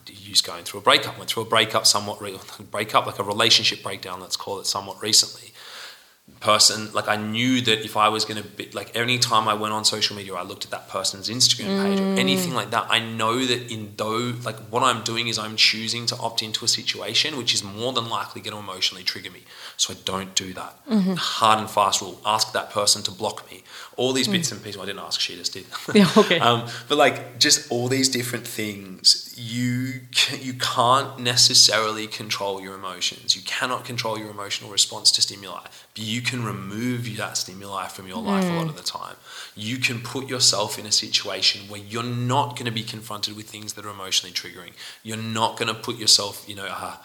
use 0.07 0.41
going 0.41 0.63
through 0.63 0.81
a 0.81 0.83
breakup. 0.83 1.17
Went 1.17 1.29
through 1.29 1.43
a 1.43 1.47
breakup 1.47 1.85
somewhat 1.85 2.21
re- 2.21 2.39
breakup 2.71 3.05
like 3.05 3.19
a 3.19 3.23
relationship 3.23 3.81
breakdown. 3.81 4.19
Let's 4.19 4.37
call 4.37 4.59
it 4.59 4.65
somewhat 4.65 5.01
recently. 5.01 5.53
Person 6.39 6.91
like 6.93 7.07
I 7.07 7.15
knew 7.15 7.61
that 7.61 7.83
if 7.83 7.97
I 7.97 8.09
was 8.09 8.23
going 8.25 8.41
to 8.43 8.47
be 8.47 8.69
like 8.71 8.95
any 8.95 9.17
time 9.17 9.47
I 9.47 9.55
went 9.55 9.73
on 9.73 9.85
social 9.85 10.15
media, 10.15 10.35
I 10.35 10.43
looked 10.43 10.65
at 10.65 10.71
that 10.71 10.87
person's 10.87 11.29
Instagram 11.29 11.81
page 11.81 11.99
or 11.99 12.03
mm. 12.03 12.19
anything 12.19 12.53
like 12.53 12.69
that. 12.71 12.85
I 12.89 12.99
know 12.99 13.43
that 13.43 13.71
in 13.71 13.93
though 13.95 14.33
like 14.43 14.57
what 14.69 14.83
I'm 14.83 15.03
doing 15.03 15.29
is 15.29 15.39
I'm 15.39 15.55
choosing 15.55 16.05
to 16.07 16.17
opt 16.17 16.43
into 16.43 16.63
a 16.63 16.67
situation 16.67 17.37
which 17.37 17.55
is 17.55 17.63
more 17.63 17.91
than 17.91 18.07
likely 18.09 18.41
going 18.41 18.53
to 18.53 18.59
emotionally 18.59 19.03
trigger 19.03 19.31
me. 19.31 19.43
So 19.77 19.93
I 19.93 19.97
don't 20.05 20.35
do 20.35 20.53
that. 20.53 20.85
Mm-hmm. 20.87 21.13
Hard 21.15 21.59
and 21.59 21.69
fast 21.69 22.01
rule. 22.01 22.21
Ask 22.25 22.53
that 22.53 22.69
person 22.69 23.01
to 23.03 23.11
block 23.11 23.49
me. 23.49 23.63
All 23.97 24.13
these 24.13 24.27
bits 24.27 24.51
and 24.51 24.61
pieces. 24.63 24.77
Well, 24.77 24.83
I 24.85 24.89
didn't 24.91 25.03
ask. 25.05 25.19
She 25.19 25.35
just 25.35 25.53
did. 25.53 25.65
Yeah, 25.95 26.07
okay. 26.15 26.39
Um, 26.39 26.67
but 26.87 26.97
like 26.99 27.39
just 27.39 27.71
all 27.71 27.87
these 27.87 28.07
different 28.09 28.45
things, 28.47 29.33
you 29.37 30.01
ca- 30.15 30.37
you 30.37 30.53
can't 30.53 31.17
necessarily 31.19 32.05
control 32.07 32.61
your 32.61 32.75
emotions. 32.75 33.35
You 33.35 33.41
cannot 33.41 33.85
control 33.85 34.19
your 34.19 34.29
emotional 34.29 34.69
response 34.71 35.11
to 35.13 35.21
stimuli. 35.21 35.61
But 35.95 36.03
you 36.03 36.21
can 36.21 36.43
remove 36.45 37.17
that 37.17 37.37
stimuli 37.37 37.87
from 37.87 38.07
your 38.07 38.21
life 38.21 38.45
a 38.45 38.53
lot 38.53 38.69
of 38.69 38.75
the 38.77 38.83
time. 38.83 39.15
You 39.55 39.77
can 39.77 39.99
put 40.01 40.27
yourself 40.29 40.77
in 40.77 40.85
a 40.85 40.91
situation 40.91 41.67
where 41.67 41.81
you're 41.81 42.03
not 42.03 42.55
going 42.55 42.65
to 42.65 42.71
be 42.71 42.83
confronted 42.83 43.35
with 43.35 43.49
things 43.49 43.73
that 43.73 43.85
are 43.85 43.89
emotionally 43.89 44.31
triggering. 44.33 44.73
You're 45.03 45.17
not 45.17 45.57
going 45.57 45.69
to 45.73 45.79
put 45.79 45.97
yourself, 45.97 46.45
you 46.47 46.55
know, 46.55 46.67
uh, 46.69 46.97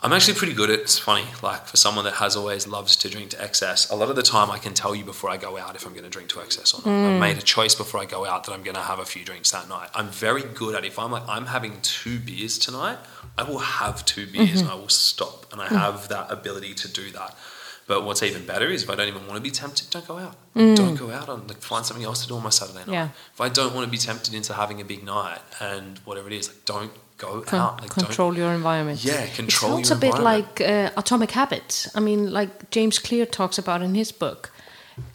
I'm 0.00 0.12
actually 0.12 0.34
pretty 0.34 0.54
good 0.54 0.70
at 0.70 0.78
it's 0.78 0.98
funny, 0.98 1.24
like 1.42 1.66
for 1.66 1.76
someone 1.76 2.04
that 2.04 2.14
has 2.14 2.36
always 2.36 2.68
loves 2.68 2.94
to 2.96 3.10
drink 3.10 3.30
to 3.30 3.42
excess, 3.42 3.90
a 3.90 3.96
lot 3.96 4.10
of 4.10 4.16
the 4.16 4.22
time 4.22 4.48
I 4.50 4.58
can 4.58 4.72
tell 4.72 4.94
you 4.94 5.04
before 5.04 5.28
I 5.28 5.36
go 5.36 5.58
out 5.58 5.74
if 5.74 5.86
I'm 5.86 5.92
going 5.92 6.04
to 6.04 6.10
drink 6.10 6.28
to 6.30 6.40
excess 6.40 6.72
or 6.72 6.78
not. 6.78 6.86
I've 6.86 7.16
mm. 7.16 7.20
made 7.20 7.36
a 7.36 7.42
choice 7.42 7.74
before 7.74 8.00
I 8.00 8.04
go 8.04 8.24
out 8.24 8.44
that 8.44 8.52
I'm 8.52 8.62
going 8.62 8.76
to 8.76 8.82
have 8.82 9.00
a 9.00 9.04
few 9.04 9.24
drinks 9.24 9.50
that 9.50 9.68
night. 9.68 9.88
I'm 9.94 10.08
very 10.08 10.42
good 10.42 10.76
at 10.76 10.84
if 10.84 10.98
I'm 10.98 11.10
like 11.10 11.24
I'm 11.28 11.46
having 11.46 11.80
two 11.82 12.20
beers 12.20 12.58
tonight, 12.58 12.98
I 13.36 13.42
will 13.42 13.58
have 13.58 14.04
two 14.04 14.26
beers 14.26 14.60
and 14.60 14.68
mm-hmm. 14.68 14.70
I 14.70 14.74
will 14.76 14.88
stop 14.88 15.52
and 15.52 15.60
I 15.60 15.66
have 15.66 16.08
that 16.08 16.30
ability 16.30 16.74
to 16.74 16.92
do 16.92 17.10
that. 17.12 17.36
But 17.88 18.04
what's 18.04 18.22
even 18.22 18.44
better 18.44 18.68
is 18.68 18.84
if 18.84 18.90
I 18.90 18.94
don't 18.94 19.08
even 19.08 19.26
want 19.26 19.36
to 19.36 19.40
be 19.40 19.50
tempted, 19.50 19.90
don't 19.90 20.06
go 20.06 20.18
out. 20.18 20.36
Mm. 20.54 20.76
Don't 20.76 20.94
go 20.94 21.10
out 21.10 21.28
on 21.28 21.46
like 21.48 21.62
find 21.62 21.84
something 21.84 22.04
else 22.04 22.22
to 22.22 22.28
do 22.28 22.36
on 22.36 22.42
my 22.44 22.50
Saturday 22.50 22.80
night. 22.80 22.88
Yeah. 22.88 23.08
If 23.32 23.40
I 23.40 23.48
don't 23.48 23.74
want 23.74 23.86
to 23.86 23.90
be 23.90 23.96
tempted 23.96 24.34
into 24.34 24.52
having 24.52 24.80
a 24.80 24.84
big 24.84 25.02
night 25.02 25.40
and 25.58 25.98
whatever 26.04 26.28
it 26.28 26.34
is, 26.34 26.48
like 26.48 26.64
don't 26.66 26.92
go 27.18 27.40
Con- 27.42 27.60
out. 27.60 27.80
Like 27.82 27.90
control 27.90 28.32
your 28.36 28.52
environment. 28.52 29.04
yeah, 29.04 29.26
control 29.36 29.78
it 29.78 29.86
sounds 29.86 29.90
a 29.90 29.96
bit 30.06 30.18
like 30.32 30.60
uh, 30.60 30.90
atomic 30.96 31.30
habits. 31.32 31.88
I 31.96 32.00
mean, 32.00 32.32
like 32.32 32.50
James 32.70 32.98
Clear 32.98 33.26
talks 33.26 33.58
about 33.58 33.82
in 33.82 33.94
his 33.94 34.12
book, 34.12 34.50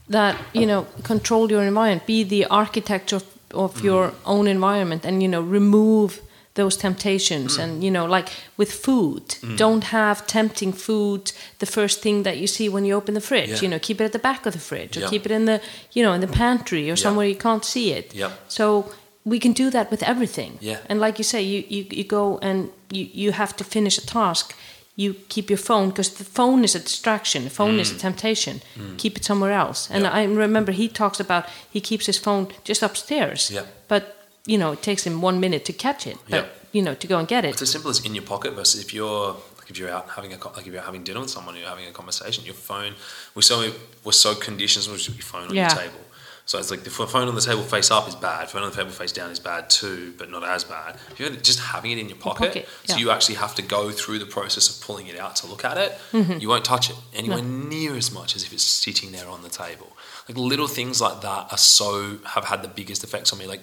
that 0.10 0.36
you 0.54 0.66
know, 0.66 0.86
control 1.04 1.49
your 1.51 1.64
environment, 1.64 2.06
be 2.06 2.24
the 2.24 2.45
architect 2.45 3.14
of, 3.14 3.24
of 3.54 3.76
Mm. 3.76 3.84
your 3.84 4.12
own 4.26 4.47
environment, 4.47 5.06
and 5.06 5.22
you 5.24 5.28
know, 5.30 5.41
remove 5.41 6.20
those 6.56 6.78
Mm. 6.78 6.82
temptations. 6.82 7.58
And 7.58 7.84
you 7.84 7.91
know, 7.91 8.06
like 8.18 8.30
with 8.58 8.72
food, 8.72 9.24
don't 9.58 9.84
have 9.86 10.26
tempting 10.28 10.74
food 10.74 11.32
the 11.60 11.66
first 11.66 12.01
thing 12.01 12.24
that 12.24 12.36
you 12.38 12.47
see 12.47 12.70
when 12.70 12.86
you 12.86 12.95
open 12.95 13.14
the 13.16 13.22
fridge. 13.22 13.49
Yeah. 13.49 13.62
You 13.64 13.70
know, 13.70 13.80
keep 13.80 13.99
it 14.01 14.06
at 14.06 14.12
the 14.12 14.20
back 14.30 14.45
of 14.45 14.54
the 14.54 14.60
fridge, 14.60 14.97
or 14.97 15.01
Yeah. 15.01 15.10
keep 15.10 15.26
it 15.26 15.32
in 15.32 15.45
the 15.45 15.60
you 15.95 16.04
know 16.06 16.14
in 16.14 16.22
the 16.22 16.28
pantry 16.28 16.91
or 16.91 16.95
somewhere 16.95 17.28
you 17.28 17.36
can't 17.38 17.66
see 17.66 17.88
it. 17.99 18.14
So 18.47 18.86
we 19.26 19.40
can 19.40 19.54
do 19.54 19.70
that 19.70 19.90
with 19.92 20.04
everything. 20.04 20.58
Yeah. 20.62 20.78
And 20.90 21.00
like 21.00 21.18
you 21.18 21.24
say, 21.24 21.42
you, 21.42 21.64
you, 21.70 21.86
you 21.92 22.04
go 22.04 22.38
and 22.42 22.70
you, 22.92 23.08
you 23.14 23.32
have 23.32 23.56
to 23.56 23.64
finish 23.64 23.98
a 23.98 24.06
task. 24.06 24.54
You 24.96 25.16
keep 25.30 25.50
your 25.50 25.58
phone 25.58 25.90
because 25.90 26.10
the 26.16 26.24
phone 26.24 26.64
is 26.64 26.76
a 26.76 26.80
distraction. 26.80 27.44
The 27.44 27.50
phone 27.50 27.80
is 27.80 27.92
a 27.92 27.98
temptation. 27.98 28.62
Keep 28.98 29.18
it 29.18 29.26
somewhere 29.26 29.52
else. 29.52 29.90
And 29.90 30.04
Mm. 30.04 30.08
Yeah. 30.08 30.20
I 30.20 30.24
remember 30.26 30.72
he 30.72 30.88
talks 30.88 31.20
about 31.20 31.46
he 31.72 31.80
keeps 31.82 32.06
his 32.06 32.20
phone 32.20 32.48
just 32.64 32.84
upstairs. 32.84 33.50
Yeah. 33.50 33.66
But 33.88 34.04
you 34.46 34.58
know, 34.58 34.74
it 34.74 34.82
takes 34.82 35.04
him 35.08 35.22
one 35.24 35.40
minute 35.40 35.64
to 35.66 35.74
catch 35.74 36.06
it. 36.06 36.18
But 36.30 36.44
Yeah. 36.46 36.50
you 36.74 36.82
know, 36.84 36.94
to 36.96 37.08
go 37.08 37.18
and 37.18 37.28
get 37.28 37.44
it. 37.46 37.52
It's 37.54 37.62
as 37.62 37.72
simple 37.72 37.90
as 37.90 38.00
in 38.06 38.14
your 38.14 38.26
pocket 38.26 38.54
versus 38.54 38.82
if 38.82 38.94
you're 38.94 39.36
like 39.58 39.70
if 39.72 39.78
you're 39.80 39.90
out 39.90 40.10
having 40.10 40.34
a 40.34 40.38
like 40.58 40.68
if 40.68 40.74
you're 40.74 40.82
having 40.92 41.04
dinner 41.04 41.22
with 41.22 41.30
someone, 41.32 41.56
you're 41.58 41.70
having 41.70 41.88
a 41.88 41.92
conversation. 41.92 42.44
Your 42.46 42.54
phone, 42.56 42.94
we're 43.36 43.42
so 43.52 43.56
we're 44.04 44.12
so 44.28 44.36
conditioned 44.36 44.86
to 44.86 45.12
your 45.12 45.24
phone 45.32 45.48
on 45.50 45.56
Yeah. 45.56 45.70
your 45.74 45.82
table. 45.84 46.02
So 46.46 46.60
it's 46.60 46.70
like 46.70 46.84
the 46.84 46.89
phone 46.89 47.30
on 47.30 47.36
the 47.36 47.41
table 47.41 47.64
face 47.64 47.89
up 47.89 48.06
is 48.08 48.16
bad. 48.16 48.50
Phone 48.50 48.64
on 48.64 48.70
the 48.70 48.76
table 48.76 48.91
face 48.91 49.14
down 49.14 49.32
is 49.32 49.39
bad 49.39 49.70
too, 49.70 50.14
but 50.18 50.30
not 50.30 50.44
as 50.44 50.66
bad. 50.66 50.98
If 51.12 51.20
you're 51.20 51.30
just 51.30 51.60
having 51.60 51.91
it 51.91 51.98
in 51.98 52.10
your 52.10 52.18
pocket, 52.18 52.48
pocket, 52.48 52.70
so 52.86 52.98
you 52.98 53.12
actually 53.12 53.36
have 53.36 53.56
to 53.56 53.62
go 53.62 53.91
through 53.91 54.20
the 54.20 54.26
process 54.26 54.70
of 54.70 54.86
pulling 54.86 55.08
it 55.08 55.18
out 55.18 55.38
to 55.38 55.48
look 55.48 55.64
at 55.64 55.78
it. 55.78 55.98
Mm-hmm. 56.12 56.39
You 56.39 56.50
won't 56.50 56.66
touch 56.66 56.89
it 56.89 56.98
anywhere 57.14 57.41
near 57.41 57.96
as 57.96 58.12
much 58.12 58.36
as 58.36 58.44
if 58.44 58.52
it's 58.52 58.64
sitting 58.64 59.14
there 59.14 59.28
on 59.30 59.41
the 59.41 59.50
table. 59.50 59.96
Like 60.28 60.38
little 60.38 60.68
things 60.68 61.00
like 61.00 61.22
that 61.22 61.48
are 61.52 61.58
so 61.58 62.18
have 62.26 62.46
had 62.46 62.62
the 62.62 62.68
biggest 62.68 63.04
effects 63.06 63.32
on 63.32 63.39
me. 63.39 63.48
Like 63.48 63.62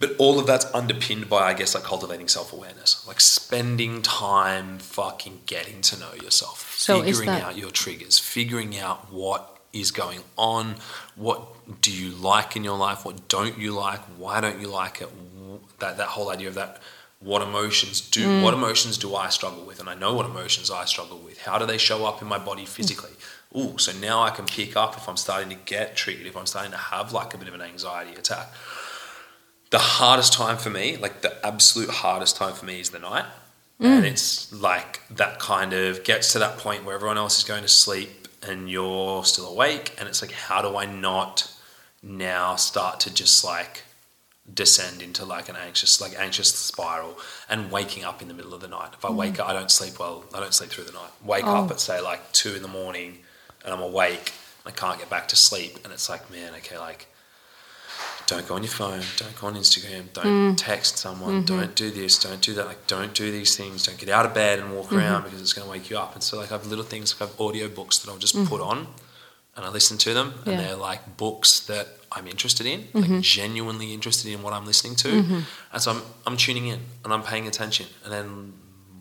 but 0.00 0.16
all 0.18 0.40
of 0.40 0.46
that's 0.46 0.64
underpinned 0.74 1.28
by, 1.28 1.42
I 1.50 1.52
guess, 1.54 1.74
like 1.74 1.84
cultivating 1.84 2.26
self 2.26 2.52
awareness, 2.54 3.06
like 3.06 3.20
spending 3.20 4.00
time 4.02 4.78
fucking 4.78 5.42
getting 5.46 5.82
to 5.82 6.00
know 6.00 6.14
yourself, 6.14 6.74
So 6.78 7.02
figuring 7.02 7.26
that- 7.26 7.42
out 7.42 7.56
your 7.58 7.70
triggers, 7.70 8.18
figuring 8.18 8.76
out 8.78 9.12
what 9.12 9.58
is 9.72 9.90
going 9.90 10.20
on, 10.36 10.76
what 11.16 11.42
do 11.80 11.92
you 11.92 12.10
like 12.10 12.56
in 12.56 12.64
your 12.64 12.76
life, 12.76 13.04
what 13.04 13.28
don't 13.28 13.58
you 13.58 13.72
like, 13.72 14.00
why 14.18 14.40
don't 14.40 14.60
you 14.60 14.68
like 14.68 15.00
it, 15.00 15.08
that 15.78 15.96
that 15.98 16.08
whole 16.08 16.30
idea 16.30 16.48
of 16.48 16.54
that. 16.54 16.80
What 17.20 17.42
emotions 17.42 18.00
do? 18.00 18.26
Mm. 18.26 18.42
What 18.42 18.54
emotions 18.54 18.96
do 18.96 19.14
I 19.14 19.28
struggle 19.28 19.66
with? 19.66 19.78
And 19.78 19.90
I 19.90 19.94
know 19.94 20.14
what 20.14 20.24
emotions 20.24 20.70
I 20.70 20.86
struggle 20.86 21.18
with. 21.18 21.38
How 21.42 21.58
do 21.58 21.66
they 21.66 21.76
show 21.76 22.06
up 22.06 22.22
in 22.22 22.28
my 22.28 22.38
body 22.38 22.64
physically? 22.64 23.10
Ooh, 23.54 23.76
so 23.76 23.92
now 23.92 24.22
I 24.22 24.30
can 24.30 24.46
pick 24.46 24.74
up 24.74 24.96
if 24.96 25.06
I'm 25.06 25.18
starting 25.18 25.50
to 25.50 25.54
get 25.66 25.96
triggered, 25.96 26.26
if 26.26 26.34
I'm 26.34 26.46
starting 26.46 26.72
to 26.72 26.78
have 26.78 27.12
like 27.12 27.34
a 27.34 27.38
bit 27.38 27.46
of 27.46 27.52
an 27.52 27.60
anxiety 27.60 28.14
attack 28.14 28.48
the 29.70 29.78
hardest 29.78 30.32
time 30.32 30.56
for 30.56 30.68
me, 30.68 30.96
like 30.96 31.22
the 31.22 31.46
absolute 31.46 31.90
hardest 31.90 32.36
time 32.36 32.54
for 32.54 32.66
me 32.66 32.80
is 32.80 32.90
the 32.90 32.98
night. 32.98 33.24
And 33.82 34.04
it's 34.04 34.52
like 34.52 35.00
that 35.08 35.38
kind 35.38 35.72
of 35.72 36.04
gets 36.04 36.32
to 36.34 36.38
that 36.40 36.58
point 36.58 36.84
where 36.84 36.94
everyone 36.94 37.16
else 37.16 37.38
is 37.38 37.44
going 37.44 37.62
to 37.62 37.68
sleep 37.68 38.19
and 38.46 38.70
you're 38.70 39.24
still 39.24 39.46
awake. 39.46 39.94
And 39.98 40.08
it's 40.08 40.22
like, 40.22 40.32
how 40.32 40.62
do 40.62 40.76
I 40.76 40.86
not 40.86 41.52
now 42.02 42.56
start 42.56 43.00
to 43.00 43.12
just 43.12 43.44
like 43.44 43.84
descend 44.52 45.02
into 45.02 45.24
like 45.24 45.48
an 45.48 45.56
anxious, 45.56 46.00
like 46.00 46.18
anxious 46.18 46.52
spiral 46.54 47.18
and 47.48 47.70
waking 47.70 48.04
up 48.04 48.22
in 48.22 48.28
the 48.28 48.34
middle 48.34 48.54
of 48.54 48.60
the 48.60 48.68
night? 48.68 48.90
If 48.94 49.04
I 49.04 49.10
wake 49.10 49.34
mm. 49.34 49.40
up, 49.40 49.48
I 49.48 49.52
don't 49.52 49.70
sleep 49.70 49.98
well, 49.98 50.24
I 50.34 50.40
don't 50.40 50.54
sleep 50.54 50.70
through 50.70 50.84
the 50.84 50.92
night. 50.92 51.10
Wake 51.24 51.44
up 51.44 51.70
Oh. 51.70 51.72
at 51.72 51.80
say 51.80 52.00
like 52.00 52.32
two 52.32 52.54
in 52.54 52.62
the 52.62 52.68
morning 52.68 53.18
and 53.64 53.72
I'm 53.74 53.80
awake. 53.80 54.32
I 54.66 54.70
can't 54.70 54.98
get 54.98 55.08
back 55.10 55.28
to 55.28 55.36
sleep. 55.36 55.78
And 55.84 55.92
it's 55.92 56.08
like, 56.08 56.30
man, 56.30 56.54
okay, 56.56 56.78
like, 56.78 57.06
don't 58.30 58.46
go 58.46 58.54
on 58.54 58.62
your 58.62 58.70
phone, 58.70 59.02
don't 59.16 59.40
go 59.40 59.48
on 59.48 59.54
Instagram, 59.54 60.12
don't 60.12 60.24
mm. 60.24 60.56
text 60.56 60.98
someone, 60.98 61.42
mm-hmm. 61.42 61.56
don't 61.56 61.74
do 61.74 61.90
this, 61.90 62.16
don't 62.16 62.40
do 62.40 62.54
that, 62.54 62.66
like 62.66 62.86
don't 62.86 63.12
do 63.12 63.32
these 63.32 63.56
things, 63.56 63.84
don't 63.84 63.98
get 63.98 64.08
out 64.08 64.24
of 64.24 64.32
bed 64.32 64.60
and 64.60 64.72
walk 64.74 64.86
mm-hmm. 64.86 64.98
around 64.98 65.24
because 65.24 65.40
it's 65.40 65.52
going 65.52 65.66
to 65.66 65.70
wake 65.70 65.90
you 65.90 65.98
up. 65.98 66.14
And 66.14 66.22
so 66.22 66.38
like 66.38 66.52
I 66.52 66.54
have 66.56 66.66
little 66.66 66.84
things 66.84 67.12
like 67.12 67.28
I 67.28 67.32
have 67.32 67.40
audio 67.40 67.68
books 67.68 67.98
that 67.98 68.10
I'll 68.10 68.18
just 68.18 68.36
mm. 68.36 68.46
put 68.46 68.60
on 68.60 68.86
and 69.56 69.66
I 69.66 69.68
listen 69.68 69.98
to 69.98 70.14
them 70.14 70.34
and 70.44 70.52
Yeah. 70.54 70.60
they're 70.62 70.76
like 70.76 71.16
books 71.16 71.60
that 71.66 71.88
I'm 72.12 72.28
interested 72.28 72.66
in, 72.66 72.86
like 72.92 73.04
mm-hmm. 73.04 73.20
genuinely 73.20 73.92
interested 73.92 74.32
in 74.32 74.42
what 74.42 74.52
I'm 74.52 74.64
listening 74.64 74.94
to. 74.96 75.08
And 75.72 75.82
so 75.82 75.90
I'm, 75.92 76.02
I'm 76.26 76.36
tuning 76.36 76.68
in 76.68 76.80
and 77.04 77.12
I'm 77.12 77.24
paying 77.24 77.48
attention 77.48 77.86
and 78.04 78.12
then 78.12 78.52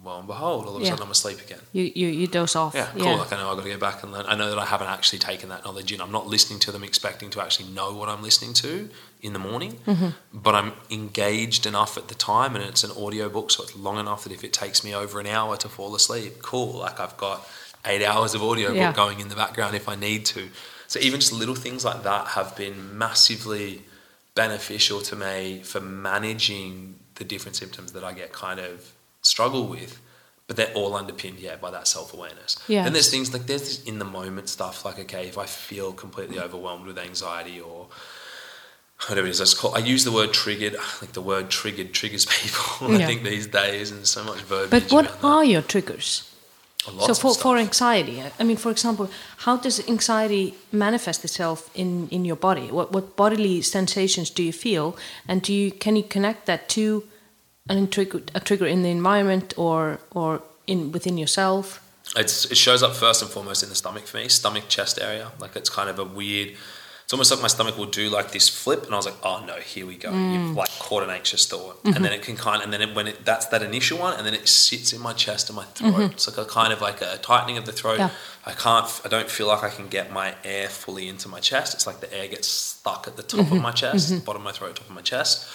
lo 0.03 0.17
and 0.17 0.27
behold, 0.27 0.65
all 0.65 0.75
of 0.75 0.81
a 0.81 0.85
Yeah. 0.85 0.91
sudden 0.91 1.05
I'm 1.05 1.11
asleep 1.11 1.39
again. 1.39 1.59
You 1.71 1.91
you, 1.95 2.07
you 2.07 2.27
doze 2.27 2.55
off. 2.55 2.73
Yeah, 2.73 2.87
cool. 2.97 3.17
Like 3.17 3.33
I 3.33 3.37
know 3.37 3.49
I've 3.51 3.57
got 3.57 3.63
to 3.63 3.69
go 3.69 3.77
back 3.77 4.01
and 4.03 4.11
learn. 4.11 4.25
I 4.27 4.35
know 4.35 4.49
that 4.49 4.59
I 4.59 4.65
haven't 4.65 4.87
actually 4.87 5.19
taken 5.19 5.49
that 5.49 5.63
knowledge 5.65 5.91
in. 5.91 6.01
I'm 6.01 6.11
not 6.11 6.27
listening 6.27 6.59
to 6.61 6.71
them 6.71 6.83
expecting 6.83 7.29
to 7.31 7.41
actually 7.41 7.69
know 7.69 7.93
what 7.93 8.09
I'm 8.09 8.23
listening 8.23 8.53
to 8.55 8.89
in 9.21 9.33
the 9.33 9.39
morning, 9.39 9.77
but 10.33 10.55
I'm 10.55 10.71
engaged 10.89 11.65
enough 11.65 11.97
at 11.97 12.07
the 12.07 12.15
time, 12.15 12.55
and 12.55 12.63
it's 12.63 12.83
an 12.83 12.91
audio 12.91 13.27
book, 13.29 13.51
so 13.51 13.63
it's 13.63 13.75
long 13.75 13.99
enough 13.99 14.23
that 14.23 14.31
if 14.31 14.43
it 14.43 14.53
takes 14.53 14.83
me 14.83 14.95
over 14.95 15.19
an 15.19 15.27
hour 15.27 15.57
to 15.57 15.67
fall 15.69 15.93
asleep, 15.95 16.41
cool. 16.41 16.73
Like 16.79 16.99
I've 16.99 17.17
got 17.17 17.47
eight 17.85 18.03
hours 18.03 18.33
of 18.33 18.41
audio 18.43 18.71
Yeah. 18.71 18.87
book 18.87 18.95
going 18.95 19.19
in 19.19 19.29
the 19.29 19.35
background 19.35 19.75
if 19.75 19.87
I 19.89 19.95
need 19.95 20.25
to. 20.27 20.49
So 20.87 20.99
even 20.99 21.19
just 21.19 21.33
little 21.33 21.55
things 21.55 21.83
like 21.85 22.03
that 22.03 22.27
have 22.29 22.55
been 22.55 22.97
massively 22.97 23.83
beneficial 24.35 25.01
to 25.01 25.15
me 25.15 25.61
for 25.63 25.79
managing 25.81 26.95
the 27.15 27.23
different 27.23 27.55
symptoms 27.55 27.91
that 27.93 28.03
I 28.03 28.13
get 28.13 28.31
kind 28.31 28.59
of 28.59 28.93
struggle 29.21 29.67
with 29.67 29.99
but 30.47 30.55
they're 30.55 30.73
all 30.73 30.95
underpinned, 30.95 31.37
yeah, 31.37 31.57
by 31.57 31.69
that 31.69 31.87
self 31.87 32.11
awareness. 32.11 32.57
Yeah. 32.67 32.83
And 32.83 32.95
there's 32.95 33.11
things 33.11 33.31
like 33.31 33.45
there's 33.45 33.61
this 33.61 33.83
in 33.83 33.99
the 33.99 34.05
moment 34.05 34.49
stuff, 34.49 34.83
like 34.83 34.97
okay, 34.97 35.27
if 35.27 35.37
I 35.37 35.45
feel 35.45 35.93
completely 35.93 36.39
overwhelmed 36.39 36.87
with 36.87 36.97
anxiety 36.97 37.61
or 37.61 37.85
whatever 39.07 39.27
it 39.27 39.31
is, 39.31 39.39
that's 39.39 39.53
called. 39.53 39.75
I 39.75 39.79
use 39.79 40.03
the 40.03 40.11
word 40.11 40.33
triggered. 40.33 40.75
Like 41.01 41.13
the 41.13 41.21
word 41.21 41.49
triggered 41.49 41.93
triggers 41.93 42.25
people. 42.25 42.93
I 42.95 43.05
think 43.05 43.23
these 43.23 43.47
days, 43.47 43.91
and 43.91 44.05
so 44.05 44.23
much 44.23 44.41
verbiage. 44.41 44.69
But 44.69 44.91
what 44.91 45.23
are 45.23 45.45
your 45.45 45.61
triggers? 45.61 46.25
So 46.81 47.11
of 47.11 47.19
for, 47.19 47.33
for 47.35 47.57
anxiety, 47.57 48.23
I 48.39 48.43
mean, 48.43 48.57
for 48.57 48.71
example, 48.71 49.09
how 49.37 49.57
does 49.57 49.85
anxiety 49.87 50.55
manifest 50.71 51.23
itself 51.25 51.69
in, 51.75 52.07
in 52.09 52.25
your 52.25 52.37
body? 52.37 52.71
What 52.71 52.91
what 52.91 53.15
bodily 53.15 53.61
sensations 53.61 54.29
do 54.29 54.43
you 54.43 54.53
feel, 54.53 54.97
and 55.27 55.41
do 55.41 55.53
you 55.53 55.71
can 55.71 55.95
you 55.95 56.03
connect 56.03 56.45
that 56.45 56.69
to 56.69 57.03
an 57.69 57.87
trigger 57.89 58.21
a 58.33 58.39
trigger 58.39 58.65
in 58.65 58.81
the 58.83 58.89
environment 58.89 59.53
or 59.57 59.99
or 60.11 60.41
in 60.67 60.91
within 60.91 61.17
yourself? 61.17 61.81
it's 62.15 62.45
it 62.45 62.57
shows 62.57 62.81
up 62.81 62.95
first 62.95 63.21
and 63.21 63.29
foremost 63.29 63.63
in 63.63 63.69
the 63.69 63.75
stomach 63.75 64.07
for 64.07 64.17
me, 64.17 64.27
stomach 64.27 64.65
chest 64.67 64.99
area. 64.99 65.31
Like 65.39 65.55
it's 65.55 65.69
kind 65.69 65.89
of 65.89 65.99
a 65.99 66.05
weird. 66.05 66.55
It's 67.09 67.13
almost 67.15 67.31
like 67.31 67.41
my 67.41 67.47
stomach 67.47 67.75
will 67.75 67.87
do 67.87 68.07
like 68.11 68.29
this 68.33 68.47
flip, 68.47 68.83
and 68.85 68.93
I 68.93 68.97
was 68.97 69.07
like, 69.07 69.15
oh 69.23 69.43
no, 69.43 69.55
here 69.55 69.87
we 69.87 69.95
go. 69.97 70.11
Mm. 70.11 70.31
You've 70.31 70.55
like 70.55 70.69
caught 70.77 71.01
an 71.01 71.09
anxious 71.09 71.47
thought, 71.47 71.77
Mm-hmm. 71.83 71.95
and 71.95 72.05
then 72.05 72.13
it 72.13 72.21
can 72.21 72.35
kind, 72.35 72.57
of, 72.57 72.65
and 72.65 72.71
then 72.71 72.83
it, 72.87 72.95
when 72.95 73.07
it 73.07 73.25
that's 73.25 73.47
that 73.47 73.63
initial 73.63 73.97
one, 73.97 74.15
and 74.15 74.27
then 74.27 74.35
it 74.35 74.47
sits 74.47 74.93
in 74.93 75.01
my 75.01 75.13
chest 75.13 75.49
and 75.49 75.55
my 75.55 75.63
throat. 75.65 76.11
It's 76.11 76.27
like 76.27 76.37
a 76.37 76.47
kind 76.47 76.71
of 76.71 76.81
like 76.81 77.01
a 77.01 77.17
tightening 77.17 77.57
of 77.57 77.65
the 77.65 77.71
throat. 77.71 77.93
Mm-hmm. 77.99 78.13
Yeah. 78.13 78.51
I 78.51 78.51
can't, 78.53 79.01
I 79.03 79.07
don't 79.07 79.27
feel 79.27 79.47
like 79.47 79.63
I 79.63 79.69
can 79.71 79.87
get 79.87 80.11
my 80.13 80.35
air 80.43 80.69
fully 80.69 81.07
into 81.09 81.27
my 81.27 81.39
chest. 81.39 81.73
It's 81.73 81.87
like 81.87 81.99
the 81.99 82.13
air 82.15 82.27
gets 82.27 82.47
stuck 82.47 83.07
at 83.07 83.17
the 83.17 83.23
top 83.23 83.39
Mm-hmm. 83.39 83.55
of 83.55 83.61
my 83.63 83.71
chest, 83.71 84.23
bottom 84.23 84.43
of 84.43 84.45
my 84.45 84.51
throat, 84.51 84.75
top 84.75 84.87
of 84.87 84.93
my 84.93 85.01
chest. 85.01 85.47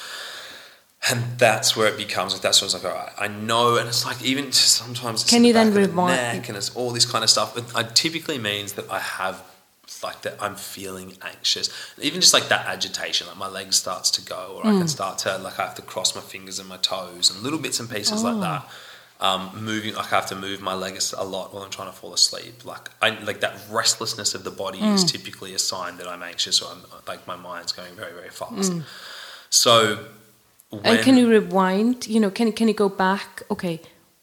And 1.08 1.38
that's 1.38 1.76
where 1.76 1.86
it 1.86 1.96
becomes 1.96 2.32
like 2.32 2.42
that's 2.42 2.60
where 2.62 2.66
it's 2.66 2.74
like, 2.74 2.84
all 2.84 2.98
right, 2.98 3.12
I 3.16 3.28
know, 3.28 3.76
and 3.76 3.86
it's 3.88 4.04
like 4.04 4.20
even 4.24 4.50
sometimes 4.50 5.22
it's 5.22 5.30
Can 5.30 5.42
the 5.42 5.48
you 5.48 5.54
then 5.54 5.68
of 5.68 5.74
the 5.74 5.80
rewind- 5.82 6.16
neck 6.38 6.48
and 6.48 6.56
it's 6.58 6.74
all 6.74 6.90
this 6.90 7.06
kind 7.06 7.22
of 7.22 7.30
stuff. 7.30 7.56
It, 7.56 7.64
it 7.76 7.94
typically 7.94 8.38
means 8.38 8.72
that 8.72 8.90
I 8.90 8.98
have 8.98 9.40
like 10.08 10.18
that 10.24 10.34
I'm 10.44 10.56
feeling 10.74 11.08
anxious, 11.32 11.66
even 12.08 12.18
just 12.24 12.34
like 12.38 12.48
that 12.54 12.64
agitation, 12.76 13.26
like 13.30 13.40
my 13.46 13.50
leg 13.58 13.68
starts 13.82 14.08
to 14.16 14.20
go, 14.34 14.42
or 14.56 14.60
I 14.68 14.70
Mm. 14.72 14.78
can 14.80 14.88
start 14.98 15.14
to 15.24 15.30
like 15.46 15.56
I 15.60 15.62
have 15.68 15.76
to 15.80 15.86
cross 15.92 16.10
my 16.18 16.24
fingers 16.34 16.56
and 16.60 16.68
my 16.74 16.80
toes 16.94 17.24
and 17.30 17.36
little 17.46 17.58
bits 17.66 17.78
and 17.80 17.88
pieces 17.96 18.20
Oh. 18.22 18.28
like 18.30 18.40
that. 18.48 18.62
Um, 19.28 19.42
moving, 19.70 19.92
like 19.98 20.08
I 20.12 20.16
have 20.20 20.28
to 20.32 20.38
move 20.46 20.58
my 20.70 20.76
legs 20.86 21.04
a 21.24 21.26
lot 21.34 21.46
while 21.52 21.62
I'm 21.66 21.70
trying 21.78 21.90
to 21.94 21.98
fall 22.00 22.12
asleep. 22.20 22.56
Like 22.72 22.84
I 23.06 23.08
like 23.30 23.40
that 23.46 23.54
restlessness 23.80 24.30
of 24.38 24.42
the 24.48 24.54
body 24.64 24.80
Mm. 24.80 24.94
is 24.96 25.02
typically 25.14 25.52
a 25.60 25.62
sign 25.72 25.92
that 25.98 26.08
I'm 26.12 26.22
anxious 26.32 26.56
or 26.62 26.66
I'm 26.72 26.82
like 27.10 27.22
my 27.32 27.38
mind's 27.48 27.72
going 27.80 27.94
very 28.02 28.14
very 28.20 28.32
Mm. 28.34 28.40
fast. 28.42 28.72
So. 29.64 29.74
and 30.88 30.96
can 31.06 31.14
you 31.20 31.26
rewind? 31.36 31.96
You 32.14 32.20
know, 32.22 32.30
can 32.38 32.46
can 32.58 32.66
you 32.72 32.74
go 32.84 32.88
back? 33.06 33.28
Okay, 33.54 33.74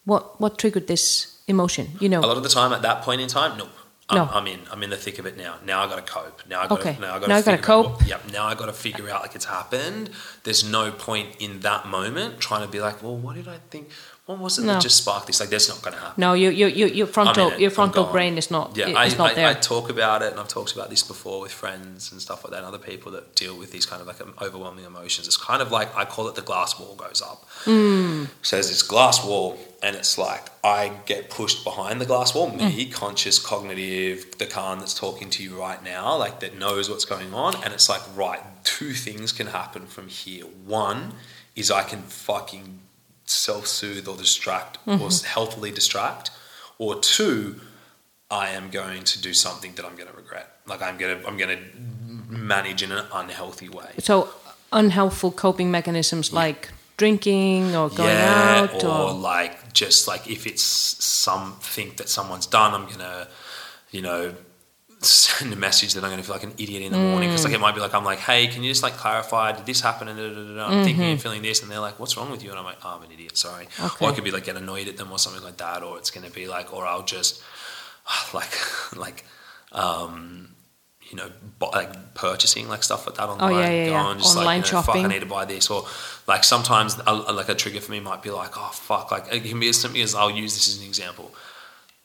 what 0.09 0.23
what 0.41 0.51
triggered 0.61 0.87
this 0.93 1.05
emotion? 1.47 1.85
You 2.03 2.09
know, 2.13 2.19
A 2.27 2.31
lot 2.33 2.37
of 2.41 2.45
the 2.49 2.53
time, 2.59 2.71
at 2.77 2.81
that 2.89 2.97
point 3.07 3.19
in 3.25 3.29
time, 3.39 3.51
nope. 3.57 3.69
I'm, 4.11 4.15
No. 4.17 4.29
I'm 4.31 4.47
in. 4.47 4.59
I'm 4.71 4.83
in 4.83 4.89
the 4.89 4.97
thick 4.97 5.17
of 5.19 5.25
it 5.25 5.37
now. 5.37 5.55
Now 5.65 5.83
I 5.83 5.87
got 5.87 6.05
to 6.05 6.13
cope. 6.13 6.41
Now 6.47 6.61
I 6.61 6.67
got 6.67 6.79
Okay. 6.79 6.93
to. 6.95 7.01
Now 7.01 7.15
I 7.15 7.19
got 7.19 7.43
to 7.51 7.57
cope. 7.57 7.91
what- 7.99 8.07
Yep. 8.07 8.31
Now 8.31 8.45
I 8.45 8.55
got 8.55 8.65
to 8.67 8.73
figure 8.73 9.09
out 9.09 9.21
like 9.21 9.35
it's 9.35 9.45
happened. 9.45 10.09
There's 10.43 10.63
no 10.63 10.91
point 10.91 11.29
in 11.39 11.61
that 11.61 11.87
moment 11.87 12.39
trying 12.39 12.61
to 12.61 12.67
be 12.67 12.79
like, 12.79 13.01
well, 13.01 13.15
what 13.15 13.35
did 13.35 13.47
I 13.47 13.59
think? 13.69 13.89
What 14.27 14.37
was 14.39 14.59
it 14.59 14.63
No. 14.65 14.73
that 14.73 14.81
just 14.81 14.97
sparked 14.97 15.27
this? 15.27 15.39
Like, 15.39 15.49
that's 15.49 15.67
not 15.67 15.81
going 15.81 15.93
to 15.95 15.99
happen. 15.99 16.21
no, 16.21 16.33
your 16.33 16.51
your 16.51 16.69
your 16.69 16.87
your 16.87 17.07
frontal 17.07 17.45
I'm 17.47 17.49
in 17.49 17.53
it. 17.55 17.61
your 17.61 17.71
frontal 17.71 18.05
brain 18.05 18.37
is 18.37 18.51
not 18.51 18.77
Yeah, 18.77 18.87
i- 18.89 19.05
I, 19.05 19.07
not 19.09 19.31
I, 19.31 19.33
there. 19.33 19.47
I 19.47 19.53
talk 19.55 19.89
about 19.89 20.21
it, 20.21 20.31
and 20.31 20.39
I've 20.39 20.47
talked 20.47 20.73
about 20.73 20.89
this 20.89 21.03
before 21.03 21.41
with 21.41 21.51
friends 21.51 22.11
and 22.11 22.21
stuff 22.21 22.43
like 22.43 22.51
that, 22.51 22.57
and 22.59 22.67
other 22.67 22.77
people 22.91 23.11
that 23.13 23.35
deal 23.35 23.55
with 23.57 23.71
these 23.71 23.85
kind 23.85 23.99
of 24.01 24.07
like 24.07 24.21
um, 24.21 24.33
overwhelming 24.41 24.85
emotions. 24.85 25.27
It's 25.27 25.37
kind 25.37 25.61
of 25.61 25.71
like 25.71 25.89
I 25.97 26.05
call 26.05 26.27
it 26.29 26.35
the 26.35 26.41
glass 26.51 26.79
wall 26.79 26.95
goes 26.95 27.21
up. 27.21 27.45
Hmm. 27.65 28.25
So 28.43 28.55
there's 28.57 28.69
this 28.69 28.83
glass 28.83 29.23
wall, 29.23 29.57
and 29.81 29.95
it's 29.95 30.17
like 30.17 30.43
I 30.63 30.91
get 31.05 31.29
pushed 31.29 31.63
behind 31.63 31.99
the 32.01 32.05
glass 32.05 32.33
wall. 32.35 32.49
Me, 32.49 32.85
Mm. 32.85 32.91
conscious, 32.93 33.39
cognitive, 33.39 34.37
the 34.37 34.45
Khan 34.45 34.79
that's 34.79 34.93
talking 34.93 35.29
to 35.31 35.43
you 35.43 35.59
right 35.59 35.83
now, 35.83 36.15
like 36.17 36.39
that 36.41 36.57
knows 36.57 36.89
what's 36.89 37.05
going 37.05 37.33
on, 37.33 37.55
and 37.63 37.73
it's 37.73 37.89
like 37.89 38.01
right, 38.15 38.41
two 38.63 38.93
things 38.93 39.31
can 39.31 39.47
happen 39.47 39.87
from 39.87 40.07
here. 40.07 40.45
One 40.45 41.13
is 41.55 41.69
I 41.71 41.83
can 41.83 42.01
fucking 42.03 42.79
self-soothe 43.25 44.07
or 44.07 44.17
distract 44.17 44.77
or 44.85 45.09
healthily 45.25 45.71
distract, 45.71 46.31
or 46.77 46.99
two, 46.99 47.59
I 48.29 48.49
am 48.49 48.69
going 48.69 49.03
to 49.03 49.21
do 49.21 49.33
something 49.33 49.73
that 49.75 49.85
I'm 49.85 49.95
going 49.95 50.09
to 50.09 50.15
regret. 50.15 50.47
Like 50.67 50.81
I'm 50.81 50.97
going 50.97 51.19
to 51.21 51.27
I'm 51.27 51.37
going 51.37 51.57
to 51.57 51.63
manage 52.33 52.81
in 52.83 52.91
an 52.91 53.05
unhealthy 53.13 53.69
way. 53.69 53.91
so 53.99 54.29
unhelpful 54.73 55.31
coping 55.31 55.69
mechanisms 55.69 56.31
like 56.31 56.69
drinking 57.03 57.75
or 57.79 57.89
going 57.89 58.09
yeah, 58.09 58.67
out 58.69 58.83
or, 58.83 58.89
or, 59.09 59.13
like 59.33 59.73
just 59.73 60.07
like 60.11 60.23
if 60.35 60.41
it's 60.51 60.61
something 61.25 61.87
that 61.97 62.07
someone's 62.17 62.47
done, 62.59 62.71
I'm 62.77 62.85
gonna, 62.91 63.27
you 63.95 64.01
know, 64.07 64.21
send 65.03 65.51
a 65.51 65.55
message 65.67 65.91
that 65.95 66.03
I'm 66.03 66.11
gonna 66.11 66.21
feel 66.27 66.35
like 66.39 66.43
an 66.51 66.53
idiot 66.63 66.81
in 66.87 66.91
the 66.91 66.99
morning 67.09 67.27
because 67.29 67.41
Mm. 67.41 67.45
like 67.47 67.55
it 67.59 67.61
might 67.65 67.73
be 67.77 67.81
like 67.81 67.95
I'm 67.99 68.05
like, 68.11 68.19
hey, 68.29 68.41
can 68.47 68.61
you 68.63 68.69
just 68.75 68.83
like 68.87 68.93
clarify? 69.03 69.45
Did 69.57 69.65
this 69.65 69.81
happen? 69.81 70.07
And 70.09 70.17
da, 70.19 70.27
da, 70.29 70.33
da. 70.35 70.65
I'm 70.65 70.71
Mm-hmm. 70.71 70.83
thinking 70.87 71.03
and 71.13 71.21
feeling 71.25 71.41
this, 71.41 71.57
and 71.61 71.67
they're 71.71 71.85
like, 71.89 71.97
what's 71.99 72.15
wrong 72.17 72.29
with 72.33 72.43
you? 72.43 72.49
And 72.51 72.59
I'm 72.59 72.65
like, 72.71 72.77
oh, 72.85 72.93
I'm 72.97 73.03
an 73.07 73.11
idiot, 73.11 73.35
sorry. 73.37 73.65
Okay. 73.87 74.05
Or 74.05 74.09
I 74.09 74.13
could 74.15 74.23
be 74.29 74.31
like 74.37 74.45
get 74.49 74.57
annoyed 74.63 74.87
at 74.91 74.97
them 74.97 75.09
or 75.11 75.17
something 75.25 75.43
like 75.49 75.57
that, 75.65 75.79
or 75.81 75.97
it's 75.99 76.11
gonna 76.15 76.29
be 76.41 76.45
like, 76.55 76.67
or 76.75 76.85
I'll 76.85 77.03
just 77.17 77.41
like 78.39 78.53
like 79.05 79.25
um 79.71 80.49
you 81.09 81.17
know, 81.17 81.29
like 81.73 81.91
purchasing 82.13 82.69
like 82.69 82.83
stuff 82.83 83.05
like 83.05 83.17
that 83.17 83.27
online. 83.27 83.53
Oh, 83.53 83.59
yeah, 83.59 83.69
yeah, 83.69 83.85
yeah. 83.91 84.01
on, 84.01 84.17
just 84.19 84.29
Online 84.37 84.45
like, 84.45 84.55
you 84.55 84.61
know, 84.61 84.81
shopping. 84.81 85.01
Fuck, 85.03 85.11
I 85.11 85.13
need 85.13 85.19
to 85.19 85.25
buy 85.25 85.43
this, 85.45 85.69
or 85.69 85.85
like 86.27 86.43
sometimes 86.43 86.99
a, 87.05 87.13
like 87.13 87.49
a 87.49 87.55
trigger 87.55 87.81
for 87.81 87.91
me 87.91 87.99
might 87.99 88.21
be 88.21 88.29
like, 88.29 88.51
oh 88.55 88.71
fuck, 88.73 89.11
like 89.11 89.33
it 89.33 89.43
can 89.43 89.59
be 89.59 89.69
as 89.69 89.79
simple 89.79 90.01
as 90.01 90.15
I'll 90.15 90.31
use 90.31 90.53
this 90.53 90.67
as 90.67 90.79
an 90.79 90.87
example. 90.87 91.33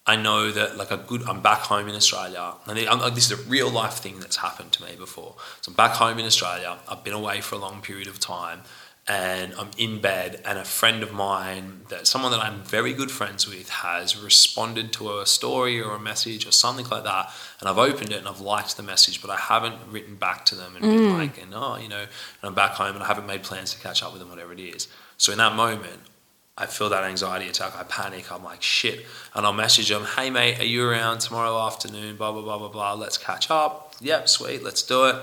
I 0.09 0.15
know 0.15 0.53
that 0.53 0.77
like 0.77 0.93
a 0.93 0.97
good, 0.97 1.25
I'm 1.25 1.41
back 1.41 1.61
home 1.61 1.89
in 1.89 1.97
Australia, 1.97 2.55
and 2.67 2.79
I'm, 2.79 3.01
like, 3.01 3.15
this 3.15 3.31
is 3.31 3.41
a 3.41 3.43
real 3.49 3.69
life 3.69 3.95
thing 3.95 4.21
that's 4.21 4.37
happened 4.37 4.71
to 4.73 4.85
me 4.85 4.95
before. 4.97 5.35
So 5.63 5.71
I'm 5.71 5.75
back 5.75 5.93
home 5.93 6.19
in 6.21 6.27
Australia. 6.27 6.79
I've 6.89 7.03
been 7.03 7.13
away 7.13 7.41
for 7.41 7.57
a 7.57 7.59
long 7.59 7.83
period 7.83 8.07
of 8.07 8.21
time, 8.21 8.61
and 9.09 9.55
I'm 9.55 9.71
in 9.79 10.01
bed, 10.01 10.43
and 10.45 10.59
a 10.59 10.65
friend 10.65 11.03
of 11.03 11.13
mine, 11.13 11.83
that 11.91 12.09
someone 12.09 12.33
that 12.33 12.41
I'm 12.41 12.63
very 12.63 12.93
good 12.93 13.11
friends 13.11 13.49
with, 13.49 13.69
has 13.69 14.17
responded 14.17 14.93
to 14.95 15.21
a 15.21 15.27
story 15.27 15.81
or 15.81 15.95
a 15.95 16.01
message 16.01 16.45
or 16.45 16.51
something 16.51 16.89
like 16.89 17.05
that, 17.05 17.31
and 17.61 17.69
I've 17.69 17.79
opened 17.79 18.11
it 18.11 18.19
and 18.19 18.27
I've 18.27 18.41
liked 18.41 18.77
the 18.77 18.83
message, 18.83 19.23
but 19.23 19.31
I 19.31 19.37
haven't 19.37 19.77
written 19.91 20.17
back 20.17 20.45
to 20.47 20.57
them 20.57 20.75
and 20.75 20.83
been 20.83 21.01
mm. 21.01 21.19
like, 21.19 21.41
and 21.41 21.55
oh, 21.55 21.77
you 21.77 21.89
know, 21.89 22.01
and 22.01 22.09
I'm 22.43 22.55
back 22.55 22.73
home 22.73 22.95
and 22.95 23.05
I 23.05 23.07
haven't 23.07 23.27
made 23.27 23.45
plans 23.45 23.73
to 23.75 23.81
catch 23.81 24.03
up 24.03 24.11
with 24.13 24.21
them, 24.21 24.29
whatever 24.29 24.53
it 24.53 24.61
is. 24.61 24.89
So 25.19 25.31
in 25.31 25.39
that 25.39 25.55
moment, 25.55 26.01
I 26.59 26.67
feel 26.67 26.89
that 26.89 27.05
anxiety 27.05 27.49
attack. 27.49 27.77
I 27.77 27.83
panic. 27.83 28.33
I'm 28.33 28.43
like, 28.43 28.63
shit. 28.63 29.05
And 29.35 29.45
I'll 29.45 29.53
message 29.53 29.91
them, 29.91 30.05
hey, 30.17 30.31
mate, 30.31 30.59
are 30.59 30.65
you 30.65 30.89
around 30.89 31.19
tomorrow 31.19 31.59
afternoon? 31.67 32.17
Blah, 32.17 32.33
blah, 32.33 32.43
blah, 32.43 32.59
blah, 32.59 32.69
blah. 32.69 32.95
Let's 32.95 33.19
catch 33.19 33.51
up. 33.51 33.95
Yep, 34.01 34.29
sweet. 34.29 34.63
Let's 34.63 34.83
do 34.83 35.05
it. 35.05 35.17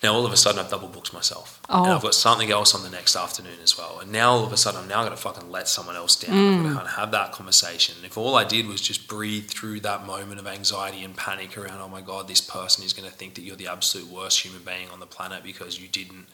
Now, 0.00 0.14
all 0.14 0.24
of 0.24 0.32
a 0.32 0.36
sudden, 0.36 0.60
I've 0.60 0.70
double 0.70 0.86
booked 0.86 1.12
myself. 1.12 1.60
Oh. 1.68 1.82
And 1.82 1.92
I've 1.92 1.98
oh. 1.98 2.02
got 2.02 2.14
something 2.14 2.52
else 2.52 2.74
on 2.74 2.82
the 2.82 2.90
next 2.90 3.16
afternoon 3.16 3.58
as 3.62 3.76
well. 3.76 3.98
And 4.00 4.12
now, 4.12 4.30
all 4.30 4.44
of 4.44 4.52
a 4.52 4.56
sudden, 4.56 4.80
I'm 4.80 4.88
now 4.88 5.00
going 5.02 5.10
to 5.10 5.16
fucking 5.16 5.50
let 5.50 5.66
someone 5.66 5.96
else 5.96 6.14
down. 6.14 6.36
I'm 6.36 6.52
going 6.52 6.62
to 6.62 6.68
mm. 6.68 6.74
kind 6.74 6.86
of 6.86 6.94
have 6.94 7.10
that 7.10 7.32
conversation. 7.32 7.96
And 7.96 8.04
if 8.04 8.16
all 8.16 8.36
I 8.36 8.44
did 8.44 8.66
was 8.66 8.80
just 8.80 9.08
breathe 9.08 9.48
through 9.48 9.80
that 9.80 10.06
moment 10.06 10.38
of 10.38 10.46
anxiety 10.46 11.02
and 11.02 11.16
panic 11.16 11.58
around, 11.58 11.80
oh 11.80 11.88
my 11.88 12.00
God, 12.00 12.28
this 12.28 12.40
person 12.40 12.84
is 12.84 12.92
going 12.92 13.10
to 13.10 13.14
think 13.14 13.34
that 13.34 13.42
you're 13.42 13.56
the 13.56 13.66
absolute 13.66 14.08
worst 14.08 14.44
human 14.44 14.62
being 14.62 14.88
on 14.92 15.00
the 15.00 15.06
planet 15.06 15.42
because 15.42 15.80
you 15.80 15.88
didn't 15.88 16.26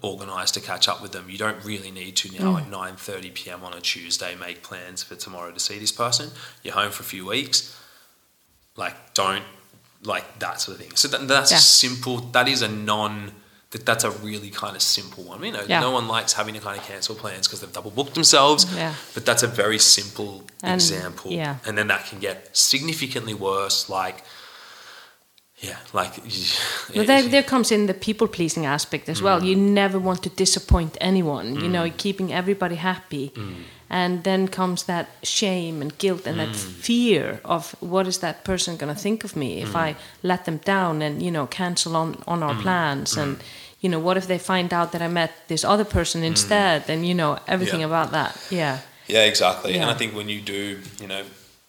organise 0.00 0.52
to 0.52 0.60
catch 0.60 0.88
up 0.88 1.02
with 1.02 1.12
them. 1.12 1.28
You 1.28 1.38
don't 1.38 1.62
really 1.64 1.90
need 1.90 2.16
to 2.16 2.32
now 2.32 2.56
mm. 2.56 2.62
at 2.62 2.70
9:30 2.70 3.34
p.m. 3.34 3.64
on 3.64 3.74
a 3.74 3.80
Tuesday 3.80 4.34
make 4.36 4.62
plans 4.62 5.02
for 5.02 5.16
tomorrow 5.16 5.50
to 5.50 5.60
see 5.60 5.78
this 5.78 5.92
person. 5.92 6.30
You're 6.62 6.74
home 6.74 6.92
for 6.92 7.02
a 7.02 7.06
few 7.06 7.26
weeks. 7.26 7.76
Like, 8.76 9.14
don't 9.14 9.44
like 10.04 10.38
that 10.38 10.60
sort 10.60 10.78
of 10.78 10.84
thing. 10.86 10.96
So 10.96 11.08
that, 11.08 11.26
that's 11.28 11.50
Yeah. 11.52 11.58
simple. 11.58 12.18
That 12.32 12.48
is 12.48 12.62
a 12.62 12.68
non. 12.68 13.32
That 13.72 13.84
that's 13.84 14.04
a 14.04 14.10
really 14.10 14.50
kind 14.50 14.76
of 14.76 14.82
simple 14.82 15.24
one. 15.24 15.42
You 15.42 15.50
know, 15.52 15.64
Yeah. 15.68 15.80
no 15.80 15.90
one 15.90 16.06
likes 16.06 16.34
having 16.34 16.54
to 16.54 16.60
kind 16.60 16.78
of 16.78 16.86
cancel 16.86 17.16
plans 17.16 17.46
because 17.48 17.60
they've 17.60 17.72
double 17.72 17.90
booked 17.90 18.14
themselves. 18.14 18.64
Yeah. 18.74 18.94
But 19.14 19.26
that's 19.26 19.42
a 19.42 19.48
very 19.48 19.78
simple 19.80 20.44
And- 20.62 20.74
example. 20.80 21.32
yeah. 21.32 21.56
And 21.66 21.76
then 21.76 21.88
that 21.88 22.06
can 22.08 22.20
get 22.20 22.56
significantly 22.56 23.34
worse. 23.34 23.88
Like, 23.88 24.22
yeah, 25.58 25.76
like. 25.92 26.12
But 26.94 27.06
there, 27.06 27.22
there 27.22 27.42
comes 27.42 27.70
in 27.72 27.86
the 27.86 27.94
people 27.94 28.28
pleasing 28.28 28.66
aspect 28.66 29.08
as 29.08 29.18
Mm. 29.20 29.24
well. 29.24 29.42
You 29.44 29.56
never 29.56 29.98
want 29.98 30.22
to 30.22 30.28
disappoint 30.30 30.96
anyone, 31.00 31.56
you 31.56 31.68
know, 31.68 31.90
keeping 31.96 32.32
everybody 32.32 32.76
happy. 32.76 33.32
Mm. 33.34 33.64
And 33.88 34.24
then 34.24 34.48
comes 34.48 34.84
that 34.84 35.06
shame 35.22 35.80
and 35.80 35.96
guilt 35.98 36.26
and 36.26 36.38
that 36.40 36.48
Mm. 36.56 36.82
fear 36.82 37.40
of 37.44 37.74
what 37.80 38.06
is 38.06 38.18
that 38.18 38.42
person 38.44 38.76
going 38.76 38.92
to 38.94 39.00
think 39.00 39.24
of 39.24 39.36
me 39.36 39.62
if 39.62 39.72
Mm. 39.74 39.88
I 39.90 39.96
let 40.22 40.44
them 40.44 40.58
down 40.64 41.02
and, 41.02 41.22
you 41.22 41.30
know, 41.30 41.46
cancel 41.46 41.94
on, 41.96 42.22
on 42.26 42.42
our 42.42 42.54
plans. 42.62 43.16
And, 43.16 43.36
you 43.80 43.88
know, 43.90 44.00
what 44.00 44.16
if 44.16 44.26
they 44.26 44.38
find 44.38 44.72
out 44.72 44.90
that 44.92 45.02
I 45.02 45.08
met 45.08 45.30
this 45.48 45.64
other 45.64 45.84
person 45.84 46.22
instead? 46.24 46.90
And, 46.90 47.06
you 47.06 47.14
know, 47.14 47.38
everything 47.46 47.80
Yeah. 47.80 47.86
about 47.86 48.10
that. 48.12 48.36
Yeah. 48.50 48.78
Yeah, 49.08 49.22
exactly. 49.24 49.78
And 49.78 49.88
I 49.90 49.94
think 49.94 50.14
when 50.14 50.28
you 50.28 50.40
do, 50.40 50.80
you 51.00 51.06
know, 51.06 51.22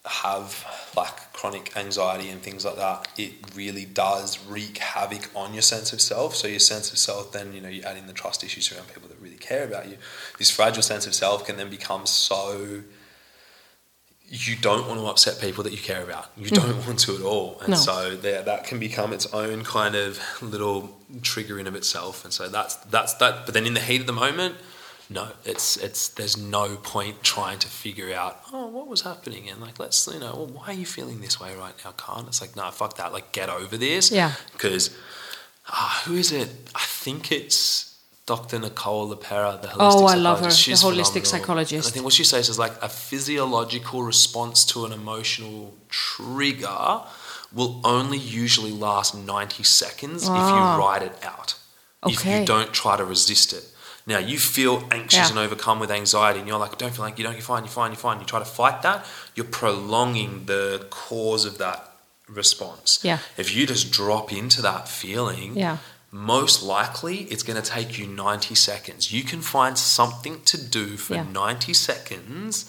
have 0.06 0.66
like 0.96 1.27
chronic 1.38 1.78
anxiety 1.78 2.30
and 2.30 2.42
things 2.42 2.66
like 2.66 2.78
that, 2.78 3.08
it 3.16 3.32
really 3.56 3.86
does 3.86 4.44
wreak 4.48 4.80
havoc 4.80 5.30
on 5.36 5.54
your 5.54 5.62
sense 5.62 5.94
of 5.94 6.02
self. 6.02 6.36
So 6.36 6.48
your 6.48 6.60
sense 6.60 6.92
of 6.92 6.98
self, 6.98 7.32
then 7.32 7.54
you 7.54 7.62
know, 7.62 7.70
you 7.70 7.84
add 7.84 7.96
in 7.96 8.08
the 8.08 8.14
trust 8.14 8.44
issues 8.44 8.72
around 8.72 8.88
people 8.88 9.08
that 9.10 9.22
really 9.22 9.38
care 9.38 9.64
about 9.64 9.88
you. 9.88 9.98
This 10.40 10.50
fragile 10.50 10.82
sense 10.82 11.06
of 11.06 11.14
self 11.14 11.46
can 11.46 11.56
then 11.56 11.70
become 11.70 12.08
so 12.08 12.82
you 14.30 14.56
don't 14.56 14.88
want 14.88 15.00
to 15.00 15.06
upset 15.06 15.40
people 15.40 15.64
that 15.64 15.72
you 15.72 15.78
care 15.78 16.04
about. 16.04 16.26
You 16.36 16.50
don't 16.50 16.66
mm-hmm. 16.66 16.88
want 16.88 17.00
to 17.00 17.16
at 17.16 17.22
all, 17.22 17.60
and 17.62 17.70
No. 17.70 17.76
so 17.76 18.16
that 18.16 18.46
that 18.46 18.66
can 18.66 18.80
become 18.80 19.14
its 19.14 19.28
own 19.28 19.64
kind 19.64 19.96
of 19.96 20.20
little 20.42 20.98
trigger 21.22 21.60
in 21.60 21.68
of 21.68 21.76
itself. 21.76 22.26
And 22.26 22.34
so 22.34 22.50
that's 22.50 22.76
that's 22.96 23.14
that. 23.16 23.46
But 23.46 23.54
then 23.54 23.66
in 23.68 23.76
the 23.76 23.80
heat 23.80 24.02
of 24.02 24.08
the 24.08 24.20
moment, 24.28 24.56
no, 25.10 25.30
it's 25.46 25.78
it's 25.78 26.10
there's 26.10 26.36
no 26.38 26.76
point 26.78 27.24
trying 27.24 27.60
to 27.60 27.68
figure 27.68 28.14
out 28.14 28.40
oh 28.54 28.68
what 28.68 28.88
was 28.88 29.02
happening 29.02 29.50
and 29.50 29.62
like 29.62 29.80
let's 29.80 30.06
you 30.08 30.20
know 30.20 30.34
well, 30.36 30.48
why 30.48 30.66
are 30.68 30.74
you 30.74 30.86
feeling 30.86 31.22
this 31.22 31.40
way 31.40 31.56
right 31.56 31.74
now, 31.86 31.92
Khan? 31.92 32.26
It's 32.28 32.42
like 32.42 32.56
no, 32.56 32.70
fuck 32.72 32.98
that. 32.98 33.14
Like 33.14 33.32
get 33.32 33.50
over 33.50 33.78
this. 33.78 34.12
Yeah. 34.12 34.34
Because 34.54 34.96
ah, 35.70 36.04
who 36.06 36.16
is 36.16 36.32
it? 36.32 36.50
I 36.76 36.84
think 36.84 37.32
it's. 37.32 37.86
Dr. 38.26 38.60
Nicole 38.60 39.16
LePera, 39.16 39.62
the 39.62 39.70
holistic 39.70 39.76
Oh, 39.80 40.06
I 40.06 40.16
love 40.16 40.42
her, 40.42 40.50
psychologist. 40.52 40.82
the 40.84 40.88
holistic 40.90 41.06
phenomenal. 41.06 41.26
psychologist. 41.32 41.74
And 41.74 41.86
I 41.86 41.94
think 41.94 42.04
what 42.04 42.14
she 42.14 42.26
says 42.26 42.50
is 42.50 42.60
like 42.60 42.74
a 42.84 42.90
physiological 42.90 44.04
response 44.04 44.66
to 44.66 44.84
an 44.84 44.92
emotional 44.92 45.74
trigger 45.88 47.04
will 47.54 47.80
only 47.86 48.18
usually 48.18 48.72
last 48.72 49.16
90 49.16 49.64
seconds 49.64 50.24
if 50.24 50.30
Ah. 50.30 50.76
you 50.76 50.84
ride 50.84 51.04
it 51.04 51.18
out. 51.24 51.56
Okay. 52.04 52.14
If 52.14 52.26
you 52.42 52.46
don't 52.46 52.74
try 52.74 52.98
to 52.98 53.06
resist 53.06 53.54
it. 53.54 53.64
Now 54.08 54.20
you 54.20 54.40
feel 54.40 54.88
anxious 54.92 55.20
Yeah. 55.20 55.30
and 55.30 55.38
overcome 55.40 55.80
with 55.80 55.92
anxiety, 55.92 56.40
and 56.40 56.48
you're 56.48 56.58
like, 56.66 56.78
don't 56.78 56.94
feel 56.96 57.06
like 57.06 57.18
you 57.20 57.24
don't. 57.26 57.34
You're 57.34 57.42
fine. 57.54 57.64
You're 57.66 57.72
fine. 57.82 57.92
You're 57.92 58.00
fine. 58.00 58.20
You 58.22 58.26
try 58.26 58.40
to 58.40 58.46
fight 58.46 58.82
that. 58.82 59.06
You're 59.36 59.46
prolonging 59.62 60.46
the 60.46 60.88
cause 60.90 61.44
of 61.46 61.58
that 61.60 61.80
response. 62.28 63.00
Yeah. 63.04 63.20
If 63.38 63.54
you 63.56 63.68
just 63.68 63.92
drop 63.92 64.32
into 64.32 64.62
that 64.62 64.88
feeling, 64.88 65.58
Yeah. 65.58 65.78
most 66.12 66.64
likely 66.64 67.18
it's 67.32 67.44
going 67.44 67.62
to 67.62 67.70
take 67.78 67.98
you 68.00 68.08
90 68.08 68.56
seconds. 68.56 69.12
You 69.12 69.24
can 69.24 69.42
find 69.42 69.78
something 69.78 70.42
to 70.52 70.58
do 70.58 70.98
for 70.98 71.16
Yeah. 71.16 71.24
90 71.24 71.74
seconds 71.74 72.66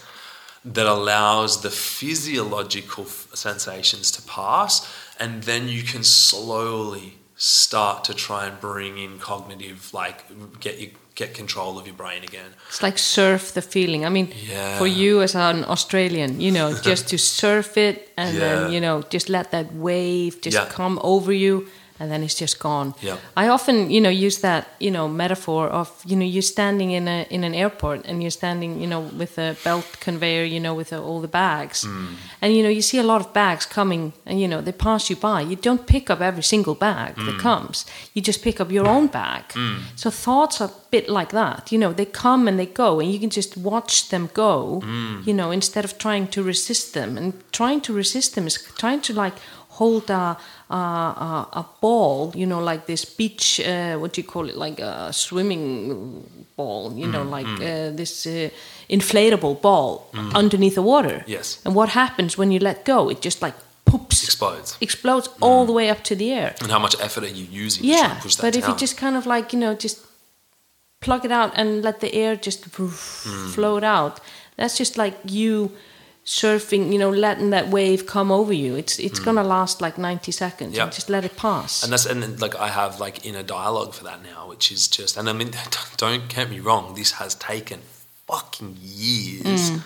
that 0.65 0.87
allows 0.87 1.63
the 1.63 1.71
physiological 1.71 3.05
f- 3.05 3.29
sensations 3.35 4.11
to 4.11 4.23
pass, 4.23 4.87
and 5.19 5.45
then 5.45 5.69
you 5.69 5.83
can 5.85 6.03
slowly 6.05 7.19
start 7.37 8.03
to 8.05 8.13
try 8.13 8.47
and 8.47 8.61
bring 8.61 8.99
in 8.99 9.19
cognitive, 9.21 9.95
like 9.95 10.25
get 10.61 10.79
you 10.79 10.91
get 11.19 11.35
control 11.35 11.73
of 11.79 11.85
your 11.87 11.97
brain 11.97 12.23
again. 12.23 12.51
It's 12.69 12.83
like 12.83 12.97
surf 12.99 13.53
the 13.53 13.63
feeling. 13.63 14.05
I 14.07 14.09
mean, 14.17 14.29
Yeah. 14.29 14.79
for 14.79 14.87
you 14.87 15.21
as 15.23 15.35
an 15.35 15.65
Australian, 15.75 16.41
you 16.41 16.53
know, 16.53 16.69
just 16.91 17.09
to 17.09 17.17
surf 17.19 17.77
it 17.77 17.97
and 18.17 18.37
Yeah. 18.37 18.41
then, 18.45 18.73
you 18.73 18.81
know, 18.81 19.03
just 19.15 19.29
let 19.29 19.51
that 19.51 19.67
wave 19.89 20.33
just 20.47 20.57
Yeah. 20.57 20.69
come 20.79 20.99
over 21.03 21.33
you 21.33 21.67
and 22.01 22.11
then 22.11 22.23
it's 22.23 22.35
just 22.35 22.59
gone. 22.59 22.95
Yeah. 23.03 23.17
I 23.37 23.49
often, 23.49 23.91
you 23.91 24.01
know, 24.01 24.11
use 24.27 24.39
that, 24.41 24.67
you 24.79 24.91
know, 24.91 25.09
metaphor 25.09 25.69
of, 25.69 25.89
you 26.07 26.17
know, 26.17 26.25
you're 26.27 26.43
standing 26.57 26.91
in 26.93 27.09
a 27.09 27.27
in 27.31 27.45
an 27.45 27.55
airport 27.55 28.07
and 28.07 28.23
you're 28.23 28.31
standing, 28.31 28.81
you 28.81 28.87
know, 28.87 29.01
with 29.19 29.39
a 29.39 29.57
belt 29.65 29.87
conveyor, 30.01 30.45
you 30.45 30.61
know, 30.61 30.75
with 30.77 30.93
uh, 30.93 31.03
all 31.03 31.21
the 31.21 31.29
bags. 31.29 31.85
Mm. 31.85 32.07
And 32.43 32.55
you 32.55 32.63
know, 32.63 32.69
you 32.71 32.83
see 32.83 32.99
a 32.99 33.03
lot 33.03 33.21
of 33.21 33.33
bags 33.33 33.67
coming 33.67 34.13
and 34.27 34.41
you 34.41 34.49
know, 34.49 34.61
they 34.63 34.73
pass 34.73 35.11
you 35.11 35.17
by. 35.17 35.41
You 35.51 35.57
don't 35.57 35.87
pick 35.87 36.11
up 36.11 36.21
every 36.21 36.43
single 36.43 36.75
bag 36.75 37.17
Mm. 37.17 37.27
that 37.27 37.39
comes. 37.43 37.85
You 38.15 38.23
just 38.23 38.43
pick 38.43 38.61
up 38.61 38.71
your 38.71 38.87
own 38.87 39.07
bag. 39.09 39.43
So 39.97 40.11
thoughts 40.11 40.61
are 40.61 40.69
a 40.69 40.73
bit 40.91 41.09
like 41.09 41.31
that. 41.33 41.73
You 41.73 41.79
know, 41.79 41.93
they 41.93 42.07
come 42.07 42.49
and 42.49 42.59
they 42.59 42.67
go 42.67 43.01
and 43.01 43.13
you 43.13 43.19
can 43.21 43.31
just 43.31 43.57
watch 43.57 44.09
them 44.09 44.29
go, 44.35 44.81
Mm. 44.85 45.27
you 45.27 45.35
know, 45.35 45.51
instead 45.53 45.85
of 45.85 45.93
trying 45.99 46.29
to 46.29 46.43
resist 46.43 46.93
them. 46.95 47.19
And 47.19 47.33
trying 47.53 47.81
to 47.83 47.93
resist 47.93 48.35
them 48.35 48.47
is 48.47 48.59
trying 48.77 49.01
to 49.03 49.13
like 49.25 49.37
hold 49.79 50.11
a 50.11 50.37
a, 50.71 50.79
a, 51.63 51.65
ball, 51.81 52.33
you 52.35 52.47
know, 52.47 52.61
like 52.71 52.83
this 52.87 53.05
beach, 53.17 53.61
uh, 53.61 53.97
what 54.01 54.13
do 54.15 54.21
you 54.21 54.27
call 54.33 54.49
it, 54.49 54.57
like 54.57 54.79
a 54.83 55.13
swimming 55.13 56.23
ball, 56.57 56.93
you 56.97 57.07
know, 57.07 57.23
like 57.37 57.47
uh, 57.47 57.97
this 57.97 58.27
uh, 58.27 58.49
inflatable 58.89 59.55
ball 59.61 59.91
underneath 60.35 60.75
the 60.75 60.83
water. 60.83 61.25
Yes. 61.27 61.59
And 61.65 61.75
what 61.75 61.89
happens 61.89 62.37
when 62.39 62.51
you 62.53 62.61
let 62.61 62.85
go? 62.85 63.11
It 63.11 63.25
just 63.25 63.43
like 63.43 63.55
poops, 63.85 64.25
Explodes. 64.25 64.77
explodes 64.81 65.29
all 65.41 65.65
the 65.67 65.73
way 65.73 65.91
up 65.91 66.03
to 66.05 66.15
the 66.17 66.33
air. 66.33 66.55
And 66.61 66.71
how 66.71 66.79
much 66.79 66.95
effort 67.01 67.25
are 67.25 67.35
you 67.41 67.47
using 67.67 67.85
Yeah, 67.85 68.11
and 68.13 68.21
push 68.23 68.37
that 68.37 68.43
but 68.43 68.57
if 68.57 68.69
you 68.69 68.75
just 68.77 68.97
kind 69.01 69.17
of 69.17 69.25
like 69.27 69.53
you 69.55 69.61
know 69.61 69.75
just 69.75 69.99
plug 71.01 71.25
it 71.25 71.33
out 71.33 71.51
and 71.59 71.83
let 71.83 72.01
the 72.01 72.11
air 72.13 72.37
just 72.47 72.65
Hmm. 72.77 73.49
float 73.55 73.85
out, 73.85 74.21
that's 74.57 74.77
just 74.79 74.97
like 74.97 75.17
you 75.25 75.71
surfing, 76.29 76.93
you 76.93 76.99
know, 76.99 77.09
letting 77.09 77.51
that 77.51 77.69
wave 77.69 78.07
come 78.07 78.31
over 78.31 78.53
you. 78.53 78.75
It's 78.75 78.99
it's 78.99 79.19
mm. 79.19 79.25
gonna 79.25 79.43
last 79.43 79.81
like 79.81 79.97
ninety 79.97 80.31
seconds. 80.31 80.77
Yep. 80.77 80.93
Just 80.93 81.09
let 81.09 81.25
it 81.25 81.37
pass. 81.37 81.83
And 81.83 81.91
that's 81.91 82.05
and 82.05 82.23
then, 82.23 82.37
like 82.37 82.55
I 82.55 82.69
have 82.69 83.01
like 83.01 83.25
inner 83.25 83.43
dialogue 83.43 83.95
for 83.95 84.05
that 84.05 84.23
now, 84.23 84.47
which 84.47 84.71
is 84.71 84.89
just 84.89 85.17
and 85.17 85.29
I 85.29 85.33
mean 85.33 85.53
don't 85.97 86.29
get 86.29 86.51
me 86.51 86.61
wrong, 86.61 86.95
this 86.95 87.13
has 87.13 87.35
taken 87.35 87.81
fucking 88.27 88.77
years 88.79 89.71
mm. 89.71 89.81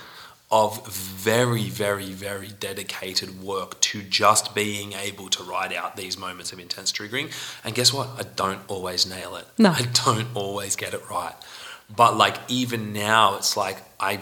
of 0.51 0.85
very, 0.89 1.69
very, 1.69 2.11
very 2.11 2.49
dedicated 2.49 3.41
work 3.41 3.81
to 3.81 4.03
just 4.03 4.53
being 4.53 4.95
able 4.95 5.29
to 5.29 5.45
ride 5.45 5.73
out 5.73 5.97
these 5.97 6.19
moments 6.19 6.53
of 6.53 6.59
intense 6.59 6.91
triggering. 6.91 7.31
And 7.65 7.73
guess 7.73 7.93
what? 7.93 8.09
I 8.19 8.25
don't 8.35 8.63
always 8.67 9.07
nail 9.07 9.37
it. 9.37 9.45
No. 9.59 9.71
I 9.71 9.83
don't 10.05 10.27
always 10.35 10.75
get 10.75 10.93
it 10.93 11.09
right. 11.09 11.35
But 11.95 12.17
like 12.17 12.39
even 12.49 12.93
now, 12.93 13.37
it's 13.37 13.57
like 13.57 13.79
I 14.01 14.21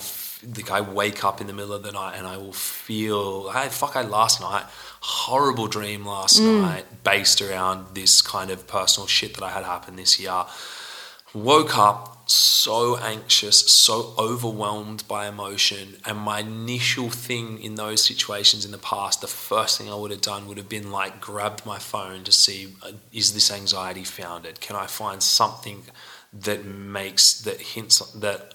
like 0.56 0.70
I 0.70 0.80
wake 0.80 1.24
up 1.24 1.40
in 1.40 1.46
the 1.46 1.52
middle 1.52 1.72
of 1.72 1.82
the 1.82 1.92
night 1.92 2.16
and 2.16 2.26
I 2.26 2.36
will 2.36 2.52
feel. 2.52 3.50
I 3.52 3.68
fuck. 3.68 3.96
I 3.96 4.02
last 4.02 4.40
night 4.40 4.64
horrible 5.00 5.66
dream 5.66 6.04
last 6.04 6.40
night 6.40 6.84
based 7.04 7.40
around 7.40 7.94
this 7.94 8.20
kind 8.20 8.50
of 8.50 8.66
personal 8.66 9.06
shit 9.06 9.34
that 9.34 9.42
I 9.42 9.50
had 9.50 9.64
happen 9.64 9.96
this 9.96 10.20
year. 10.20 10.44
Woke 11.32 11.78
up 11.78 12.28
so 12.30 12.96
anxious, 12.98 13.60
so 13.70 14.14
overwhelmed 14.18 15.06
by 15.08 15.26
emotion, 15.26 15.96
and 16.04 16.18
my 16.18 16.40
initial 16.40 17.08
thing 17.08 17.60
in 17.62 17.76
those 17.76 18.04
situations 18.04 18.64
in 18.64 18.72
the 18.72 18.78
past, 18.78 19.20
the 19.20 19.26
first 19.26 19.78
thing 19.78 19.90
I 19.90 19.94
would 19.94 20.10
have 20.10 20.20
done 20.20 20.46
would 20.46 20.56
have 20.56 20.68
been 20.68 20.90
like 20.90 21.20
grabbed 21.20 21.64
my 21.64 21.78
phone 21.78 22.24
to 22.24 22.32
see 22.32 22.74
uh, 22.82 22.92
is 23.12 23.32
this 23.32 23.50
anxiety 23.50 24.04
founded? 24.04 24.60
Can 24.60 24.76
I 24.76 24.86
find 24.86 25.22
something 25.22 25.84
that 26.32 26.64
makes 26.64 27.40
that 27.42 27.60
hints 27.60 27.98
that 28.12 28.54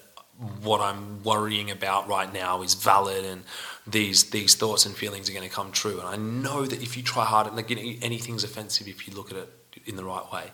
what 0.62 0.80
I'm 0.80 1.22
worrying 1.22 1.70
about 1.70 2.08
right 2.08 2.32
now 2.32 2.62
is 2.62 2.74
valid 2.74 3.24
and 3.24 3.42
these 3.86 4.30
these 4.30 4.54
thoughts 4.54 4.84
and 4.86 4.94
feelings 4.94 5.30
are 5.30 5.32
going 5.32 5.48
to 5.48 5.54
come 5.54 5.72
true. 5.72 5.98
And 6.00 6.08
I 6.08 6.16
know 6.16 6.66
that 6.66 6.82
if 6.82 6.96
you 6.96 7.02
try 7.02 7.24
hard, 7.24 7.46
and 7.46 7.56
like 7.56 7.70
you 7.70 7.76
know, 7.76 7.98
anything's 8.02 8.44
offensive 8.44 8.88
if 8.88 9.06
you 9.06 9.14
look 9.14 9.30
at 9.30 9.38
it 9.38 9.48
in 9.84 9.96
the 9.96 10.04
right 10.04 10.24
way. 10.32 10.50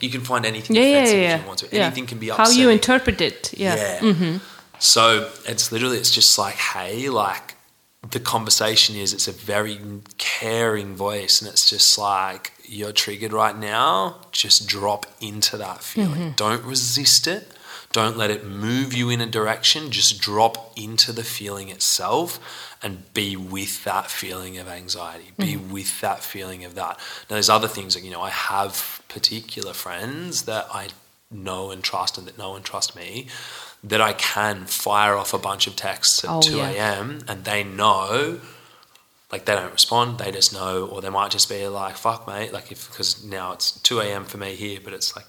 You 0.00 0.10
can 0.10 0.22
find 0.22 0.44
anything 0.44 0.76
Mm-hmm. 0.76 0.82
yeah, 0.84 0.96
offensive 0.96 1.18
yeah, 1.18 1.22
yeah. 1.22 1.34
if 1.36 1.40
you 1.42 1.46
want 1.46 1.58
to. 1.60 1.74
Anything 1.74 2.06
can 2.06 2.18
be 2.18 2.28
How 2.30 2.50
you 2.50 2.68
interpret 2.70 3.20
it. 3.20 3.52
Yeah. 3.56 3.98
Mm-hmm. 3.98 4.38
So 4.78 5.30
it's 5.46 5.70
literally 5.70 5.98
it's 5.98 6.10
just 6.10 6.38
like, 6.38 6.54
hey, 6.54 7.08
like 7.08 7.54
the 8.10 8.18
conversation 8.18 8.96
is 8.96 9.12
it's 9.12 9.28
a 9.28 9.32
very 9.32 9.78
caring 10.18 10.96
voice 10.96 11.40
and 11.40 11.48
it's 11.50 11.68
just 11.70 11.96
like 11.98 12.52
you're 12.72 12.92
triggered 12.92 13.32
right 13.32 13.56
now, 13.56 14.18
just 14.32 14.66
drop 14.66 15.06
into 15.20 15.56
that 15.58 15.82
feeling. 15.82 16.20
Mm-hmm. 16.20 16.36
Don't 16.36 16.64
resist 16.64 17.26
it. 17.26 17.48
Don't 17.92 18.16
let 18.16 18.30
it 18.30 18.46
move 18.46 18.94
you 18.94 19.10
in 19.10 19.20
a 19.20 19.26
direction. 19.26 19.90
Just 19.90 20.18
drop 20.20 20.72
into 20.78 21.12
the 21.12 21.22
feeling 21.22 21.68
itself 21.68 22.76
and 22.82 23.12
be 23.12 23.36
with 23.36 23.84
that 23.84 24.10
feeling 24.10 24.56
of 24.58 24.66
anxiety. 24.68 25.32
Be 25.36 25.54
Mm-hmm. 25.54 25.72
with 25.72 26.00
that 26.00 26.22
feeling 26.24 26.64
of 26.64 26.74
that. 26.74 26.98
Now, 27.28 27.34
there's 27.36 27.50
other 27.50 27.68
things 27.68 27.94
that, 27.94 28.02
you 28.02 28.10
know, 28.10 28.22
I 28.22 28.30
have 28.30 29.02
particular 29.08 29.74
friends 29.74 30.42
that 30.44 30.66
I 30.72 30.88
know 31.30 31.70
and 31.70 31.82
trust 31.84 32.16
and 32.16 32.26
that 32.26 32.38
know 32.38 32.56
and 32.56 32.64
trust 32.64 32.96
me 32.96 33.26
that 33.84 34.00
I 34.00 34.12
can 34.14 34.64
fire 34.66 35.14
off 35.14 35.34
a 35.34 35.38
bunch 35.38 35.66
of 35.66 35.76
texts 35.76 36.24
at 36.24 36.30
Oh, 36.30 36.40
2 36.40 36.56
yeah. 36.56 36.70
a.m. 36.70 37.20
and 37.28 37.44
they 37.44 37.62
know 37.64 38.40
like 39.32 39.44
they 39.46 39.54
don't 39.54 39.72
respond 39.72 40.18
they 40.18 40.30
just 40.30 40.52
know 40.52 40.84
or 40.86 41.00
they 41.00 41.08
might 41.08 41.30
just 41.30 41.48
be 41.48 41.66
like 41.66 41.96
fuck 41.96 42.26
mate 42.28 42.52
like 42.52 42.70
if 42.70 42.88
because 42.90 43.24
now 43.24 43.52
it's 43.52 43.80
2 43.80 43.98
a.m 44.00 44.24
for 44.24 44.36
me 44.38 44.54
here 44.54 44.78
but 44.84 44.92
it's 44.92 45.16
like 45.16 45.26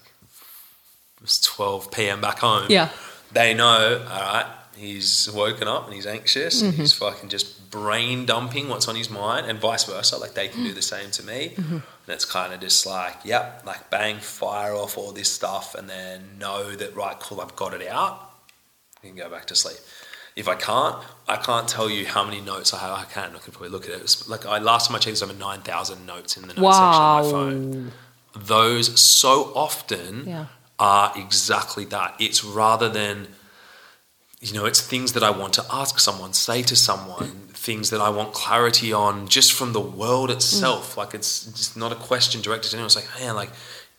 it's 1.22 1.40
12 1.40 1.90
p.m 1.90 2.20
back 2.20 2.38
home 2.40 2.66
Yeah. 2.68 2.90
they 3.32 3.54
know 3.54 4.04
all 4.10 4.20
right 4.20 4.46
he's 4.76 5.30
woken 5.32 5.68
up 5.68 5.84
and 5.86 5.94
he's 5.94 6.06
anxious 6.06 6.56
Mm-hmm. 6.58 6.66
and 6.70 6.74
he's 6.74 6.92
fucking 6.92 7.28
just 7.28 7.70
brain 7.70 8.26
dumping 8.26 8.68
what's 8.68 8.88
on 8.88 8.94
his 8.96 9.08
mind 9.10 9.46
and 9.46 9.58
vice 9.58 9.84
versa 9.84 10.16
like 10.18 10.34
they 10.34 10.48
can 10.48 10.62
do 10.64 10.72
the 10.74 10.82
same 10.82 11.10
to 11.12 11.22
me 11.24 11.54
Mm-hmm. 11.56 11.74
and 11.74 11.82
it's 12.08 12.24
kind 12.24 12.52
of 12.52 12.60
just 12.60 12.84
like 12.86 13.16
yep 13.24 13.62
like 13.64 13.88
bang 13.90 14.18
fire 14.18 14.74
off 14.74 14.98
all 14.98 15.12
this 15.12 15.30
stuff 15.30 15.74
and 15.74 15.88
then 15.88 16.36
know 16.38 16.72
that 16.76 16.94
right 16.94 17.18
cool 17.20 17.40
i've 17.40 17.56
got 17.56 17.72
it 17.72 17.88
out 17.88 18.20
you 19.02 19.10
can 19.10 19.18
go 19.18 19.28
back 19.28 19.44
to 19.46 19.54
sleep. 19.54 19.76
If 20.36 20.48
I 20.48 20.56
can't, 20.56 20.96
I 21.28 21.36
can't 21.36 21.68
tell 21.68 21.88
you 21.88 22.06
how 22.06 22.24
many 22.24 22.40
notes 22.40 22.74
I 22.74 22.78
have. 22.78 22.90
I 22.98 23.04
can. 23.04 23.36
I 23.36 23.38
can 23.38 23.52
probably 23.52 23.68
look 23.68 23.84
at 23.84 23.90
it. 23.92 24.00
It's 24.00 24.28
like 24.28 24.44
I 24.46 24.58
last 24.58 24.88
time 24.88 24.96
I 24.96 24.98
checked, 24.98 25.18
there's 25.18 25.22
over 25.22 25.32
nine 25.32 25.60
thousand 25.60 26.06
notes 26.06 26.36
in 26.36 26.42
the 26.42 26.48
notes 26.54 26.58
section 26.58 26.64
Wow. 26.64 27.18
of 27.20 27.24
my 27.26 27.30
phone. 27.30 27.92
Those 28.36 29.00
so 29.00 29.52
often 29.54 30.24
Yeah. 30.26 30.46
are 30.78 31.12
exactly 31.16 31.84
that. 31.86 32.16
It's 32.18 32.42
rather 32.44 32.88
than, 32.88 33.28
you 34.40 34.52
know, 34.54 34.64
it's 34.66 34.80
things 34.80 35.12
that 35.12 35.22
I 35.22 35.30
want 35.30 35.52
to 35.54 35.64
ask 35.70 36.00
someone, 36.00 36.32
say 36.32 36.62
to 36.62 36.74
someone, 36.74 37.48
things 37.52 37.90
that 37.90 38.00
I 38.00 38.08
want 38.08 38.34
clarity 38.34 38.92
on, 38.92 39.28
just 39.28 39.52
from 39.52 39.72
the 39.72 39.80
world 39.80 40.30
itself. 40.32 40.94
Mm. 40.94 40.96
Like 40.96 41.14
it's 41.14 41.44
just 41.44 41.76
not 41.76 41.92
a 41.92 41.94
question 41.94 42.42
directed 42.42 42.70
to 42.70 42.76
anyone. 42.76 42.86
It's 42.86 42.96
like, 42.96 43.08
man, 43.20 43.36
like 43.36 43.50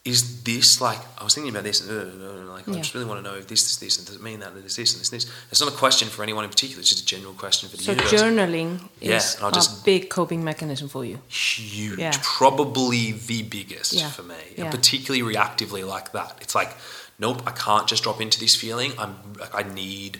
is 0.05 0.43
this 0.43 0.79
like 0.79 0.99
I 1.19 1.23
was 1.23 1.33
thinking 1.33 1.49
about 1.51 1.63
this 1.63 1.81
and 1.81 1.89
uh, 1.89 2.25
uh, 2.27 2.53
like 2.53 2.69
I 2.69 2.73
just 2.73 2.93
really 2.93 3.07
want 3.07 3.23
to 3.25 3.29
know 3.31 3.35
if 3.37 3.47
this 3.47 3.71
is 3.71 3.79
this 3.79 3.97
and 3.97 4.05
does 4.05 4.15
it 4.17 4.21
mean 4.21 4.39
that 4.41 4.53
and 4.53 4.63
this 4.63 4.75
this 4.75 4.93
and 4.93 5.01
this 5.01 5.09
this. 5.09 5.25
It's 5.49 5.59
not 5.59 5.73
a 5.73 5.75
question 5.75 6.09
for 6.09 6.21
anyone 6.21 6.43
in 6.43 6.49
particular. 6.51 6.79
It's 6.79 6.89
just 6.89 7.01
a 7.01 7.05
general 7.05 7.33
question 7.33 7.69
for 7.69 7.77
the 7.77 7.83
So 7.83 7.91
universe. 7.93 8.13
journaling 8.13 8.89
Yeah, 9.01 9.17
is 9.17 9.37
a 9.41 9.51
just- 9.51 9.83
big 9.83 10.09
coping 10.11 10.43
mechanism 10.43 10.89
for 10.89 11.03
you. 11.03 11.19
huge, 11.27 11.97
Yeah. 11.97 12.11
probably 12.21 13.13
the 13.13 13.41
biggest 13.41 13.93
Yeah. 13.93 14.11
for 14.11 14.21
me, 14.23 14.35
Yeah. 14.55 14.65
and 14.65 14.71
particularly 14.71 15.23
reactively 15.35 15.85
like 15.87 16.11
that. 16.11 16.37
It's 16.39 16.53
like, 16.53 16.77
nope, 17.17 17.41
I 17.47 17.51
can't 17.51 17.87
just 17.87 18.03
drop 18.03 18.21
into 18.21 18.39
this 18.39 18.55
feeling. 18.55 18.93
I'm 18.99 19.15
like, 19.39 19.55
I 19.55 19.63
need 19.63 20.19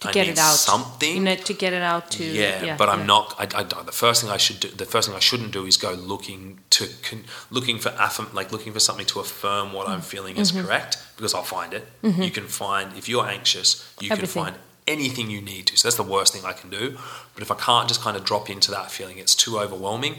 To 0.00 0.08
I 0.08 0.12
get 0.12 0.26
need 0.26 0.32
it 0.32 0.38
out. 0.38 0.54
something. 0.56 1.14
You 1.16 1.22
need 1.22 1.44
to 1.44 1.54
get 1.54 1.72
it 1.72 1.80
out 1.82 2.10
to. 2.12 2.24
yeah, 2.24 2.76
but 2.76 2.88
I'm 2.88 3.00
yeah. 3.00 3.06
not. 3.06 3.34
I, 3.38 3.60
I, 3.60 3.62
the 3.62 3.92
first 3.92 4.22
thing 4.22 4.30
I 4.30 4.36
should 4.38 4.60
do, 4.60 4.68
the 4.68 4.84
first 4.84 5.08
thing 5.08 5.16
I 5.16 5.20
shouldn't 5.20 5.52
do 5.52 5.66
is 5.66 5.76
go 5.76 5.92
looking 5.92 6.58
to 6.70 6.88
con, 7.08 7.24
looking 7.50 7.78
for 7.78 7.90
affirm, 7.98 8.28
like 8.34 8.50
looking 8.50 8.72
for 8.72 8.80
something 8.80 9.06
to 9.06 9.20
affirm 9.20 9.72
what. 9.72 9.88
I'm 9.88 10.00
feeling 10.00 10.36
is 10.36 10.50
Mm-hmm. 10.52 10.66
correct 10.66 10.98
because 11.16 11.32
I'll 11.34 11.42
find 11.44 11.72
it. 11.72 11.86
You 12.02 12.30
can 12.30 12.46
find 12.48 12.96
if 12.98 13.08
you're 13.08 13.26
anxious, 13.26 13.88
you 14.00 14.10
Everything. 14.10 14.44
can 14.44 14.52
find 14.52 14.62
anything 14.86 15.30
you 15.30 15.40
need 15.40 15.66
to. 15.68 15.76
So 15.78 15.86
that's 15.88 15.96
the 15.96 16.02
worst 16.02 16.32
thing 16.34 16.44
I 16.44 16.52
can 16.52 16.70
do. 16.70 16.98
But 17.34 17.42
if 17.42 17.50
I 17.50 17.54
can't 17.54 17.88
just 17.88 18.00
kind 18.02 18.16
of 18.16 18.24
drop 18.24 18.50
into 18.50 18.70
that 18.72 18.90
feeling, 18.90 19.18
it's 19.18 19.34
too 19.34 19.58
overwhelming. 19.58 20.16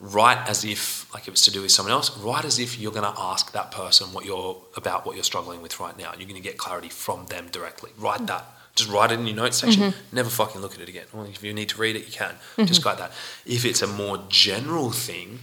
Write 0.00 0.48
as 0.48 0.64
if 0.64 1.12
like 1.14 1.26
if 1.28 1.34
it's 1.34 1.44
to 1.46 1.50
do 1.50 1.62
with 1.62 1.70
someone 1.70 1.92
else. 1.92 2.16
Write 2.18 2.44
as 2.44 2.58
if 2.58 2.78
you're 2.78 2.92
going 2.92 3.10
to 3.10 3.18
ask 3.18 3.52
that 3.52 3.70
person 3.70 4.12
what 4.12 4.24
you're 4.26 4.56
about, 4.76 5.06
what 5.06 5.14
you're 5.16 5.24
struggling 5.24 5.62
with 5.62 5.80
right 5.80 5.96
now. 5.96 6.10
You're 6.18 6.28
going 6.28 6.40
to 6.42 6.48
get 6.48 6.58
clarity 6.58 6.88
from 6.90 7.26
them 7.26 7.48
directly. 7.50 7.90
Write 7.98 8.26
that. 8.26 8.44
Just 8.74 8.90
write 8.90 9.12
it 9.12 9.20
in 9.20 9.26
your 9.26 9.36
notes 9.36 9.58
section. 9.58 9.82
Mm-hmm. 9.92 10.16
Never 10.16 10.30
fucking 10.30 10.60
look 10.60 10.74
at 10.74 10.80
it 10.80 10.88
again. 10.88 11.04
Well, 11.12 11.26
if 11.26 11.42
you 11.42 11.52
need 11.52 11.68
to 11.68 11.80
read 11.80 11.94
it, 11.96 12.06
you 12.06 12.12
can. 12.12 12.30
Mm-hmm. 12.30 12.64
Just 12.64 12.84
write 12.84 12.98
that. 12.98 13.12
If 13.46 13.64
it's 13.64 13.82
a 13.82 13.86
more 13.86 14.18
general 14.28 14.90
thing, 14.90 15.40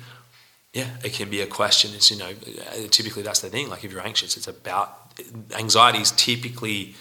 yeah, 0.73 0.97
it 1.03 1.13
can 1.13 1.29
be 1.29 1.41
a 1.41 1.47
question. 1.47 1.91
It's 1.93 2.11
you 2.11 2.17
know, 2.17 2.33
typically 2.89 3.23
that's 3.23 3.41
the 3.41 3.49
thing. 3.49 3.69
Like 3.69 3.83
if 3.83 3.91
you're 3.91 4.05
anxious, 4.05 4.35
it's 4.37 4.47
about 4.47 4.97
anxiety 5.57 5.99
is 5.99 6.11
typically 6.11 6.95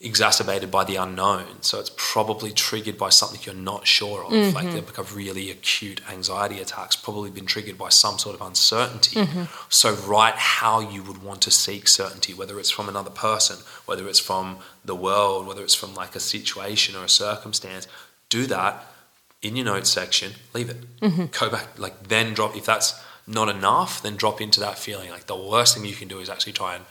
exacerbated 0.00 0.70
by 0.70 0.84
the 0.84 0.96
unknown. 0.96 1.62
So 1.62 1.78
it's 1.78 1.92
probably 1.96 2.50
triggered 2.50 2.98
by 2.98 3.10
something 3.10 3.40
you're 3.44 3.54
not 3.54 3.86
sure 3.86 4.24
of. 4.24 4.32
Like 4.32 4.64
mm-hmm. 4.66 4.74
they've 4.74 4.86
become 4.86 5.06
really 5.14 5.50
acute 5.50 6.00
anxiety 6.10 6.60
attacks, 6.60 6.96
probably 6.96 7.30
been 7.30 7.46
triggered 7.46 7.78
by 7.78 7.88
some 7.90 8.18
sort 8.18 8.34
of 8.34 8.46
uncertainty. 8.46 9.20
Mm-hmm. 9.20 9.44
So 9.68 9.94
write 9.94 10.34
how 10.34 10.80
you 10.80 11.02
would 11.04 11.22
want 11.22 11.42
to 11.42 11.50
seek 11.50 11.86
certainty, 11.88 12.34
whether 12.34 12.58
it's 12.58 12.70
from 12.70 12.88
another 12.88 13.10
person, 13.10 13.58
whether 13.86 14.08
it's 14.08 14.18
from 14.18 14.58
the 14.84 14.96
world, 14.96 15.46
whether 15.46 15.62
it's 15.62 15.74
from 15.74 15.94
like 15.94 16.14
a 16.14 16.20
situation 16.20 16.96
or 16.96 17.04
a 17.04 17.08
circumstance. 17.08 17.86
Do 18.28 18.46
that 18.46 18.84
in 19.42 19.56
your 19.56 19.66
notes 19.66 19.90
section, 19.90 20.32
leave 20.52 20.70
it. 20.70 21.00
Mm-hmm. 21.00 21.26
Go 21.38 21.50
back, 21.50 21.78
like 21.78 22.08
then 22.08 22.34
drop. 22.34 22.56
If 22.56 22.66
that's 22.66 23.00
not 23.26 23.48
enough, 23.48 24.02
then 24.02 24.16
drop 24.16 24.40
into 24.40 24.58
that 24.60 24.76
feeling. 24.78 25.10
Like 25.10 25.26
the 25.26 25.36
worst 25.36 25.76
thing 25.76 25.86
you 25.86 25.94
can 25.94 26.08
do 26.08 26.18
is 26.18 26.28
actually 26.28 26.52
try 26.52 26.74
and. 26.74 26.84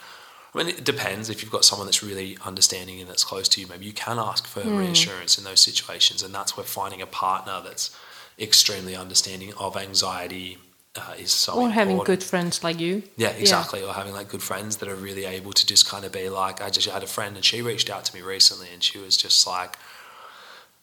I 0.53 0.57
mean, 0.57 0.67
it 0.69 0.83
depends. 0.83 1.29
If 1.29 1.41
you've 1.41 1.51
got 1.51 1.65
someone 1.65 1.87
that's 1.87 2.03
really 2.03 2.37
understanding 2.45 2.99
and 2.99 3.09
that's 3.09 3.23
close 3.23 3.49
to 3.49 3.61
you, 3.61 3.67
maybe 3.67 3.85
you 3.85 3.93
can 3.93 4.19
ask 4.19 4.45
for 4.45 4.61
reassurance 4.61 5.37
in 5.37 5.43
those 5.43 5.61
situations, 5.61 6.21
and 6.21 6.33
that's 6.33 6.55
where 6.55 6.65
finding 6.65 7.01
a 7.01 7.07
partner 7.07 7.59
that's 7.63 7.95
extremely 8.39 8.95
understanding 8.95 9.53
of 9.59 9.75
anxiety 9.75 10.57
uh, 10.95 11.13
is 11.17 11.31
so. 11.31 11.53
Or 11.53 11.69
having 11.69 11.97
good 11.99 12.23
friends 12.23 12.63
like 12.63 12.79
you. 12.79 13.03
Yeah, 13.17 13.29
exactly. 13.29 13.83
Or 13.83 13.93
having 13.93 14.13
like 14.13 14.29
good 14.29 14.43
friends 14.43 14.77
that 14.77 14.89
are 14.89 14.95
really 14.95 15.25
able 15.25 15.53
to 15.53 15.65
just 15.65 15.87
kind 15.87 16.05
of 16.05 16.11
be 16.11 16.29
like, 16.29 16.61
I 16.61 16.69
just 16.69 16.87
had 16.87 17.03
a 17.03 17.07
friend 17.07 17.35
and 17.35 17.43
she 17.43 17.61
reached 17.61 17.89
out 17.89 18.05
to 18.05 18.15
me 18.15 18.21
recently 18.21 18.67
and 18.71 18.83
she 18.83 18.99
was 18.99 19.17
just 19.17 19.47
like 19.47 19.77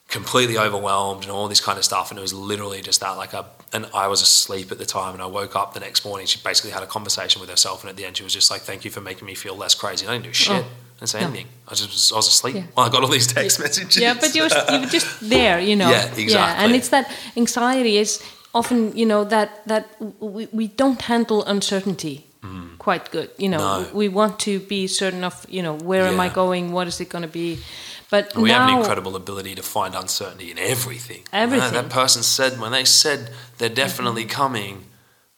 completely 0.09 0.59
overwhelmed 0.59 1.23
and 1.23 1.31
all 1.31 1.47
this 1.47 1.61
kind 1.61 1.79
of 1.79 1.85
stuff. 1.85 2.11
And 2.11 2.19
it 2.19 2.23
was 2.23 2.35
literally 2.35 2.81
just 2.81 3.01
that, 3.01 3.17
like 3.17 3.33
a, 3.33 3.47
and 3.73 3.87
I 3.95 4.07
was 4.09 4.21
asleep 4.23 4.73
at 4.73 4.79
the 4.79 4.87
time 4.87 5.15
and 5.15 5.23
I 5.23 5.27
woke 5.27 5.55
up 5.55 5.75
the 5.75 5.81
next 5.81 6.05
morning. 6.05 6.27
She 6.27 6.41
basically 6.43 6.73
had 6.73 6.83
a 6.83 6.87
conversation 6.87 7.41
with 7.41 7.51
herself. 7.51 7.83
And 7.83 7.91
at 7.91 7.97
the 7.97 8.05
end, 8.05 8.17
she 8.17 8.25
was 8.25 8.35
just 8.35 8.51
like, 8.51 8.63
thank 8.63 8.85
you 8.85 8.91
for 8.91 9.01
making 9.01 9.27
me 9.27 9.35
feel 9.35 9.55
less 9.57 9.75
crazy. 9.75 10.07
I 10.07 10.13
didn't 10.13 10.25
do 10.25 10.33
shit. 10.33 10.57
Oh, 10.57 10.67
I 10.67 10.99
didn't 10.99 11.09
say 11.09 11.21
no. 11.21 11.27
anything. 11.29 11.47
I 11.69 11.71
just 11.75 11.91
was, 11.91 12.13
I 12.13 12.17
was 12.17 12.29
asleep 12.29 12.55
Yeah. 12.57 12.65
while 12.75 12.87
I 12.87 12.91
got 12.91 13.03
all 13.05 13.09
these 13.09 13.27
text 13.33 13.61
messages. 13.61 13.97
Yeah, 13.97 14.15
but 14.21 14.35
you 14.35 14.43
were, 14.43 14.51
you 14.73 14.81
were 14.81 14.87
just 14.87 15.21
there, 15.21 15.61
you 15.61 15.77
know. 15.77 15.91
Yeah, 15.91 16.15
exactly. 16.15 16.65
and 16.65 16.75
it's 16.75 16.89
that 16.89 17.11
anxiety 17.37 17.97
is 17.99 18.21
often, 18.55 18.97
you 18.97 19.07
know, 19.07 19.23
that 19.25 19.65
that 19.67 19.87
we, 20.21 20.49
we 20.53 20.67
don't 20.67 21.01
handle 21.03 21.45
uncertainty 21.45 22.27
quite 22.79 23.11
good. 23.11 23.31
You 23.37 23.51
know, 23.51 23.59
Mm. 23.61 23.83
No. 23.93 23.95
we 23.99 24.09
want 24.09 24.39
to 24.41 24.59
be 24.59 24.87
certain 24.87 25.23
of, 25.25 25.35
you 25.49 25.63
know, 25.63 25.75
where 25.75 26.07
am 26.07 26.19
I 26.19 26.29
going? 26.31 26.73
What 26.73 26.87
is 26.89 26.99
it 27.01 27.09
going 27.11 27.23
to 27.23 27.29
be? 27.29 27.59
But 28.11 28.35
We 28.37 28.49
now, 28.49 28.59
have 28.61 28.69
an 28.71 28.79
incredible 28.81 29.15
ability 29.17 29.55
to 29.55 29.63
find 29.63 29.95
uncertainty 29.95 30.51
in 30.51 30.59
everything. 30.59 31.23
Everything. 31.33 31.67
Mm-hmm. 31.73 31.89
That 31.89 31.91
person 31.91 32.23
said 32.23 32.59
when 32.61 32.73
they 32.73 32.85
said 32.85 33.31
they're 33.59 33.69
definitely 33.85 34.25
coming, 34.25 34.85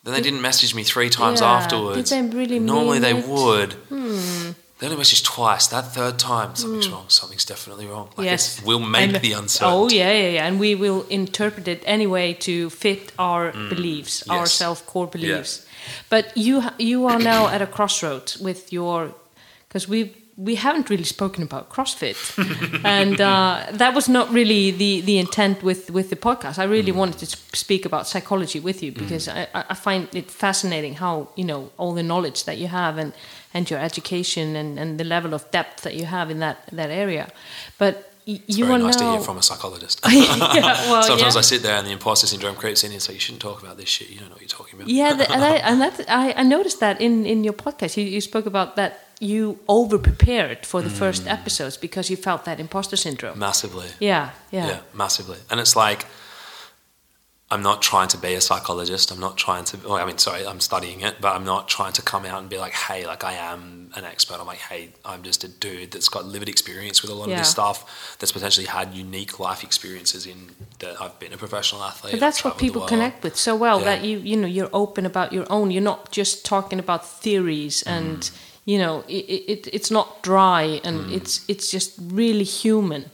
then 0.04 0.14
they 0.14 0.22
didn't 0.22 0.40
message 0.42 0.74
me 0.74 0.82
three 0.82 1.10
times 1.10 1.40
Yeah, 1.40 1.52
afterwards. 1.58 2.08
did 2.10 2.30
they 2.30 2.36
really 2.36 2.58
Normally 2.58 2.98
they 2.98 3.16
it? 3.16 3.26
would. 3.28 3.72
Hmm. 3.90 4.52
They 4.78 4.86
only 4.88 4.98
message 4.98 5.22
twice. 5.22 5.68
That 5.68 5.94
third 5.94 6.18
time, 6.18 6.56
something's 6.56 6.88
wrong. 6.88 7.04
Something's 7.08 7.44
definitely 7.44 7.86
wrong. 7.86 8.08
Like 8.16 8.24
Yes. 8.24 8.60
we'll 8.64 8.80
make 8.80 9.12
And- 9.14 9.22
the 9.22 9.32
uncertainty. 9.34 9.76
Oh 9.76 9.88
yeah, 10.00 10.10
yeah, 10.12 10.28
yeah, 10.36 10.46
and 10.48 10.58
we 10.58 10.74
will 10.74 11.06
interpret 11.08 11.68
it 11.68 11.82
anyway 11.86 12.32
to 12.46 12.68
fit 12.70 13.12
our 13.16 13.52
beliefs, 13.52 14.24
our 14.28 14.44
Mm. 14.46 14.48
Self-core 14.48 15.06
beliefs. 15.06 15.60
But 16.08 16.24
you 16.36 16.62
you 16.78 17.06
are 17.06 17.18
now 17.20 17.46
at 17.54 17.60
a 17.62 17.66
crossroads 17.66 18.38
with 18.38 18.72
your 18.72 19.14
because 19.68 19.86
we 19.88 20.10
we 20.36 20.54
haven't 20.54 20.88
really 20.90 21.04
spoken 21.04 21.42
about 21.42 21.68
CrossFit, 21.70 22.16
and 22.84 23.20
uh, 23.20 23.66
that 23.72 23.94
was 23.94 24.08
not 24.08 24.32
really 24.32 24.70
the 24.70 25.00
the 25.02 25.18
intent 25.18 25.62
with 25.62 25.90
with 25.90 26.08
the 26.10 26.16
podcast. 26.16 26.58
I 26.58 26.66
Mm. 26.66 26.70
really 26.70 26.92
wanted 26.92 27.18
to 27.28 27.36
speak 27.56 27.84
about 27.86 28.06
psychology 28.06 28.60
with 28.60 28.82
you 28.82 28.92
because 28.92 29.28
I, 29.28 29.46
I 29.54 29.64
I 29.70 29.74
find 29.74 30.08
it 30.14 30.30
fascinating 30.30 30.94
how 30.94 31.28
you 31.36 31.44
know 31.44 31.70
all 31.76 31.92
the 31.94 32.02
knowledge 32.02 32.44
that 32.44 32.56
you 32.56 32.68
have 32.68 32.96
and 33.02 33.12
and 33.54 33.68
your 33.70 33.80
education 33.80 34.56
and, 34.56 34.78
and 34.78 34.98
the 34.98 35.04
level 35.04 35.32
of 35.34 35.42
depth 35.50 35.82
that 35.82 35.94
you 35.94 36.06
have 36.06 36.30
in 36.30 36.38
that 36.40 36.56
that 36.76 36.90
area. 36.90 37.26
But 37.78 37.94
It's 38.24 38.56
you 38.58 38.66
very 38.66 38.78
nice 38.82 38.98
now 38.98 39.06
to 39.06 39.10
hear 39.16 39.24
from 39.28 39.36
a 39.38 39.42
psychologist. 39.42 40.00
yeah, 40.08 40.90
well, 40.90 41.02
Sometimes 41.02 41.34
yeah. 41.34 41.42
I 41.42 41.42
sit 41.52 41.60
there 41.62 41.76
and 41.78 41.86
the 41.86 41.92
imposter 41.92 42.26
syndrome 42.28 42.54
creeps 42.56 42.84
in 42.84 42.92
and 42.92 43.02
say, 43.02 43.12
you 43.14 43.20
shouldn't 43.20 43.42
talk 43.42 43.58
about 43.64 43.76
this 43.80 43.88
shit. 43.96 44.08
You 44.12 44.18
don't 44.20 44.28
know 44.30 44.36
what 44.38 44.44
you're 44.46 44.58
talking 44.60 44.74
about. 44.78 44.88
Yeah, 44.88 45.10
and, 45.34 45.42
I, 45.52 45.54
and 45.68 45.76
that 45.84 45.94
I, 46.22 46.24
I 46.42 46.44
noticed 46.56 46.78
that 46.80 47.00
in, 47.00 47.26
in 47.26 47.38
your 47.44 47.56
podcast, 47.64 47.96
you, 47.98 48.04
you 48.04 48.20
spoke 48.20 48.46
about 48.46 48.76
that 48.76 48.92
you 49.22 49.58
over 49.68 49.98
prepared 49.98 50.66
for 50.66 50.82
the 50.82 50.90
first 50.90 51.22
Mm. 51.24 51.30
episodes 51.36 51.76
because 51.76 52.10
you 52.10 52.16
felt 52.16 52.44
that 52.44 52.58
imposter 52.58 52.96
syndrome. 52.96 53.38
Massively. 53.38 53.88
Yeah, 54.00 54.30
yeah, 54.50 54.66
Yeah, 54.68 54.80
massively. 54.92 55.38
And 55.50 55.60
it's 55.60 55.76
like, 55.76 56.06
I'm 57.50 57.62
not 57.62 57.82
trying 57.82 58.08
to 58.08 58.16
be 58.16 58.32
a 58.32 58.40
psychologist. 58.40 59.10
I'm 59.12 59.20
not 59.20 59.36
trying 59.36 59.64
to, 59.64 59.76
well, 59.86 59.96
I 59.96 60.06
mean, 60.06 60.16
sorry, 60.16 60.46
I'm 60.46 60.58
studying 60.58 61.02
it, 61.02 61.20
but 61.20 61.36
I'm 61.36 61.44
not 61.44 61.68
trying 61.68 61.92
to 61.92 62.02
come 62.02 62.24
out 62.24 62.40
and 62.40 62.48
be 62.48 62.56
like, 62.56 62.72
hey, 62.72 63.06
like 63.06 63.24
I 63.24 63.34
am 63.34 63.90
an 63.94 64.04
expert. 64.06 64.38
I'm 64.40 64.46
like, 64.46 64.64
hey, 64.70 64.88
I'm 65.04 65.22
just 65.22 65.44
a 65.44 65.48
dude 65.48 65.90
that's 65.90 66.08
got 66.08 66.24
lived 66.24 66.48
experience 66.48 67.02
with 67.02 67.10
a 67.10 67.14
lot 67.14 67.28
of 67.28 67.36
this 67.36 67.50
stuff, 67.50 68.16
that's 68.18 68.32
potentially 68.32 68.66
had 68.66 68.94
unique 68.94 69.38
life 69.38 69.62
experiences 69.62 70.24
in 70.26 70.38
that 70.78 70.98
I've 71.02 71.18
been 71.20 71.34
a 71.34 71.36
professional 71.36 71.82
athlete. 71.84 72.12
But 72.14 72.20
that's 72.20 72.42
what 72.42 72.56
people 72.56 72.82
connect 72.86 73.22
with 73.22 73.36
so 73.36 73.54
well 73.54 73.78
Yeah. 73.80 73.84
that 73.90 74.02
you 74.02 74.16
you 74.18 74.36
know 74.40 74.48
you're 74.48 74.70
open 74.72 75.04
about 75.04 75.28
your 75.34 75.46
own. 75.50 75.70
You're 75.70 75.82
not 75.92 76.10
just 76.10 76.46
talking 76.46 76.78
about 76.78 77.06
theories 77.06 77.82
and 77.82 78.20
Mm. 78.22 78.30
You 78.64 78.78
know 78.78 79.02
it, 79.08 79.24
it 79.48 79.66
it's 79.72 79.90
not 79.90 80.22
dry 80.22 80.80
and 80.84 80.96
Mm. 81.00 81.16
it's 81.16 81.40
it's 81.48 81.70
just 81.72 81.92
really 82.12 82.44
human. 82.44 83.04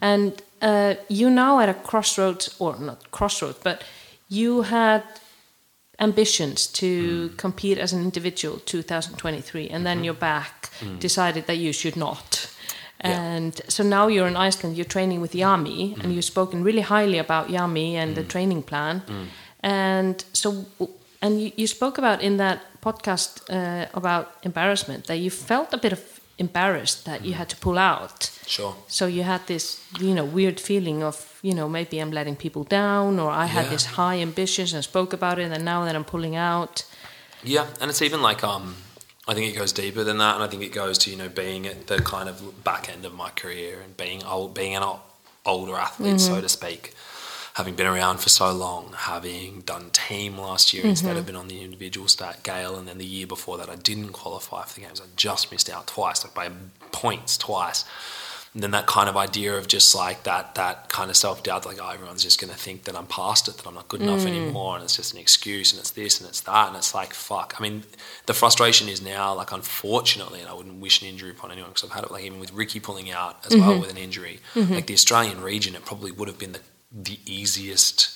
And 0.00 0.32
uh, 0.62 0.94
you're 1.08 1.34
now 1.34 1.60
at 1.60 1.68
a 1.68 1.74
crossroads 1.74 2.54
or 2.58 2.76
not 2.78 3.10
crossroads, 3.10 3.58
but 3.62 3.82
you 4.28 4.62
had 4.62 5.02
ambitions 5.98 6.66
to 6.66 6.86
Mm. 7.30 7.36
compete 7.36 7.78
as 7.82 7.92
an 7.92 8.00
individual 8.02 8.58
2023 8.64 9.62
and 9.68 9.70
Mm-hmm. 9.70 9.84
then 9.84 10.04
you're 10.04 10.14
back 10.20 10.70
Mm. 10.80 10.98
decided 11.00 11.46
that 11.46 11.56
you 11.56 11.72
should 11.72 11.96
not 11.96 12.48
Yeah. 13.04 13.20
and 13.20 13.60
so 13.68 13.82
now 13.82 14.08
you're 14.08 14.28
in 14.28 14.36
iceland 14.48 14.76
you're 14.76 14.92
training 14.96 15.20
with 15.22 15.32
Jami 15.34 15.94
Mm. 15.94 16.00
and 16.04 16.12
you've 16.14 16.24
spoken 16.24 16.64
really 16.64 16.82
highly 16.82 17.18
about 17.18 17.50
Jami 17.50 17.96
and 17.96 18.14
the 18.14 18.22
training 18.24 18.62
plan 18.62 19.02
Mm. 19.06 19.26
and 19.62 20.24
so 20.32 20.48
and 21.22 21.40
you, 21.40 21.52
you 21.56 21.66
spoke 21.66 21.98
about 21.98 22.20
in 22.22 22.36
that 22.38 22.58
podcast 22.82 23.40
uh, 23.50 23.86
about 23.94 24.26
embarrassment 24.42 25.06
that 25.06 25.18
you 25.18 25.30
felt 25.30 25.72
a 25.74 25.78
bit 25.78 25.92
of 25.92 26.00
embarrassed 26.38 27.04
that 27.04 27.20
Mm. 27.20 27.26
you 27.26 27.34
had 27.34 27.48
to 27.50 27.56
pull 27.56 27.76
out 27.78 28.30
Sure. 28.46 28.74
so 28.88 29.06
you 29.06 29.22
had 29.22 29.40
this, 29.46 29.78
you 30.00 30.14
know, 30.14 30.24
weird 30.24 30.58
feeling 30.58 31.02
of, 31.02 31.38
you 31.42 31.52
know, 31.54 31.68
maybe 31.68 31.98
I'm 32.00 32.10
letting 32.10 32.36
people 32.36 32.64
down, 32.64 33.18
or 33.20 33.30
I 33.30 33.46
had 33.46 33.64
Yeah. 33.66 33.70
this 33.70 33.84
high 33.96 34.18
ambitions 34.22 34.72
and 34.74 34.82
spoke 34.82 35.12
about 35.12 35.38
it, 35.38 35.52
and 35.52 35.64
now 35.64 35.84
that 35.84 35.94
I'm 35.94 36.04
pulling 36.04 36.36
out, 36.36 36.84
Yeah, 37.42 37.66
and 37.80 37.90
it's 37.90 38.02
even 38.02 38.20
like 38.22 38.42
um, 38.44 38.76
I 39.28 39.34
think 39.34 39.54
it 39.54 39.58
goes 39.58 39.72
deeper 39.72 40.02
than 40.04 40.18
that, 40.18 40.34
and 40.34 40.44
I 40.44 40.48
think 40.48 40.62
it 40.62 40.72
goes 40.72 40.98
to 40.98 41.10
you 41.10 41.16
know 41.16 41.28
being 41.28 41.66
at 41.66 41.86
the 41.86 41.98
kind 42.02 42.28
of 42.28 42.64
back 42.64 42.88
end 42.88 43.04
of 43.04 43.12
my 43.14 43.30
career 43.30 43.80
and 43.84 43.94
being 43.96 44.24
old, 44.24 44.54
being 44.54 44.74
an 44.76 44.84
older 45.44 45.76
athlete, 45.76 46.20
so 46.20 46.40
to 46.40 46.48
speak, 46.48 46.94
having 47.60 47.74
been 47.74 47.86
around 47.86 48.18
for 48.20 48.30
so 48.30 48.50
long, 48.50 48.94
having 48.96 49.60
done 49.60 49.90
team 49.90 50.38
last 50.38 50.72
year 50.72 50.80
mm-hmm. 50.80 50.90
instead 50.90 51.14
of 51.18 51.26
been 51.26 51.36
on 51.36 51.48
the 51.48 51.62
individual 51.62 52.08
stat 52.08 52.42
Gale, 52.42 52.74
and 52.74 52.88
then 52.88 52.96
the 52.96 53.04
year 53.04 53.26
before 53.26 53.58
that 53.58 53.68
I 53.68 53.76
didn't 53.76 54.12
qualify 54.12 54.64
for 54.64 54.74
the 54.74 54.86
games. 54.86 54.98
I 54.98 55.04
just 55.14 55.52
missed 55.52 55.68
out 55.68 55.86
twice, 55.86 56.24
like 56.24 56.32
by 56.32 56.50
points 56.90 57.36
twice. 57.36 57.84
And 58.54 58.62
then 58.62 58.70
that 58.70 58.86
kind 58.86 59.10
of 59.10 59.16
idea 59.16 59.56
of 59.56 59.68
just 59.68 59.94
like 59.94 60.22
that 60.22 60.54
that 60.54 60.88
kind 60.88 61.10
of 61.10 61.18
self 61.18 61.42
doubt, 61.42 61.66
like 61.66 61.78
oh, 61.82 61.88
everyone's 61.90 62.22
just 62.22 62.40
going 62.40 62.50
to 62.50 62.58
think 62.58 62.84
that 62.84 62.96
I'm 62.96 63.06
past 63.06 63.46
it, 63.46 63.58
that 63.58 63.66
I'm 63.66 63.74
not 63.74 63.88
good 63.88 64.00
enough 64.00 64.20
mm. 64.20 64.28
anymore, 64.28 64.74
and 64.74 64.82
it's 64.82 64.96
just 64.96 65.12
an 65.12 65.20
excuse, 65.20 65.70
and 65.70 65.78
it's 65.80 65.90
this 65.90 66.18
and 66.18 66.30
it's 66.30 66.40
that, 66.40 66.68
and 66.68 66.76
it's 66.78 66.94
like 66.94 67.12
fuck. 67.12 67.54
I 67.58 67.62
mean, 67.62 67.82
the 68.24 68.32
frustration 68.32 68.88
is 68.88 69.02
now 69.02 69.34
like 69.34 69.52
unfortunately, 69.52 70.40
and 70.40 70.48
I 70.48 70.54
wouldn't 70.54 70.80
wish 70.80 71.02
an 71.02 71.08
injury 71.08 71.30
upon 71.30 71.52
anyone 71.52 71.70
because 71.70 71.84
I've 71.84 71.94
had 71.94 72.04
it 72.04 72.10
like 72.10 72.24
even 72.24 72.40
with 72.40 72.54
Ricky 72.54 72.80
pulling 72.80 73.10
out 73.10 73.44
as 73.44 73.54
well 73.54 73.72
mm-hmm. 73.72 73.82
with 73.82 73.90
an 73.90 73.98
injury, 73.98 74.40
mm-hmm. 74.54 74.72
like 74.72 74.86
the 74.86 74.94
Australian 74.94 75.42
region, 75.42 75.76
it 75.76 75.84
probably 75.84 76.10
would 76.10 76.26
have 76.26 76.38
been 76.38 76.52
the 76.52 76.60
the 76.92 77.18
easiest 77.26 78.10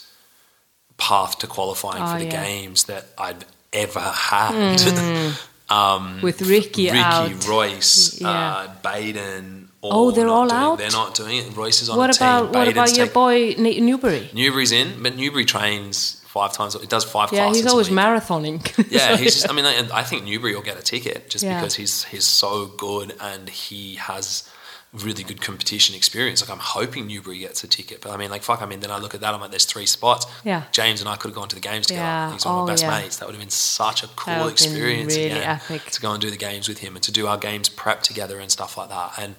path 0.96 1.38
to 1.38 1.46
qualifying 1.46 2.02
Oh, 2.02 2.12
for 2.12 2.18
the 2.18 2.24
yeah. 2.26 2.42
games 2.44 2.84
that 2.84 3.06
I'd 3.18 3.44
ever 3.72 4.00
had. 4.00 5.32
um, 5.70 6.20
With 6.22 6.40
Ricky, 6.42 6.86
Ricky, 6.86 6.98
out. 6.98 7.46
Royce, 7.48 8.20
Yeah. 8.20 8.28
uh, 8.30 8.68
Baden. 8.82 9.68
Oh, 9.82 10.10
they're 10.12 10.28
all 10.28 10.48
doing- 10.48 10.60
out? 10.60 10.78
They're 10.78 10.90
not 10.90 11.14
doing 11.14 11.36
it. 11.38 11.54
Royce 11.56 11.82
is 11.82 11.88
on 11.90 11.98
What 11.98 12.06
the 12.08 12.12
team. 12.14 12.26
about 12.26 12.44
what 12.54 12.66
Baden's 12.66 12.92
about 12.92 12.96
your 12.96 13.06
boy 13.08 13.54
Newbury? 13.58 14.30
Newbury's 14.32 14.72
in, 14.72 15.02
but 15.02 15.14
Newbury 15.14 15.44
trains 15.44 16.22
five 16.26 16.52
times. 16.54 16.74
It 16.74 16.88
does 16.88 17.04
five 17.04 17.30
Yeah, 17.32 17.44
classes. 17.44 17.62
he's 17.62 17.70
always 17.70 17.88
marathoning. 17.90 18.60
Yeah, 18.90 19.16
he's 19.16 19.34
just. 19.34 19.50
I 19.50 19.52
mean, 19.56 19.66
I, 19.66 19.86
I 19.92 20.02
think 20.02 20.24
Newbury 20.24 20.54
will 20.54 20.62
get 20.62 20.78
a 20.78 20.82
ticket 20.82 21.28
just 21.28 21.44
Yeah. 21.44 21.60
because 21.60 21.74
he's 21.74 22.04
he's 22.04 22.24
so 22.24 22.66
good 22.66 23.14
and 23.20 23.48
he 23.50 23.96
has 23.96 24.48
really 24.94 25.24
good 25.24 25.40
competition 25.40 25.94
experience. 25.96 26.40
Like 26.40 26.50
I'm 26.50 26.60
hoping 26.62 27.06
Newbury 27.08 27.38
gets 27.40 27.64
a 27.64 27.66
ticket, 27.66 28.00
but 28.00 28.12
I 28.12 28.16
mean, 28.16 28.30
like 28.30 28.42
fuck. 28.42 28.62
I 28.62 28.66
mean, 28.66 28.80
then 28.80 28.90
I 28.92 28.98
look 28.98 29.14
at 29.14 29.20
that. 29.22 29.34
I'm 29.34 29.40
like, 29.40 29.50
there's 29.50 29.64
three 29.64 29.86
spots. 29.86 30.26
Yeah. 30.44 30.64
James 30.72 31.00
and 31.00 31.08
I 31.08 31.16
could 31.16 31.28
have 31.30 31.34
gone 31.36 31.48
to 31.48 31.54
the 31.56 31.60
games 31.60 31.86
together. 31.86 32.04
Yeah. 32.04 32.32
He's 32.32 32.44
one 32.46 32.54
of 32.54 32.58
my 32.60 32.62
Oh, 32.64 32.66
best 32.68 32.82
yeah. 32.84 33.00
mates. 33.00 33.16
That 33.16 33.26
would 33.26 33.34
have 33.34 33.40
been 33.42 33.50
such 33.50 34.02
a 34.04 34.08
cool 34.14 34.46
experience. 34.48 35.16
really 35.16 35.30
again, 35.30 35.60
epic. 35.60 35.90
to 35.90 36.00
go 36.00 36.12
and 36.12 36.20
do 36.20 36.30
the 36.30 36.36
games 36.36 36.68
with 36.68 36.78
him 36.78 36.94
and 36.94 37.02
to 37.02 37.10
do 37.12 37.26
our 37.26 37.36
games 37.38 37.68
prep 37.68 38.02
together 38.02 38.38
and 38.38 38.50
stuff 38.52 38.76
like 38.78 38.88
that. 38.90 39.12
And 39.18 39.34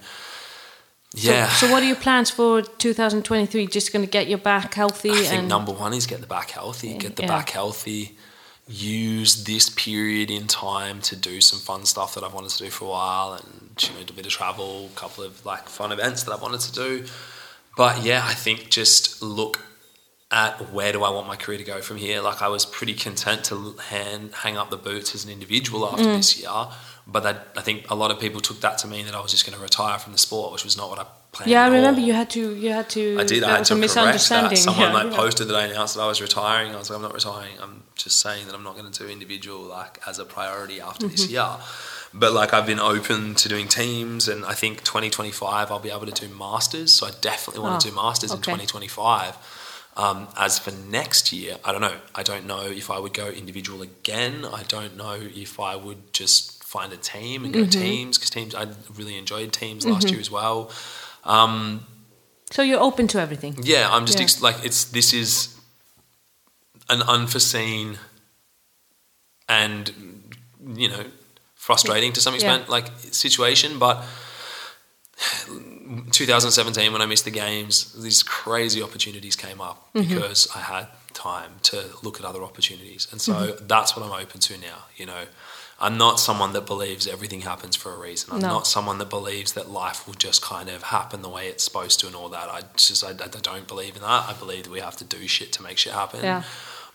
So- 1.16 1.30
yeah. 1.30 1.48
So, 1.48 1.70
what 1.70 1.82
are 1.82 1.86
your 1.86 1.96
plans 1.96 2.28
for 2.30 2.60
2023? 2.60 3.66
Just 3.68 3.92
going 3.92 4.04
to 4.04 4.10
get 4.10 4.28
your 4.28 4.38
back 4.38 4.74
healthy 4.74 5.10
I 5.10 5.14
think 5.14 5.32
and 5.32 5.48
number 5.48 5.72
one 5.72 5.94
is 5.94 6.06
get 6.06 6.20
the 6.20 6.26
back 6.26 6.50
healthy. 6.50 6.98
Get 6.98 7.16
the 7.16 7.22
Yeah. 7.22 7.28
back 7.28 7.50
healthy. 7.50 8.16
Use 8.68 9.44
this 9.44 9.68
period 9.68 10.28
in 10.30 10.48
time 10.48 11.00
to 11.02 11.14
do 11.14 11.40
some 11.40 11.60
fun 11.60 11.84
stuff 11.86 12.14
that 12.14 12.24
I've 12.24 12.34
wanted 12.34 12.50
to 12.50 12.64
do 12.64 12.70
for 12.70 12.86
a 12.86 12.88
while, 12.88 13.34
and 13.34 13.70
you 13.80 13.94
know, 13.94 14.04
do 14.04 14.12
a 14.12 14.16
bit 14.16 14.26
of 14.26 14.32
travel, 14.32 14.90
a 14.92 14.98
couple 14.98 15.22
of 15.22 15.44
like 15.46 15.68
fun 15.68 15.92
events 15.92 16.24
that 16.24 16.32
I've 16.32 16.42
wanted 16.42 16.60
to 16.60 16.72
do. 16.72 17.04
But 17.76 18.02
yeah, 18.02 18.22
I 18.24 18.34
think 18.34 18.68
just 18.70 19.22
look 19.22 19.60
at 20.32 20.72
where 20.72 20.90
do 20.92 21.04
I 21.04 21.10
want 21.10 21.28
my 21.28 21.36
career 21.36 21.58
to 21.58 21.64
go 21.64 21.80
from 21.80 21.98
here. 21.98 22.20
Like 22.20 22.42
I 22.42 22.48
was 22.48 22.66
pretty 22.66 22.94
content 22.94 23.44
to 23.44 23.76
hand, 23.88 24.30
hang 24.34 24.56
up 24.56 24.70
the 24.70 24.76
boots 24.76 25.14
as 25.14 25.24
an 25.24 25.30
individual 25.30 25.86
after 25.86 26.02
Mm. 26.02 26.16
this 26.16 26.40
year, 26.40 26.66
but 27.06 27.22
that, 27.22 27.48
I 27.56 27.60
think 27.60 27.88
a 27.88 27.94
lot 27.94 28.10
of 28.10 28.18
people 28.18 28.40
took 28.40 28.60
that 28.62 28.78
to 28.78 28.88
mean 28.88 29.06
that 29.06 29.14
I 29.14 29.20
was 29.20 29.30
just 29.30 29.46
going 29.46 29.56
to 29.56 29.62
retire 29.62 30.00
from 30.00 30.12
the 30.12 30.18
sport, 30.18 30.52
which 30.52 30.64
was 30.64 30.76
not 30.76 30.90
what 30.90 30.98
I 30.98 31.06
planned. 31.36 31.50
yeah, 31.50 31.64
I 31.64 31.68
remember 31.68 32.00
you 32.00 32.12
had 32.12 32.30
to 32.30 32.54
you 32.54 32.72
had 32.72 32.88
to. 32.90 33.18
I 33.20 33.24
did. 33.24 33.42
I 33.44 33.56
had 33.58 33.64
to 33.66 33.74
misunderstanding. 33.74 34.56
Someone 34.56 34.88
yeah, 34.88 34.92
like 34.94 35.10
yeah. 35.10 35.16
posted 35.16 35.48
that 35.48 35.56
I 35.56 35.64
announced 35.66 35.94
that 35.96 36.02
I 36.02 36.06
was 36.06 36.20
retiring. 36.20 36.74
I 36.74 36.78
was 36.78 36.88
like, 36.90 36.96
I'm 36.96 37.02
not 37.02 37.14
retiring. 37.14 37.56
I'm 37.60 37.82
just 37.94 38.20
saying 38.20 38.46
that 38.46 38.54
I'm 38.54 38.64
not 38.64 38.76
going 38.76 38.90
to 38.90 38.98
do 38.98 39.08
individual 39.08 39.60
like 39.62 40.00
as 40.06 40.18
a 40.18 40.24
priority 40.24 40.80
after 40.80 41.06
this 41.08 41.24
Mm-hmm. 41.26 41.32
year. 41.32 41.56
But 42.14 42.32
like 42.32 42.54
I've 42.54 42.66
been 42.66 42.80
open 42.80 43.34
to 43.34 43.48
doing 43.48 43.68
teams, 43.68 44.28
and 44.28 44.44
I 44.46 44.54
think 44.54 44.82
2025 44.84 45.70
I'll 45.70 45.78
be 45.78 45.90
able 45.90 46.06
to 46.06 46.12
do 46.12 46.28
masters. 46.34 46.94
So 46.94 47.06
I 47.06 47.10
definitely 47.20 47.62
want 47.62 47.80
to 47.82 47.88
Oh, 47.88 47.90
do 47.90 47.96
masters 47.96 48.32
in 48.32 48.38
2025. 48.38 49.36
Um, 49.98 50.28
as 50.36 50.58
for 50.58 50.72
next 50.72 51.32
year, 51.32 51.56
I 51.64 51.72
don't 51.72 51.80
know. 51.80 51.96
I 52.14 52.22
don't 52.22 52.46
know 52.46 52.62
if 52.66 52.90
I 52.90 52.98
would 52.98 53.14
go 53.14 53.28
individual 53.28 53.80
again. 53.82 54.44
I 54.44 54.62
don't 54.64 54.94
know 54.96 55.18
if 55.20 55.58
I 55.58 55.74
would 55.76 56.12
just 56.12 56.62
find 56.64 56.92
a 56.92 56.96
team 56.98 57.44
and 57.44 57.52
go 57.54 57.60
Mm-hmm. 57.60 57.80
teams 57.80 58.18
because 58.18 58.30
teams. 58.30 58.54
I 58.54 58.66
really 58.94 59.16
enjoyed 59.18 59.52
teams 59.52 59.86
last 59.86 60.10
year 60.10 60.20
as 60.20 60.30
well. 60.30 60.70
Um, 61.26 61.86
So 62.50 62.62
you're 62.62 62.80
open 62.80 63.06
to 63.08 63.18
everything. 63.20 63.56
yeah, 63.62 63.88
I'm 63.94 64.06
just 64.06 64.18
Yeah. 64.18 64.24
ex- 64.24 64.40
like 64.42 64.64
it's 64.64 64.84
this 64.84 65.12
is 65.12 65.48
an 66.88 67.02
unforeseen 67.02 67.98
and 69.48 69.92
you 70.76 70.88
know 70.88 71.04
frustrating 71.54 72.12
to 72.12 72.20
some 72.20 72.34
Yeah. 72.34 72.40
extent 72.54 72.68
like 72.68 72.86
situation, 73.12 73.78
but 73.78 73.96
2017 76.12 76.92
when 76.92 77.02
I 77.02 77.06
missed 77.06 77.24
the 77.24 77.30
games, 77.30 77.92
these 78.02 78.22
crazy 78.22 78.82
opportunities 78.82 79.36
came 79.36 79.60
up 79.60 79.88
Mm-hmm. 79.94 80.14
because 80.14 80.48
I 80.54 80.60
had 80.60 80.86
time 81.14 81.52
to 81.62 81.76
look 82.02 82.18
at 82.20 82.24
other 82.26 82.42
opportunities, 82.42 83.08
and 83.10 83.20
so 83.20 83.32
Mm-hmm. 83.32 83.66
that's 83.66 83.96
what 83.96 84.04
I'm 84.04 84.12
open 84.12 84.40
to 84.40 84.58
now. 84.58 84.84
You 84.96 85.06
know, 85.06 85.26
I'm 85.78 85.98
not 85.98 86.18
someone 86.18 86.52
that 86.54 86.64
believes 86.66 87.06
everything 87.06 87.42
happens 87.42 87.76
for 87.76 87.92
a 87.92 87.98
reason. 87.98 88.30
I'm 88.32 88.40
No. 88.40 88.48
not 88.48 88.66
someone 88.66 88.96
that 88.98 89.10
believes 89.10 89.52
that 89.52 89.70
life 89.70 90.06
will 90.06 90.14
just 90.14 90.40
kind 90.40 90.68
of 90.70 90.84
happen 90.84 91.20
the 91.22 91.28
way 91.28 91.48
it's 91.48 91.64
supposed 91.64 92.00
to 92.00 92.06
and 92.06 92.16
all 92.16 92.30
that. 92.30 92.48
I 92.48 92.62
just 92.76 93.04
I, 93.04 93.10
I 93.10 93.28
don't 93.28 93.68
believe 93.68 93.94
in 93.96 94.02
that. 94.02 94.28
I 94.28 94.32
believe 94.32 94.64
that 94.64 94.70
we 94.70 94.80
have 94.80 94.96
to 94.96 95.04
do 95.04 95.26
shit 95.28 95.52
to 95.52 95.62
make 95.62 95.76
shit 95.76 95.92
happen. 95.92 96.20
Yeah. 96.22 96.42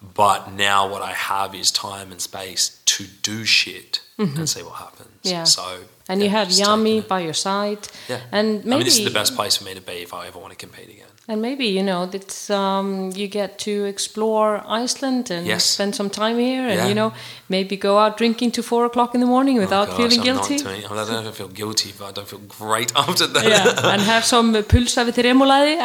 But 0.02 0.52
now 0.52 0.90
what 0.90 1.04
I 1.04 1.12
have 1.14 1.54
is 1.54 1.70
time 1.70 2.12
and 2.12 2.20
space 2.20 2.80
to 2.86 3.06
do 3.22 3.46
shit 3.46 4.02
and 4.18 4.50
see 4.50 4.64
what 4.64 4.76
happens. 4.76 5.10
Mm-hmm. 5.24 5.28
Yeah. 5.36 5.44
So 5.44 5.82
And 6.10 6.20
yeah, 6.20 6.26
you 6.26 6.32
have 6.32 6.50
Jami 6.50 7.02
by 7.02 7.20
your 7.20 7.34
side. 7.36 7.88
Yeah. 8.10 8.22
And 8.32 8.66
maybe 8.66 8.74
I 8.74 8.78
mean, 8.78 8.86
this 8.86 8.98
is 8.98 9.06
the 9.06 9.12
best 9.12 9.36
place 9.36 9.58
for 9.58 9.64
me 9.66 9.76
to 9.76 9.82
be 9.82 9.94
if 10.02 10.12
I 10.14 10.26
ever 10.28 10.40
want 10.40 10.52
to 10.54 10.58
compete 10.66 10.90
again. 10.90 11.11
And 11.32 11.42
maybe 11.42 11.66
you 11.78 11.84
know 11.90 12.10
it's 12.20 12.50
um, 12.50 12.88
you 13.20 13.28
get 13.40 13.52
to 13.60 13.72
explore 13.94 14.50
Iceland 14.84 15.32
and 15.32 15.48
Yes. 15.48 15.64
spend 15.76 15.96
some 15.96 16.10
time 16.10 16.38
here, 16.50 16.64
and 16.72 16.78
Yeah. 16.80 16.88
you 16.90 16.96
know 17.00 17.10
maybe 17.56 17.76
go 17.78 17.94
out 18.04 18.14
drinking 18.22 18.52
to 18.58 18.62
four 18.72 18.84
o'clock 18.90 19.12
in 19.16 19.22
the 19.22 19.28
morning 19.36 19.58
without 19.66 19.88
Oh 19.88 19.92
gosh, 19.92 19.98
feeling 20.00 20.20
I'm 20.20 20.26
guilty. 20.30 20.58
Doing, 20.58 20.84
I 20.86 20.94
don't 20.98 21.10
know 21.10 21.22
if 21.22 21.28
I 21.34 21.38
feel 21.42 21.54
guilty, 21.62 21.90
but 21.98 22.06
I 22.10 22.12
don't 22.18 22.28
feel 22.34 22.44
great 22.60 22.92
after 23.04 23.28
that. 23.36 23.46
yeah, 23.54 23.94
and 23.94 24.02
have 24.14 24.24
some 24.26 24.48
pulsa 24.74 25.02
with 25.06 25.18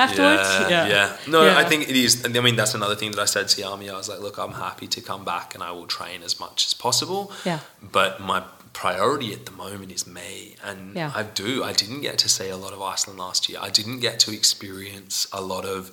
afterwards. 0.07 0.49
Yeah, 0.75 0.95
yeah. 0.95 1.07
No, 1.35 1.41
Yeah. 1.47 1.63
I 1.63 1.65
think 1.71 1.81
it 1.91 1.97
is. 2.07 2.13
I 2.25 2.41
mean, 2.47 2.57
that's 2.61 2.75
another 2.81 2.97
thing 3.01 3.11
that 3.13 3.23
I 3.27 3.29
said 3.35 3.47
to 3.53 3.57
Jami. 3.63 3.87
I 3.95 3.97
was 4.03 4.09
like, 4.13 4.21
look, 4.27 4.37
I'm 4.45 4.55
happy 4.69 4.87
to 4.97 5.01
come 5.01 5.23
back 5.25 5.55
and 5.55 5.63
I 5.69 5.71
will 5.77 5.87
train 5.99 6.19
as 6.29 6.35
much 6.45 6.59
as 6.69 6.75
possible. 6.75 7.23
Yeah. 7.45 7.61
But 7.99 8.11
my 8.31 8.43
priority 8.77 9.33
at 9.33 9.47
the 9.47 9.53
moment 9.53 9.91
is 9.91 10.07
me. 10.07 10.55
And 10.63 10.95
Yeah. 10.95 11.11
I 11.15 11.23
do. 11.23 11.65
I 11.65 11.73
didn't 11.73 12.03
get 12.03 12.19
to 12.19 12.29
see 12.29 12.51
a 12.51 12.59
lot 12.59 12.75
of 12.75 12.83
Iceland 12.83 13.19
last 13.19 13.49
year. 13.49 13.59
I 13.69 13.71
didn't 13.71 14.01
get 14.01 14.21
to 14.21 14.31
experience 14.35 15.27
a 15.33 15.41
lot 15.41 15.65
of 15.65 15.91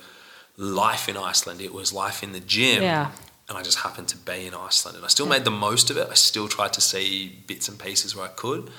life 0.58 1.08
in 1.08 1.16
Iceland. 1.16 1.62
It 1.62 1.72
was 1.72 1.94
life 1.94 2.22
in 2.22 2.32
the 2.32 2.40
gym. 2.40 2.82
Yeah. 2.82 3.12
And 3.48 3.56
I 3.56 3.62
just 3.62 3.78
happened 3.78 4.08
to 4.08 4.18
be 4.18 4.46
in 4.46 4.54
Iceland. 4.54 4.96
And 4.98 5.04
I 5.04 5.08
still 5.08 5.26
made 5.26 5.44
the 5.44 5.50
most 5.68 5.88
of 5.90 5.96
it. 5.96 6.08
I 6.10 6.14
still 6.14 6.46
tried 6.46 6.74
to 6.74 6.82
see 6.82 7.42
bits 7.46 7.68
and 7.70 7.78
pieces 7.78 8.14
where 8.14 8.26
I 8.26 8.32
could. 8.42 8.70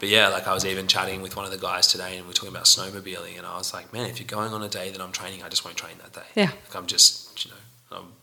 But 0.00 0.08
yeah, 0.08 0.26
like 0.36 0.48
I 0.48 0.52
was 0.52 0.64
even 0.66 0.88
chatting 0.88 1.22
with 1.22 1.36
one 1.36 1.44
of 1.44 1.52
the 1.52 1.58
guys 1.70 1.86
today 1.86 2.16
and 2.16 2.26
we 2.26 2.30
are 2.32 2.34
talking 2.34 2.50
about 2.56 2.64
snowmobiling. 2.64 3.38
And 3.38 3.46
I 3.46 3.56
was 3.56 3.72
like, 3.72 3.92
man, 3.92 4.06
if 4.10 4.18
you're 4.18 4.26
going 4.38 4.52
on 4.52 4.62
a 4.64 4.68
day 4.68 4.90
that 4.90 5.00
I'm 5.00 5.12
training, 5.12 5.44
I 5.44 5.48
just 5.48 5.64
won't 5.64 5.76
train 5.76 5.96
that 6.02 6.12
day. 6.12 6.28
Yeah. 6.34 6.50
Like 6.66 6.74
I'm 6.74 6.86
just, 6.86 7.44
you 7.44 7.52
know, 7.52 7.62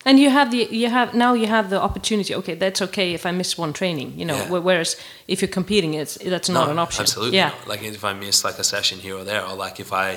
And 0.05 0.19
you 0.19 0.29
have 0.31 0.49
the 0.51 0.67
you 0.71 0.89
have 0.89 1.13
now 1.13 1.33
you 1.33 1.47
have 1.47 1.69
the 1.69 1.79
opportunity. 1.79 2.33
Okay, 2.35 2.55
that's 2.55 2.81
okay 2.81 3.13
if 3.13 3.25
I 3.25 3.31
miss 3.31 3.57
one 3.57 3.71
training. 3.71 4.17
You 4.19 4.25
know, 4.25 4.35
Yeah. 4.35 4.59
whereas 4.59 4.95
if 5.27 5.41
you're 5.41 5.53
competing, 5.59 5.93
it's 5.93 6.15
that's 6.15 6.49
not 6.49 6.65
No, 6.65 6.71
an 6.71 6.79
option. 6.79 7.03
Absolutely. 7.03 7.37
Yeah. 7.37 7.49
not. 7.49 7.67
Like 7.67 7.83
if 7.83 8.03
I 8.03 8.13
miss 8.13 8.43
like 8.43 8.57
a 8.59 8.63
session 8.63 8.99
here 8.99 9.15
or 9.15 9.23
there, 9.23 9.45
or 9.45 9.53
like 9.65 9.79
if 9.79 9.93
I 9.93 10.09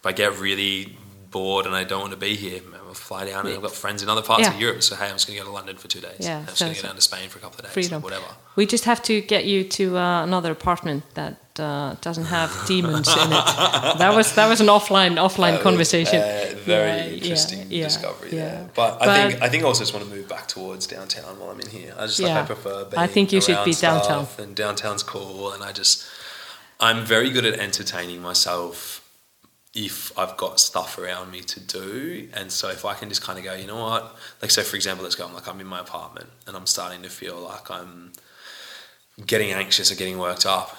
if 0.00 0.04
I 0.04 0.12
get 0.12 0.38
really 0.40 0.96
bored 1.30 1.64
and 1.66 1.74
I 1.76 1.84
don't 1.84 2.00
want 2.00 2.12
to 2.12 2.18
be 2.18 2.34
here, 2.34 2.60
I'll 2.88 2.92
fly 2.94 3.24
down 3.26 3.46
and 3.46 3.54
I've 3.54 3.62
got 3.62 3.72
friends 3.72 4.02
in 4.02 4.08
other 4.08 4.22
parts 4.22 4.42
Yeah. 4.48 4.54
of 4.54 4.60
Europe. 4.60 4.82
So 4.82 4.96
hey, 4.96 5.06
I'm 5.06 5.12
just 5.12 5.26
going 5.28 5.38
to 5.38 5.44
go 5.44 5.48
to 5.50 5.54
London 5.54 5.76
for 5.76 5.86
two 5.88 6.00
days. 6.00 6.16
Yeah, 6.18 6.38
I'm 6.38 6.46
just 6.46 6.58
so- 6.58 6.64
going 6.66 6.74
to 6.76 6.82
go 6.82 6.88
down 6.88 6.96
to 6.96 7.02
Spain 7.02 7.28
for 7.30 7.38
a 7.38 7.42
couple 7.42 7.58
of 7.58 7.64
days. 7.66 7.72
Freedom. 7.72 8.02
Like 8.02 8.04
whatever. 8.04 8.34
We 8.56 8.66
just 8.66 8.84
have 8.84 9.00
to 9.04 9.20
get 9.20 9.44
you 9.44 9.62
to 9.78 9.96
uh, 9.96 10.24
another 10.24 10.50
apartment 10.50 11.04
that 11.14 11.49
uh, 11.60 11.96
doesn't 12.00 12.24
have 12.24 12.50
demons 12.66 13.08
in 13.08 13.32
it. 13.32 13.44
That 13.98 14.12
was 14.16 14.34
that 14.34 14.48
was 14.48 14.60
an 14.60 14.66
offline 14.68 15.16
offline 15.16 15.60
conversation. 15.60 16.20
Uh, 16.20 16.54
very 16.64 16.88
Yeah, 16.88 17.04
yeah, 17.04 17.12
interesting 17.12 17.66
yeah, 17.70 17.84
discovery 17.84 18.30
yeah. 18.30 18.36
there. 18.36 18.70
But, 18.74 19.02
I 19.02 19.28
think 19.28 19.42
I 19.42 19.48
think 19.48 19.62
I 19.64 19.66
also 19.66 19.82
just 19.82 19.94
want 19.94 20.08
to 20.08 20.14
move 20.14 20.28
back 20.28 20.48
towards 20.48 20.86
downtown 20.86 21.38
while 21.38 21.50
I'm 21.50 21.60
in 21.60 21.68
here. 21.68 21.94
I 21.98 22.06
just 22.06 22.20
like 22.20 22.32
I 22.32 22.42
prefer. 22.44 22.88
I 22.96 23.06
think 23.06 23.32
you 23.32 23.40
should 23.40 23.64
be 23.64 23.74
downtown. 23.74 24.26
and 24.38 24.56
downtown's 24.56 25.02
cool. 25.02 25.52
And 25.52 25.62
I 25.62 25.72
just 25.72 26.06
I'm 26.80 27.04
very 27.04 27.30
good 27.30 27.44
at 27.44 27.58
entertaining 27.58 28.20
myself 28.22 29.06
if 29.72 30.16
I've 30.18 30.36
got 30.36 30.58
stuff 30.58 30.98
around 30.98 31.30
me 31.30 31.40
to 31.42 31.60
do. 31.60 32.28
And 32.34 32.50
so 32.50 32.70
if 32.70 32.84
I 32.84 32.94
can 32.94 33.08
just 33.08 33.22
kind 33.22 33.38
of 33.38 33.44
go, 33.44 33.54
you 33.54 33.66
know 33.66 33.80
what? 33.80 34.16
Like 34.42 34.50
so 34.50 34.62
for 34.62 34.76
example, 34.76 35.04
let's 35.04 35.14
go. 35.14 35.26
I'm 35.26 35.34
like 35.34 35.46
I'm 35.46 35.60
in 35.60 35.66
my 35.66 35.80
apartment 35.80 36.28
and 36.46 36.56
I'm 36.56 36.66
starting 36.66 37.02
to 37.02 37.10
feel 37.10 37.38
like 37.38 37.70
I'm 37.70 38.12
getting 39.26 39.52
anxious 39.52 39.92
or 39.92 39.94
getting 39.94 40.18
worked 40.18 40.46
up. 40.46 40.76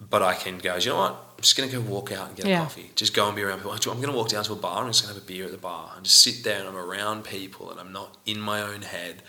But 0.00 0.22
I 0.22 0.34
can 0.34 0.58
go, 0.58 0.76
you 0.76 0.90
know 0.90 0.96
what? 0.96 1.12
I'm 1.12 1.42
just 1.42 1.56
going 1.56 1.68
to 1.70 1.76
go 1.76 1.82
walk 1.82 2.12
out 2.12 2.28
and 2.28 2.36
get 2.36 2.46
Yeah. 2.46 2.60
a 2.60 2.62
coffee. 2.64 2.90
Just 2.94 3.14
go 3.14 3.26
and 3.26 3.34
be 3.36 3.42
around 3.42 3.58
people. 3.58 3.72
I'm 3.72 4.00
going 4.00 4.10
to 4.12 4.16
walk 4.16 4.28
down 4.28 4.44
to 4.44 4.52
a 4.52 4.56
bar 4.56 4.78
and 4.78 4.86
I'm 4.86 4.92
just 4.92 5.02
going 5.02 5.14
to 5.14 5.20
have 5.20 5.22
a 5.22 5.26
beer 5.26 5.46
at 5.46 5.50
the 5.50 5.58
bar 5.58 5.92
and 5.96 6.04
just 6.04 6.22
sit 6.22 6.44
there 6.44 6.58
and 6.60 6.68
I'm 6.68 6.76
around 6.76 7.24
people 7.24 7.70
and 7.70 7.80
I'm 7.80 7.92
not 7.92 8.16
in 8.24 8.38
my 8.40 8.60
own 8.62 8.82
head. 8.82 9.22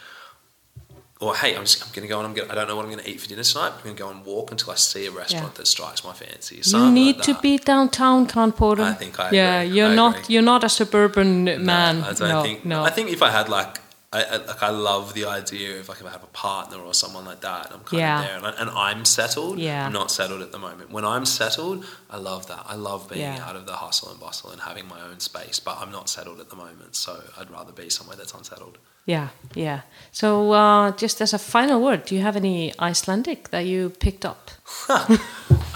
Or 1.22 1.36
hey, 1.36 1.54
I'm 1.56 1.64
just 1.64 1.84
I'm 1.86 1.90
going 1.94 2.04
to 2.04 2.08
go 2.08 2.20
and 2.20 2.28
I'm 2.28 2.34
going. 2.34 2.50
I 2.50 2.56
don't 2.56 2.68
know 2.70 2.78
what 2.78 2.86
I'm 2.86 2.91
going 2.91 3.04
to 3.04 3.10
eat 3.10 3.20
for 3.20 3.28
dinner 3.28 3.44
tonight. 3.44 3.74
I'm 3.76 3.84
going 3.84 3.96
to 3.96 4.02
go 4.02 4.10
and 4.10 4.24
walk 4.26 4.52
until 4.52 4.72
I 4.72 4.76
see 4.76 5.06
a 5.06 5.12
restaurant 5.12 5.48
Yeah. 5.54 5.58
that 5.58 5.68
strikes 5.68 6.02
my 6.06 6.14
fancy. 6.14 6.62
You 6.64 6.90
need 6.91 7.18
like 7.18 7.26
to 7.26 7.34
be 7.41 7.58
downtown, 7.58 8.26
Khan 8.26 8.54
Porter. 8.54 8.84
I 8.84 8.94
think 8.94 9.20
I 9.20 9.32
Yeah, 9.32 9.60
agree. 9.62 9.76
you're 9.78 9.88
I 9.90 9.96
not 9.96 10.14
agree. 10.20 10.34
you're 10.36 10.41
not 10.44 10.64
a 10.64 10.70
suburban 10.70 11.44
man. 11.66 12.04
I 12.04 12.14
don't 12.14 12.30
no, 12.30 12.41
think. 12.44 12.64
no. 12.64 12.84
I 12.84 12.90
think 12.90 13.10
if 13.10 13.22
I 13.22 13.32
had 13.32 13.50
like 13.50 13.82
I, 14.11 14.23
I 14.23 14.38
like 14.38 14.64
I 14.64 14.69
love 14.69 15.14
the 15.14 15.26
idea 15.26 15.80
of 15.80 15.88
like 15.88 15.99
if 16.02 16.06
I 16.07 16.10
have 16.10 16.23
a 16.23 16.34
partner 16.34 16.77
or 16.80 16.94
someone 16.95 17.26
like 17.26 17.41
that, 17.41 17.65
and 17.68 17.76
I'm 17.76 17.84
kind 17.86 17.99
Yeah. 18.02 18.19
of 18.19 18.26
there, 18.26 18.38
and, 18.38 18.45
I, 18.48 18.52
and 18.61 18.69
I'm 18.72 19.06
settled. 19.06 19.60
Yeah. 19.60 19.86
I'm 19.86 19.94
not 19.94 20.10
settled 20.10 20.41
at 20.41 20.52
the 20.52 20.57
moment. 20.57 20.90
When 20.91 21.06
I'm 21.06 21.26
settled, 21.26 21.86
I 22.10 22.18
love 22.18 22.48
that. 22.48 22.65
I 22.68 22.73
love 22.76 23.07
being 23.10 23.22
Yeah. 23.22 23.45
out 23.48 23.56
of 23.56 23.65
the 23.68 23.73
hustle 23.86 24.10
and 24.10 24.19
bustle 24.19 24.49
and 24.52 24.61
having 24.61 24.88
my 24.88 24.99
own 25.02 25.19
space. 25.19 25.60
But 25.60 25.77
I'm 25.80 25.91
not 25.91 26.10
settled 26.10 26.40
at 26.40 26.49
the 26.49 26.56
moment, 26.56 26.95
so 26.95 27.22
I'd 27.38 27.52
rather 27.52 27.72
be 27.72 27.90
somewhere 27.90 28.18
that's 28.18 28.34
unsettled. 28.34 28.77
Yeah, 29.06 29.27
yeah. 29.56 29.81
So, 30.11 30.52
uh, 30.53 30.91
just 30.98 31.22
as 31.22 31.34
a 31.34 31.40
final 31.40 31.80
word, 31.81 32.06
do 32.06 32.15
you 32.15 32.22
have 32.22 32.36
any 32.36 32.73
Icelandic 32.80 33.49
that 33.49 33.65
you 33.65 33.90
picked 33.99 34.26
up? 34.26 34.52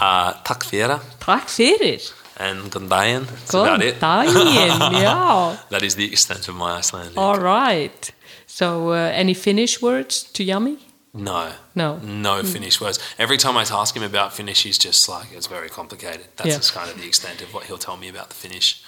Uh, 0.00 0.32
takk 0.44 0.64
fyrir 0.64 0.98
Takk 1.20 1.46
fyrir. 1.48 2.12
and 2.36 2.70
daginn. 2.90 3.26
That's 3.26 3.54
about 3.54 3.80
it. 3.82 4.00
já. 4.00 5.56
That 5.70 5.82
is 5.82 5.94
the 5.94 6.04
extent 6.10 6.48
of 6.48 6.56
my 6.56 6.78
Icelandic. 6.78 7.16
All 7.16 7.38
right. 7.38 8.10
So, 8.54 8.90
uh, 8.90 9.10
any 9.12 9.34
Finnish 9.34 9.82
words 9.82 10.22
to 10.32 10.44
Jami? 10.44 10.78
No. 11.12 11.54
No. 11.74 11.96
No 11.98 12.44
Finnish 12.44 12.80
words. 12.80 13.00
Every 13.18 13.36
time 13.36 13.56
I 13.56 13.62
ask 13.62 13.96
him 13.96 14.04
about 14.04 14.32
Finnish, 14.32 14.62
he's 14.62 14.78
just 14.78 15.08
like, 15.08 15.26
it's 15.32 15.48
very 15.48 15.68
complicated. 15.68 16.26
That's 16.36 16.50
Yeah. 16.50 16.56
just 16.58 16.72
kind 16.72 16.88
of 16.88 16.96
the 16.96 17.04
extent 17.04 17.42
of 17.42 17.52
what 17.52 17.64
he'll 17.64 17.78
tell 17.78 17.96
me 17.96 18.08
about 18.08 18.28
the 18.28 18.36
Finnish, 18.36 18.80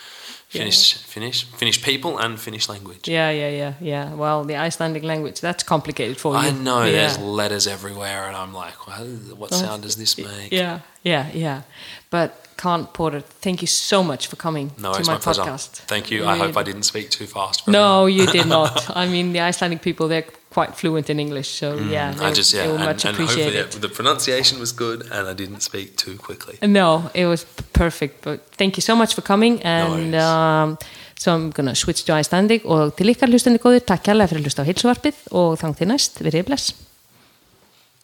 Yeah. 0.52 0.60
Finnish, 0.60 0.94
Finnish, 0.94 1.44
Finnish 1.44 1.82
people 1.82 2.18
and 2.18 2.38
Finnish 2.38 2.68
language. 2.68 3.08
Yeah, 3.08 3.30
yeah, 3.30 3.50
yeah, 3.50 3.72
yeah. 3.80 4.14
Well, 4.14 4.44
the 4.44 4.56
Icelandic 4.56 5.02
language, 5.02 5.40
that's 5.40 5.64
complicated 5.64 6.18
for 6.18 6.34
you. 6.34 6.38
I 6.38 6.50
know 6.50 6.84
yeah. 6.84 6.92
there's 6.92 7.18
letters 7.18 7.66
everywhere, 7.66 8.28
and 8.28 8.36
I'm 8.36 8.54
like, 8.54 8.86
well, 8.86 9.06
what 9.36 9.52
sound 9.52 9.82
does 9.82 9.96
this 9.96 10.16
make? 10.16 10.52
Yeah, 10.52 10.80
yeah, 11.02 11.30
yeah. 11.34 11.62
But 12.10 12.46
Khan 12.56 12.86
Porter, 12.86 13.20
thank 13.20 13.60
you 13.60 13.66
so 13.66 14.02
much 14.02 14.28
for 14.28 14.36
coming 14.36 14.70
No, 14.78 14.92
to 14.92 14.98
it's 15.00 15.08
my, 15.08 15.14
my, 15.14 15.20
pleasure. 15.20 15.42
podcast. 15.42 15.70
Thank 15.86 16.10
you. 16.10 16.24
I 16.24 16.36
hope 16.36 16.56
I 16.56 16.62
didn't 16.62 16.84
speak 16.84 17.10
too 17.10 17.26
fast. 17.26 17.64
For 17.64 17.70
No, 17.70 18.06
you 18.06 18.26
did 18.26 18.46
not. 18.46 18.96
I 18.96 19.08
mean, 19.08 19.32
the 19.32 19.40
Icelandic 19.40 19.82
people, 19.82 20.08
they're 20.08 20.24
quite 20.54 20.74
fluent 20.74 21.10
in 21.10 21.18
English, 21.20 21.48
so 21.58 21.74
yeah, 21.76 22.12
Mm, 22.12 22.18
they, 22.18 22.26
I 22.26 22.32
just 22.32 22.52
yeah, 22.54 22.66
they 22.66 22.74
and, 22.74 22.84
much 22.84 23.04
and 23.04 23.14
appreciate 23.14 23.52
hopefully 23.54 23.76
it. 23.78 23.80
the 23.80 23.88
pronunciation 23.88 24.58
was 24.58 24.72
good, 24.72 25.02
and 25.12 25.28
I 25.28 25.34
didn't 25.34 25.60
speak 25.62 25.96
too 25.96 26.16
quickly. 26.16 26.56
No, 26.62 27.10
it 27.14 27.26
was 27.26 27.44
perfect. 27.72 28.22
But 28.24 28.40
thank 28.56 28.76
you 28.76 28.82
so 28.82 28.94
much 28.96 29.14
for 29.14 29.22
coming. 29.22 29.60
And 29.62 30.12
worries. 30.12 30.22
um, 30.22 30.78
so 31.18 31.34
I'm 31.34 31.50
gonna 31.50 31.74
switch 31.74 32.04
to 32.04 32.12
Icelandic 32.20 32.64
og 32.64 32.96
til 32.96 33.08
ykkar 33.12 33.28
hlustandi 33.28 33.58
góður, 33.58 33.84
takk 33.84 34.02
kærlega 34.08 34.28
fyrir 34.32 34.40
að 34.40 34.46
hlusta 34.48 34.62
á 34.64 34.68
heilsuvarpið 34.68 35.16
og 35.32 35.58
þang 35.60 35.76
til 35.78 35.88
næst, 35.92 36.20
verið 36.24 36.46
bless. 36.48 36.72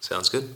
Sounds 0.00 0.28
good. 0.28 0.48